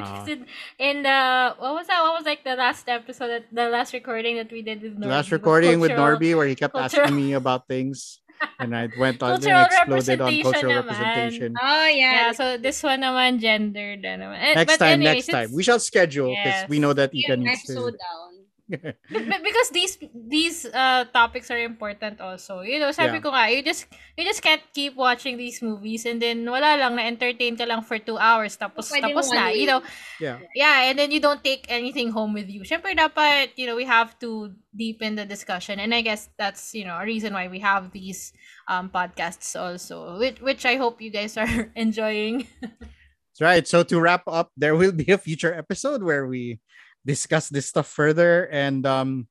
Ah. 0.00 0.24
in, 0.28 0.46
in 0.78 1.02
the 1.02 1.54
what 1.58 1.74
was 1.74 1.86
that? 1.86 2.02
What 2.02 2.18
was 2.18 2.26
like 2.26 2.42
the 2.42 2.56
last 2.56 2.88
episode, 2.88 3.28
that, 3.28 3.44
the 3.52 3.68
last 3.68 3.92
recording 3.92 4.36
that 4.42 4.50
we 4.50 4.62
did 4.62 4.82
with 4.82 4.98
The 4.98 5.06
Norby? 5.06 5.10
last 5.10 5.26
with 5.30 5.38
recording 5.40 5.78
with 5.80 5.90
cultural- 5.94 6.18
Norby 6.18 6.36
where 6.36 6.46
he 6.46 6.54
kept 6.54 6.74
cultural- 6.74 7.04
asking 7.06 7.16
me 7.16 7.32
about 7.34 7.68
things 7.68 8.20
and 8.58 8.74
I 8.76 8.88
went 8.98 9.22
on 9.22 9.38
and 9.38 9.42
Cultural 9.42 9.64
exploded 9.64 10.20
on 10.20 10.42
cultural 10.42 10.74
representation 10.74 10.74
naman. 10.74 10.90
representation. 10.90 11.54
Oh 11.54 11.86
Yeah, 11.86 11.94
yeah. 11.94 12.32
so 12.34 12.58
this 12.58 12.82
one 12.82 13.00
naman 13.06 13.38
gender 13.38 13.94
na 13.96 14.18
naman. 14.18 14.36
Eh, 14.42 14.54
Next 14.58 14.72
but 14.74 14.78
time, 14.82 14.98
anyways, 15.00 15.14
next 15.14 15.28
time. 15.30 15.48
We 15.54 15.62
shall 15.62 15.78
schedule 15.78 16.34
because 16.34 16.66
we 16.68 16.82
know 16.82 16.92
that 16.92 17.14
Yeah, 17.14 17.30
Ika 17.30 17.32
I'm 17.38 17.46
needs 17.46 17.62
so 17.62 17.86
to. 17.90 17.94
down. 17.94 18.33
Because 19.44 19.68
these 19.70 19.98
these 20.14 20.64
uh 20.66 21.04
topics 21.12 21.50
are 21.50 21.58
important 21.60 22.20
also. 22.20 22.60
You 22.62 22.78
know, 22.80 22.90
sabi 22.90 23.18
Yeah. 23.18 23.24
ko 23.24 23.30
nga, 23.30 23.46
you 23.52 23.62
just 23.62 23.86
you 24.16 24.24
just 24.24 24.40
can't 24.42 24.62
keep 24.72 24.96
watching 24.96 25.36
these 25.36 25.60
movies 25.62 26.06
and 26.06 26.20
then 26.20 26.42
wala 26.46 26.76
lang 26.78 26.96
na 26.96 27.04
entertain 27.06 27.56
ka 27.56 27.64
lang 27.64 27.82
for 27.84 27.98
two 28.00 28.16
hours 28.18 28.56
tapos 28.56 28.90
Pwede 28.90 29.12
tapos 29.12 29.30
na. 29.32 29.52
You 29.52 29.66
know, 29.66 29.80
yeah. 30.18 30.40
yeah, 30.54 30.88
and 30.90 30.98
then 30.98 31.10
you 31.12 31.20
don't 31.20 31.42
take 31.44 31.66
anything 31.68 32.10
home 32.10 32.32
with 32.32 32.48
you. 32.48 32.62
Syempre 32.64 32.96
dapat, 32.96 33.54
you 33.56 33.66
know, 33.66 33.76
we 33.76 33.84
have 33.84 34.18
to 34.24 34.52
deepen 34.74 35.14
the 35.14 35.26
discussion 35.26 35.78
and 35.78 35.94
I 35.94 36.02
guess 36.02 36.28
that's, 36.38 36.74
you 36.74 36.84
know, 36.84 36.96
a 36.98 37.04
reason 37.04 37.32
why 37.34 37.48
we 37.48 37.60
have 37.60 37.92
these 37.92 38.32
um 38.66 38.90
podcasts 38.90 39.52
also, 39.58 40.18
which 40.18 40.40
which 40.40 40.64
I 40.66 40.76
hope 40.76 41.00
you 41.00 41.10
guys 41.12 41.36
are 41.36 41.70
enjoying. 41.76 42.48
That's 42.60 43.40
right. 43.42 43.66
So 43.66 43.82
to 43.82 44.00
wrap 44.00 44.22
up, 44.30 44.50
there 44.56 44.74
will 44.76 44.92
be 44.92 45.10
a 45.10 45.18
future 45.18 45.52
episode 45.52 46.02
where 46.02 46.26
we 46.26 46.60
discuss 47.06 47.48
this 47.48 47.66
stuff 47.66 47.86
further. 47.86 48.48
And 48.50 48.86
um 48.86 49.28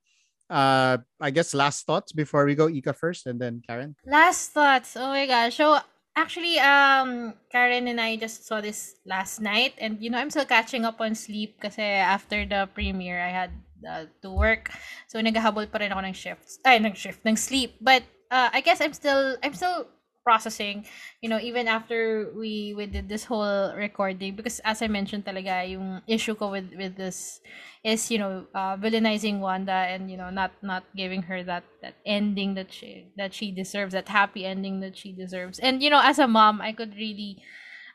uh 0.49 0.97
I 1.19 1.29
guess 1.31 1.53
last 1.53 1.85
thoughts 1.85 2.11
before 2.11 2.45
we 2.45 2.55
go 2.55 2.69
Ika 2.69 2.93
first 2.93 3.25
and 3.27 3.41
then 3.41 3.61
Karen. 3.65 3.95
Last 4.05 4.51
thoughts. 4.51 4.95
Oh 4.95 5.09
my 5.09 5.25
gosh. 5.25 5.57
So 5.57 5.79
actually, 6.15 6.59
um, 6.59 7.33
Karen 7.51 7.87
and 7.87 7.99
I 7.99 8.15
just 8.15 8.45
saw 8.45 8.61
this 8.61 8.95
last 9.05 9.41
night, 9.41 9.73
and 9.77 10.01
you 10.01 10.09
know, 10.09 10.17
I'm 10.17 10.29
still 10.29 10.45
catching 10.45 10.85
up 10.85 11.01
on 11.01 11.15
sleep 11.15 11.59
kasi 11.59 11.81
after 11.81 12.45
the 12.45 12.69
premiere, 12.73 13.21
I 13.21 13.29
had 13.29 13.51
uh, 13.87 14.05
to 14.21 14.29
work. 14.31 14.71
So 15.07 15.19
naghahabol 15.19 15.71
pa 15.71 15.81
rin 15.81 15.91
ako 15.91 16.01
ng 16.05 16.13
shifts. 16.13 16.59
Ay, 16.65 16.79
ng 16.79 16.93
shift, 16.93 17.25
ng 17.25 17.35
sleep. 17.35 17.75
But 17.81 18.03
uh, 18.31 18.49
I 18.53 18.61
guess 18.61 18.81
I'm 18.81 18.93
still, 18.93 19.37
I'm 19.43 19.53
still 19.53 19.89
processing, 20.23 20.85
you 21.21 21.29
know, 21.29 21.39
even 21.39 21.67
after 21.67 22.31
we 22.35 22.73
we 22.73 22.87
did 22.87 23.07
this 23.09 23.25
whole 23.25 23.73
recording 23.75 24.35
because 24.35 24.59
as 24.63 24.81
I 24.81 24.87
mentioned 24.87 25.25
talaga 25.25 25.67
yung 25.67 26.01
issue 26.07 26.35
ko 26.35 26.51
with 26.51 26.71
with 26.75 26.95
this 26.95 27.41
is 27.83 28.09
you 28.11 28.17
know 28.17 28.47
uh, 28.55 28.75
villainizing 28.77 29.39
Wanda 29.39 29.85
and 29.91 30.09
you 30.09 30.17
know 30.17 30.29
not 30.29 30.51
not 30.63 30.83
giving 30.95 31.23
her 31.27 31.43
that 31.43 31.63
that 31.81 31.95
ending 32.05 32.55
that 32.55 32.71
she 32.71 33.11
that 33.17 33.33
she 33.33 33.51
deserves 33.51 33.93
that 33.93 34.07
happy 34.09 34.45
ending 34.45 34.79
that 34.81 34.97
she 34.97 35.11
deserves. 35.11 35.59
And 35.59 35.83
you 35.83 35.89
know 35.89 36.01
as 36.01 36.19
a 36.19 36.27
mom 36.27 36.61
I 36.61 36.71
could 36.73 36.95
really 36.95 37.37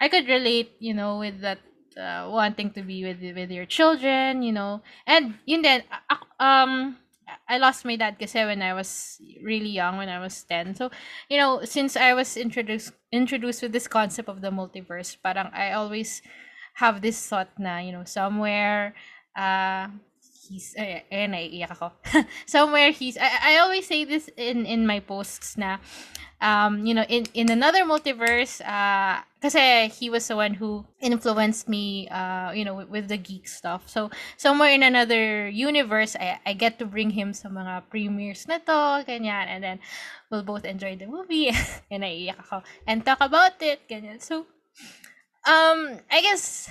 I 0.00 0.08
could 0.08 0.28
relate 0.28 0.72
you 0.78 0.94
know 0.94 1.18
with 1.18 1.40
that 1.40 1.58
uh, 1.98 2.28
wanting 2.30 2.70
to 2.72 2.82
be 2.82 3.02
with 3.04 3.20
with 3.22 3.50
your 3.50 3.66
children 3.66 4.42
you 4.42 4.52
know. 4.52 4.82
And 5.06 5.38
yun 5.46 5.62
din 5.62 5.82
um 6.40 6.96
I 7.48 7.58
lost 7.58 7.84
my 7.84 7.96
dad 7.96 8.18
kasi 8.18 8.44
when 8.44 8.62
I 8.62 8.72
was 8.72 9.20
really 9.42 9.70
young 9.70 9.98
when 9.98 10.08
I 10.08 10.18
was 10.18 10.44
10 10.44 10.74
so 10.74 10.90
you 11.28 11.36
know 11.36 11.64
since 11.64 11.96
I 11.96 12.14
was 12.14 12.36
introduced 12.36 12.92
introduced 13.12 13.62
with 13.62 13.72
this 13.72 13.88
concept 13.88 14.28
of 14.28 14.40
the 14.40 14.50
multiverse 14.50 15.16
parang 15.20 15.52
I 15.52 15.72
always 15.72 16.22
have 16.80 17.02
this 17.02 17.18
thought 17.20 17.52
na 17.58 17.78
you 17.78 17.92
know 17.92 18.04
somewhere 18.04 18.94
uh 19.36 19.92
he's 20.48 20.72
ay, 20.80 21.04
ayan 21.12 21.36
naiiyak 21.36 21.72
ako. 21.76 21.92
Somewhere 22.48 22.90
he's 22.90 23.20
I, 23.20 23.54
I 23.54 23.60
always 23.60 23.84
say 23.84 24.08
this 24.08 24.32
in 24.36 24.64
in 24.64 24.88
my 24.88 25.00
posts 25.04 25.60
na 25.60 25.78
um 26.40 26.88
you 26.88 26.96
know 26.96 27.04
in 27.06 27.28
in 27.36 27.52
another 27.52 27.84
multiverse 27.84 28.64
uh 28.64 29.20
kasi 29.38 29.86
he 29.88 30.10
was 30.10 30.26
the 30.26 30.36
one 30.36 30.54
who 30.54 30.82
influenced 31.00 31.68
me 31.68 32.08
uh 32.10 32.50
you 32.50 32.64
know 32.64 32.74
with, 32.74 32.88
with 32.88 33.06
the 33.08 33.16
geek 33.16 33.46
stuff. 33.46 33.86
So 33.88 34.10
somewhere 34.36 34.70
in 34.74 34.82
another 34.82 35.48
universe 35.48 36.16
I 36.18 36.40
I 36.46 36.52
get 36.58 36.78
to 36.78 36.86
bring 36.86 37.10
him 37.14 37.32
sa 37.32 37.48
mga 37.48 37.86
premieres 37.90 38.46
na 38.50 38.58
to 38.58 39.06
ganyan. 39.06 39.46
And 39.46 39.62
then 39.62 39.78
we'll 40.30 40.42
both 40.46 40.64
enjoy 40.66 40.96
the 40.98 41.06
movie. 41.06 41.54
And 41.90 42.02
naiiyak 42.02 42.38
ako. 42.42 42.66
And 42.86 43.06
talk 43.06 43.22
about 43.22 43.62
it 43.62 43.86
ganyan. 43.86 44.18
So 44.18 44.46
um 45.46 46.02
I 46.10 46.20
guess 46.22 46.68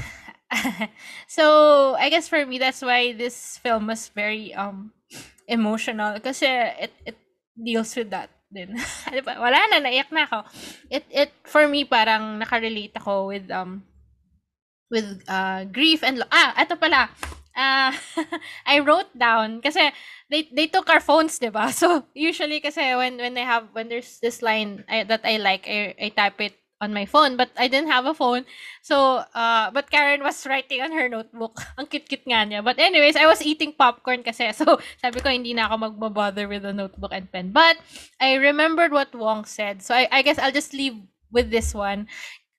so 1.28 1.96
I 1.96 2.10
guess 2.10 2.28
for 2.28 2.46
me 2.46 2.60
that's 2.60 2.82
why 2.82 3.14
this 3.14 3.58
film 3.60 3.88
was 3.88 4.10
very 4.12 4.54
um 4.54 4.92
emotional. 5.48 6.14
Because 6.14 6.44
it 6.44 6.92
it 7.06 7.18
deals 7.58 7.96
with 7.96 8.12
that 8.12 8.30
din. 8.52 8.76
Di 9.16 9.22
ba? 9.22 9.40
Wala 9.40 9.58
na, 9.72 9.84
naiyak 9.84 10.12
na 10.12 10.26
ako. 10.28 10.40
It 10.92 11.06
it 11.12 11.32
for 11.44 11.68
me 11.68 11.84
parang 11.84 12.40
nakarelate 12.40 12.96
ako 12.98 13.32
with 13.32 13.48
um 13.52 13.84
with 14.92 15.24
uh 15.28 15.68
grief 15.68 16.04
and 16.04 16.24
lo- 16.24 16.32
ah, 16.32 16.56
eto 16.56 16.80
pala. 16.80 17.12
uh, 17.58 17.92
I 18.72 18.80
wrote 18.80 19.10
down 19.18 19.60
kasi 19.66 19.90
they 20.30 20.48
they 20.54 20.70
took 20.70 20.88
our 20.94 21.02
phones, 21.02 21.42
'di 21.42 21.50
ba? 21.50 21.74
So 21.76 22.06
usually 22.14 22.62
kasi 22.62 22.94
when 22.94 23.18
when 23.18 23.34
they 23.34 23.44
have 23.44 23.74
when 23.74 23.90
there's 23.90 24.22
this 24.22 24.46
line 24.46 24.86
I, 24.86 25.04
that 25.10 25.26
I 25.26 25.42
like, 25.42 25.66
I, 25.66 25.98
I 25.98 26.10
type 26.14 26.40
it 26.40 26.56
on 26.80 26.94
my 26.94 27.06
phone 27.06 27.38
but 27.38 27.50
I 27.58 27.68
didn't 27.68 27.90
have 27.90 28.06
a 28.06 28.14
phone. 28.14 28.46
So 28.82 29.26
uh 29.34 29.72
but 29.72 29.90
Karen 29.90 30.22
was 30.24 30.46
writing 30.46 30.82
on 30.82 30.92
her 30.94 31.10
notebook. 31.10 31.60
Ang 31.78 31.88
cute-cute 31.88 32.26
nga 32.30 32.46
niya. 32.46 32.64
But 32.64 32.80
anyways, 32.80 33.16
I 33.16 33.26
was 33.26 33.42
eating 33.42 33.74
popcorn 33.74 34.24
kasi. 34.24 34.52
So 34.58 34.80
sabi 35.02 35.22
ko 35.22 35.30
hindi 35.30 35.54
na 35.54 35.68
ako 35.70 35.90
magbabother 35.90 36.46
with 36.50 36.64
the 36.64 36.74
notebook 36.74 37.14
and 37.14 37.30
pen. 37.32 37.52
But 37.52 37.78
I 38.22 38.38
remembered 38.38 38.92
what 38.94 39.14
Wong 39.14 39.46
said. 39.46 39.82
So 39.82 39.94
I 39.94 40.10
I 40.12 40.22
guess 40.22 40.38
I'll 40.38 40.56
just 40.56 40.74
leave 40.74 40.98
with 41.34 41.50
this 41.50 41.74
one. 41.74 42.08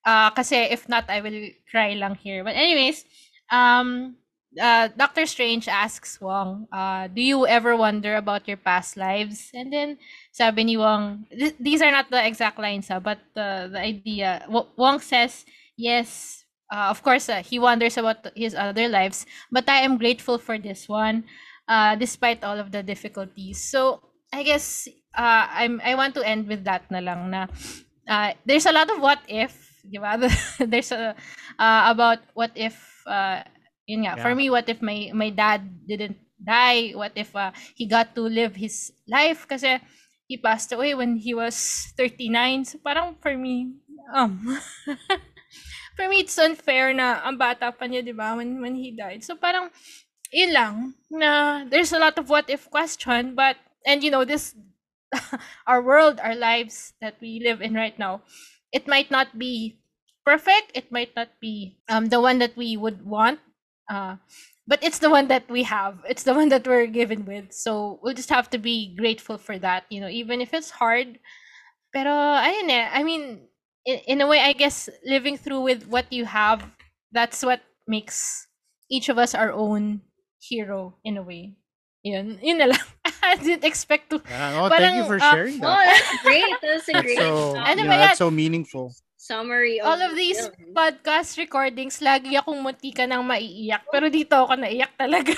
Uh 0.02 0.30
kasi 0.34 0.68
if 0.70 0.88
not 0.90 1.06
I 1.06 1.22
will 1.22 1.54
cry 1.70 1.94
lang 1.94 2.18
here. 2.18 2.42
But 2.42 2.58
anyways, 2.58 3.06
um 3.50 4.18
uh, 4.60 4.88
Doctor 4.96 5.26
Strange 5.26 5.68
asks 5.68 6.20
Wong, 6.20 6.66
uh, 6.72 7.08
do 7.08 7.22
you 7.22 7.46
ever 7.46 7.76
wonder 7.76 8.16
about 8.16 8.46
your 8.48 8.56
past 8.56 8.96
lives? 8.96 9.50
And 9.54 9.72
then 9.72 9.98
sabi 10.32 10.64
ni 10.64 10.76
Wong, 10.76 11.26
th- 11.30 11.56
these 11.60 11.82
are 11.82 11.90
not 11.90 12.10
the 12.10 12.24
exact 12.26 12.58
lines, 12.58 12.90
uh, 12.90 13.00
but 13.00 13.18
the, 13.34 13.70
the 13.72 13.80
idea. 13.80 14.42
W- 14.46 14.66
Wong 14.76 15.00
says, 15.00 15.44
yes, 15.76 16.44
uh, 16.72 16.88
of 16.90 17.02
course, 17.02 17.28
uh, 17.28 17.42
he 17.42 17.58
wonders 17.58 17.96
about 17.96 18.26
his 18.36 18.54
other 18.54 18.88
lives, 18.88 19.26
but 19.50 19.68
I 19.68 19.80
am 19.82 19.98
grateful 19.98 20.38
for 20.38 20.58
this 20.58 20.88
one, 20.88 21.24
uh, 21.68 21.96
despite 21.96 22.44
all 22.44 22.58
of 22.58 22.72
the 22.72 22.82
difficulties. 22.82 23.60
So 23.62 24.00
I 24.32 24.42
guess 24.42 24.88
uh, 25.16 25.46
I'm 25.50 25.80
I 25.84 25.94
want 25.94 26.14
to 26.16 26.26
end 26.26 26.48
with 26.48 26.64
that 26.64 26.90
na 26.90 27.00
lang 27.00 27.30
na 27.30 27.46
uh, 28.08 28.32
there's 28.44 28.66
a 28.66 28.72
lot 28.72 28.90
of 28.90 29.00
what 29.00 29.20
if, 29.28 29.80
di 29.84 29.98
ba? 29.98 30.16
there's 30.60 30.92
a 30.92 31.14
uh, 31.58 31.82
about 31.92 32.18
what 32.34 32.52
if 32.54 32.76
uh, 33.06 33.42
yun 33.88 34.04
nga, 34.06 34.14
Yeah. 34.14 34.20
for 34.20 34.36
me, 34.36 34.50
what 34.52 34.68
if 34.68 34.82
my 34.84 35.10
my 35.16 35.30
dad 35.32 35.64
didn't 35.88 36.20
die? 36.38 36.92
What 36.94 37.16
if 37.16 37.34
uh, 37.34 37.52
he 37.74 37.88
got 37.88 38.14
to 38.14 38.22
live 38.28 38.54
his 38.60 38.92
life? 39.08 39.48
Kasi 39.48 39.80
he 40.28 40.36
passed 40.38 40.72
away 40.72 40.94
when 40.94 41.16
he 41.16 41.32
was 41.34 41.56
39. 41.96 42.64
So 42.68 42.78
parang 42.78 43.16
for 43.18 43.34
me, 43.36 43.80
um, 44.14 44.60
for 45.96 46.08
me, 46.08 46.20
it's 46.24 46.38
unfair 46.38 46.92
na 46.94 47.20
ang 47.24 47.36
bata 47.38 47.72
pa 47.72 47.84
niya, 47.86 48.04
di 48.04 48.12
ba, 48.12 48.36
when, 48.36 48.60
when 48.60 48.74
he 48.76 48.92
died. 48.94 49.24
So 49.24 49.36
parang, 49.36 49.70
yun 50.32 50.52
lang, 50.52 50.74
na 51.10 51.64
there's 51.64 51.92
a 51.92 51.98
lot 52.00 52.18
of 52.18 52.28
what 52.28 52.50
if 52.50 52.70
question, 52.70 53.34
but, 53.34 53.56
and 53.86 54.02
you 54.04 54.10
know, 54.10 54.24
this, 54.24 54.54
our 55.66 55.82
world, 55.82 56.20
our 56.20 56.34
lives 56.36 56.92
that 57.00 57.16
we 57.20 57.40
live 57.42 57.62
in 57.62 57.74
right 57.74 57.98
now, 57.98 58.22
it 58.72 58.86
might 58.86 59.10
not 59.10 59.38
be 59.38 59.80
perfect. 60.24 60.72
It 60.74 60.92
might 60.92 61.16
not 61.16 61.28
be 61.40 61.78
um 61.88 62.06
the 62.12 62.20
one 62.20 62.38
that 62.40 62.56
we 62.56 62.76
would 62.76 63.04
want. 63.06 63.40
Uh, 63.88 64.16
but 64.66 64.78
it's 64.82 64.98
the 64.98 65.10
one 65.10 65.28
that 65.28 65.48
we 65.50 65.62
have. 65.64 66.04
It's 66.08 66.22
the 66.22 66.34
one 66.34 66.50
that 66.50 66.66
we're 66.66 66.86
given 66.86 67.24
with. 67.24 67.52
So 67.52 67.98
we'll 68.02 68.14
just 68.14 68.28
have 68.28 68.50
to 68.50 68.58
be 68.58 68.94
grateful 68.96 69.38
for 69.38 69.58
that. 69.58 69.84
You 69.88 70.00
know, 70.00 70.08
even 70.08 70.40
if 70.40 70.52
it's 70.52 70.70
hard. 70.70 71.18
Pero 71.92 72.12
ayun 72.12 72.68
eh. 72.68 72.88
I 72.92 73.02
mean, 73.02 73.48
in, 73.86 73.98
in 74.06 74.20
a 74.20 74.26
way, 74.26 74.40
I 74.40 74.52
guess 74.52 74.88
living 75.04 75.38
through 75.38 75.62
with 75.62 75.88
what 75.88 76.12
you 76.12 76.26
have, 76.26 76.68
that's 77.12 77.42
what 77.42 77.60
makes 77.86 78.46
each 78.90 79.08
of 79.08 79.16
us 79.16 79.34
our 79.34 79.52
own 79.52 80.02
hero 80.38 80.96
in 81.02 81.16
a 81.16 81.22
way. 81.22 81.56
Yun, 82.04 82.38
yun 82.42 82.58
na 82.58 82.66
lang. 82.66 82.86
I 83.22 83.36
didn't 83.36 83.64
expect 83.64 84.10
to. 84.10 84.22
Yeah, 84.28 84.60
oh, 84.60 84.68
thank 84.68 84.96
you 84.96 85.04
Parang, 85.04 85.08
for 85.08 85.16
uh, 85.16 85.32
that. 85.32 85.60
Oh, 85.64 85.80
that's 85.90 86.22
great. 86.22 86.54
That's 86.62 86.88
a 86.88 86.92
That's 86.92 87.04
great 87.04 87.18
so, 87.18 87.56
Ano 87.56 87.82
you 87.82 87.88
that's 87.88 88.18
so 88.18 88.30
meaningful. 88.30 88.92
Summary 89.28 89.76
of 89.76 89.86
all 89.92 90.00
of 90.00 90.16
these 90.16 90.40
the 90.40 90.56
film. 90.56 90.72
podcast 90.72 91.36
recordings, 91.36 92.00
lagi 92.00 92.32
akong 92.40 92.64
munti 92.64 92.96
ka 92.96 93.04
nang 93.04 93.28
maiiyak. 93.28 93.84
Pero 93.92 94.08
dito 94.08 94.32
ako 94.32 94.56
naiyak 94.56 94.96
talaga. 94.96 95.36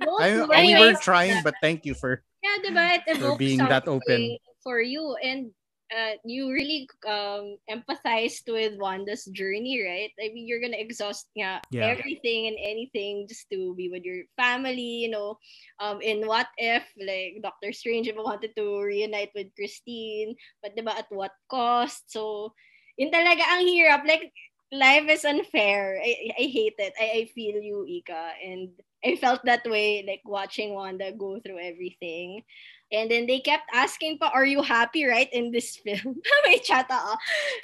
Both 0.00 0.24
I, 0.24 0.40
I- 0.48 0.64
we 0.64 0.74
were 0.80 0.96
trying, 0.96 1.44
but 1.44 1.52
thank 1.60 1.84
you 1.84 1.92
for 1.92 2.24
yeah, 2.40 2.56
diba? 2.64 2.84
It 2.96 3.04
for 3.20 3.36
evokes 3.36 3.38
being 3.38 3.60
that 3.60 3.84
open. 3.84 4.40
for 4.64 4.80
you 4.80 5.16
and 5.20 5.52
uh, 5.92 6.16
you 6.24 6.48
really 6.48 6.88
um 7.04 7.56
empathized 7.68 8.48
with 8.48 8.76
Wanda's 8.80 9.24
journey, 9.32 9.80
right? 9.84 10.12
I 10.16 10.32
mean, 10.32 10.48
you're 10.48 10.60
gonna 10.60 10.80
exhaust 10.80 11.28
nga 11.36 11.60
Yeah. 11.68 11.92
everything 11.92 12.48
and 12.48 12.56
anything 12.56 13.28
just 13.28 13.48
to 13.52 13.76
be 13.76 13.92
with 13.92 14.04
your 14.08 14.24
family, 14.40 15.04
you 15.04 15.12
know. 15.12 15.36
Um, 15.80 16.00
in 16.00 16.24
what 16.24 16.48
if 16.56 16.84
like 16.96 17.44
Doctor 17.44 17.72
Strange 17.76 18.08
wanted 18.16 18.56
to 18.56 18.64
reunite 18.80 19.36
with 19.36 19.52
Christine, 19.52 20.36
but 20.64 20.72
diba 20.72 20.96
at 20.96 21.08
what 21.12 21.32
cost? 21.48 22.08
So, 22.08 22.52
yun 23.00 23.08
talaga 23.08 23.40
ang 23.48 23.64
hirap. 23.64 24.04
Like, 24.04 24.28
life 24.68 25.08
is 25.08 25.24
unfair. 25.24 25.96
I, 26.04 26.36
I 26.36 26.44
hate 26.52 26.76
it. 26.76 26.92
I, 27.00 27.24
I 27.24 27.30
feel 27.32 27.56
you, 27.56 27.88
Ika. 27.88 28.36
And 28.44 28.68
I 29.04 29.16
felt 29.16 29.40
that 29.48 29.64
way, 29.64 30.04
like 30.06 30.20
watching 30.28 30.74
Wanda 30.74 31.10
go 31.10 31.40
through 31.40 31.64
everything. 31.64 32.44
And 32.92 33.10
then 33.10 33.26
they 33.26 33.40
kept 33.40 33.64
asking 33.72 34.18
pa, 34.18 34.30
are 34.34 34.44
you 34.44 34.62
happy, 34.62 35.06
right, 35.06 35.32
in 35.32 35.50
this 35.50 35.76
film? 35.76 36.20
May 36.46 36.58
chat 36.58 36.90
ako. 36.90 37.16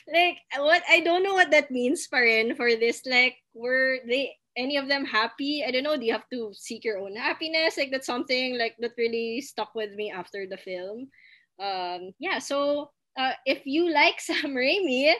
Like, 0.08 0.38
what, 0.56 0.82
I 0.88 1.00
don't 1.00 1.22
know 1.22 1.34
what 1.34 1.50
that 1.50 1.70
means 1.70 2.06
pa 2.06 2.18
rin 2.18 2.54
for 2.54 2.72
this. 2.72 3.02
Like, 3.04 3.36
were 3.52 3.98
they, 4.08 4.38
any 4.56 4.78
of 4.78 4.88
them 4.88 5.04
happy? 5.04 5.64
I 5.66 5.70
don't 5.70 5.82
know. 5.82 5.98
Do 5.98 6.06
you 6.06 6.12
have 6.12 6.30
to 6.32 6.54
seek 6.54 6.84
your 6.84 6.98
own 6.98 7.16
happiness? 7.16 7.76
Like, 7.76 7.90
that's 7.90 8.06
something 8.06 8.56
like 8.56 8.76
that 8.78 8.96
really 8.96 9.42
stuck 9.42 9.74
with 9.74 9.92
me 9.94 10.10
after 10.14 10.46
the 10.48 10.56
film. 10.56 11.10
Um, 11.58 12.12
yeah, 12.18 12.38
so 12.38 12.90
uh, 13.16 13.32
if 13.44 13.64
you 13.64 13.90
like 13.90 14.20
Sam 14.20 14.54
Raimi, 14.54 15.12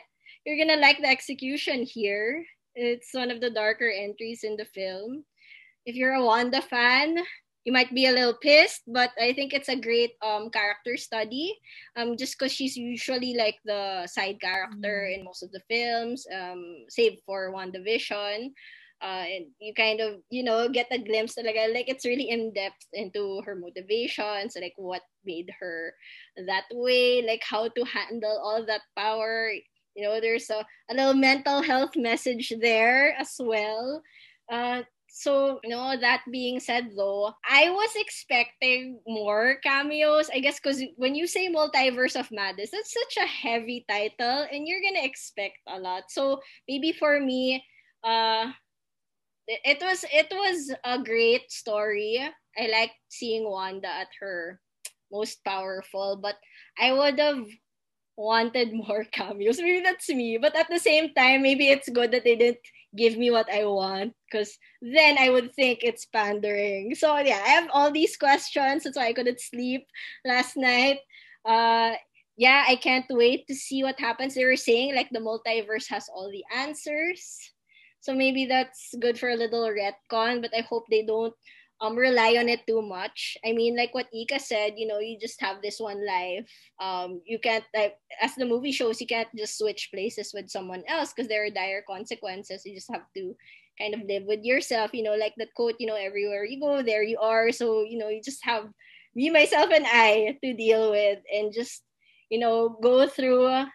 you're 0.44 0.59
gonna 0.59 0.81
like 0.81 0.98
the 1.01 1.09
execution 1.09 1.82
here. 1.82 2.44
It's 2.74 3.12
one 3.12 3.31
of 3.31 3.40
the 3.40 3.51
darker 3.51 3.90
entries 3.90 4.44
in 4.44 4.56
the 4.56 4.66
film. 4.66 5.24
If 5.86 5.97
you're 5.97 6.14
a 6.14 6.24
Wanda 6.24 6.60
fan, 6.60 7.18
you 7.64 7.73
might 7.73 7.93
be 7.93 8.06
a 8.06 8.12
little 8.12 8.35
pissed, 8.35 8.82
but 8.86 9.10
I 9.20 9.32
think 9.32 9.52
it's 9.52 9.68
a 9.68 9.81
great 9.81 10.12
um 10.23 10.51
character 10.51 10.97
study. 10.97 11.59
Um, 11.97 12.16
just 12.16 12.39
because 12.39 12.52
she's 12.52 12.77
usually 12.77 13.35
like 13.35 13.59
the 13.64 14.06
side 14.06 14.40
character 14.40 15.06
in 15.06 15.24
most 15.24 15.43
of 15.43 15.51
the 15.51 15.62
films, 15.68 16.27
um, 16.32 16.86
save 16.89 17.18
for 17.27 17.52
WandaVision. 17.52 18.52
Uh, 19.02 19.28
and 19.28 19.47
you 19.60 19.74
kind 19.74 20.01
of 20.01 20.20
you 20.31 20.43
know 20.43 20.68
get 20.68 20.86
a 20.90 20.98
glimpse 20.98 21.35
talaga, 21.36 21.73
like 21.73 21.89
it's 21.89 22.05
really 22.05 22.31
in 22.31 22.52
depth 22.52 22.86
into 22.93 23.43
her 23.44 23.55
motivations 23.55 24.56
like 24.56 24.74
what 24.77 25.02
made 25.24 25.51
her 25.60 25.93
that 26.47 26.64
way 26.73 27.20
like 27.27 27.43
how 27.44 27.68
to 27.68 27.85
handle 27.85 28.40
all 28.43 28.64
that 28.64 28.82
power. 28.97 29.52
You 29.94 30.05
know 30.05 30.20
there's 30.20 30.48
a, 30.51 30.64
a 30.90 30.94
little 30.94 31.14
mental 31.14 31.62
health 31.62 31.97
message 31.97 32.52
there 32.60 33.14
as 33.18 33.36
well. 33.39 34.02
Uh, 34.51 34.82
so 35.16 35.59
you 35.64 35.70
know 35.70 35.97
that 35.97 36.20
being 36.31 36.60
said 36.60 36.90
though 36.94 37.32
i 37.48 37.70
was 37.70 37.89
expecting 37.97 39.01
more 39.06 39.56
cameos 39.64 40.28
i 40.35 40.39
guess 40.39 40.60
because 40.60 40.82
when 40.97 41.14
you 41.14 41.27
say 41.27 41.48
multiverse 41.48 42.20
of 42.20 42.28
madness 42.31 42.70
that's 42.70 42.93
such 42.93 43.24
a 43.24 43.27
heavy 43.27 43.82
title 43.89 44.44
and 44.52 44.68
you're 44.68 44.82
gonna 44.85 45.05
expect 45.05 45.56
a 45.68 45.78
lot. 45.81 46.05
So 46.10 46.40
maybe 46.68 46.93
for 46.93 47.18
me 47.18 47.64
uh 48.05 48.52
it 49.48 49.78
was 49.81 50.05
it 50.12 50.28
was 50.31 50.74
a 50.85 50.98
great 51.02 51.51
story 51.51 52.20
i 52.59 52.66
like 52.66 52.93
seeing 53.09 53.48
wanda 53.48 53.89
at 53.89 54.09
her 54.20 54.60
most 55.12 55.44
powerful 55.44 56.18
but 56.20 56.36
i 56.78 56.93
would 56.93 57.18
have 57.18 57.47
wanted 58.16 58.73
more 58.73 59.05
cameos. 59.12 59.59
Maybe 59.59 59.82
that's 59.82 60.09
me. 60.09 60.39
But 60.39 60.56
at 60.56 60.68
the 60.68 60.78
same 60.78 61.12
time, 61.14 61.43
maybe 61.43 61.68
it's 61.68 61.89
good 61.89 62.10
that 62.12 62.24
they 62.24 62.36
didn't 62.36 62.64
give 62.97 63.16
me 63.16 63.31
what 63.31 63.52
I 63.52 63.64
want 63.66 64.14
because 64.31 64.56
then 64.81 65.18
I 65.18 65.28
would 65.28 65.55
think 65.55 65.81
it's 65.82 66.06
pandering. 66.06 66.94
So 66.94 67.18
yeah, 67.18 67.43
I 67.44 67.51
have 67.51 67.68
all 67.73 67.93
these 67.93 68.16
questions. 68.16 68.85
That's 68.85 68.97
why 68.97 69.09
I 69.09 69.12
couldn't 69.12 69.40
sleep 69.40 69.86
last 70.24 70.56
night. 70.56 70.98
Uh 71.44 71.94
yeah, 72.39 72.64
I 72.68 72.77
can't 72.77 73.06
wait 73.10 73.47
to 73.48 73.55
see 73.55 73.82
what 73.82 74.01
happens. 74.01 74.35
They 74.35 74.44
were 74.44 74.56
saying 74.56 74.94
like 74.94 75.09
the 75.10 75.20
multiverse 75.20 75.89
has 75.89 76.09
all 76.09 76.31
the 76.31 76.44
answers. 76.55 77.52
So 78.07 78.15
maybe 78.15 78.47
that's 78.47 78.95
good 79.03 79.19
for 79.19 79.28
a 79.31 79.37
little 79.39 79.66
retcon, 79.66 80.41
but 80.43 80.55
I 80.57 80.62
hope 80.62 80.87
they 80.91 81.03
don't 81.03 81.35
um 81.83 81.93
rely 81.99 82.37
on 82.39 82.49
it 82.49 82.65
too 82.66 82.81
much. 82.81 83.37
I 83.45 83.53
mean, 83.53 83.77
like 83.77 83.93
what 83.93 84.09
Ika 84.15 84.39
said, 84.41 84.74
you 84.78 84.87
know, 84.87 84.99
you 84.99 85.19
just 85.20 85.41
have 85.43 85.61
this 85.61 85.78
one 85.83 86.07
life. 86.07 86.49
Um, 86.81 87.20
you 87.27 87.39
can't 87.39 87.65
like 87.74 87.99
as 88.23 88.35
the 88.35 88.47
movie 88.47 88.73
shows, 88.73 89.01
you 89.01 89.07
can't 89.07 89.28
just 89.37 89.59
switch 89.59 89.91
places 89.93 90.33
with 90.33 90.49
someone 90.49 90.85
else 90.89 91.12
because 91.12 91.28
there 91.28 91.45
are 91.45 91.51
dire 91.51 91.83
consequences. 91.87 92.65
You 92.65 92.74
just 92.74 92.91
have 92.93 93.05
to 93.16 93.35
kind 93.78 93.95
of 93.95 94.03
live 94.09 94.24
with 94.24 94.45
yourself. 94.45 94.95
You 94.95 95.03
know, 95.03 95.15
like 95.16 95.35
that 95.37 95.53
quote, 95.55 95.77
you 95.78 95.87
know, 95.87 95.97
everywhere 95.99 96.45
you 96.45 96.61
go, 96.61 96.83
there 96.83 97.03
you 97.03 97.19
are. 97.20 97.53
So 97.53 97.83
you 97.85 97.99
know, 97.99 98.09
you 98.09 98.23
just 98.24 98.45
have 98.45 98.70
me, 99.15 99.31
myself, 99.31 99.70
and 99.73 99.85
I 99.87 100.39
to 100.45 100.55
deal 100.55 100.91
with, 100.93 101.19
and 101.33 101.53
just 101.53 101.83
you 102.31 102.39
know, 102.39 102.78
go 102.83 103.07
through 103.07 103.66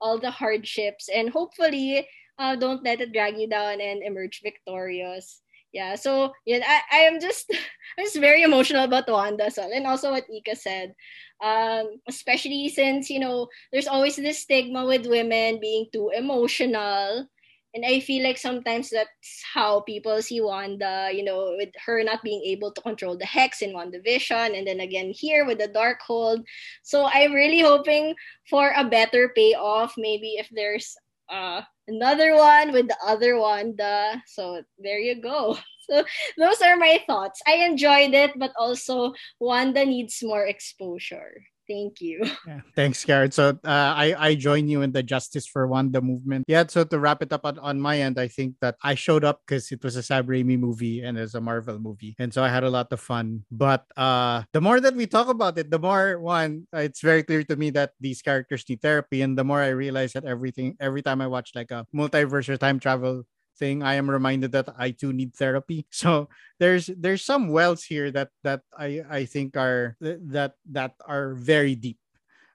all 0.00 0.18
the 0.18 0.30
hardships, 0.30 1.08
and 1.08 1.30
hopefully, 1.30 2.06
uh, 2.38 2.56
don't 2.56 2.84
let 2.84 3.00
it 3.00 3.12
drag 3.12 3.38
you 3.38 3.48
down 3.48 3.80
and 3.80 4.02
emerge 4.02 4.40
victorious 4.42 5.42
yeah 5.72 5.94
so 5.94 6.32
yeah 6.44 6.60
I, 6.64 6.80
I 6.90 7.00
am 7.10 7.20
just 7.20 7.50
i'm 7.98 8.04
just 8.04 8.18
very 8.20 8.42
emotional 8.42 8.84
about 8.84 9.08
wanda 9.08 9.50
so 9.50 9.68
and 9.70 9.86
also 9.86 10.10
what 10.10 10.24
ika 10.30 10.56
said 10.56 10.94
um 11.42 12.00
especially 12.08 12.68
since 12.68 13.10
you 13.10 13.20
know 13.20 13.48
there's 13.72 13.88
always 13.88 14.16
this 14.16 14.40
stigma 14.40 14.84
with 14.86 15.06
women 15.06 15.60
being 15.60 15.86
too 15.92 16.10
emotional 16.14 17.28
And 17.76 17.84
I 17.84 18.00
feel 18.00 18.24
like 18.24 18.40
sometimes 18.40 18.88
that's 18.88 19.44
how 19.52 19.84
people 19.84 20.16
see 20.24 20.40
Wanda, 20.40 21.12
you 21.12 21.20
know, 21.20 21.52
with 21.60 21.68
her 21.84 22.00
not 22.00 22.24
being 22.24 22.40
able 22.48 22.72
to 22.72 22.80
control 22.80 23.20
the 23.20 23.28
hex 23.28 23.60
in 23.60 23.76
WandaVision, 23.76 24.56
and 24.56 24.64
then 24.66 24.80
again 24.80 25.12
here 25.12 25.44
with 25.44 25.58
the 25.60 25.68
Darkhold. 25.68 26.40
So 26.82 27.04
I'm 27.04 27.36
really 27.36 27.60
hoping 27.60 28.16
for 28.48 28.72
a 28.72 28.84
better 28.88 29.28
payoff. 29.36 29.92
Maybe 30.00 30.40
if 30.40 30.48
there's 30.48 30.96
uh, 31.28 31.68
another 31.88 32.34
one 32.36 32.72
with 32.72 32.88
the 32.88 32.96
other 33.04 33.38
Wanda. 33.38 34.22
So 34.26 34.62
there 34.78 34.98
you 34.98 35.20
go. 35.20 35.58
So 35.86 36.02
those 36.36 36.60
are 36.62 36.76
my 36.76 36.98
thoughts. 37.06 37.40
I 37.46 37.62
enjoyed 37.62 38.12
it, 38.12 38.32
but 38.34 38.50
also 38.58 39.14
Wanda 39.38 39.86
needs 39.86 40.18
more 40.20 40.44
exposure. 40.44 41.46
Thank 41.68 42.00
you. 42.00 42.22
Yeah. 42.46 42.62
Thanks, 42.78 43.02
Karen. 43.02 43.34
So 43.34 43.58
uh, 43.66 43.90
I 43.98 44.14
I 44.14 44.30
join 44.38 44.68
you 44.70 44.82
in 44.86 44.94
the 44.94 45.02
Justice 45.02 45.50
for 45.50 45.66
Wanda 45.66 45.98
movement. 45.98 46.46
Yeah. 46.46 46.62
So 46.70 46.86
to 46.86 46.94
wrap 46.98 47.18
it 47.22 47.32
up 47.34 47.42
on, 47.42 47.58
on 47.58 47.80
my 47.80 47.98
end, 47.98 48.20
I 48.22 48.28
think 48.28 48.54
that 48.62 48.78
I 48.86 48.94
showed 48.94 49.24
up 49.24 49.42
because 49.42 49.72
it 49.74 49.82
was 49.82 49.96
a 49.98 50.02
Sam 50.02 50.30
Raimi 50.30 50.54
movie 50.54 51.02
and 51.02 51.18
it's 51.18 51.34
a 51.34 51.40
Marvel 51.42 51.82
movie, 51.82 52.14
and 52.22 52.30
so 52.30 52.44
I 52.46 52.48
had 52.48 52.62
a 52.62 52.70
lot 52.70 52.92
of 52.92 53.00
fun. 53.00 53.42
But 53.50 53.82
uh, 53.98 54.46
the 54.52 54.60
more 54.62 54.78
that 54.78 54.94
we 54.94 55.10
talk 55.10 55.26
about 55.26 55.58
it, 55.58 55.70
the 55.70 55.82
more 55.82 56.20
one, 56.22 56.70
it's 56.72 57.02
very 57.02 57.24
clear 57.26 57.42
to 57.50 57.56
me 57.56 57.70
that 57.74 57.98
these 57.98 58.22
characters 58.22 58.62
need 58.68 58.80
therapy, 58.80 59.22
and 59.22 59.34
the 59.36 59.44
more 59.44 59.58
I 59.58 59.74
realize 59.74 60.14
that 60.14 60.24
everything 60.24 60.76
every 60.78 61.02
time 61.02 61.20
I 61.20 61.26
watch 61.26 61.50
like 61.58 61.74
a 61.74 61.86
multiverse 61.90 62.46
or 62.48 62.56
time 62.56 62.78
travel 62.78 63.26
thing 63.56 63.82
i 63.82 63.94
am 63.94 64.08
reminded 64.08 64.52
that 64.52 64.68
i 64.78 64.90
too 64.90 65.12
need 65.12 65.34
therapy. 65.34 65.86
So 65.90 66.28
there's 66.60 66.86
there's 66.86 67.24
some 67.24 67.48
wells 67.48 67.84
here 67.84 68.10
that 68.12 68.30
that 68.44 68.62
i 68.76 69.02
i 69.10 69.24
think 69.24 69.56
are 69.56 69.96
that 70.00 70.54
that 70.72 70.94
are 71.06 71.34
very 71.34 71.74
deep. 71.74 71.98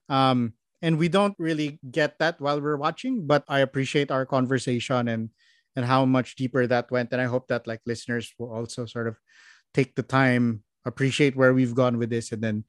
Um 0.09 0.53
and 0.81 0.97
we 0.97 1.09
don't 1.09 1.37
really 1.37 1.77
get 1.85 2.17
that 2.17 2.41
while 2.41 2.59
we're 2.59 2.79
watching 2.79 3.27
but 3.27 3.43
i 3.47 3.59
appreciate 3.61 4.09
our 4.09 4.25
conversation 4.25 5.07
and 5.07 5.29
and 5.75 5.85
how 5.85 6.03
much 6.05 6.35
deeper 6.35 6.67
that 6.67 6.91
went. 6.91 7.11
And 7.11 7.21
i 7.21 7.25
hope 7.25 7.47
that 7.47 7.67
like 7.67 7.81
listeners 7.85 8.33
will 8.37 8.51
also 8.51 8.85
sort 8.85 9.07
of 9.07 9.17
take 9.73 9.95
the 9.95 10.03
time 10.03 10.63
appreciate 10.85 11.35
where 11.35 11.53
we've 11.53 11.75
gone 11.75 11.97
with 11.97 12.09
this 12.09 12.31
and 12.31 12.41
then 12.41 12.63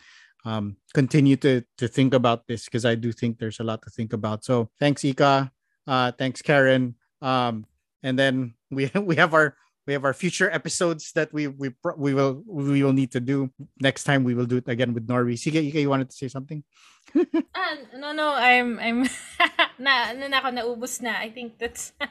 um, 0.45 0.77
continue 0.93 1.37
to 1.37 1.63
to 1.79 1.87
think 1.87 2.15
about 2.15 2.47
this 2.47 2.65
because 2.67 2.85
i 2.85 2.95
do 2.95 3.13
think 3.13 3.39
there's 3.39 3.61
a 3.61 3.65
lot 3.65 3.83
to 3.83 3.91
think 3.91 4.13
about. 4.13 4.45
So 4.45 4.71
thanks 4.81 5.05
ika. 5.05 5.51
Uh, 5.87 6.13
thanks 6.13 6.43
karen. 6.43 6.95
Um, 7.21 7.65
and 8.03 8.19
then 8.19 8.55
we 8.71 8.91
we 9.01 9.17
have 9.17 9.35
our 9.35 9.57
we 9.87 9.93
have 9.93 10.05
our 10.05 10.15
future 10.15 10.51
episodes 10.51 11.13
that 11.13 11.33
we 11.33 11.49
we 11.49 11.71
we 11.97 12.15
will 12.15 12.43
we 12.47 12.83
will 12.83 12.93
need 12.93 13.11
to 13.13 13.21
do 13.21 13.51
next 13.81 14.05
time 14.05 14.23
we 14.23 14.35
will 14.35 14.47
do 14.47 14.59
it 14.59 14.69
again 14.69 14.95
with 14.95 15.07
Norby. 15.07 15.35
Sige, 15.35 15.73
you 15.73 15.91
wanted 15.91 16.11
to 16.11 16.17
say 16.17 16.29
something? 16.29 16.63
ah, 17.55 17.77
no 17.97 18.13
no, 18.13 18.33
I'm 18.35 18.79
I'm 18.79 19.09
na 19.83 20.15
na 20.15 20.39
ako 20.39 20.49
naubos 20.55 21.03
na. 21.03 21.19
I 21.19 21.31
think 21.35 21.59
that's 21.59 21.93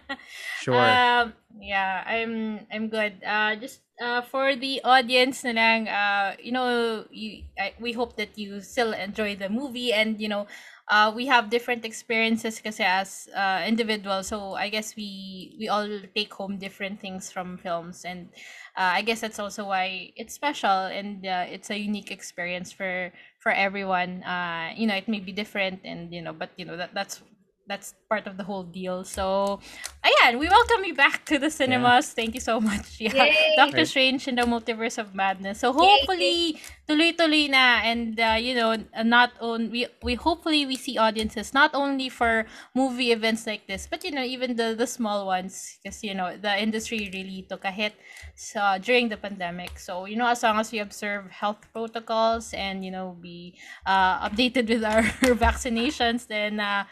Sure. 0.53 1.02
Um 1.02 1.34
yeah, 1.60 2.03
I'm 2.06 2.65
I'm 2.72 2.89
good. 2.89 3.23
Uh 3.23 3.56
just 3.56 3.81
uh 4.02 4.22
for 4.22 4.56
the 4.56 4.81
audience 4.84 5.43
na 5.43 5.52
lang, 5.56 5.88
uh 5.88 6.35
you 6.41 6.52
know, 6.52 7.06
you 7.11 7.43
I, 7.57 7.73
we 7.80 7.93
hope 7.93 8.15
that 8.18 8.38
you 8.38 8.60
still 8.61 8.93
enjoy 8.93 9.35
the 9.35 9.49
movie 9.49 9.93
and 9.93 10.19
you 10.19 10.27
know, 10.30 10.48
uh, 10.88 11.11
we 11.15 11.26
have 11.27 11.49
different 11.49 11.85
experiences 11.85 12.60
kasi 12.60 12.84
as 12.84 13.27
uh, 13.35 13.64
individuals. 13.65 14.27
So 14.27 14.53
I 14.53 14.69
guess 14.69 14.95
we 14.95 15.56
we 15.60 15.68
all 15.69 15.88
take 16.15 16.34
home 16.34 16.57
different 16.57 16.99
things 16.99 17.31
from 17.31 17.57
films, 17.57 18.03
and 18.03 18.30
uh, 18.76 18.99
I 18.99 19.02
guess 19.02 19.22
that's 19.22 19.39
also 19.39 19.65
why 19.68 20.11
it's 20.15 20.34
special 20.34 20.88
and 20.91 21.26
uh, 21.26 21.45
it's 21.48 21.69
a 21.69 21.77
unique 21.77 22.11
experience 22.11 22.72
for 22.72 23.11
for 23.39 23.52
everyone. 23.52 24.23
Uh, 24.23 24.73
you 24.76 24.88
know, 24.88 24.95
it 24.95 25.07
may 25.07 25.19
be 25.19 25.31
different, 25.31 25.81
and 25.85 26.14
you 26.14 26.22
know, 26.22 26.34
but 26.34 26.52
you 26.57 26.65
know 26.65 26.77
that 26.77 26.93
that's 26.93 27.22
that's 27.67 27.93
part 28.09 28.27
of 28.27 28.38
the 28.38 28.43
whole 28.43 28.63
deal. 28.63 29.03
So, 29.03 29.59
ayan, 30.03 30.39
we 30.39 30.47
welcome 30.49 30.83
you 30.83 30.93
back 30.93 31.25
to 31.25 31.39
the 31.39 31.49
cinemas. 31.49 32.09
Yeah. 32.09 32.15
Thank 32.15 32.35
you 32.35 32.41
so 32.41 32.59
much. 32.59 32.88
Yeah, 33.01 33.25
Yay! 33.25 33.55
Doctor 33.55 33.85
Strange 33.85 34.27
in 34.27 34.35
the 34.35 34.43
Multiverse 34.43 34.97
of 34.97 35.15
Madness. 35.15 35.59
So 35.59 35.73
hopefully, 35.73 36.61
tuloy-tuloy 36.88 37.49
na, 37.49 37.81
and 37.81 38.19
uh, 38.19 38.38
you 38.38 38.53
know, 38.53 38.75
not 39.03 39.33
on 39.41 39.71
we 39.71 39.88
we 40.03 40.15
hopefully 40.15 40.65
we 40.65 40.75
see 40.75 40.97
audiences 40.97 41.53
not 41.53 41.73
only 41.73 42.09
for 42.09 42.45
movie 42.75 43.11
events 43.11 43.47
like 43.47 43.65
this, 43.67 43.88
but 43.89 44.03
you 44.03 44.11
know, 44.11 44.23
even 44.23 44.55
the 44.55 44.75
the 44.77 44.85
small 44.85 45.25
ones, 45.25 45.79
because 45.81 46.03
you 46.03 46.13
know 46.13 46.35
the 46.38 46.53
industry 46.61 47.09
really 47.13 47.47
took 47.49 47.65
a 47.65 47.71
hit 47.71 47.93
so 48.35 48.77
during 48.81 49.09
the 49.09 49.17
pandemic. 49.17 49.79
So 49.79 50.05
you 50.05 50.15
know, 50.15 50.27
as 50.27 50.43
long 50.43 50.59
as 50.59 50.71
we 50.71 50.79
observe 50.79 51.31
health 51.31 51.65
protocols 51.73 52.53
and 52.53 52.83
you 52.83 52.91
know 52.91 53.17
be 53.17 53.55
uh, 53.85 54.27
updated 54.27 54.69
with 54.69 54.83
our 54.83 55.01
vaccinations, 55.39 56.27
then 56.27 56.59
uh, 56.59 56.85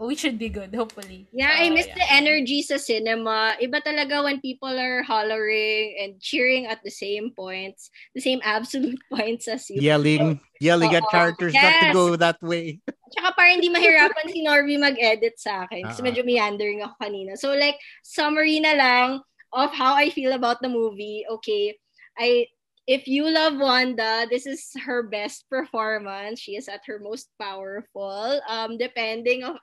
we 0.00 0.14
should 0.14 0.38
be 0.38 0.48
good, 0.48 0.74
hopefully. 0.74 1.26
Yeah, 1.32 1.56
so, 1.56 1.62
I 1.62 1.70
miss 1.70 1.86
yeah. 1.86 1.94
the 1.94 2.06
energy 2.12 2.62
sa 2.62 2.76
cinema. 2.76 3.56
Iba 3.60 3.82
talaga 3.82 4.24
when 4.24 4.40
people 4.40 4.72
are 4.72 5.02
hollering 5.02 5.96
and 6.00 6.20
cheering 6.20 6.66
at 6.66 6.80
the 6.84 6.90
same 6.90 7.32
points, 7.34 7.90
the 8.14 8.20
same 8.20 8.40
absolute 8.44 9.00
points 9.12 9.48
as 9.48 9.68
you. 9.70 9.80
Yelling, 9.80 10.40
yelling 10.60 10.94
at 10.94 11.04
characters 11.10 11.54
yes. 11.54 11.64
not 11.64 11.74
to 11.80 11.92
go 11.92 12.16
that 12.16 12.40
way. 12.42 12.80
Tsaka 13.12 13.34
para 13.36 13.52
hindi 13.52 13.68
mahirapan 13.68 14.32
si 14.32 14.40
Norby 14.40 14.80
mag-edit 14.80 15.36
sa 15.36 15.68
akin. 15.68 15.84
Kasi 15.84 16.00
uh-huh. 16.00 16.08
medyo 16.08 16.22
meandering 16.24 16.80
ako 16.80 16.94
kanina. 16.96 17.36
So 17.36 17.52
like, 17.52 17.76
summary 18.02 18.60
na 18.60 18.72
lang 18.72 19.08
of 19.52 19.70
how 19.72 19.94
I 19.94 20.08
feel 20.08 20.32
about 20.32 20.62
the 20.62 20.72
movie. 20.72 21.26
Okay, 21.28 21.76
I 22.16 22.48
if 22.86 23.06
you 23.06 23.28
love 23.30 23.58
Wanda, 23.58 24.26
this 24.28 24.46
is 24.46 24.72
her 24.84 25.02
best 25.02 25.48
performance. 25.48 26.40
She 26.40 26.56
is 26.56 26.68
at 26.68 26.82
her 26.86 26.98
most 26.98 27.28
powerful. 27.40 28.40
Um, 28.48 28.78
depending 28.78 29.44
of 29.44 29.56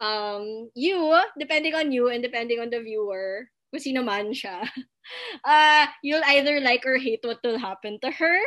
um, 0.00 0.70
you, 0.74 0.98
depending 1.38 1.74
on 1.74 1.92
you 1.92 2.08
and 2.08 2.22
depending 2.22 2.60
on 2.60 2.70
the 2.70 2.80
viewer, 2.80 3.48
kung 3.72 3.80
sino 3.80 4.02
man 4.02 4.30
siya, 4.32 4.66
uh, 5.44 5.86
you'll 6.02 6.24
either 6.26 6.60
like 6.60 6.86
or 6.86 6.98
hate 6.98 7.22
what 7.22 7.42
will 7.44 7.58
happen 7.58 7.98
to 8.02 8.10
her. 8.10 8.38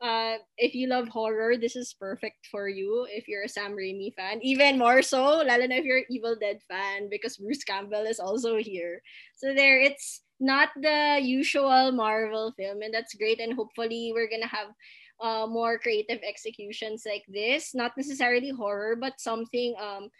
Uh, 0.00 0.38
if 0.56 0.74
you 0.74 0.86
love 0.86 1.08
horror, 1.08 1.56
this 1.56 1.74
is 1.74 1.92
perfect 1.98 2.46
for 2.50 2.68
you. 2.68 3.06
If 3.10 3.26
you're 3.26 3.42
a 3.42 3.50
Sam 3.50 3.74
Raimi 3.74 4.14
fan, 4.14 4.38
even 4.42 4.78
more 4.78 5.02
so, 5.02 5.42
lalo 5.42 5.66
na 5.66 5.82
if 5.82 5.84
you're 5.84 6.06
an 6.06 6.10
Evil 6.10 6.38
Dead 6.38 6.62
fan, 6.70 7.10
because 7.10 7.36
Bruce 7.36 7.64
Campbell 7.66 8.06
is 8.06 8.22
also 8.22 8.62
here. 8.62 9.02
So 9.34 9.54
there, 9.54 9.80
it's 9.82 10.22
not 10.38 10.70
the 10.78 11.18
usual 11.18 11.90
Marvel 11.90 12.54
film, 12.54 12.82
and 12.82 12.94
that's 12.94 13.18
great. 13.18 13.40
And 13.42 13.54
hopefully, 13.54 14.14
we're 14.14 14.30
gonna 14.30 14.46
have 14.46 14.70
uh, 15.18 15.50
more 15.50 15.82
creative 15.82 16.22
executions 16.22 17.02
like 17.02 17.26
this. 17.26 17.74
Not 17.74 17.98
necessarily 17.98 18.50
horror, 18.54 18.94
but 18.94 19.18
something 19.18 19.74
um 19.82 20.14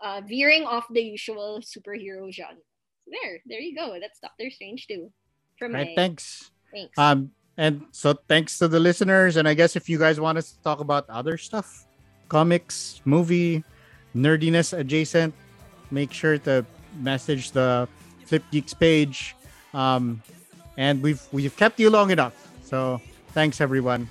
uh, 0.00 0.20
veering 0.26 0.64
off 0.64 0.84
the 0.90 1.02
usual 1.02 1.60
superhero 1.60 2.32
genre. 2.32 2.56
There, 3.06 3.40
there 3.46 3.60
you 3.60 3.76
go. 3.76 3.96
That's 4.00 4.18
Doctor 4.20 4.50
Strange 4.50 4.86
too. 4.86 5.10
From 5.58 5.74
right, 5.74 5.88
my... 5.88 5.94
thanks. 5.94 6.50
Thanks. 6.72 6.98
Um, 6.98 7.30
and 7.56 7.86
so 7.92 8.14
thanks 8.28 8.58
to 8.58 8.68
the 8.68 8.80
listeners. 8.80 9.36
And 9.36 9.46
I 9.46 9.54
guess 9.54 9.76
if 9.76 9.88
you 9.88 9.98
guys 9.98 10.18
want 10.18 10.38
us 10.38 10.52
to 10.52 10.62
talk 10.62 10.80
about 10.80 11.08
other 11.08 11.38
stuff, 11.38 11.86
comics, 12.28 13.00
movie, 13.04 13.62
nerdiness 14.16 14.76
adjacent, 14.76 15.34
make 15.90 16.12
sure 16.12 16.38
to 16.38 16.64
message 16.98 17.52
the 17.52 17.88
Flip 18.24 18.42
Geeks 18.50 18.74
page. 18.74 19.36
Um, 19.72 20.22
and 20.76 21.02
we've 21.02 21.22
we've 21.30 21.56
kept 21.56 21.78
you 21.78 21.90
long 21.90 22.10
enough. 22.10 22.34
So 22.64 23.00
thanks 23.28 23.60
everyone. 23.60 24.08